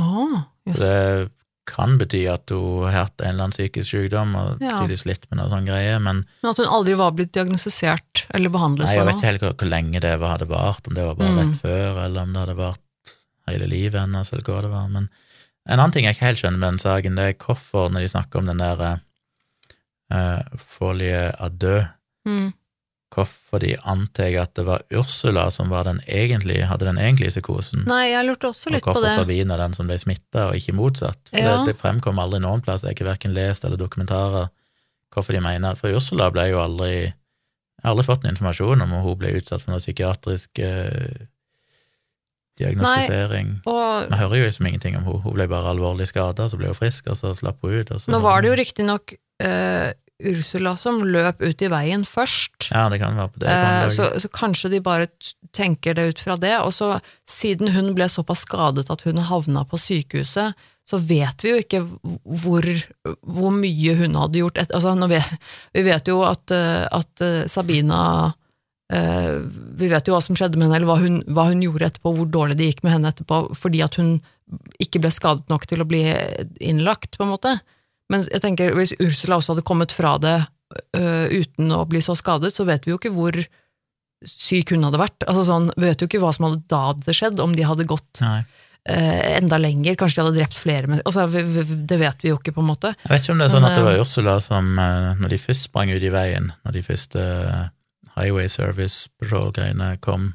Å, 0.02 0.28
Så 0.74 0.82
det 0.82 1.30
kan 1.68 1.98
bety 2.00 2.22
at 2.32 2.50
hun 2.54 2.86
har 2.88 2.94
hatt 3.04 3.22
en 3.22 3.34
eller 3.34 3.44
annen 3.48 3.56
psykisk 3.56 3.90
sykdom 3.92 4.36
og 4.40 4.62
Ja. 4.64 4.78
tidlig 4.80 5.00
slitt 5.04 5.26
med 5.30 5.40
noe 5.42 5.50
sånn 5.52 5.68
greie, 5.68 6.00
men 6.00 6.24
Men 6.42 6.52
at 6.52 6.58
hun 6.62 6.66
aldri 6.72 6.96
var 6.98 7.12
blitt 7.12 7.34
diagnostisert 7.36 8.26
eller 8.34 8.50
behandlet 8.54 8.88
for 8.88 8.94
nei, 8.94 8.98
jeg 8.98 9.06
vet 9.10 9.16
ikke 9.20 9.30
helt 9.32 9.42
hvor, 9.46 9.54
hvor 9.60 9.70
lenge 9.74 10.00
det 10.02 10.14
var, 10.20 10.38
hadde 10.38 10.48
vart, 10.50 10.88
om 10.88 10.94
det 10.96 11.04
var 11.06 11.16
bare 11.20 11.32
Mm. 11.36 11.40
rett 11.44 11.62
før, 11.62 12.06
eller 12.06 12.22
om 12.22 12.34
det 12.34 12.40
hadde 12.46 12.56
vart 12.58 12.80
hele 13.48 13.68
livet 13.68 14.00
hennes, 14.02 14.32
eller 14.34 14.44
hva 14.44 14.62
det 14.62 14.72
var. 14.72 14.88
Men 14.90 15.10
en 15.68 15.80
annen 15.80 15.92
ting 15.92 16.06
jeg 16.06 16.16
ikke 16.16 16.26
helt 16.32 16.40
skjønner 16.40 16.60
med 16.60 16.72
den 16.72 16.80
saken, 16.80 17.16
det 17.16 17.26
er 17.28 17.34
hvorfor, 17.46 17.90
når 17.92 18.00
de 18.00 18.08
snakker 18.16 18.40
om 18.40 18.46
den 18.46 18.58
der 18.64 19.00
uh, 20.12 20.42
folie 20.58 21.32
à 21.40 21.50
deux, 21.50 21.84
Mm. 22.28 22.54
Hvorfor 23.16 23.62
de 23.64 23.76
antar 23.88 24.34
at 24.42 24.54
det 24.60 24.66
var 24.68 24.82
Ursula 24.92 25.46
som 25.52 25.70
var 25.72 25.88
den 25.88 26.02
egentlige, 26.08 26.66
hadde 26.68 26.90
den 26.90 27.00
egentlige 27.00 27.32
psykosen. 27.38 27.86
Nei, 27.88 28.10
jeg 28.12 28.26
lurte 28.28 28.50
også 28.52 28.74
litt 28.74 28.84
på 28.84 28.92
hvorfor 28.92 29.08
det. 29.08 29.14
Sabine 29.16 29.56
er 29.56 29.64
den 29.64 29.78
som 29.78 29.88
ble 29.88 29.98
smitta, 30.02 30.50
og 30.50 30.58
ikke 30.60 30.76
motsatt. 30.76 31.22
For 31.32 31.40
Ja. 31.40 31.54
det, 31.64 31.72
det 31.74 31.80
fremkom 31.82 32.20
aldri 32.20 32.42
noen 32.44 32.62
plass, 32.62 32.84
jeg 32.84 32.92
har 32.92 32.98
ikke 32.98 33.08
verken 33.12 33.34
lest 33.38 33.64
eller 33.66 33.80
dokumentarer 33.80 34.50
hvorfor 35.16 35.34
de 35.34 35.40
mener 35.42 35.76
For 35.80 35.96
Ursula 35.96 36.28
ble 36.36 36.50
jo 36.52 36.60
aldri 36.62 36.92
Jeg 37.08 37.84
har 37.86 37.94
aldri 37.94 38.06
fått 38.06 38.24
noen 38.26 38.36
informasjon 38.36 38.82
om 38.84 38.92
hun 39.06 39.18
ble 39.18 39.32
utsatt 39.40 39.64
for 39.64 39.72
noe 39.72 39.80
psykiatrisk 39.82 40.60
eh, 40.60 41.26
diagnostisering. 42.58 43.52
Og 43.70 44.10
Vi 44.12 44.18
hører 44.18 44.40
jo 44.42 44.48
liksom 44.50 44.68
ingenting 44.70 44.98
om 44.98 45.06
hun. 45.06 45.22
Hun 45.22 45.36
ble 45.38 45.48
bare 45.52 45.72
alvorlig 45.74 46.08
skada, 46.10 46.50
så 46.50 46.58
ble 46.60 46.72
hun 46.72 46.78
frisk, 46.78 47.08
og 47.12 47.20
så 47.20 47.34
slapp 47.38 47.62
hun 47.62 47.76
ut. 47.80 47.92
Og 47.94 48.02
så 48.02 48.12
nå 48.14 48.20
var 48.24 48.42
det 48.42 48.50
jo 48.52 48.58
riktignok 48.58 49.14
uh, 49.46 49.92
Ursula 50.18 50.74
som 50.78 51.04
løp 51.06 51.44
ut 51.46 51.62
i 51.62 51.70
veien 51.70 52.02
først. 52.08 52.72
Ja, 52.72 52.88
det 52.90 52.98
kan 53.04 53.18
være 53.20 53.34
på 53.34 53.44
det 53.44 53.52
Eh, 53.54 53.90
så, 53.94 54.08
så 54.18 54.30
kanskje 54.34 54.72
de 54.74 54.80
bare 54.82 55.06
tenker 55.54 55.94
det 55.98 56.08
ut 56.10 56.24
fra 56.24 56.38
det. 56.42 56.56
Og 56.64 56.74
så, 56.74 56.96
siden 57.30 57.70
hun 57.76 57.94
ble 57.98 58.10
såpass 58.10 58.46
skadet 58.48 58.90
at 58.94 59.06
hun 59.06 59.22
havna 59.30 59.66
på 59.70 59.78
sykehuset, 59.82 60.58
så 60.88 61.00
vet 61.04 61.44
vi 61.44 61.52
jo 61.52 61.62
ikke 61.62 61.84
hvor, 61.84 62.66
hvor 63.28 63.54
mye 63.54 63.96
hun 64.00 64.18
hadde 64.18 64.42
gjort. 64.42 64.58
Et, 64.62 64.74
altså, 64.74 64.96
vi, 65.12 65.22
vi 65.76 65.86
vet 65.86 66.10
jo 66.10 66.22
at, 66.26 66.56
eh, 66.56 66.86
at 66.88 67.24
eh, 67.26 67.46
Sabina 67.52 68.02
eh, 68.94 69.36
Vi 69.78 69.92
vet 69.92 70.08
jo 70.08 70.16
hva 70.16 70.24
som 70.24 70.38
skjedde 70.40 70.58
med 70.58 70.70
henne, 70.70 70.80
eller 70.80 70.90
hva 70.90 70.98
hun, 71.04 71.22
hva 71.28 71.50
hun 71.52 71.62
gjorde 71.66 71.92
etterpå, 71.92 72.16
hvor 72.18 72.32
dårlig 72.32 72.58
det 72.58 72.72
gikk 72.72 72.86
med 72.88 72.96
henne 72.96 73.14
etterpå, 73.14 73.44
fordi 73.60 73.84
at 73.86 74.00
hun 74.00 74.16
ikke 74.82 75.04
ble 75.04 75.12
skadet 75.12 75.52
nok 75.52 75.68
til 75.68 75.84
å 75.84 75.90
bli 75.90 76.06
innlagt, 76.64 77.20
på 77.20 77.28
en 77.28 77.36
måte. 77.36 77.58
Men 78.14 78.26
jeg 78.32 78.44
tenker, 78.44 78.76
hvis 78.78 78.96
Ursula 79.04 79.40
også 79.40 79.56
hadde 79.56 79.68
kommet 79.68 79.96
fra 79.96 80.16
det 80.22 80.38
uh, 80.96 81.26
uten 81.32 81.74
å 81.76 81.84
bli 81.90 82.02
så 82.04 82.16
skadet, 82.18 82.54
så 82.56 82.68
vet 82.68 82.88
vi 82.88 82.94
jo 82.94 83.00
ikke 83.00 83.14
hvor 83.16 83.40
syk 84.26 84.72
hun 84.74 84.86
hadde 84.88 85.02
vært. 85.02 85.26
Altså 85.28 85.44
sånn, 85.48 85.72
Vi 85.76 85.86
vet 85.86 86.02
jo 86.02 86.08
ikke 86.10 86.22
hva 86.24 86.32
som 86.36 86.48
hadde 86.48 86.64
da 86.72 86.88
hadde 86.92 87.16
skjedd, 87.16 87.42
om 87.44 87.54
de 87.56 87.68
hadde 87.68 87.86
gått 87.90 88.22
eh, 88.24 89.36
enda 89.38 89.60
lenger, 89.62 89.98
kanskje 90.00 90.18
de 90.18 90.26
hadde 90.26 90.40
drept 90.40 90.58
flere 90.58 90.90
med, 90.90 91.04
altså, 91.06 91.28
vi, 91.30 91.44
vi, 91.46 91.66
Det 91.90 92.00
vet 92.02 92.26
vi 92.26 92.32
jo 92.32 92.40
ikke, 92.40 92.56
på 92.56 92.64
en 92.64 92.72
måte. 92.72 92.96
Jeg 93.04 93.12
vet 93.12 93.28
ikke 93.28 93.36
om 93.36 93.44
det 93.44 93.46
er 93.46 93.54
sånn 93.54 93.66
Men, 93.68 93.76
at 93.76 93.78
det 93.78 93.86
var 93.86 94.00
eh, 94.00 94.02
Ursula 94.02 94.38
som, 94.42 94.72
når 95.22 95.36
de 95.36 95.42
først 95.44 95.68
sprang 95.70 95.94
ut 95.94 96.02
i 96.02 96.14
veien, 96.14 96.50
når 96.66 96.78
de 96.80 96.84
første 96.88 97.28
Highway 98.16 98.50
Service 98.50 99.06
Patrol-greiene 99.22 99.94
kom, 100.02 100.32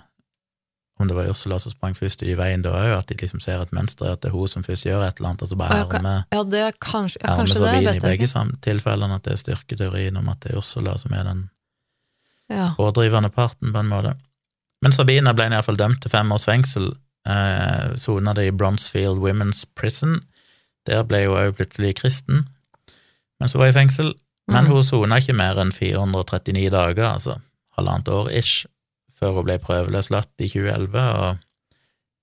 om 1.00 1.08
det 1.08 1.16
var 1.16 1.28
Ursula 1.32 1.58
som 1.58 1.72
sprang 1.72 1.94
først 1.96 2.22
i 2.22 2.34
veien 2.38 2.62
da 2.62 2.70
òg, 2.70 2.98
at 2.98 3.06
de 3.08 3.14
liksom 3.16 3.40
ser 3.40 3.62
et 3.62 3.72
mønster, 3.72 4.12
at 4.12 4.20
det 4.22 4.28
er 4.30 4.34
hun 4.36 4.48
som 4.48 4.62
først 4.62 4.84
gjør 4.86 5.02
et 5.06 5.16
eller 5.18 5.28
annet, 5.32 5.42
og 5.42 5.48
så 5.48 5.56
bare 5.58 5.78
hermer 5.80 6.24
Ja, 6.32 6.42
det 6.44 6.60
er 6.60 6.72
kanskje, 6.80 7.18
ja, 7.24 7.36
kanskje 7.36 7.54
det, 7.58 7.62
Sabine 7.64 7.86
vet 7.86 7.96
i 7.96 8.00
begge 8.00 8.28
tilfellene, 8.62 9.14
at 9.14 9.22
det 9.24 9.32
er 9.32 9.40
styrketeorien 9.40 10.16
om 10.20 10.28
at 10.28 10.40
det 10.44 10.52
er 10.52 10.58
Ursula 10.60 10.96
som 10.98 11.12
er 11.12 11.24
den 11.24 11.48
Ja. 12.50 12.74
pådrivende 12.76 13.30
parten, 13.30 13.72
på 13.72 13.78
en 13.80 13.88
måte. 13.88 14.14
Men 14.82 14.92
Sabina 14.92 15.32
ble 15.32 15.44
iallfall 15.48 15.76
dømt 15.78 16.02
til 16.02 16.10
fem 16.10 16.32
års 16.32 16.44
fengsel, 16.44 16.92
eh, 17.26 17.96
sona 17.96 18.34
det 18.34 18.46
i 18.48 18.50
Bronsfield 18.56 19.18
Women's 19.22 19.64
Prison. 19.74 20.20
Der 20.86 21.02
ble 21.04 21.26
hun 21.26 21.36
òg 21.38 21.52
plutselig 21.56 21.94
kristen 21.96 22.48
mens 23.40 23.52
hun 23.54 23.60
var 23.60 23.68
i 23.68 23.72
fengsel. 23.72 24.12
Men 24.48 24.64
Mm. 24.64 24.70
hun 24.70 24.82
sona 24.82 25.16
ikke 25.16 25.34
mer 25.34 25.54
enn 25.58 25.72
439 25.72 26.70
dager, 26.70 27.12
altså 27.14 27.40
halvannet 27.78 28.08
år 28.08 28.28
ish, 28.38 28.66
før 29.22 29.38
hun 29.38 29.46
ble 29.46 29.58
prøveløslatt 29.62 30.42
i 30.42 30.50
2011, 30.50 31.06
og 31.22 31.38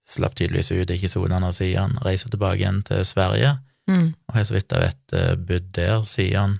slapp 0.10 0.36
tydeligvis 0.36 0.74
ut, 0.74 0.92
ikke 0.92 1.12
sona 1.12 1.40
noe 1.40 1.56
siden, 1.56 1.96
Reiser 2.04 2.34
tilbake 2.34 2.60
igjen 2.64 2.84
til 2.88 3.06
Sverige, 3.08 3.58
Mm. 3.90 4.12
og 4.28 4.36
har 4.36 4.44
så 4.46 4.54
vidt 4.54 4.70
jeg 4.70 4.86
vet 4.86 5.14
eh, 5.18 5.36
bodd 5.50 5.70
der 5.74 6.04
siden. 6.06 6.60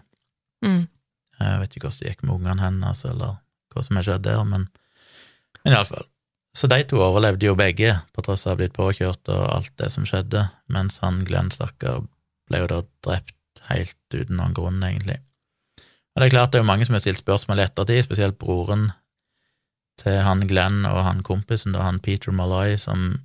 Mm. 0.66 0.88
Jeg 1.40 1.60
vet 1.62 1.76
ikke 1.76 1.86
hvordan 1.86 2.00
det 2.02 2.08
gikk 2.10 2.24
med 2.24 2.34
ungene 2.34 2.64
hennes, 2.64 3.04
eller 3.06 3.36
hva 3.70 3.84
som 3.86 4.00
har 4.00 4.08
skjedd 4.08 4.24
der, 4.26 4.40
men, 4.50 4.66
men 5.62 5.76
iallfall. 5.76 6.08
Så 6.58 6.66
de 6.72 6.80
to 6.90 6.98
overlevde 6.98 7.46
jo 7.46 7.54
begge, 7.54 7.94
på 8.16 8.24
tross 8.26 8.48
av 8.48 8.50
å 8.50 8.56
ha 8.56 8.60
blitt 8.64 8.74
påkjørt 8.74 9.30
og 9.30 9.44
alt 9.60 9.76
det 9.78 9.92
som 9.94 10.08
skjedde, 10.10 10.48
mens 10.74 10.98
han 11.04 11.22
Glenn 11.28 11.52
Stakkar 11.54 12.02
ble 12.50 12.64
jo 12.64 12.72
da 12.72 12.82
drept 13.06 13.62
helt 13.70 14.18
uten 14.18 14.40
noen 14.40 14.56
grunn, 14.58 14.82
egentlig. 14.82 15.20
Og 16.16 16.24
det 16.24 16.32
er 16.32 16.34
klart 16.34 16.52
det 16.52 16.60
er 16.60 16.66
jo 16.66 16.72
mange 16.72 16.88
som 16.90 16.98
har 16.98 17.04
stilt 17.06 17.22
spørsmål 17.22 17.62
i 17.62 17.68
ettertid, 17.68 18.02
spesielt 18.08 18.40
broren 18.42 18.90
til 20.00 20.20
han 20.24 20.46
Glenn 20.48 20.86
og 20.88 21.04
han 21.06 21.24
kompisen, 21.26 21.76
da 21.76 21.84
han 21.86 22.00
Peter 22.04 22.34
Malloy, 22.36 22.78
som 22.80 23.20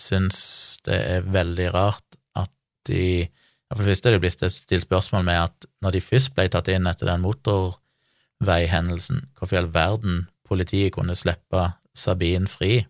syns 0.00 0.38
det 0.86 0.96
er 0.96 1.28
veldig 1.32 1.70
rart 1.74 2.20
at 2.36 2.52
de 2.88 3.28
For 3.72 3.82
det 3.82 3.96
første 3.96 4.08
er 4.08 4.14
det 4.14 4.22
blitt 4.22 4.42
stilt 4.54 4.84
spørsmål 4.84 5.24
med 5.26 5.40
at 5.48 5.66
når 5.82 5.96
de 5.96 6.00
først 6.04 6.30
ble 6.36 6.44
tatt 6.46 6.68
inn 6.70 6.86
etter 6.86 7.08
den 7.10 7.24
motorveihendelsen, 7.24 9.24
hvorfor 9.34 9.56
i 9.56 9.58
all 9.58 9.72
verden 9.74 10.28
politiet 10.46 10.92
kunne 10.94 11.16
slippe 11.18 11.64
Sabine 11.90 12.46
fri? 12.46 12.84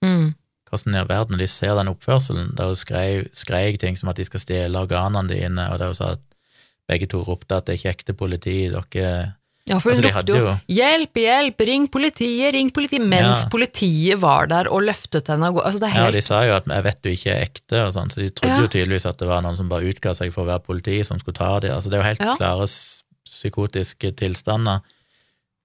Mm. 0.00 0.32
Hvordan 0.70 0.94
i 0.94 1.02
all 1.02 1.10
verden 1.10 1.36
de 1.36 1.48
ser 1.52 1.76
den 1.76 1.92
oppførselen, 1.92 2.54
der 2.56 2.70
hun 2.70 2.80
skrev, 2.80 3.26
skrek 3.36 3.76
ting 3.82 4.00
som 4.00 4.08
at 4.08 4.16
de 4.16 4.24
skal 4.24 4.40
stjele 4.40 4.80
organene 4.80 5.28
dine, 5.28 5.68
og 5.68 5.82
der 5.82 5.92
hun 5.92 6.00
sa 6.00 6.14
at 6.16 6.24
begge 6.88 7.10
to 7.12 7.20
ropte 7.26 7.58
at 7.58 7.66
det 7.66 7.74
er 7.74 7.82
ikke 7.82 7.94
ekte 7.98 8.16
politi, 8.16 8.56
dere 8.72 9.12
Ja, 9.72 9.78
for 9.80 9.90
hun 9.94 9.98
Altså, 10.04 10.12
ropte 10.12 10.36
jo 10.36 10.52
'hjelp, 10.76 11.18
hjelp, 11.22 11.60
ring 11.68 11.86
politiet, 11.88 12.52
ring 12.54 12.70
politiet', 12.70 13.06
mens 13.08 13.42
Ja. 13.42 13.48
politiet 13.52 14.20
var 14.20 14.46
der 14.46 14.68
og 14.68 14.82
løftet 14.84 15.26
henne. 15.32 15.48
Altså, 15.52 15.80
det 15.80 15.88
er 15.90 16.04
Ja, 16.04 16.10
de 16.10 16.20
sa 16.20 16.42
jo 16.44 16.54
at 16.56 16.66
'jeg 16.66 16.84
vet 16.84 17.02
du 17.02 17.08
ikke 17.10 17.32
er 17.32 17.44
ekte', 17.46 17.86
og 17.86 17.92
sånn, 17.94 18.10
så 18.12 18.16
de 18.20 18.30
trodde 18.30 18.56
Ja. 18.56 18.60
jo 18.60 18.68
tydeligvis 18.68 19.06
at 19.08 19.18
det 19.18 19.28
var 19.28 19.42
noen 19.42 19.56
som 19.56 19.68
bare 19.68 19.88
utga 19.88 20.14
seg 20.14 20.32
for 20.32 20.44
å 20.44 20.50
være 20.52 20.64
politi, 20.64 21.02
som 21.04 21.18
skulle 21.18 21.34
ta 21.34 21.58
dem. 21.60 21.72
Altså, 21.72 21.88
det 21.90 21.94
er 21.94 22.02
jo 22.02 22.08
helt 22.10 22.20
Ja. 22.20 22.36
klare 22.36 22.66
psykotiske 23.26 24.12
tilstander. 24.12 24.80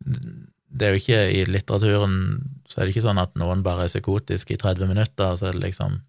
Det 0.05 0.81
er 0.87 0.93
jo 0.93 0.99
ikke 0.99 1.21
i 1.33 1.45
litteraturen 1.45 2.41
så 2.67 2.81
er 2.81 2.85
det 2.85 2.95
ikke 2.95 3.07
sånn 3.07 3.21
at 3.21 3.33
noen 3.35 3.63
bare 3.63 3.83
er 3.85 3.87
psykotisk 3.87 4.51
i 4.51 4.57
30 4.57 4.87
minutter, 4.87 5.35
så 5.37 5.47
er 5.49 5.51
det 5.53 5.63
liksom 5.73 6.01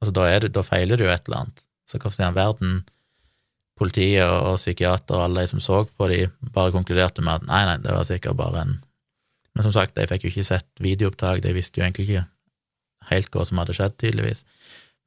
Altså, 0.00 0.12
da, 0.12 0.38
det, 0.38 0.52
da 0.52 0.62
feiler 0.62 0.96
det 0.96 1.00
jo 1.06 1.10
et 1.10 1.24
eller 1.26 1.40
annet. 1.40 1.64
Så 1.90 1.98
hvorfor 1.98 2.20
i 2.20 2.26
all 2.28 2.34
verden 2.36 2.84
politiet 3.78 4.26
og, 4.26 4.56
psykiater 4.58 5.16
og 5.16 5.24
alle 5.26 5.44
de 5.44 5.52
som 5.52 5.62
så 5.62 5.82
på 5.88 6.08
de, 6.10 6.26
bare 6.54 6.74
konkluderte 6.74 7.24
med 7.24 7.40
at 7.40 7.48
nei, 7.48 7.62
nei, 7.68 7.78
det 7.84 7.94
var 7.94 8.06
sikkert 8.08 8.38
bare 8.38 8.66
en 8.66 8.76
Men 9.56 9.64
som 9.64 9.72
sagt, 9.74 9.96
de 9.96 10.04
fikk 10.06 10.22
jo 10.22 10.30
ikke 10.30 10.46
sett 10.46 10.68
videoopptak, 10.78 11.40
de 11.42 11.50
visste 11.56 11.80
jo 11.80 11.82
egentlig 11.82 12.04
ikke 12.06 12.20
helt 13.08 13.32
hva 13.34 13.46
som 13.48 13.58
hadde 13.58 13.74
skjedd, 13.74 13.96
tydeligvis. 13.98 14.44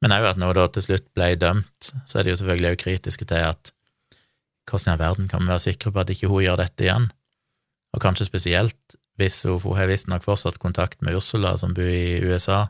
Men 0.02 0.12
òg 0.12 0.26
at 0.28 0.40
når 0.42 0.58
hun 0.60 0.74
til 0.74 0.84
slutt 0.84 1.06
ble 1.16 1.30
dømt, 1.40 1.92
så 2.04 2.18
er 2.18 2.26
de 2.26 2.34
jo 2.34 2.40
selvfølgelig 2.40 2.72
også 2.74 2.82
kritiske 2.82 3.28
til 3.30 3.46
at 3.46 3.72
hvordan 4.68 4.90
i 4.90 4.92
all 4.92 5.00
verden 5.00 5.30
kan 5.30 5.40
vi 5.40 5.52
være 5.54 5.64
sikre 5.64 5.92
på 5.94 6.02
at 6.02 6.12
ikke 6.12 6.28
hun 6.28 6.44
gjør 6.44 6.60
dette 6.60 6.84
igjen? 6.84 7.08
Og 7.96 8.02
kanskje 8.04 8.28
spesielt 8.28 8.96
hvis 9.20 9.42
hun, 9.48 9.60
hun 9.62 9.76
har 9.78 9.90
visstnok 9.90 10.24
fortsatt 10.24 10.60
kontakt 10.62 11.00
med 11.00 11.16
Ursula, 11.16 11.56
som 11.56 11.74
bor 11.76 11.88
i 11.88 12.20
USA. 12.24 12.66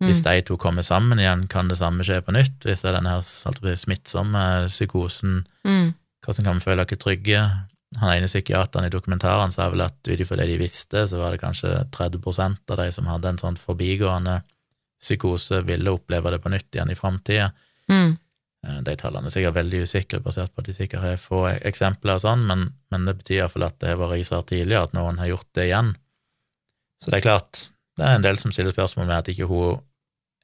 Hvis 0.00 0.20
Mm. 0.22 0.24
de 0.30 0.42
to 0.42 0.56
kommer 0.56 0.82
sammen 0.82 1.18
igjen, 1.18 1.48
kan 1.48 1.68
det 1.68 1.78
samme 1.78 2.04
skje 2.06 2.20
på 2.22 2.32
nytt? 2.32 2.60
Hvis 2.62 2.82
det 2.82 2.90
er 2.90 3.00
denne 3.00 3.16
her 3.16 3.76
smittsomme 3.76 4.68
psykosen, 4.68 5.46
mm. 5.64 5.94
hvordan 6.22 6.44
kan 6.44 6.54
vi 6.60 6.60
føle 6.68 6.82
oss 6.86 6.98
trygge? 7.02 7.40
Han 7.98 8.10
ene 8.12 8.28
psykiateren 8.28 8.86
i 8.86 8.90
dokumentaren 8.92 9.50
sa 9.52 9.70
vel 9.70 9.80
at 9.80 9.96
ut 10.06 10.20
ifra 10.20 10.36
det 10.36 10.46
de 10.46 10.58
visste, 10.58 11.06
så 11.08 11.18
var 11.18 11.32
det 11.32 11.40
kanskje 11.40 11.90
30% 11.90 12.70
av 12.70 12.76
de 12.76 12.92
som 12.92 13.06
hadde 13.06 13.28
en 13.28 13.38
sånn 13.38 13.56
forbigående 13.58 14.42
psykose, 15.00 15.62
ville 15.64 15.90
oppleve 15.90 16.30
det 16.30 16.40
på 16.42 16.50
nytt 16.52 16.74
igjen 16.74 16.90
i 16.90 16.94
framtida. 16.98 17.50
Mm. 17.90 18.18
Eh, 18.66 18.80
De 18.82 18.96
tallene 18.96 19.26
er 19.26 19.30
sikkert 19.34 19.54
veldig 19.54 19.82
usikre, 19.82 20.20
basert 20.20 20.52
på 20.54 20.60
at 20.62 20.66
de 20.66 20.74
sikkert 20.74 21.00
har 21.02 21.16
få 21.16 21.44
eksempler 21.62 22.18
og 22.18 22.20
sånn, 22.22 22.46
men, 22.46 22.72
men 22.90 23.04
det 23.06 23.16
betyr 23.18 23.40
iallfall 23.42 23.66
at 23.66 23.78
det 23.80 23.88
har 23.88 23.96
vært 24.02 24.16
registrert 24.18 24.46
tidligere 24.50 24.82
at 24.90 24.94
noen 24.94 25.18
har 25.18 25.26
gjort 25.32 25.48
det 25.54 25.68
igjen. 25.70 25.96
Så 27.02 27.10
det 27.10 27.18
er 27.18 27.26
klart, 27.28 27.68
det 27.96 28.06
er 28.06 28.16
en 28.18 28.22
del 28.26 28.38
som 28.38 28.52
stiller 28.52 28.74
spørsmål 28.74 29.06
med 29.06 29.16
at 29.18 29.28
ikke 29.32 29.46
hun 29.50 29.80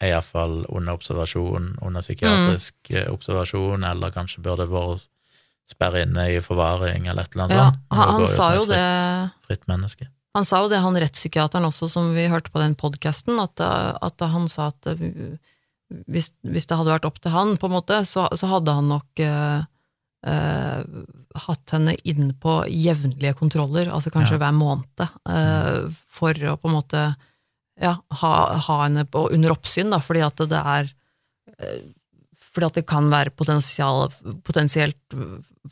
er 0.04 0.12
iallfall 0.12 0.62
under 0.68 0.96
observasjon, 0.98 1.72
under 1.82 2.04
psykiatrisk 2.04 2.92
mm. 2.92 3.10
observasjon, 3.14 3.86
eller 3.88 4.14
kanskje 4.14 4.44
burde 4.44 4.68
vært 4.70 5.08
sperre 5.68 6.04
inne 6.04 6.26
i 6.34 6.40
forvaring, 6.44 7.08
eller 7.08 7.24
et 7.24 7.34
eller 7.34 7.46
annet 7.46 7.56
Ja, 7.56 7.68
sånt. 7.70 7.86
han, 7.96 8.12
han 8.12 8.26
sa 8.28 8.50
jo 8.58 8.66
et 8.66 8.74
det 8.74 8.84
fritt, 8.84 9.48
fritt 9.48 9.66
menneske. 9.70 10.08
Han 10.34 10.46
sa 10.46 10.60
jo 10.64 10.70
det, 10.72 10.82
han 10.82 10.98
rettspsykiateren 10.98 11.68
også, 11.70 11.88
som 11.88 12.10
vi 12.16 12.26
hørte 12.28 12.52
på 12.52 12.60
den 12.60 12.74
podkasten, 12.76 13.38
at, 13.40 13.60
at 13.64 14.24
han 14.28 14.48
sa 14.50 14.68
at 14.72 14.90
uh, 14.90 15.36
hvis, 16.10 16.32
hvis 16.42 16.66
det 16.68 16.78
hadde 16.78 16.92
vært 16.92 17.06
opp 17.08 17.20
til 17.22 17.32
han, 17.34 17.54
på 17.60 17.70
en 17.70 17.76
måte, 17.76 18.00
så, 18.08 18.26
så 18.34 18.50
hadde 18.50 18.74
han 18.76 18.90
nok 18.90 19.22
uh, 19.24 19.62
uh, 20.26 20.80
hatt 21.46 21.76
henne 21.76 21.94
inn 22.04 22.32
på 22.40 22.58
jevnlige 22.68 23.36
kontroller, 23.38 23.92
altså 23.92 24.12
kanskje 24.14 24.36
Ja. 24.38 24.42
hver 24.44 24.58
måned, 24.58 25.06
uh, 25.28 25.86
for 26.08 26.34
å 26.34 26.58
på 26.60 26.70
en 26.70 26.76
måte 26.80 27.06
ja, 27.80 27.96
ha, 28.20 28.32
ha 28.66 28.78
henne 28.84 29.04
på, 29.10 29.26
under 29.34 29.54
oppsyn, 29.54 29.90
da, 29.92 30.00
fordi 30.04 30.22
at 30.26 30.42
det 30.50 30.60
er 30.60 30.90
uh, 31.58 31.84
fordi 32.54 32.68
at 32.68 32.76
det 32.78 32.84
kan 32.86 33.08
være 33.10 33.34
potensial, 33.34 34.04
potensielt 34.46 35.16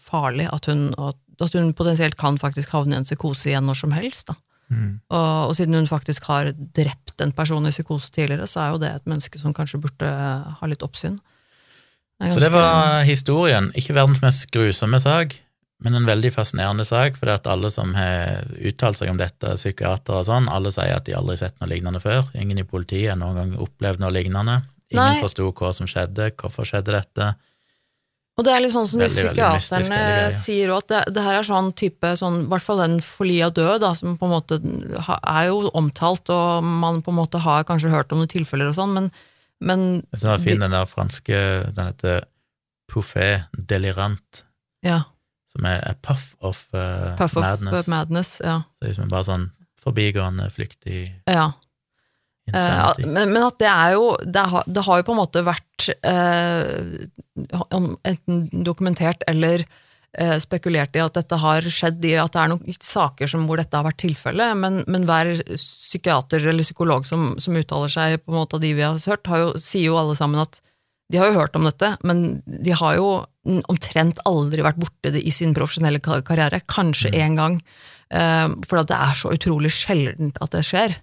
farlig 0.02 0.48
at 0.50 0.66
hun, 0.66 0.88
at 0.98 1.54
hun 1.54 1.70
potensielt 1.78 2.16
kan 2.18 2.38
faktisk 2.42 2.72
havne 2.74 2.96
i 2.96 2.98
en 2.98 3.06
psykose 3.06 3.52
igjen 3.52 3.68
når 3.68 3.78
som 3.84 3.94
helst. 3.94 4.32
Da. 4.32 4.34
Mm. 4.72 4.96
Og, 5.12 5.28
og 5.50 5.54
siden 5.58 5.76
hun 5.78 5.90
faktisk 5.90 6.26
har 6.30 6.50
drept 6.76 7.22
en 7.22 7.34
person 7.36 7.66
i 7.68 7.74
psykose 7.74 8.10
tidligere, 8.14 8.48
så 8.50 8.64
er 8.64 8.72
jo 8.72 8.82
det 8.82 8.90
et 8.96 9.08
menneske 9.10 9.40
som 9.40 9.54
kanskje 9.56 9.80
burde 9.82 10.10
ha 10.58 10.70
litt 10.70 10.82
oppsyn. 10.82 11.20
er 12.20 12.32
Så 12.32 12.42
det 12.42 12.52
var 12.54 13.02
historien. 13.06 13.70
Ikke 13.78 13.94
verdens 13.96 14.22
mest 14.24 14.48
grusomme 14.54 15.00
sak, 15.02 15.36
men 15.82 15.98
en 15.98 16.06
veldig 16.06 16.30
fascinerende 16.34 16.84
sak, 16.86 17.16
for 17.18 17.32
at 17.32 17.46
alle 17.50 17.70
som 17.72 17.94
har 17.98 18.44
uttalt 18.62 19.00
seg 19.00 19.10
om 19.10 19.18
dette, 19.18 19.54
psykiatere 19.58 20.20
og 20.20 20.28
sånn, 20.28 20.50
alle 20.52 20.70
sier 20.74 20.94
at 20.96 21.08
de 21.08 21.16
aldri 21.18 21.36
har 21.36 21.48
sett 21.48 21.58
noe 21.58 21.70
lignende 21.72 22.02
før. 22.02 22.28
Ingen 22.38 22.62
i 22.62 22.66
politiet 22.68 23.12
har 23.12 23.18
noen 23.20 23.40
gang 23.40 23.56
opplevd 23.64 24.02
noe 24.02 24.12
lignende. 24.14 24.60
Ingen 24.92 25.22
forsto 25.24 25.48
hva 25.50 25.72
som 25.74 25.88
skjedde, 25.90 26.30
hvorfor 26.38 26.68
skjedde 26.68 26.94
dette. 26.94 27.32
Og 28.38 28.46
det 28.46 28.52
er 28.54 28.62
litt 28.64 28.72
sånn 28.72 28.86
som 28.88 29.02
Veldig, 29.02 29.12
de 29.12 29.26
psykiaterne 29.28 29.98
sier 30.38 30.70
òg, 30.72 30.86
at 30.86 30.92
det, 30.92 31.00
det 31.18 31.24
her 31.26 31.38
er 31.40 31.46
sånn 31.46 31.68
type 31.76 32.12
sånn, 32.16 32.38
I 32.46 32.48
hvert 32.52 32.64
fall 32.64 32.80
den 32.80 32.96
folia 33.04 33.50
død, 33.52 33.82
da, 33.82 33.92
som 33.98 34.14
på 34.20 34.28
en 34.28 34.32
måte 34.32 34.58
er 34.62 35.50
jo 35.50 35.66
omtalt, 35.76 36.32
og 36.32 36.64
man 36.64 37.02
på 37.04 37.12
en 37.12 37.18
måte 37.18 37.42
har 37.44 37.66
kanskje 37.68 37.92
hørt 37.92 38.14
om 38.14 38.22
noen 38.22 38.32
tilfeller 38.32 38.70
og 38.70 38.78
sånn, 38.78 38.94
men, 38.96 39.10
men 39.60 39.84
Jeg 40.14 40.30
var 40.30 40.40
fin 40.46 40.64
den 40.64 40.72
der 40.72 40.88
franske, 40.88 41.42
den 41.76 41.90
heter 41.92 42.24
Pouffet 42.92 43.52
delirant, 43.52 44.46
ja, 44.84 45.02
som 45.52 45.66
er 45.68 45.82
a 45.84 45.92
puff 46.00 46.32
of 46.40 46.64
uh, 46.74 47.12
Puff 47.18 47.36
of 47.36 47.44
madness. 47.44 47.88
madness. 47.88 48.30
ja. 48.44 48.62
Så 48.80 48.88
liksom 48.88 49.12
bare 49.12 49.28
sånn 49.28 49.50
forbigående, 49.82 50.48
flyktig 50.54 51.04
ja. 51.26 51.52
Eh, 52.48 52.54
insanity. 52.54 53.06
men, 53.06 53.30
men 53.30 53.44
at 53.46 53.58
det 53.62 53.68
er 53.70 53.92
jo 53.94 54.06
Det 54.18 54.42
har, 54.50 54.64
det 54.66 54.82
har 54.82 54.98
jo 54.98 55.04
på 55.06 55.14
en 55.14 55.20
måte 55.20 55.44
vært 55.46 55.88
uh, 56.02 57.04
enten 58.08 58.40
dokumentert 58.66 59.22
eller 59.30 59.62
uh, 59.62 60.38
spekulert 60.42 60.96
i 60.98 61.04
at 61.04 61.20
dette 61.20 61.38
har 61.38 61.68
skjedd 61.70 62.02
i 62.08 62.16
at 62.18 62.34
det 62.34 62.42
er 62.42 62.52
noen 62.54 62.78
saker 62.82 63.30
som, 63.30 63.46
hvor 63.46 63.62
dette 63.62 63.78
har 63.78 63.86
vært 63.86 64.02
tilfellet, 64.02 64.58
men, 64.58 64.82
men 64.90 65.06
hver 65.06 65.36
psykiater 65.54 66.42
eller 66.50 66.66
psykolog 66.66 67.06
som, 67.06 67.32
som 67.42 67.58
uttaler 67.58 67.92
seg 67.94 68.18
på 68.22 68.34
en 68.34 68.40
måte 68.42 68.58
av 68.58 68.64
de 68.64 68.74
vi 68.74 68.86
har 68.86 68.98
hørt, 68.98 69.30
har 69.30 69.46
jo, 69.46 69.54
sier 69.60 69.90
jo 69.90 69.98
alle 70.00 70.18
sammen 70.18 70.42
at 70.42 70.62
de 71.12 71.20
har 71.20 71.28
jo 71.30 71.36
hørt 71.38 71.56
om 71.58 71.66
dette, 71.68 71.92
men 72.08 72.40
de 72.46 72.72
har 72.78 72.96
jo 72.96 73.08
omtrent 73.68 74.18
aldri 74.28 74.62
vært 74.64 74.78
borte 74.80 75.12
det 75.12 75.20
i 75.26 75.32
sin 75.34 75.52
profesjonelle 75.56 76.00
karriere. 76.00 76.62
Kanskje 76.70 77.12
én 77.12 77.36
gang. 77.36 77.60
eh, 78.12 78.48
for 78.68 78.82
det 78.84 78.96
er 78.96 79.14
så 79.16 79.30
utrolig 79.32 79.70
sjeldent 79.72 80.36
at 80.44 80.50
det 80.52 80.64
skjer. 80.68 80.96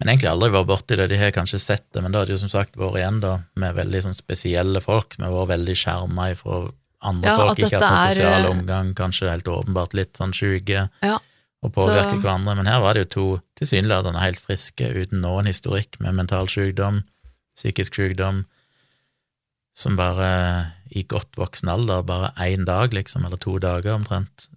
Men 0.00 0.08
egentlig 0.10 0.30
aldri 0.30 0.48
vært 0.50 0.66
borti 0.70 0.96
det. 0.96 1.08
De 1.12 1.16
har 1.20 1.30
kanskje 1.36 1.60
sett 1.60 1.84
det, 1.92 2.00
men 2.02 2.10
da 2.12 2.18
har 2.22 2.26
de 2.26 2.32
jo 2.34 2.38
som 2.40 2.48
sagt 2.48 2.74
vært 2.80 2.96
igjen 2.98 3.20
da, 3.20 3.34
med 3.56 3.76
veldig 3.76 4.00
sånn 4.06 4.16
spesielle 4.16 4.80
folk, 4.82 5.16
Vi 5.18 5.22
har 5.24 5.30
vært 5.32 5.52
veldig 5.58 5.76
skjerma 5.76 6.30
ifra 6.32 6.62
andre 7.04 7.28
Ja, 7.30 7.36
folk, 7.36 7.58
ikke 7.58 7.78
hatt 7.78 7.84
noen 7.84 8.10
sosial 8.14 8.44
eh, 8.44 8.50
omgang, 8.50 8.94
kanskje 8.96 9.30
helt 9.30 9.44
åpenbart 9.52 9.94
litt 9.94 10.16
sånn 10.16 10.32
sjuke 10.32 10.88
Ja. 11.02 11.18
og 11.62 11.72
påvirke 11.76 12.16
Så- 12.16 12.22
hverandre. 12.22 12.56
Men 12.56 12.66
her 12.66 12.80
var 12.80 12.94
det 12.94 13.04
jo 13.08 13.12
to 13.14 13.42
tilsynelatende 13.60 14.20
helt 14.20 14.40
friske, 14.40 14.88
uten 14.88 15.20
noen 15.20 15.46
historikk 15.46 16.00
med 16.00 16.14
mental 16.14 16.46
sykdom, 16.48 17.04
psykisk 17.56 17.94
sykdom, 17.94 18.46
som 19.74 19.96
bare 19.98 20.28
i 20.94 21.02
godt 21.10 21.34
voksen 21.40 21.70
alder, 21.72 22.04
bare 22.06 22.30
én 22.46 22.62
dag, 22.66 22.94
liksom, 22.94 23.24
eller 23.26 23.40
to 23.42 23.56
dager 23.62 23.96
omtrent, 23.96 24.48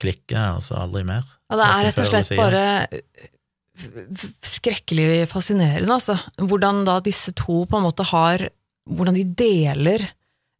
klikker, 0.00 0.56
og 0.56 0.62
så 0.64 0.78
aldri 0.80 1.04
mer. 1.06 1.26
Og 1.52 1.60
det 1.60 1.66
er 1.68 1.84
rett 1.88 2.00
og 2.00 2.08
slett 2.08 2.30
bare 2.38 2.62
øh, 2.88 4.26
skrekkelig 4.42 5.26
fascinerende, 5.30 5.92
altså. 5.92 6.16
Hvordan 6.40 6.84
da 6.88 6.98
disse 7.04 7.34
to 7.36 7.64
på 7.68 7.80
en 7.80 7.88
måte 7.88 8.06
har 8.12 8.48
Hvordan 8.84 9.16
de 9.16 9.22
deler 9.32 10.02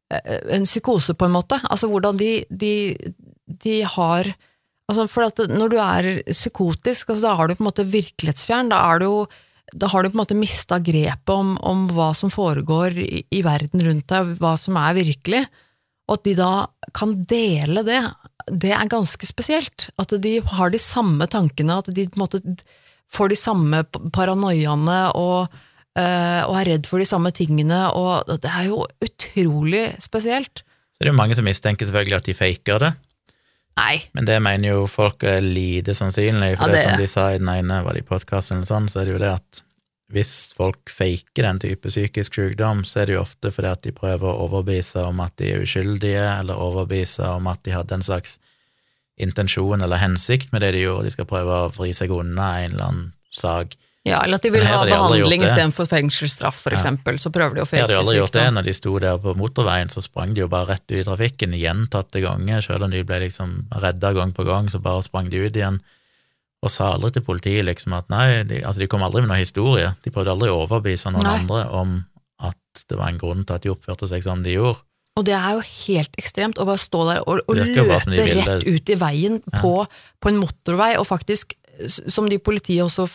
eh, 0.08 0.38
en 0.56 0.62
psykose, 0.64 1.12
på 1.12 1.26
en 1.26 1.34
måte. 1.34 1.58
Altså 1.68 1.90
hvordan 1.92 2.16
de, 2.16 2.30
de, 2.48 2.70
de 3.46 3.82
har 3.84 4.30
Altså, 4.88 5.06
for 5.08 5.48
når 5.48 5.68
du 5.72 5.76
er 5.80 6.06
psykotisk, 6.28 7.08
altså, 7.08 7.26
da 7.26 7.34
har 7.36 7.48
du 7.48 7.54
på 7.56 7.62
en 7.64 7.68
måte 7.70 7.84
virkelighetsfjern. 7.88 8.68
Da, 8.68 8.80
er 8.92 8.98
du, 9.00 9.04
jo- 9.04 9.28
da 9.72 9.88
har 9.90 10.02
du 10.02 10.10
på 10.10 10.18
en 10.18 10.22
måte 10.22 10.36
mista 10.36 10.78
grepet 10.82 11.32
om, 11.32 11.54
om 11.64 11.86
hva 11.94 12.12
som 12.16 12.32
foregår 12.32 12.98
i, 13.00 13.24
i 13.32 13.42
verden 13.46 13.82
rundt 13.86 14.08
deg, 14.12 14.34
hva 14.42 14.54
som 14.60 14.76
er 14.80 14.96
virkelig. 14.98 15.44
Og 16.08 16.18
at 16.18 16.26
de 16.28 16.34
da 16.36 16.52
kan 16.96 17.14
dele 17.28 17.84
det, 17.86 18.00
det 18.52 18.74
er 18.76 18.90
ganske 18.92 19.26
spesielt. 19.28 19.88
At 20.00 20.12
de 20.20 20.36
har 20.44 20.72
de 20.72 20.80
samme 20.82 21.28
tankene, 21.30 21.78
at 21.80 21.88
de 21.88 22.08
på 22.10 22.18
en 22.18 22.24
måte 22.26 22.42
får 23.14 23.32
de 23.32 23.38
samme 23.38 23.82
paranoiaene 24.12 24.98
og, 25.16 25.54
øh, 25.96 26.42
og 26.48 26.54
er 26.60 26.70
redd 26.72 26.88
for 26.90 27.00
de 27.00 27.08
samme 27.08 27.32
tingene, 27.34 27.86
og 27.94 28.28
det 28.42 28.50
er 28.50 28.68
jo 28.68 28.84
utrolig 29.04 29.86
spesielt. 30.02 30.64
Så 30.94 31.02
det 31.02 31.08
er 31.08 31.14
jo 31.14 31.18
mange 31.18 31.36
som 31.38 31.46
mistenker 31.46 31.88
selvfølgelig 31.88 32.20
at 32.20 32.28
de 32.28 32.36
faker 32.38 32.82
det, 32.82 32.92
Nei. 33.76 34.04
men 34.14 34.24
det 34.24 34.36
mener 34.42 34.68
jo 34.68 34.86
folk 34.86 35.24
er 35.26 35.40
lite 35.42 35.94
sannsynlig, 35.98 36.56
for 36.56 36.68
Ja, 36.68 36.72
det, 36.72 36.76
det- 36.76 36.82
som 36.90 36.98
de 37.00 37.06
sa 37.10 37.28
i 37.34 37.38
den 37.38 37.48
ene, 37.48 37.82
var 37.84 37.92
det 37.94 38.04
i 38.04 38.08
podkasten 38.08 38.64
sånn, 38.66 38.88
så 38.88 39.00
er 39.00 39.04
det 39.04 39.12
jo 39.16 39.18
det 39.18 39.32
at 39.34 39.62
hvis 40.12 40.52
folk 40.54 40.90
faker 40.92 41.42
den 41.42 41.58
type 41.58 41.88
psykisk 41.88 42.34
sykdom, 42.34 42.84
så 42.84 43.00
er 43.02 43.06
det 43.06 43.14
jo 43.16 43.22
ofte 43.22 43.50
fordi 43.50 43.70
at 43.72 43.82
de 43.82 43.90
prøver 43.90 44.22
å 44.30 44.44
overbevise 44.46 45.02
om 45.08 45.18
at 45.24 45.34
de 45.40 45.48
er 45.54 45.62
uskyldige, 45.64 46.38
eller 46.40 46.54
overbevise 46.60 47.24
om 47.34 47.46
at 47.50 47.62
de 47.64 47.72
hadde 47.74 47.92
en 47.98 48.02
slags 48.04 48.38
intensjon 49.18 49.82
eller 49.82 49.96
hensikt 50.02 50.52
med 50.52 50.62
det 50.62 50.72
de 50.74 50.84
gjorde, 50.84 51.04
de 51.08 51.10
skal 51.14 51.26
prøve 51.30 51.58
å 51.64 51.72
vri 51.74 51.92
seg 51.94 52.10
unna 52.14 52.48
en 52.64 52.72
eller 52.72 52.84
annen 52.84 53.12
sak. 53.34 53.74
Ja, 54.04 54.18
eller 54.20 54.36
at 54.36 54.44
de 54.44 54.50
vil 54.52 54.64
ha 54.68 54.82
behandling 54.84 55.46
istedenfor 55.46 55.88
fengselsstraff, 55.88 56.58
for 56.60 56.76
Ja. 56.76 56.80
Så 57.16 57.30
prøver 57.32 57.54
de 57.56 57.62
å 57.62 57.68
De 57.70 57.80
hadde 57.80 57.88
de 57.88 57.96
aldri 57.96 58.18
gjort 58.18 58.36
det 58.36 58.52
når 58.52 58.64
de 58.64 58.74
sto 58.76 58.98
der 58.98 59.16
på 59.16 59.34
motorveien, 59.34 59.88
så 59.88 60.02
sprang 60.04 60.34
de 60.34 60.42
jo 60.42 60.48
bare 60.48 60.74
rett 60.74 60.84
ut 60.90 60.98
i 60.98 61.04
trafikken 61.04 61.56
gjentatte 61.56 62.20
ganger, 62.20 62.60
selv 62.60 62.84
om 62.84 62.90
de 62.90 63.02
ble 63.02 63.20
liksom 63.24 63.64
redda 63.72 64.12
gang 64.12 64.32
på 64.32 64.44
gang, 64.44 64.68
så 64.68 64.78
bare 64.78 65.02
sprang 65.02 65.30
de 65.30 65.46
ut 65.46 65.56
igjen. 65.56 65.80
Og 66.64 66.70
sa 66.70 66.92
aldri 66.92 67.12
til 67.12 67.24
politiet 67.24 67.64
liksom 67.64 67.92
at 67.96 68.08
nei, 68.12 68.42
de, 68.44 68.60
altså 68.64 68.80
de 68.80 68.88
kom 68.88 69.02
aldri 69.04 69.22
med 69.22 69.30
noen 69.32 69.44
historie. 69.44 69.94
De 70.04 70.10
prøvde 70.10 70.32
aldri 70.32 70.48
å 70.52 70.64
overbevise 70.64 71.12
noen 71.12 71.24
Nei. 71.24 71.38
andre 71.40 71.64
om 71.72 72.04
at 72.44 72.84
det 72.88 72.98
var 72.98 73.08
en 73.08 73.20
grunn 73.20 73.44
til 73.44 73.56
at 73.56 73.64
de 73.64 73.72
oppførte 73.72 74.08
seg 74.10 74.24
som 74.24 74.42
de 74.44 74.56
gjorde. 74.56 74.80
Og 75.14 75.26
det 75.28 75.34
er 75.36 75.52
jo 75.54 75.60
helt 75.86 76.16
ekstremt 76.18 76.58
å 76.58 76.64
bare 76.66 76.80
stå 76.82 77.04
der 77.06 77.20
og, 77.22 77.44
og 77.46 77.54
løpe 77.54 78.00
de 78.10 78.24
rett 78.34 78.64
ut 78.66 78.90
i 78.90 78.96
veien 78.98 79.36
på, 79.60 79.74
på 80.18 80.32
en 80.32 80.40
motorvei, 80.42 80.96
og 80.98 81.06
faktisk, 81.06 81.54
som 81.88 82.28
de 82.30 82.38
politiet 82.38 82.84
også 82.84 83.06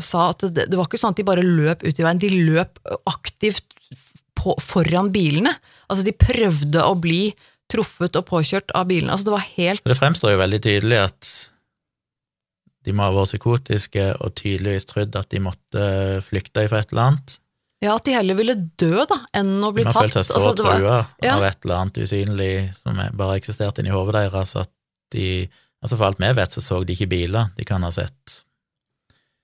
sa, 0.00 0.30
at 0.30 0.44
det, 0.54 0.68
det 0.70 0.78
var 0.78 0.86
ikke 0.88 1.00
sånn 1.00 1.14
at 1.14 1.20
de 1.20 1.26
bare 1.28 1.44
løp 1.44 1.82
ut 1.86 1.98
i 2.00 2.04
veien, 2.06 2.20
de 2.22 2.30
løp 2.46 2.78
aktivt 3.10 3.64
på, 4.38 4.54
foran 4.62 5.10
bilene. 5.14 5.52
Altså, 5.90 6.04
de 6.06 6.14
prøvde 6.16 6.84
å 6.86 6.94
bli 6.98 7.22
truffet 7.70 8.16
og 8.18 8.26
påkjørt 8.30 8.72
av 8.74 8.88
bilene. 8.90 9.12
Altså, 9.14 9.28
det 9.30 9.34
var 9.36 9.48
helt 9.56 9.84
det 9.86 9.98
fremstår 9.98 10.34
jo 10.34 10.40
veldig 10.42 10.60
tydelig 10.64 11.00
at 11.04 11.30
de 12.86 12.94
må 12.96 13.04
ha 13.04 13.12
vært 13.12 13.28
psykotiske 13.34 14.06
og 14.24 14.32
tydeligvis 14.40 14.86
trodd 14.88 15.16
at 15.20 15.28
de 15.34 15.42
måtte 15.44 15.84
flykte 16.24 16.64
fra 16.70 16.80
et 16.80 16.94
eller 16.94 17.10
annet. 17.10 17.34
Ja, 17.84 17.94
at 17.96 18.04
de 18.04 18.12
heller 18.12 18.36
ville 18.36 18.54
dø, 18.80 19.04
da, 19.08 19.16
enn 19.36 19.54
å 19.64 19.70
bli 19.72 19.84
De 19.84 19.88
har 19.88 19.96
tatt. 19.96 20.08
følt 20.08 20.16
seg 20.18 20.26
så 20.28 20.40
Altså, 20.40 20.52
trua 20.60 20.80
var- 20.84 21.06
ja. 21.24 21.36
av 21.36 21.44
et 21.48 21.58
eller 21.64 21.76
annet 21.78 22.00
usynlig 22.04 22.52
som 22.76 22.98
bare 23.16 23.36
eksisterte 23.40 23.80
inni 23.80 23.92
hodet 23.92 24.16
deres, 24.18 24.56
at 24.56 24.70
de 25.12 25.48
Altså 25.82 25.96
For 25.96 26.10
alt 26.10 26.18
vi 26.20 26.30
vet, 26.36 26.52
så 26.52 26.60
så 26.60 26.78
de 26.84 26.92
ikke 26.96 27.08
biler. 27.08 27.50
De 27.56 27.64
kan 27.64 27.82
ha 27.82 27.90
sett 27.94 28.40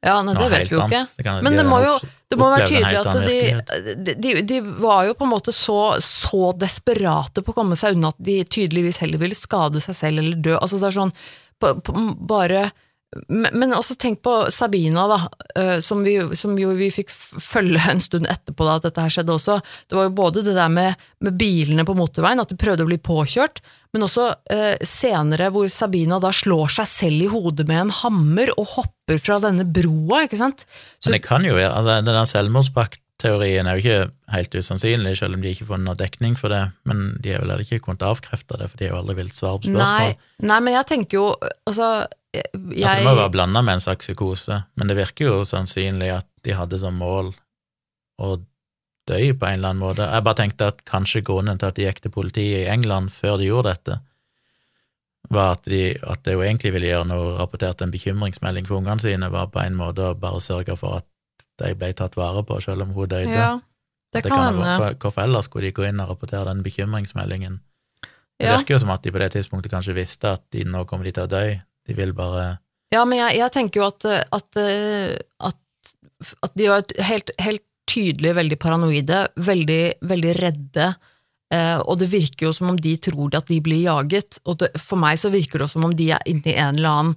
Ja, 0.04 0.20
nei, 0.22 0.34
det 0.36 0.50
vet 0.52 0.68
vi 0.70 0.76
jo 0.76 0.82
ikke. 0.82 0.98
annet. 1.00 1.24
kan- 1.24 1.42
Men 1.42 1.52
de 1.56 1.62
det 1.62 1.66
må 1.66 1.78
jo 1.82 1.94
Det 2.30 2.38
må 2.38 2.50
være 2.52 2.66
tydelig 2.68 2.98
at 3.00 4.04
de, 4.04 4.14
de, 4.14 4.42
de 4.42 4.60
var 4.60 5.06
jo 5.06 5.14
på 5.14 5.24
en 5.24 5.30
måte 5.30 5.52
så, 5.54 5.96
så 6.02 6.52
desperate 6.58 7.42
på 7.42 7.52
å 7.52 7.54
komme 7.54 7.76
seg 7.78 7.94
unna 7.96 8.08
at 8.08 8.18
de 8.18 8.44
tydeligvis 8.44 8.98
heller 8.98 9.18
ville 9.18 9.34
skade 9.38 9.80
seg 9.80 9.94
selv 9.94 10.18
eller 10.18 10.36
dø. 10.36 10.56
Altså 10.58 10.78
så 10.78 10.86
er 10.88 10.90
det 10.90 10.98
sånn, 11.00 11.14
på, 11.62 11.70
på, 11.86 11.94
bare 12.26 12.72
men, 13.28 13.72
også 13.72 13.94
tenk 14.00 14.20
på 14.24 14.32
Sabina, 14.52 15.06
da, 15.08 15.18
eh, 15.56 15.78
som, 15.84 16.02
vi, 16.04 16.16
som 16.36 16.56
jo 16.58 16.72
vi 16.76 16.88
fikk 16.92 17.12
følge 17.12 17.80
en 17.92 18.02
stund 18.02 18.26
etterpå 18.30 18.66
da 18.66 18.76
at 18.80 18.88
dette 18.88 19.04
her 19.04 19.12
skjedde 19.12 19.36
også. 19.36 19.60
Det 19.88 19.96
var 19.98 20.08
jo 20.08 20.16
både 20.18 20.42
det 20.46 20.56
der 20.56 20.72
med, 20.72 21.06
med 21.24 21.38
bilene 21.38 21.86
på 21.86 21.96
motorveien, 21.96 22.42
at 22.42 22.50
de 22.52 22.58
prøvde 22.60 22.84
å 22.84 22.90
bli 22.90 22.98
påkjørt, 23.00 23.62
men 23.94 24.04
også 24.04 24.26
eh, 24.52 24.74
senere 24.84 25.48
hvor 25.54 25.70
Sabina 25.72 26.18
da 26.20 26.32
slår 26.34 26.74
seg 26.80 26.90
selv 26.90 27.28
i 27.28 27.30
hodet 27.32 27.68
med 27.70 27.86
en 27.86 27.94
hammer 28.02 28.52
og 28.58 28.68
hopper 28.74 29.22
fra 29.22 29.38
denne 29.40 29.64
broa, 29.64 30.26
ikke 30.26 30.42
sant? 30.42 30.66
Så, 30.98 31.08
Men 31.08 31.16
det 31.16 31.24
kan 31.28 31.46
jo 31.46 31.56
være 31.56 31.72
altså 31.72 32.00
Den 32.04 32.30
selvmordspaktteorien 32.32 33.70
er 33.70 33.78
jo 33.78 33.86
ikke 33.86 34.10
helt 34.34 34.58
usannsynlig, 34.58 35.14
selv 35.22 35.38
om 35.38 35.46
de 35.46 35.54
ikke 35.54 35.70
får 35.70 35.80
noe 35.86 35.96
dekning 35.96 36.36
for 36.36 36.52
det, 36.52 36.64
men 36.90 37.08
de 37.22 37.38
har 37.38 37.46
vel 37.46 37.64
ikke 37.64 37.80
kunnet 37.86 38.04
avkrefte 38.04 38.58
det, 38.60 38.68
for 38.68 38.82
de 38.82 38.90
har 38.90 38.96
jo 38.96 39.00
aldri 39.04 39.20
villet 39.22 39.38
svare 39.38 39.62
på 39.62 39.70
spørsmål. 39.70 40.12
Nei, 40.12 40.46
nei, 40.52 40.62
men 40.66 40.80
jeg 40.80 40.90
tenker 40.92 41.22
jo 41.22 41.26
Altså, 41.40 41.90
jeg, 42.36 42.84
Altså, 42.84 42.96
det 43.00 43.06
må 43.06 43.14
være 43.18 43.32
blanda 43.34 43.62
med 43.62 43.78
en 43.78 43.84
slags 43.84 44.06
psykose, 44.06 44.60
men 44.76 44.88
det 44.90 44.96
virker 44.98 45.28
jo 45.30 45.38
sannsynlig 45.48 46.10
at 46.18 46.26
de 46.46 46.54
hadde 46.56 46.78
som 46.80 46.94
mål 47.00 47.32
å 48.22 48.36
dø 49.06 49.18
på 49.38 49.46
en 49.46 49.58
eller 49.58 49.70
annen 49.72 49.82
måte. 49.82 50.06
Jeg 50.10 50.24
bare 50.26 50.38
tenkte 50.40 50.68
at 50.72 50.80
kanskje 50.88 51.22
grunnen 51.26 51.58
til 51.60 51.68
at 51.70 51.76
de 51.78 51.84
gikk 51.86 52.00
til 52.04 52.14
politiet 52.14 52.64
i 52.64 52.70
England 52.72 53.12
før 53.14 53.36
de 53.38 53.48
gjorde 53.50 53.74
dette, 53.76 53.98
var 55.30 55.56
at 55.56 55.64
de, 55.66 55.82
at 56.06 56.22
de 56.26 56.34
jo 56.36 56.42
egentlig 56.46 56.72
ville 56.74 56.90
gjøre 56.90 57.08
noe, 57.10 57.36
rapporterte 57.40 57.86
en 57.86 57.94
bekymringsmelding 57.94 58.66
for 58.68 58.78
ungene 58.78 59.02
sine, 59.02 59.30
var 59.32 59.48
på 59.50 59.62
en 59.62 59.78
måte 59.78 60.12
å 60.12 60.18
bare 60.18 60.40
sørge 60.42 60.76
for 60.78 61.00
at 61.00 61.06
de 61.62 61.72
ble 61.78 61.92
tatt 61.98 62.16
vare 62.18 62.44
på, 62.46 62.60
selv 62.62 62.84
om 62.86 62.92
hun 62.94 63.08
døde. 63.10 63.32
Ja, 63.34 63.56
det 64.14 64.22
det 64.26 64.30
kan 64.30 64.54
hende. 64.54 64.92
Hvorfor 65.02 65.24
ellers 65.24 65.48
skulle 65.50 65.66
de 65.70 65.74
gå 65.76 65.86
inn 65.88 66.00
og 66.02 66.12
rapportere 66.12 66.46
den 66.50 66.62
bekymringsmeldingen? 66.66 67.60
Det 68.38 68.46
Ja. 68.46 68.56
virker 68.58 68.74
jo 68.74 68.78
som 68.78 68.90
at 68.90 69.02
de 69.02 69.10
på 69.10 69.18
det 69.18 69.32
tidspunktet 69.32 69.72
kanskje 69.72 69.94
visste 69.96 70.34
at 70.36 70.42
de, 70.52 70.64
nå 70.64 70.84
kommer 70.86 71.04
de 71.08 71.12
til 71.12 71.24
å 71.24 71.30
dø, 71.30 71.60
de 71.86 71.96
vil 71.96 72.14
bare 72.16 72.56
Ja, 72.94 73.04
men 73.04 73.20
jeg, 73.20 73.38
jeg 73.40 73.54
tenker 73.54 73.82
jo 73.82 73.88
at, 73.88 74.06
at, 74.06 74.60
eh, 74.60 75.16
at, 75.42 75.92
at 76.46 76.56
de 76.58 76.70
var 76.70 76.86
helt, 77.08 77.32
helt 77.42 77.64
tydelig 77.90 78.34
veldig 78.36 78.58
paranoide, 78.62 79.20
veldig, 79.46 79.82
veldig 80.06 80.34
redde, 80.40 80.88
eh, 81.54 81.78
og 81.78 82.00
det 82.02 82.10
virker 82.12 82.48
jo 82.48 82.54
som 82.56 82.72
om 82.72 82.80
de 82.80 82.96
tror 83.02 83.38
at 83.38 83.48
de 83.50 83.60
blir 83.62 83.84
jaget, 83.86 84.40
og 84.46 84.60
det, 84.62 84.72
for 84.82 85.00
meg 85.02 85.20
så 85.20 85.30
virker 85.34 85.62
det 85.62 85.70
som 85.72 85.86
om 85.86 85.94
de 85.96 86.10
er 86.16 86.30
inne 86.30 86.52
i 86.52 86.58
en 86.58 86.80
eller 86.80 86.92
annen, 86.92 87.16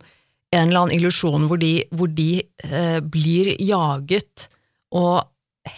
en 0.49 0.71
eller 0.71 0.83
annen 0.83 0.95
illusjon 0.97 1.45
hvor 1.49 1.61
de, 1.61 1.73
hvor 1.93 2.09
de 2.09 2.31
eh, 2.65 2.99
blir 3.05 3.53
jaget 3.61 4.47
og 4.97 5.27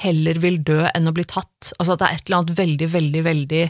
heller 0.01 0.39
vil 0.39 0.61
dø 0.63 0.85
enn 0.87 1.09
å 1.09 1.15
bli 1.15 1.25
tatt. 1.27 1.73
Altså 1.77 1.95
at 1.95 2.01
det 2.01 2.07
er 2.07 2.19
et 2.19 2.29
eller 2.29 2.39
annet 2.39 2.59
veldig, 2.59 2.87
veldig, 2.93 3.23
veldig 3.25 3.63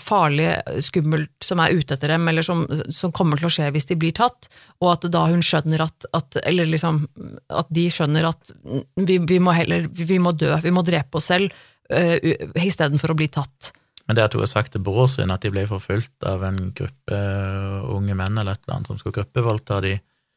farlig, 0.00 0.50
skummelt 0.84 1.32
som 1.44 1.60
er 1.64 1.72
ute 1.72 1.96
etter 1.96 2.12
dem, 2.12 2.28
eller 2.28 2.44
som, 2.44 2.66
som 2.92 3.12
kommer 3.16 3.40
til 3.40 3.48
å 3.48 3.52
skje 3.54 3.70
hvis 3.72 3.88
de 3.88 3.96
blir 3.96 4.12
tatt, 4.16 4.50
og 4.82 4.90
at 4.92 5.06
da 5.12 5.22
hun 5.30 5.40
skjønner 5.44 5.86
at, 5.86 6.06
at 6.16 6.36
Eller 6.44 6.68
liksom 6.68 7.02
at 7.48 7.70
de 7.72 7.86
skjønner 7.92 8.28
at 8.28 8.52
vi, 8.96 9.16
vi 9.18 9.38
må 9.40 9.54
heller 9.56 9.88
Vi 9.88 10.18
må 10.20 10.32
dø, 10.36 10.52
vi 10.60 10.72
må 10.74 10.84
drepe 10.86 11.16
oss 11.20 11.30
selv 11.32 11.48
uh, 11.92 12.16
istedenfor 12.60 13.14
å 13.14 13.18
bli 13.18 13.30
tatt. 13.32 13.72
Men 14.10 14.18
det 14.18 14.24
at 14.26 14.34
hun 14.34 14.42
har 14.42 14.50
sagt 14.50 14.72
til 14.74 14.82
bror 14.82 15.06
sin 15.08 15.30
at 15.30 15.44
de 15.44 15.52
ble 15.54 15.62
forfulgt 15.70 16.24
av 16.26 16.42
en 16.42 16.72
gruppe 16.74 17.14
øh, 17.14 17.90
unge 17.94 18.16
menn 18.18 18.40
eller 18.40 18.56
et 18.56 18.64
eller 18.64 18.80
annet 18.80 18.90
som 18.90 18.98
skulle 18.98 19.20
gruppevoldta 19.20 19.78
de, 19.84 19.92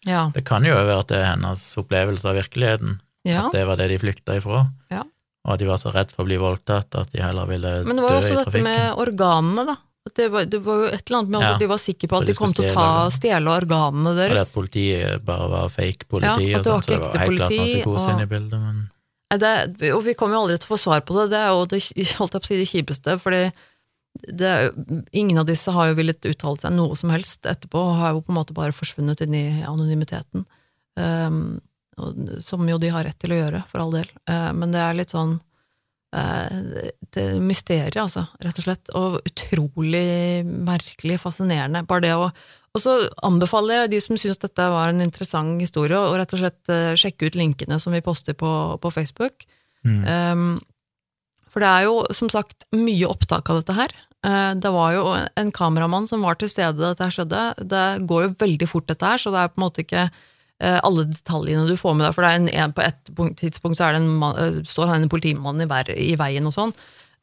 Ja. 0.05 0.27
det 0.35 0.43
kan 0.45 0.65
jo 0.67 0.75
være 0.75 0.99
at 0.99 1.09
det 1.09 1.17
er 1.17 1.31
hennes 1.31 1.63
opplevelse 1.81 2.27
av 2.29 2.37
virkeligheten, 2.37 2.99
ja. 3.25 3.47
at 3.47 3.55
det 3.55 3.63
var 3.65 3.79
det 3.79 3.87
de 3.89 3.97
flykta 4.03 4.37
ifra, 4.37 4.67
Ja. 4.93 5.01
Og 5.43 5.53
at 5.53 5.59
de 5.59 5.67
var 5.67 5.79
så 5.81 5.91
redd 5.91 6.11
for 6.13 6.23
å 6.23 6.27
bli 6.29 6.37
voldtatt 6.39 6.95
at 6.95 7.09
de 7.11 7.19
heller 7.23 7.49
ville 7.49 7.67
dø 7.67 7.81
i 7.81 7.83
trafikken. 7.83 7.89
Men 7.89 7.99
det 7.99 8.03
var 8.05 8.13
jo 8.13 8.21
også 8.21 8.45
dette 8.45 8.61
med 8.63 9.01
organene, 9.03 9.65
da. 9.73 9.75
Det, 10.15 10.25
var, 10.27 10.45
det 10.51 10.59
var 10.59 10.81
jo 10.81 10.87
et 10.91 11.03
eller 11.07 11.17
annet 11.21 11.29
med 11.31 11.43
Ja, 11.45 11.49
at 11.53 11.61
de 11.63 11.67
var 11.71 11.79
sikre 11.79 12.07
på 12.11 12.17
at 12.17 12.25
de 12.27 12.33
de 12.33 12.35
kom 12.35 12.51
til 12.51 12.65
å 12.67 12.73
ta, 12.75 12.87
stjele- 13.15 13.53
organene 13.53 14.11
Og 14.11 14.17
det 14.19 14.39
at 14.41 14.51
politiet 14.51 15.23
bare 15.23 15.45
var 15.47 15.69
fake 15.71 16.09
politi, 16.11 16.49
Ja, 16.51 16.57
og 16.59 16.65
det 16.65 16.73
var 16.73 16.81
sånn, 16.81 16.83
så 16.83 16.91
det 16.91 16.99
var 17.05 17.21
helt 17.21 17.37
klart 17.39 17.53
psykose 17.55 18.03
og- 18.03 18.11
inne 18.11 18.25
i 18.25 18.31
bildet, 18.33 18.59
men 18.59 18.81
Det, 19.39 19.91
og 19.95 20.03
vi 20.03 20.13
kommer 20.13 20.35
jo 20.35 20.41
aldri 20.43 20.57
til 20.59 20.67
å 20.67 20.73
få 20.75 20.79
svar 20.83 21.01
på 21.07 21.15
det, 21.17 21.29
det 21.31 21.39
er 21.39 21.53
jo 21.55 21.63
det, 21.65 21.79
holdt 22.19 22.35
jeg 22.35 22.41
på 22.43 22.45
å 22.45 22.51
si 22.51 22.59
det 22.59 22.67
kjipeste, 22.73 23.15
fordi 23.23 23.43
det, 24.27 24.51
ingen 25.11 25.39
av 25.39 25.47
disse 25.47 25.71
har 25.71 25.87
jo 25.89 25.95
villet 25.97 26.27
uttale 26.29 26.59
seg 26.61 26.75
noe 26.75 26.95
som 26.99 27.09
helst 27.09 27.47
etterpå, 27.49 27.79
og 27.79 27.95
har 27.97 28.11
jo 28.13 28.21
på 28.21 28.29
en 28.29 28.37
måte 28.37 28.53
bare 28.53 28.75
forsvunnet 28.75 29.23
inn 29.25 29.33
i 29.33 29.63
anonymiteten. 29.65 30.45
Um, 30.99 31.61
som 32.41 32.69
jo 32.69 32.77
de 32.81 32.91
har 32.93 33.05
rett 33.05 33.19
til 33.21 33.33
å 33.35 33.39
gjøre, 33.39 33.63
for 33.69 33.83
all 33.83 33.93
del. 33.93 34.09
Eh, 34.29 34.49
men 34.57 34.73
det 34.73 34.81
er 34.81 34.97
litt 34.97 35.13
sånn 35.13 35.35
eh, 36.15 36.89
det 37.13 37.23
er 37.23 37.39
mysteriet, 37.43 37.99
altså, 38.01 38.25
rett 38.43 38.59
og 38.59 38.67
slett. 38.67 38.91
Og 38.97 39.19
utrolig 39.29 40.43
merkelig, 40.43 41.19
fascinerende. 41.21 41.85
Bare 41.89 42.07
det 42.07 42.13
å 42.17 42.29
Og 42.73 42.81
så 42.81 42.93
anbefaler 43.21 43.83
jeg 43.83 43.89
de 43.91 43.97
som 44.01 44.17
syns 44.17 44.39
dette 44.41 44.65
var 44.73 44.89
en 44.89 45.03
interessant 45.05 45.61
historie, 45.61 45.93
å 45.93 46.15
rett 46.17 46.31
og 46.33 46.39
slett 46.41 46.71
eh, 46.73 46.95
sjekke 46.97 47.29
ut 47.29 47.35
linkene 47.37 47.77
som 47.77 47.93
vi 47.93 48.01
poster 48.01 48.33
på, 48.33 48.79
på 48.81 48.93
Facebook. 48.93 49.45
mm. 49.85 50.05
Um, 50.09 50.61
for 51.53 51.61
det 51.61 51.69
er 51.69 51.83
jo 51.85 51.99
som 52.17 52.31
sagt 52.33 52.65
mye 52.73 53.05
opptak 53.05 53.51
av 53.53 53.59
dette 53.59 53.75
her. 53.77 53.91
Det 54.57 54.69
var 54.73 54.93
jo 54.95 55.03
en 55.13 55.51
kameramann 55.53 56.07
som 56.09 56.23
var 56.25 56.39
til 56.41 56.49
stede 56.49 56.79
da 56.79 56.95
dette 56.95 57.11
skjedde. 57.13 57.41
Det 57.61 57.83
går 58.09 58.23
jo 58.23 58.31
veldig 58.39 58.67
fort 58.71 58.87
dette 58.89 59.05
her, 59.05 59.21
så 59.21 59.29
det 59.29 59.43
er 59.43 59.51
på 59.51 59.59
en 59.59 59.65
måte 59.67 59.83
ikke 59.83 60.07
alle 60.83 61.03
detaljene 61.11 61.67
du 61.69 61.75
får 61.79 61.95
med 61.99 62.05
deg. 62.07 62.15
For 62.15 62.25
det 62.25 62.33
en, 62.39 62.49
en, 62.63 62.73
på 62.75 62.83
et 62.85 63.13
punkt, 63.17 63.37
tidspunkt 63.41 63.77
så 63.79 63.91
det 63.91 64.01
en, 64.03 64.11
mann- 64.21 64.37
eh, 64.39 64.59
står 64.69 64.91
han 64.93 65.03
en 65.05 65.11
politimann 65.11 65.61
i, 65.63 65.67
vær, 65.69 65.89
i 65.93 66.13
veien 66.19 66.47
og 66.49 66.55
sånn. 66.55 66.71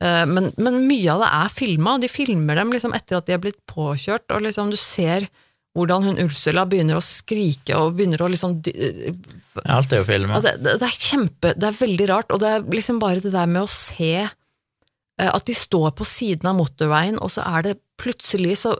Eh, 0.01 0.25
men, 0.29 0.51
men 0.61 0.81
mye 0.89 1.13
av 1.15 1.23
det 1.25 1.31
er 1.43 1.55
filma. 1.55 1.99
De 2.03 2.11
filmer 2.13 2.61
dem 2.61 2.75
liksom 2.75 2.93
etter 2.97 3.19
at 3.21 3.29
de 3.31 3.37
er 3.37 3.43
blitt 3.43 3.61
påkjørt, 3.71 4.29
og 4.37 4.45
liksom 4.47 4.73
du 4.73 4.79
ser 4.81 5.29
hvordan 5.79 6.03
hun 6.09 6.17
Ursula 6.25 6.65
begynner 6.67 6.99
å 6.99 7.05
skrike 7.05 7.77
og 7.79 7.93
begynner 7.95 8.25
å 8.25 8.31
liksom 8.33 8.57
Alt 9.71 9.93
er 9.95 10.01
jo 10.01 10.07
filma. 10.09 10.41
det, 10.43 10.57
det, 10.65 10.73
det 10.81 10.89
er 10.89 10.97
kjempe, 10.99 11.53
det 11.55 11.69
er 11.69 11.77
veldig 11.79 12.09
rart, 12.11 12.33
og 12.35 12.41
det 12.43 12.49
er 12.57 12.65
liksom 12.75 12.99
bare 13.03 13.23
det 13.23 13.31
der 13.37 13.47
med 13.47 13.63
å 13.63 13.71
se 13.71 14.11
eh, 14.25 15.31
at 15.31 15.47
de 15.47 15.55
står 15.55 15.93
på 15.95 16.07
siden 16.09 16.51
av 16.51 16.59
motorveien, 16.59 17.21
og 17.23 17.31
så 17.37 17.47
er 17.47 17.69
det 17.69 17.77
plutselig 18.03 18.57
så 18.65 18.75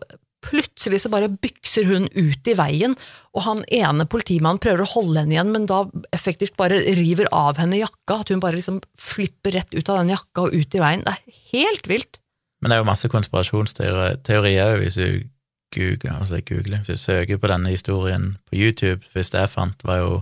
Plutselig 0.51 1.03
så 1.05 1.11
bare 1.13 1.31
bykser 1.31 1.87
hun 1.87 2.09
ut 2.17 2.49
i 2.51 2.55
veien, 2.59 2.97
og 3.37 3.45
han 3.47 3.65
ene 3.71 4.07
politimannen 4.11 4.61
prøver 4.63 4.83
å 4.83 4.93
holde 4.97 5.23
henne 5.23 5.37
igjen, 5.37 5.53
men 5.55 5.69
da 5.71 5.85
effektivt 6.17 6.57
bare 6.59 6.81
river 6.99 7.31
av 7.35 7.61
henne 7.63 7.79
jakka, 7.79 8.21
at 8.21 8.33
hun 8.35 8.43
bare 8.43 8.59
liksom 8.59 8.81
flipper 8.99 9.55
rett 9.55 9.77
ut 9.77 9.87
av 9.87 10.03
den 10.03 10.15
jakka 10.17 10.49
og 10.49 10.57
ut 10.57 10.75
i 10.75 10.83
veien. 10.83 11.05
Det 11.07 11.15
er 11.15 11.39
helt 11.53 11.91
vilt. 11.91 12.19
Men 12.61 12.73
det 12.73 12.77
er 12.77 12.83
jo 12.83 12.91
masse 12.91 13.09
konspirasjonsteorier 13.13 14.75
òg, 14.75 14.83
hvis 14.83 14.99
du 14.99 15.23
googler, 15.71 16.19
altså 16.19 16.41
googler, 16.43 16.83
hvis 16.83 16.99
du 16.99 17.05
søker 17.05 17.39
på 17.39 17.51
denne 17.51 17.71
historien 17.73 18.35
på 18.51 18.59
YouTube. 18.59 19.07
Første 19.15 19.39
jeg 19.39 19.53
fant, 19.53 19.87
var 19.87 20.03
jo 20.03 20.21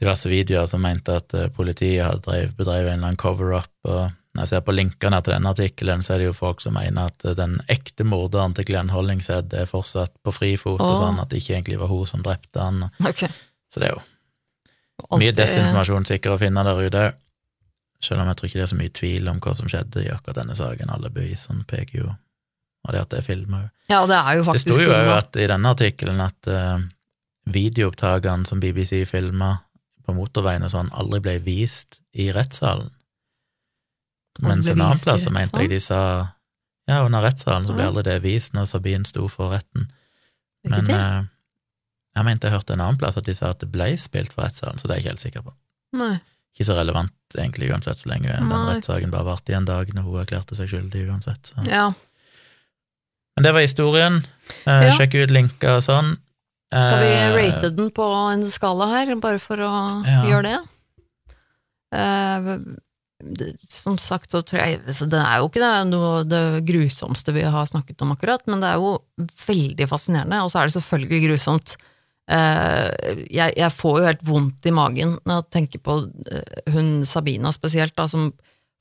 diverse 0.00 0.28
videoer 0.28 0.68
som 0.70 0.82
mente 0.84 1.14
at 1.20 1.34
eh, 1.36 1.50
politiet 1.52 2.04
hadde 2.04 2.48
bedrevet 2.56 2.90
en 2.90 2.98
eller 2.98 3.12
annen 3.12 3.20
cover-up. 3.20 3.72
og 3.84 4.10
Når 4.36 4.44
jeg 4.44 4.50
ser 4.50 4.64
på 4.66 4.74
linkene 4.76 5.18
til 5.24 5.32
denne 5.32 5.52
artikkelen, 5.54 6.02
så 6.04 6.12
er 6.12 6.20
det 6.20 6.26
jo 6.26 6.34
folk 6.36 6.60
som 6.60 6.74
mener 6.76 7.08
at 7.08 7.24
eh, 7.24 7.36
den 7.38 7.54
ekte 7.72 8.04
morderen 8.04 8.52
til 8.56 8.66
Glenn 8.68 8.92
Hollingshead 8.92 9.54
er 9.56 9.70
fortsatt 9.70 10.12
på 10.20 10.34
frifot, 10.34 10.82
og 10.84 10.98
sånn, 10.98 11.22
at 11.22 11.30
det 11.32 11.40
ikke 11.40 11.54
egentlig 11.54 11.78
var 11.80 11.88
hun 11.88 12.10
som 12.10 12.24
drepte 12.26 12.60
han. 12.60 12.84
Okay. 13.00 13.32
Så 13.72 13.80
det 13.80 13.88
er 13.88 13.96
jo 13.96 14.04
Alt 15.06 15.20
mye 15.22 15.32
desinformasjon 15.36 16.06
sikkert 16.08 16.36
å 16.36 16.40
finne 16.40 16.64
der 16.66 16.82
ute. 16.84 17.06
Selv 18.04 18.22
om 18.22 18.28
jeg 18.28 18.38
tror 18.38 18.48
ikke 18.48 18.60
det 18.60 18.66
er 18.66 18.72
så 18.74 18.78
mye 18.78 18.94
tvil 19.00 19.30
om 19.32 19.40
hva 19.44 19.54
som 19.56 19.68
skjedde 19.72 20.04
i 20.04 20.12
akkurat 20.12 20.40
denne 20.42 20.56
saken. 20.56 20.92
Alle 20.92 21.10
bevisene 21.12 21.64
peker 21.68 22.02
jo 22.02 22.12
Og 22.86 22.92
det 22.94 23.00
at 23.02 23.10
det 23.10 23.18
er 23.18 23.26
filma. 23.26 23.62
Ja, 23.90 24.04
det 24.06 24.16
er 24.16 24.36
jo 24.38 24.52
Det 24.52 24.60
sto 24.62 24.76
jo 24.78 24.92
òg 24.94 25.40
i 25.40 25.48
denne 25.50 25.72
artikkelen 25.74 26.20
at 26.22 26.48
uh, 26.52 26.78
videoopptakene 27.50 28.46
som 28.46 28.60
BBC 28.62 29.02
filma 29.10 29.56
på 30.06 30.14
motorveien 30.14 30.62
og 30.62 30.70
sånn, 30.70 30.92
aldri 30.94 31.18
ble 31.24 31.34
vist 31.42 31.98
i 32.14 32.28
rettssalen. 32.34 32.92
Mens 34.44 34.68
en 34.68 34.80
annen 34.80 34.98
plass 35.00 35.22
så 35.24 35.30
mente 35.32 35.60
jeg 35.62 35.70
de 35.70 35.80
sa 35.80 36.00
ja, 36.88 37.00
under 37.02 37.22
rettssalen 37.24 37.66
så 37.66 37.74
ble 37.74 37.86
aldri 37.88 38.02
det 38.06 38.20
vist 38.22 38.52
når 38.54 38.66
Sabine 38.70 39.04
sto 39.08 39.26
for 39.28 39.50
retten. 39.56 39.88
Men 40.68 40.90
eh, 40.90 41.22
jeg 42.16 42.24
mente 42.24 42.46
jeg 42.46 42.54
hørte 42.54 42.72
en 42.74 42.80
annen 42.84 42.98
plass 43.00 43.16
at 43.18 43.24
de 43.26 43.34
sa 43.34 43.50
at 43.50 43.58
det 43.60 43.70
ble 43.72 43.88
spilt 43.98 44.32
for 44.32 44.44
rettssalen, 44.46 44.78
så 44.78 44.86
det 44.86 44.92
er 44.94 44.96
jeg 45.00 45.04
ikke 45.04 45.14
helt 45.14 45.24
sikker 45.24 45.42
på. 45.48 45.54
Nei. 45.98 46.14
Ikke 46.54 46.64
så 46.70 46.76
relevant 46.78 47.12
egentlig 47.36 47.70
uansett, 47.72 47.98
så 48.00 48.08
lenge 48.08 48.30
den 48.32 48.48
rettssaken 48.48 49.10
bare 49.12 49.26
varte 49.26 49.52
i 49.52 49.56
en 49.58 49.66
dag 49.68 49.90
når 49.92 50.02
hun 50.06 50.20
erklærte 50.22 50.54
seg 50.56 50.70
skyldig 50.70 51.02
uansett. 51.10 51.50
Så. 51.52 51.66
Ja. 51.68 51.90
Men 53.36 53.44
det 53.44 53.52
var 53.52 53.60
historien. 53.66 54.22
Eh, 54.64 54.86
Ja. 54.86 54.94
Sjekk 54.96 55.14
ut 55.24 55.30
linker 55.34 55.76
og 55.76 55.82
sånn. 55.84 56.14
Skal 56.72 57.02
vi 57.02 57.10
Eh, 57.12 57.34
rate 57.36 57.70
den 57.76 57.90
på 57.90 58.06
en 58.32 58.42
skala 58.50 58.86
her, 58.94 59.14
bare 59.16 59.38
for 59.38 59.56
å 59.56 59.72
Ja. 60.06 60.22
gjøre 60.24 60.42
det? 60.42 60.58
Som 63.66 63.98
sagt, 64.02 64.30
så 64.32 64.42
tror 64.46 64.62
jeg 64.62 64.80
Det 64.86 65.18
er 65.18 65.40
jo 65.40 65.50
ikke 65.50 65.62
det, 65.62 65.74
noe 65.90 66.24
det 66.28 66.44
grusomste 66.68 67.34
vi 67.36 67.44
har 67.46 67.68
snakket 67.68 68.02
om 68.04 68.14
akkurat, 68.14 68.44
men 68.46 68.62
det 68.62 68.70
er 68.70 68.80
jo 68.82 68.96
veldig 69.46 69.88
fascinerende, 69.90 70.42
og 70.44 70.52
så 70.52 70.60
er 70.60 70.68
det 70.68 70.76
selvfølgelig 70.76 71.22
grusomt. 71.26 71.76
Eh, 72.26 73.22
jeg, 73.30 73.54
jeg 73.54 73.72
får 73.74 74.00
jo 74.00 74.08
helt 74.08 74.26
vondt 74.26 74.66
i 74.66 74.74
magen 74.74 75.12
når 75.28 75.36
jeg 75.38 75.50
tenker 75.54 75.82
på 75.86 75.98
eh, 76.26 76.72
hun 76.74 77.04
Sabina 77.06 77.52
spesielt, 77.54 77.94
da, 77.98 78.08
som 78.10 78.32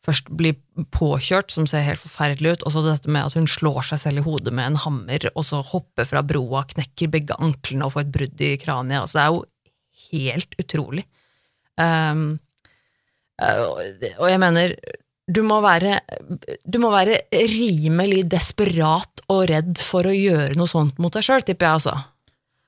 først 0.05 0.29
blir 0.37 0.57
påkjørt, 0.93 1.53
som 1.53 1.67
ser 1.69 1.85
helt 1.85 2.01
forferdelig 2.01 2.55
ut, 2.55 2.65
og 2.65 2.73
så 2.73 2.83
dette 2.85 3.11
med 3.11 3.25
at 3.25 3.37
hun 3.37 3.49
slår 3.49 3.81
seg 3.89 4.01
selv 4.01 4.21
i 4.21 4.25
hodet 4.25 4.53
med 4.53 4.71
en 4.71 4.81
hammer, 4.83 5.29
og 5.33 5.45
så 5.47 5.61
hopper 5.65 6.07
fra 6.09 6.21
broa, 6.25 6.65
knekker 6.69 7.11
begge 7.13 7.37
anklene 7.41 7.87
og 7.87 7.95
får 7.95 8.05
et 8.05 8.15
brudd 8.17 8.43
i 8.45 8.51
kraniet. 8.61 9.01
Altså, 9.01 9.17
det 9.17 9.25
er 9.25 9.33
jo 9.33 9.43
helt 10.11 10.59
utrolig. 10.61 11.05
Um, 11.81 12.25
og- 13.39 14.03
og 14.19 14.29
jeg 14.29 14.39
mener, 14.39 14.75
du 15.27 15.41
må 15.43 15.61
være 15.61 15.99
Du 16.69 16.77
må 16.79 16.91
være 16.93 17.17
rimelig 17.33 18.27
desperat 18.29 19.23
og 19.29 19.47
redd 19.49 19.77
for 19.81 20.03
å 20.03 20.13
gjøre 20.13 20.55
noe 20.55 20.67
sånt 20.69 20.99
mot 20.99 21.11
deg 21.11 21.23
sjøl, 21.23 21.41
tipper 21.43 21.65
jeg, 21.65 21.73
altså. 21.81 21.95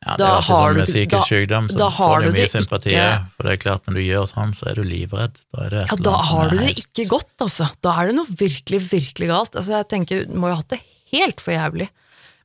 Ja, 0.05 0.15
det 0.15 0.25
er 0.25 0.31
alltid 0.37 0.55
sånn 0.55 0.75
med 0.77 0.87
psykisk 0.87 1.27
sykdom, 1.27 1.67
så 1.69 1.77
da 1.77 1.89
får 1.89 2.23
du 2.23 2.31
mye 2.31 2.47
sympati. 2.49 2.93
For 3.35 3.43
det 3.43 3.51
er 3.53 3.61
klart, 3.63 3.85
når 3.87 3.93
du 3.97 4.01
gjør 4.05 4.27
sånn, 4.29 4.53
så 4.55 4.69
er 4.71 4.75
du 4.75 4.83
livredd. 4.83 5.39
Da 5.53 5.63
er 5.65 5.73
Ja, 5.89 5.95
da 5.99 6.11
har 6.17 6.49
du 6.49 6.57
det 6.57 6.65
helt- 6.67 6.77
ikke 6.85 7.07
godt, 7.09 7.33
altså. 7.41 7.69
Da 7.81 7.91
er 7.99 8.07
det 8.07 8.15
noe 8.15 8.25
virkelig, 8.25 8.81
virkelig 8.89 9.27
galt. 9.27 9.51
Altså, 9.55 9.67
jeg 9.77 9.87
tenker, 9.89 10.25
du 10.27 10.33
må 10.37 10.47
jo 10.47 10.55
ha 10.55 10.61
hatt 10.61 10.69
det 10.69 10.81
helt 11.11 11.41
for 11.41 11.51
jævlig. 11.51 11.89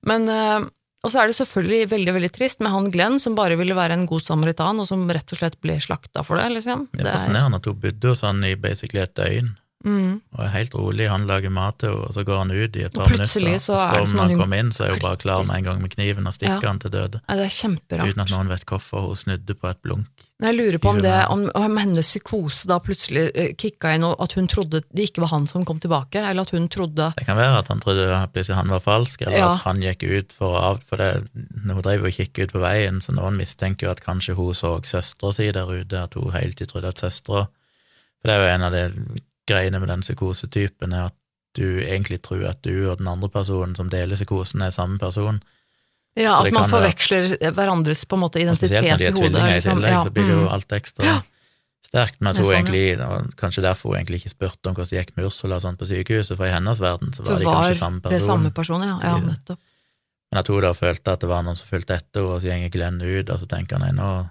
Men, 0.05 0.29
eh, 0.29 0.61
og 1.03 1.11
så 1.11 1.19
er 1.19 1.31
det 1.31 1.35
selvfølgelig 1.35 1.89
veldig, 1.91 2.13
veldig 2.15 2.31
trist 2.35 2.61
med 2.63 2.71
han 2.71 2.87
Glenn, 2.95 3.19
som 3.23 3.35
bare 3.35 3.57
ville 3.59 3.75
være 3.75 3.97
en 3.99 4.07
god 4.07 4.23
samaritan, 4.23 4.79
og 4.79 4.87
som 4.87 5.03
rett 5.11 5.35
og 5.35 5.41
slett 5.41 5.59
ble 5.65 5.75
slakta 5.83 6.23
for 6.27 6.39
det, 6.39 6.47
liksom. 6.61 6.87
Det 6.93 7.03
er 7.03 7.11
er, 7.11 7.17
fascinerende 7.17 7.59
at 7.59 7.67
hun 7.67 7.81
bodde 7.83 8.13
hos 8.13 8.23
han 8.23 8.39
i 8.47 8.55
basically 8.55 9.03
et 9.03 9.17
døgn, 9.19 9.51
mm, 9.85 10.21
og 10.37 10.45
er 10.45 10.49
helt 10.55 10.75
rolig. 10.75 11.09
Han 11.11 11.27
lager 11.27 11.51
mat 11.51 11.79
til 11.79 11.91
henne, 11.91 12.07
og 12.09 12.13
så 12.15 12.25
går 12.25 12.39
han 12.39 12.51
ut 12.51 12.77
i 12.77 12.85
et 12.87 12.93
par 12.95 13.05
Og 13.05 13.11
minutter. 13.11 13.27
så 13.33 13.41
er 13.41 13.55
og 13.55 13.61
så 13.61 14.07
som 14.09 14.17
når 14.19 14.29
han 14.31 14.39
kommer 14.43 14.59
inn, 14.63 14.73
så 14.73 14.85
er 14.87 14.91
hun 14.97 15.01
bare 15.05 15.17
klar 15.23 15.45
med 15.45 15.57
en 15.57 15.65
gang 15.65 15.81
med 15.83 15.91
kniven 15.95 16.27
og 16.27 16.35
stikker 16.35 16.63
Ja. 16.63 16.69
han 16.69 16.79
til 16.79 16.91
døde. 16.91 17.21
Ja, 17.29 17.37
det 17.37 17.45
er 17.47 17.57
kjemperart. 17.57 18.09
Uten 18.13 18.21
at 18.27 18.31
noen 18.31 18.49
vet 18.49 18.65
hvorfor 18.67 19.07
hun 19.09 19.17
snudde 19.17 19.55
på 19.59 19.69
et 19.71 19.81
blunk. 19.83 20.07
Jeg 20.43 20.57
lurer 20.59 20.79
på 20.83 20.89
om, 20.91 20.99
det, 21.03 21.13
om, 21.31 21.45
om 21.55 21.77
hennes 21.79 22.03
psykose 22.09 22.67
da 22.67 22.81
plutselig 22.83 23.29
eh, 23.35 23.53
kicka 23.55 23.93
inn, 23.95 24.03
og 24.03 24.17
at 24.25 24.33
hun 24.35 24.49
trodde 24.51 24.81
det 24.91 25.05
ikke 25.11 25.21
var 25.23 25.31
han 25.37 25.47
som 25.47 25.65
kom 25.65 25.79
tilbake, 25.79 26.19
eller 26.19 26.43
at 26.43 26.51
hun 26.51 26.67
trodde 26.69 27.13
Det 27.17 27.27
kan 27.29 27.37
være 27.39 27.59
at 27.61 27.69
han 27.71 27.79
trodde 27.81 28.09
plutselig 28.33 28.57
han 28.59 28.69
var 28.75 28.81
falsk, 28.83 29.23
eller 29.23 29.37
Ja. 29.39 29.53
at 29.55 29.61
han 29.69 29.81
gikk 29.81 30.03
ut 30.03 30.33
for 30.33 30.57
å 30.59 30.63
av... 30.73 30.81
For 30.89 30.97
det, 30.97 31.29
hun 31.63 31.83
drev 31.83 32.03
og 32.09 32.11
kikket 32.17 32.49
ut 32.51 32.53
på 32.57 32.63
veien, 32.65 32.99
så 33.01 33.15
noen 33.15 33.37
mistenker 33.39 33.87
jo 33.87 33.93
at 33.93 34.01
kanskje 34.03 34.35
hun 34.35 34.51
så 34.55 34.81
søstera 34.83 35.33
si 35.33 35.51
der 35.53 35.71
ute, 35.71 36.03
at 36.03 36.15
hun 36.19 36.33
hele 36.35 36.53
tiden 36.53 36.73
trodde 36.75 36.89
at 36.91 36.99
søstera 36.99 37.47
For 38.23 38.29
det 38.31 38.35
er 38.35 38.43
jo 38.43 38.55
en 38.55 38.63
av 38.63 38.73
de 38.73 38.83
greiene 39.49 39.81
med 39.83 39.89
den 39.89 40.01
psykosetypen, 40.05 40.93
er 40.93 41.11
at 41.11 41.17
du 41.59 41.81
egentlig 41.83 42.23
tror 42.25 42.47
at 42.49 42.63
du 42.65 42.89
og 42.91 42.99
den 42.99 43.09
andre 43.09 43.29
personen 43.29 43.75
som 43.77 43.91
deler 43.93 44.17
psykosen, 44.17 44.63
er 44.63 44.71
samme 44.73 44.99
person. 44.99 45.43
Ja, 46.17 46.39
at 46.43 46.53
man 46.53 46.69
forveksler 46.69 47.37
være- 47.41 47.53
hverandres 47.57 48.05
på 48.05 48.17
en 48.17 48.21
måte 48.21 48.41
identitet 48.41 48.69
spesielt 48.69 48.89
når 48.93 48.99
de 48.99 49.05
i 49.05 49.07
er 49.07 49.13
hodet. 49.13 49.23
tvillinger 49.23 49.51
i 49.51 49.55
liksom. 49.59 49.77
tillegg, 49.77 49.93
Ja, 49.93 50.03
så 50.05 50.11
blir 50.13 50.27
det 50.29 50.35
jo 50.37 50.43
mm. 50.43 50.53
alt 50.53 50.73
ekstra 50.73 51.23
sterkt. 51.83 52.21
Men 52.21 52.35
Det 52.35 52.41
er 52.41 52.45
hun 52.45 52.53
sånn, 52.53 52.59
egentlig, 52.61 53.01
og 53.01 53.37
kanskje 53.37 53.63
derfor 53.65 53.91
hun 53.91 53.97
egentlig 53.99 54.21
ikke 54.23 54.33
spurte 54.33 54.69
om 54.69 54.75
hvordan 54.77 54.91
det 54.91 54.99
gikk 55.07 55.17
med 55.17 55.25
Ursula 55.27 55.57
og 55.57 55.63
sånt 55.65 55.79
på 55.81 55.89
sykehuset, 55.89 56.37
for 56.37 56.47
i 56.47 56.53
hennes 56.53 56.81
verden 56.81 57.13
så 57.13 57.25
Så 57.25 57.33
var 57.33 57.41
kanskje 57.41 57.73
var 57.73 57.81
samme 57.81 58.01
det 58.03 58.11
person. 58.11 58.29
samme 58.29 58.51
person, 58.53 58.83
ja. 58.83 58.99
ja 59.03 59.19
nettopp. 59.21 59.59
Men 60.33 60.39
at 60.39 60.49
hun 60.49 60.61
da 60.63 60.73
følte 60.73 61.13
at 61.13 61.21
det 61.21 61.29
var 61.29 61.43
noen 61.43 61.57
som 61.57 61.69
fulgte 61.69 61.97
etter 61.97 62.21
henne, 62.21 62.33
og 62.33 62.41
så 62.41 62.47
gjenger 62.49 62.71
Glenn 62.73 63.03
ut, 63.03 63.31
og 63.31 63.41
så 63.41 63.47
tenker 63.49 63.77
han 63.79 63.85
nei, 63.89 63.93
nå, 63.93 64.31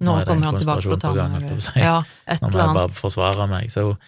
Nå 0.00 0.14
er 0.16 0.24
det 0.24 0.32
en 0.32 0.42
konspirasjon 0.42 1.00
på 1.02 1.14
gang, 1.14 1.32
holdt 1.34 1.48
jeg 1.48 1.58
på 1.58 1.60
å 1.60 1.72
si. 1.72 1.80
Ja, 1.80 1.96
nå 2.40 2.48
må 2.50 2.58
jeg 2.58 2.74
bare 2.78 2.88
forsvare 2.88 3.48
meg. 3.50 3.70
Så 3.70 3.82
hun- 3.84 3.98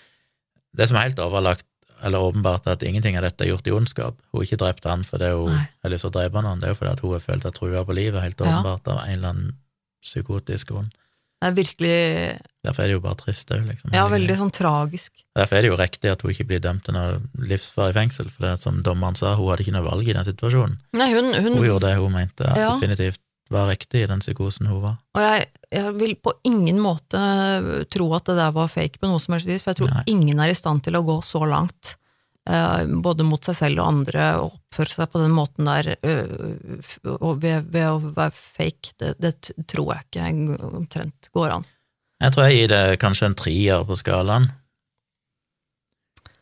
det 0.77 0.89
som 0.89 0.97
er 0.97 1.09
helt 1.11 1.19
overlagt, 1.23 1.67
eller 2.03 2.19
åpenbart, 2.19 2.67
er 2.67 2.73
at 2.75 2.83
ingenting 2.83 3.15
av 3.17 3.23
dette 3.23 3.45
er 3.45 3.53
gjort 3.53 3.67
i 3.71 3.75
ondskap. 3.77 4.17
Hun 4.33 4.41
har 4.41 4.47
ikke 4.49 4.59
drept 4.59 4.85
han 4.91 5.05
fordi 5.07 5.29
hun 5.31 5.53
Nei. 5.55 5.67
har 5.85 5.91
lyst 5.93 6.03
til 6.03 6.11
å 6.11 6.17
drepe 6.17 6.43
noen, 6.43 6.59
det 6.59 6.67
er 6.69 6.73
jo 6.75 6.79
fordi 6.81 6.93
at 6.93 7.01
hun 7.05 7.13
har 7.13 7.21
følt 7.21 7.43
seg 7.47 7.55
trua 7.55 7.85
på 7.87 7.95
livet, 7.95 8.23
helt 8.25 8.41
Ja. 8.41 8.47
åpenbart, 8.59 8.89
av 8.89 9.05
en 9.07 9.13
eller 9.15 9.29
annen 9.29 9.53
psykotisk 10.03 10.73
grunn. 10.73 10.91
Det 11.43 11.49
er 11.51 11.55
virkelig 11.59 12.41
Derfor 12.63 12.83
er 12.83 12.87
det 12.87 12.95
jo 12.95 13.01
bare 13.03 13.19
trist 13.19 13.49
òg, 13.51 13.65
liksom. 13.67 13.91
Ja, 13.93 14.05
veldig 14.09 14.37
sånn 14.39 14.53
tragisk. 14.55 15.11
Derfor 15.35 15.57
er 15.59 15.63
det 15.63 15.71
jo 15.73 15.77
riktig 15.77 16.11
at 16.13 16.23
hun 16.23 16.31
ikke 16.31 16.47
blir 16.47 16.61
dømt 16.63 16.85
til 16.87 16.95
noe 16.95 17.21
livsvarig 17.39 17.95
fengsel, 17.97 18.31
for 18.31 18.47
det 18.47 18.61
som 18.63 18.81
dommeren 18.83 19.17
sa, 19.19 19.35
hun 19.35 19.51
hadde 19.51 19.65
ikke 19.67 19.75
noe 19.75 19.83
valg 19.89 20.07
i 20.07 20.13
den 20.15 20.25
situasjonen. 20.25 20.77
Nei, 20.95 21.09
hun, 21.13 21.33
hun 21.35 21.57
Hun 21.59 21.67
gjorde 21.67 21.89
det 21.89 21.97
hun 21.99 22.13
mente 22.15 22.47
Ja. 22.47 22.75
definitivt 22.79 23.19
var 23.53 23.71
riktig 23.71 24.05
i 24.05 24.11
den 24.11 24.23
psykosen 24.23 24.69
hun 24.71 24.83
var. 24.83 25.01
Og 25.17 25.25
jeg, 25.25 25.49
jeg 25.73 25.95
vil 25.99 26.15
på 26.21 26.35
ingen 26.49 26.79
måte 26.83 27.21
tro 27.93 28.07
at 28.17 28.31
det 28.31 28.39
der 28.39 28.55
var 28.57 28.71
fake 28.73 29.01
på 29.01 29.11
noe 29.11 29.23
som 29.23 29.37
helst 29.37 29.51
vis, 29.51 29.65
for 29.65 29.73
jeg 29.73 29.83
tror 29.83 29.93
Nei. 29.95 30.07
ingen 30.13 30.41
er 30.43 30.53
i 30.53 30.57
stand 30.59 30.85
til 30.87 30.99
å 30.99 31.05
gå 31.07 31.19
så 31.27 31.45
langt, 31.49 31.95
eh, 32.49 32.85
både 33.07 33.27
mot 33.29 33.45
seg 33.45 33.59
selv 33.59 33.83
og 33.83 33.91
andre, 33.91 34.31
og 34.43 34.57
oppføre 34.57 34.97
seg 34.97 35.13
på 35.13 35.23
den 35.23 35.37
måten 35.37 35.69
der 35.69 35.93
og 37.13 37.43
ved, 37.45 37.69
ved 37.73 37.87
å 37.89 38.01
være 38.09 38.35
fake. 38.37 38.97
Det, 38.99 39.15
det 39.23 39.37
tror 39.71 39.95
jeg 39.95 40.09
ikke 40.09 40.73
omtrent 40.73 41.31
går 41.37 41.59
an. 41.59 41.69
Jeg 42.23 42.35
tror 42.35 42.47
jeg 42.47 42.59
gir 42.59 42.71
det 42.71 42.83
kanskje 43.03 43.29
en 43.31 43.39
trier 43.39 43.87
på 43.87 43.99
skalaen. 43.99 44.51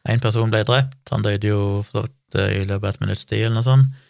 En 0.08 0.20
person 0.20 0.52
ble 0.52 0.62
drept, 0.64 1.02
han 1.12 1.24
døde 1.24 1.48
jo 1.48 1.60
for 1.84 1.98
så 1.98 2.06
vidt 2.06 2.38
eh, 2.40 2.54
i 2.60 2.64
løpet 2.68 2.86
av 2.86 2.94
et 2.94 3.02
minutts 3.04 3.26
tid 3.28 3.44
eller 3.44 3.58
noe 3.58 3.66
sånt. 3.66 4.06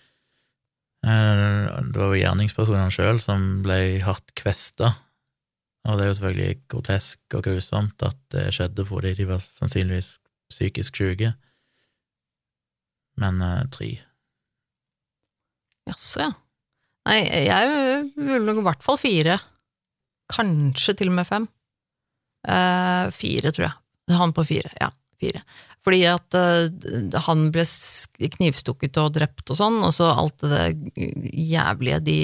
Det 2.01 2.07
var 2.07 2.15
jo 2.17 2.21
gjerningspersonene 2.23 2.93
sjøl 2.95 3.19
som 3.21 3.43
ble 3.61 3.75
hardt 4.01 4.31
kvesta, 4.33 4.89
og 5.85 5.99
det 5.99 6.05
er 6.07 6.09
jo 6.09 6.15
selvfølgelig 6.17 6.55
grotesk 6.73 7.35
og 7.37 7.43
grusomt 7.45 8.05
at 8.07 8.17
det 8.33 8.45
skjedde 8.57 8.87
fordi 8.89 9.11
de 9.19 9.27
var 9.29 9.43
sannsynligvis 9.45 10.15
psykisk 10.49 10.97
syke. 10.97 11.35
Men 13.21 13.45
eh, 13.45 13.67
tre. 13.77 13.91
Jaså, 15.91 16.25
ja. 16.25 16.31
Nei, 17.11 17.21
jeg 17.51 18.09
ville 18.17 18.49
nok 18.49 18.63
i 18.63 18.67
hvert 18.71 18.89
fall 18.89 19.01
fire. 19.05 19.37
Kanskje 20.33 20.97
til 21.03 21.13
og 21.13 21.19
med 21.21 21.29
fem. 21.29 21.51
Eh, 22.49 23.13
fire, 23.13 23.53
tror 23.53 23.67
jeg. 23.67 24.17
Han 24.25 24.33
på 24.33 24.49
fire, 24.55 24.73
ja. 24.81 24.89
Fire. 25.21 25.43
Fordi 25.81 26.01
at 26.09 26.37
uh, 26.37 27.21
han 27.25 27.47
ble 27.53 27.63
knivstukket 28.35 28.99
og 29.01 29.15
drept 29.15 29.49
og 29.53 29.57
sånn, 29.57 29.79
og 29.85 29.95
så 29.97 30.11
alt 30.13 30.43
det 30.45 30.75
jævlige 31.33 32.01
de 32.05 32.17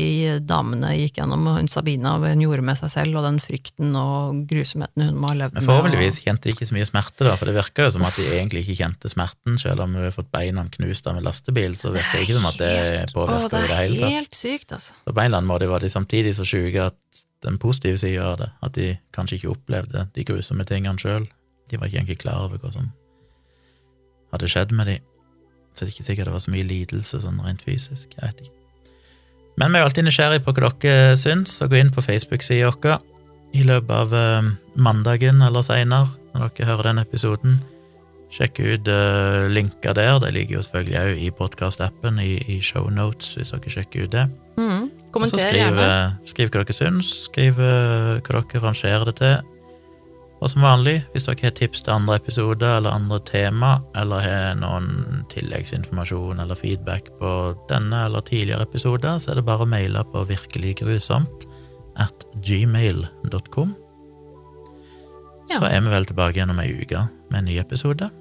damene 0.44 0.92
gikk 0.99 1.22
gjennom, 1.22 1.47
og 1.49 1.57
hun 1.61 1.70
Sabina 1.72 2.16
hun 2.20 2.42
gjorde 2.44 2.64
med 2.66 2.76
seg 2.76 2.92
selv, 2.92 3.16
og 3.16 3.24
den 3.24 3.40
frykten 3.40 3.94
og 3.97 4.42
grusomheten 4.51 5.07
hun 5.09 5.20
må 5.22 5.30
ha 5.32 5.38
levd 5.40 5.57
med. 5.57 5.61
Men 5.61 5.64
med. 5.64 5.70
forhåpentligvis 5.70 6.20
kjente 6.26 6.49
de 6.49 6.57
ikke 6.57 6.68
så 6.68 6.76
mye 6.76 6.88
smerte, 6.88 7.24
da, 7.24 7.36
for 7.40 7.49
det 7.49 7.57
virker 7.57 7.88
jo 7.88 7.94
som 7.97 8.05
at 8.09 8.18
de 8.20 8.26
egentlig 8.34 8.64
ikke 8.66 8.78
kjente 8.82 9.12
smerten, 9.12 9.57
selv 9.62 9.86
om 9.86 9.97
hun 9.97 10.05
har 10.05 10.16
fått 10.16 10.32
beina 10.36 10.66
knust 10.76 11.09
av 11.09 11.16
en 11.16 11.24
lastebil, 11.24 11.78
så 11.80 11.94
virker 11.94 12.20
det 12.20 12.26
ikke 12.26 12.36
som 12.36 12.51
at 12.51 12.61
det 12.61 12.74
påvirker 13.16 13.57
Å, 13.57 13.64
i 13.64 13.70
det 13.72 13.80
hele 13.80 13.97
Det 13.97 14.03
tatt. 14.03 14.11
er 14.11 14.18
helt 14.20 14.40
sykt, 14.42 14.76
altså. 14.76 14.99
Så 15.01 15.16
på 15.16 15.16
en 15.16 15.30
eller 15.30 15.40
annen 15.40 15.53
måte 15.55 15.70
var 15.72 15.84
de 15.84 15.92
samtidig 15.92 16.36
så 16.36 16.44
sjuke 16.49 16.90
at 16.90 17.24
den 17.47 17.57
positive 17.62 17.97
sida 18.01 18.30
av 18.34 18.38
det, 18.40 18.53
at 18.68 18.76
de 18.76 18.92
kanskje 19.16 19.40
ikke 19.40 19.53
opplevde 19.55 20.07
de 20.12 20.28
grusomme 20.28 20.68
tingene 20.68 21.01
sjøl. 21.01 21.24
De 21.70 21.80
var 21.80 21.90
ikke 21.90 22.00
egentlig 22.02 22.20
klar 22.22 22.46
over 22.46 22.60
hva 22.62 22.72
som 22.74 22.90
hadde 24.34 24.50
skjedd 24.50 24.74
med 24.76 24.90
de. 24.90 24.98
Så 25.74 25.84
det 25.84 25.90
er 25.90 25.94
ikke 25.94 26.08
sikkert 26.08 26.30
det 26.30 26.36
var 26.36 26.44
så 26.44 26.54
mye 26.54 26.66
lidelse 26.66 27.20
sånn 27.22 27.42
rent 27.44 27.64
fysisk. 27.66 28.14
Jeg 28.16 28.22
vet 28.24 28.46
ikke. 28.46 28.54
Men 29.56 29.72
vi 29.72 29.78
er 29.78 29.84
jo 29.84 29.88
alltid 29.90 30.06
nysgjerrig 30.06 30.42
på 30.44 30.52
hva 30.56 30.72
dere 30.82 31.16
syns, 31.20 31.60
og 31.64 31.72
gå 31.72 31.80
inn 31.80 31.92
på 31.92 32.04
Facebook-sida 32.04 32.72
vår 32.72 32.98
i 33.56 33.62
løpet 33.64 33.94
av 33.94 34.12
eh, 34.12 34.50
mandagen 34.76 35.40
eller 35.44 35.64
seinere, 35.64 36.10
når 36.34 36.52
dere 36.56 36.68
hører 36.70 36.90
den 36.90 37.00
episoden. 37.00 37.56
Sjekk 38.36 38.58
ut 38.58 38.88
uh, 38.90 39.46
linker 39.48 39.94
der. 39.96 40.18
Det 40.20 40.32
ligger 40.34 40.58
jo 40.58 40.62
selvfølgelig 40.66 40.98
òg 40.98 41.20
i 41.22 41.28
podkast-appen, 41.38 42.18
i, 42.20 42.32
i 42.52 42.56
shownotes, 42.60 43.36
hvis 43.38 43.54
dere 43.54 43.72
sjekker 43.72 44.08
ut 44.08 44.12
det. 44.12 44.24
Mm. 44.58 44.88
Og 45.16 45.28
så 45.30 45.38
skriv, 45.40 45.78
eh, 45.80 46.16
skriv 46.28 46.50
hva 46.50 46.64
dere 46.64 46.76
syns, 46.76 47.12
skriv 47.30 47.60
eh, 47.62 48.18
hva 48.20 48.42
dere 48.42 48.62
rangerer 48.64 49.06
det 49.08 49.14
til. 49.22 49.55
Og 50.47 50.51
som 50.53 50.62
vanlig, 50.62 51.01
hvis 51.11 51.24
dere 51.26 51.49
har 51.49 51.55
tips 51.59 51.80
til 51.82 51.90
andre 51.97 52.20
episoder 52.20 52.76
eller 52.76 52.94
andre 52.94 53.16
tema, 53.26 53.72
eller 53.99 54.22
har 54.22 54.53
noen 54.61 55.24
tilleggsinformasjon 55.32 56.38
eller 56.38 56.55
feedback 56.55 57.09
på 57.18 57.32
denne 57.66 58.05
eller 58.07 58.22
tidligere 58.22 58.62
episoder, 58.62 59.18
så 59.18 59.32
er 59.32 59.40
det 59.40 59.44
bare 59.49 59.66
å 59.66 59.72
maile 59.72 60.05
på 60.12 60.22
virkeliggrusomt 60.28 61.49
at 61.99 62.28
gmail.com. 62.47 63.74
Ja. 65.51 65.59
Så 65.59 65.66
er 65.66 65.82
vi 65.82 65.94
vel 65.97 66.07
tilbake 66.12 66.38
gjennom 66.38 66.61
om 66.61 66.62
ei 66.62 66.78
uke 66.78 67.03
med 67.32 67.40
en 67.42 67.51
ny 67.51 67.59
episode. 67.59 68.12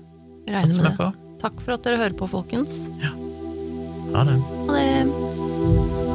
Regner 0.50 0.82
med 0.82 0.90
det. 0.90 0.98
på. 0.98 1.12
Takk 1.46 1.62
for 1.62 1.78
at 1.78 1.86
dere 1.86 2.02
hører 2.02 2.18
på, 2.18 2.34
folkens. 2.34 2.88
Ha 3.06 4.26
det. 4.26 4.42
Ha 4.66 4.82
det. 4.82 6.15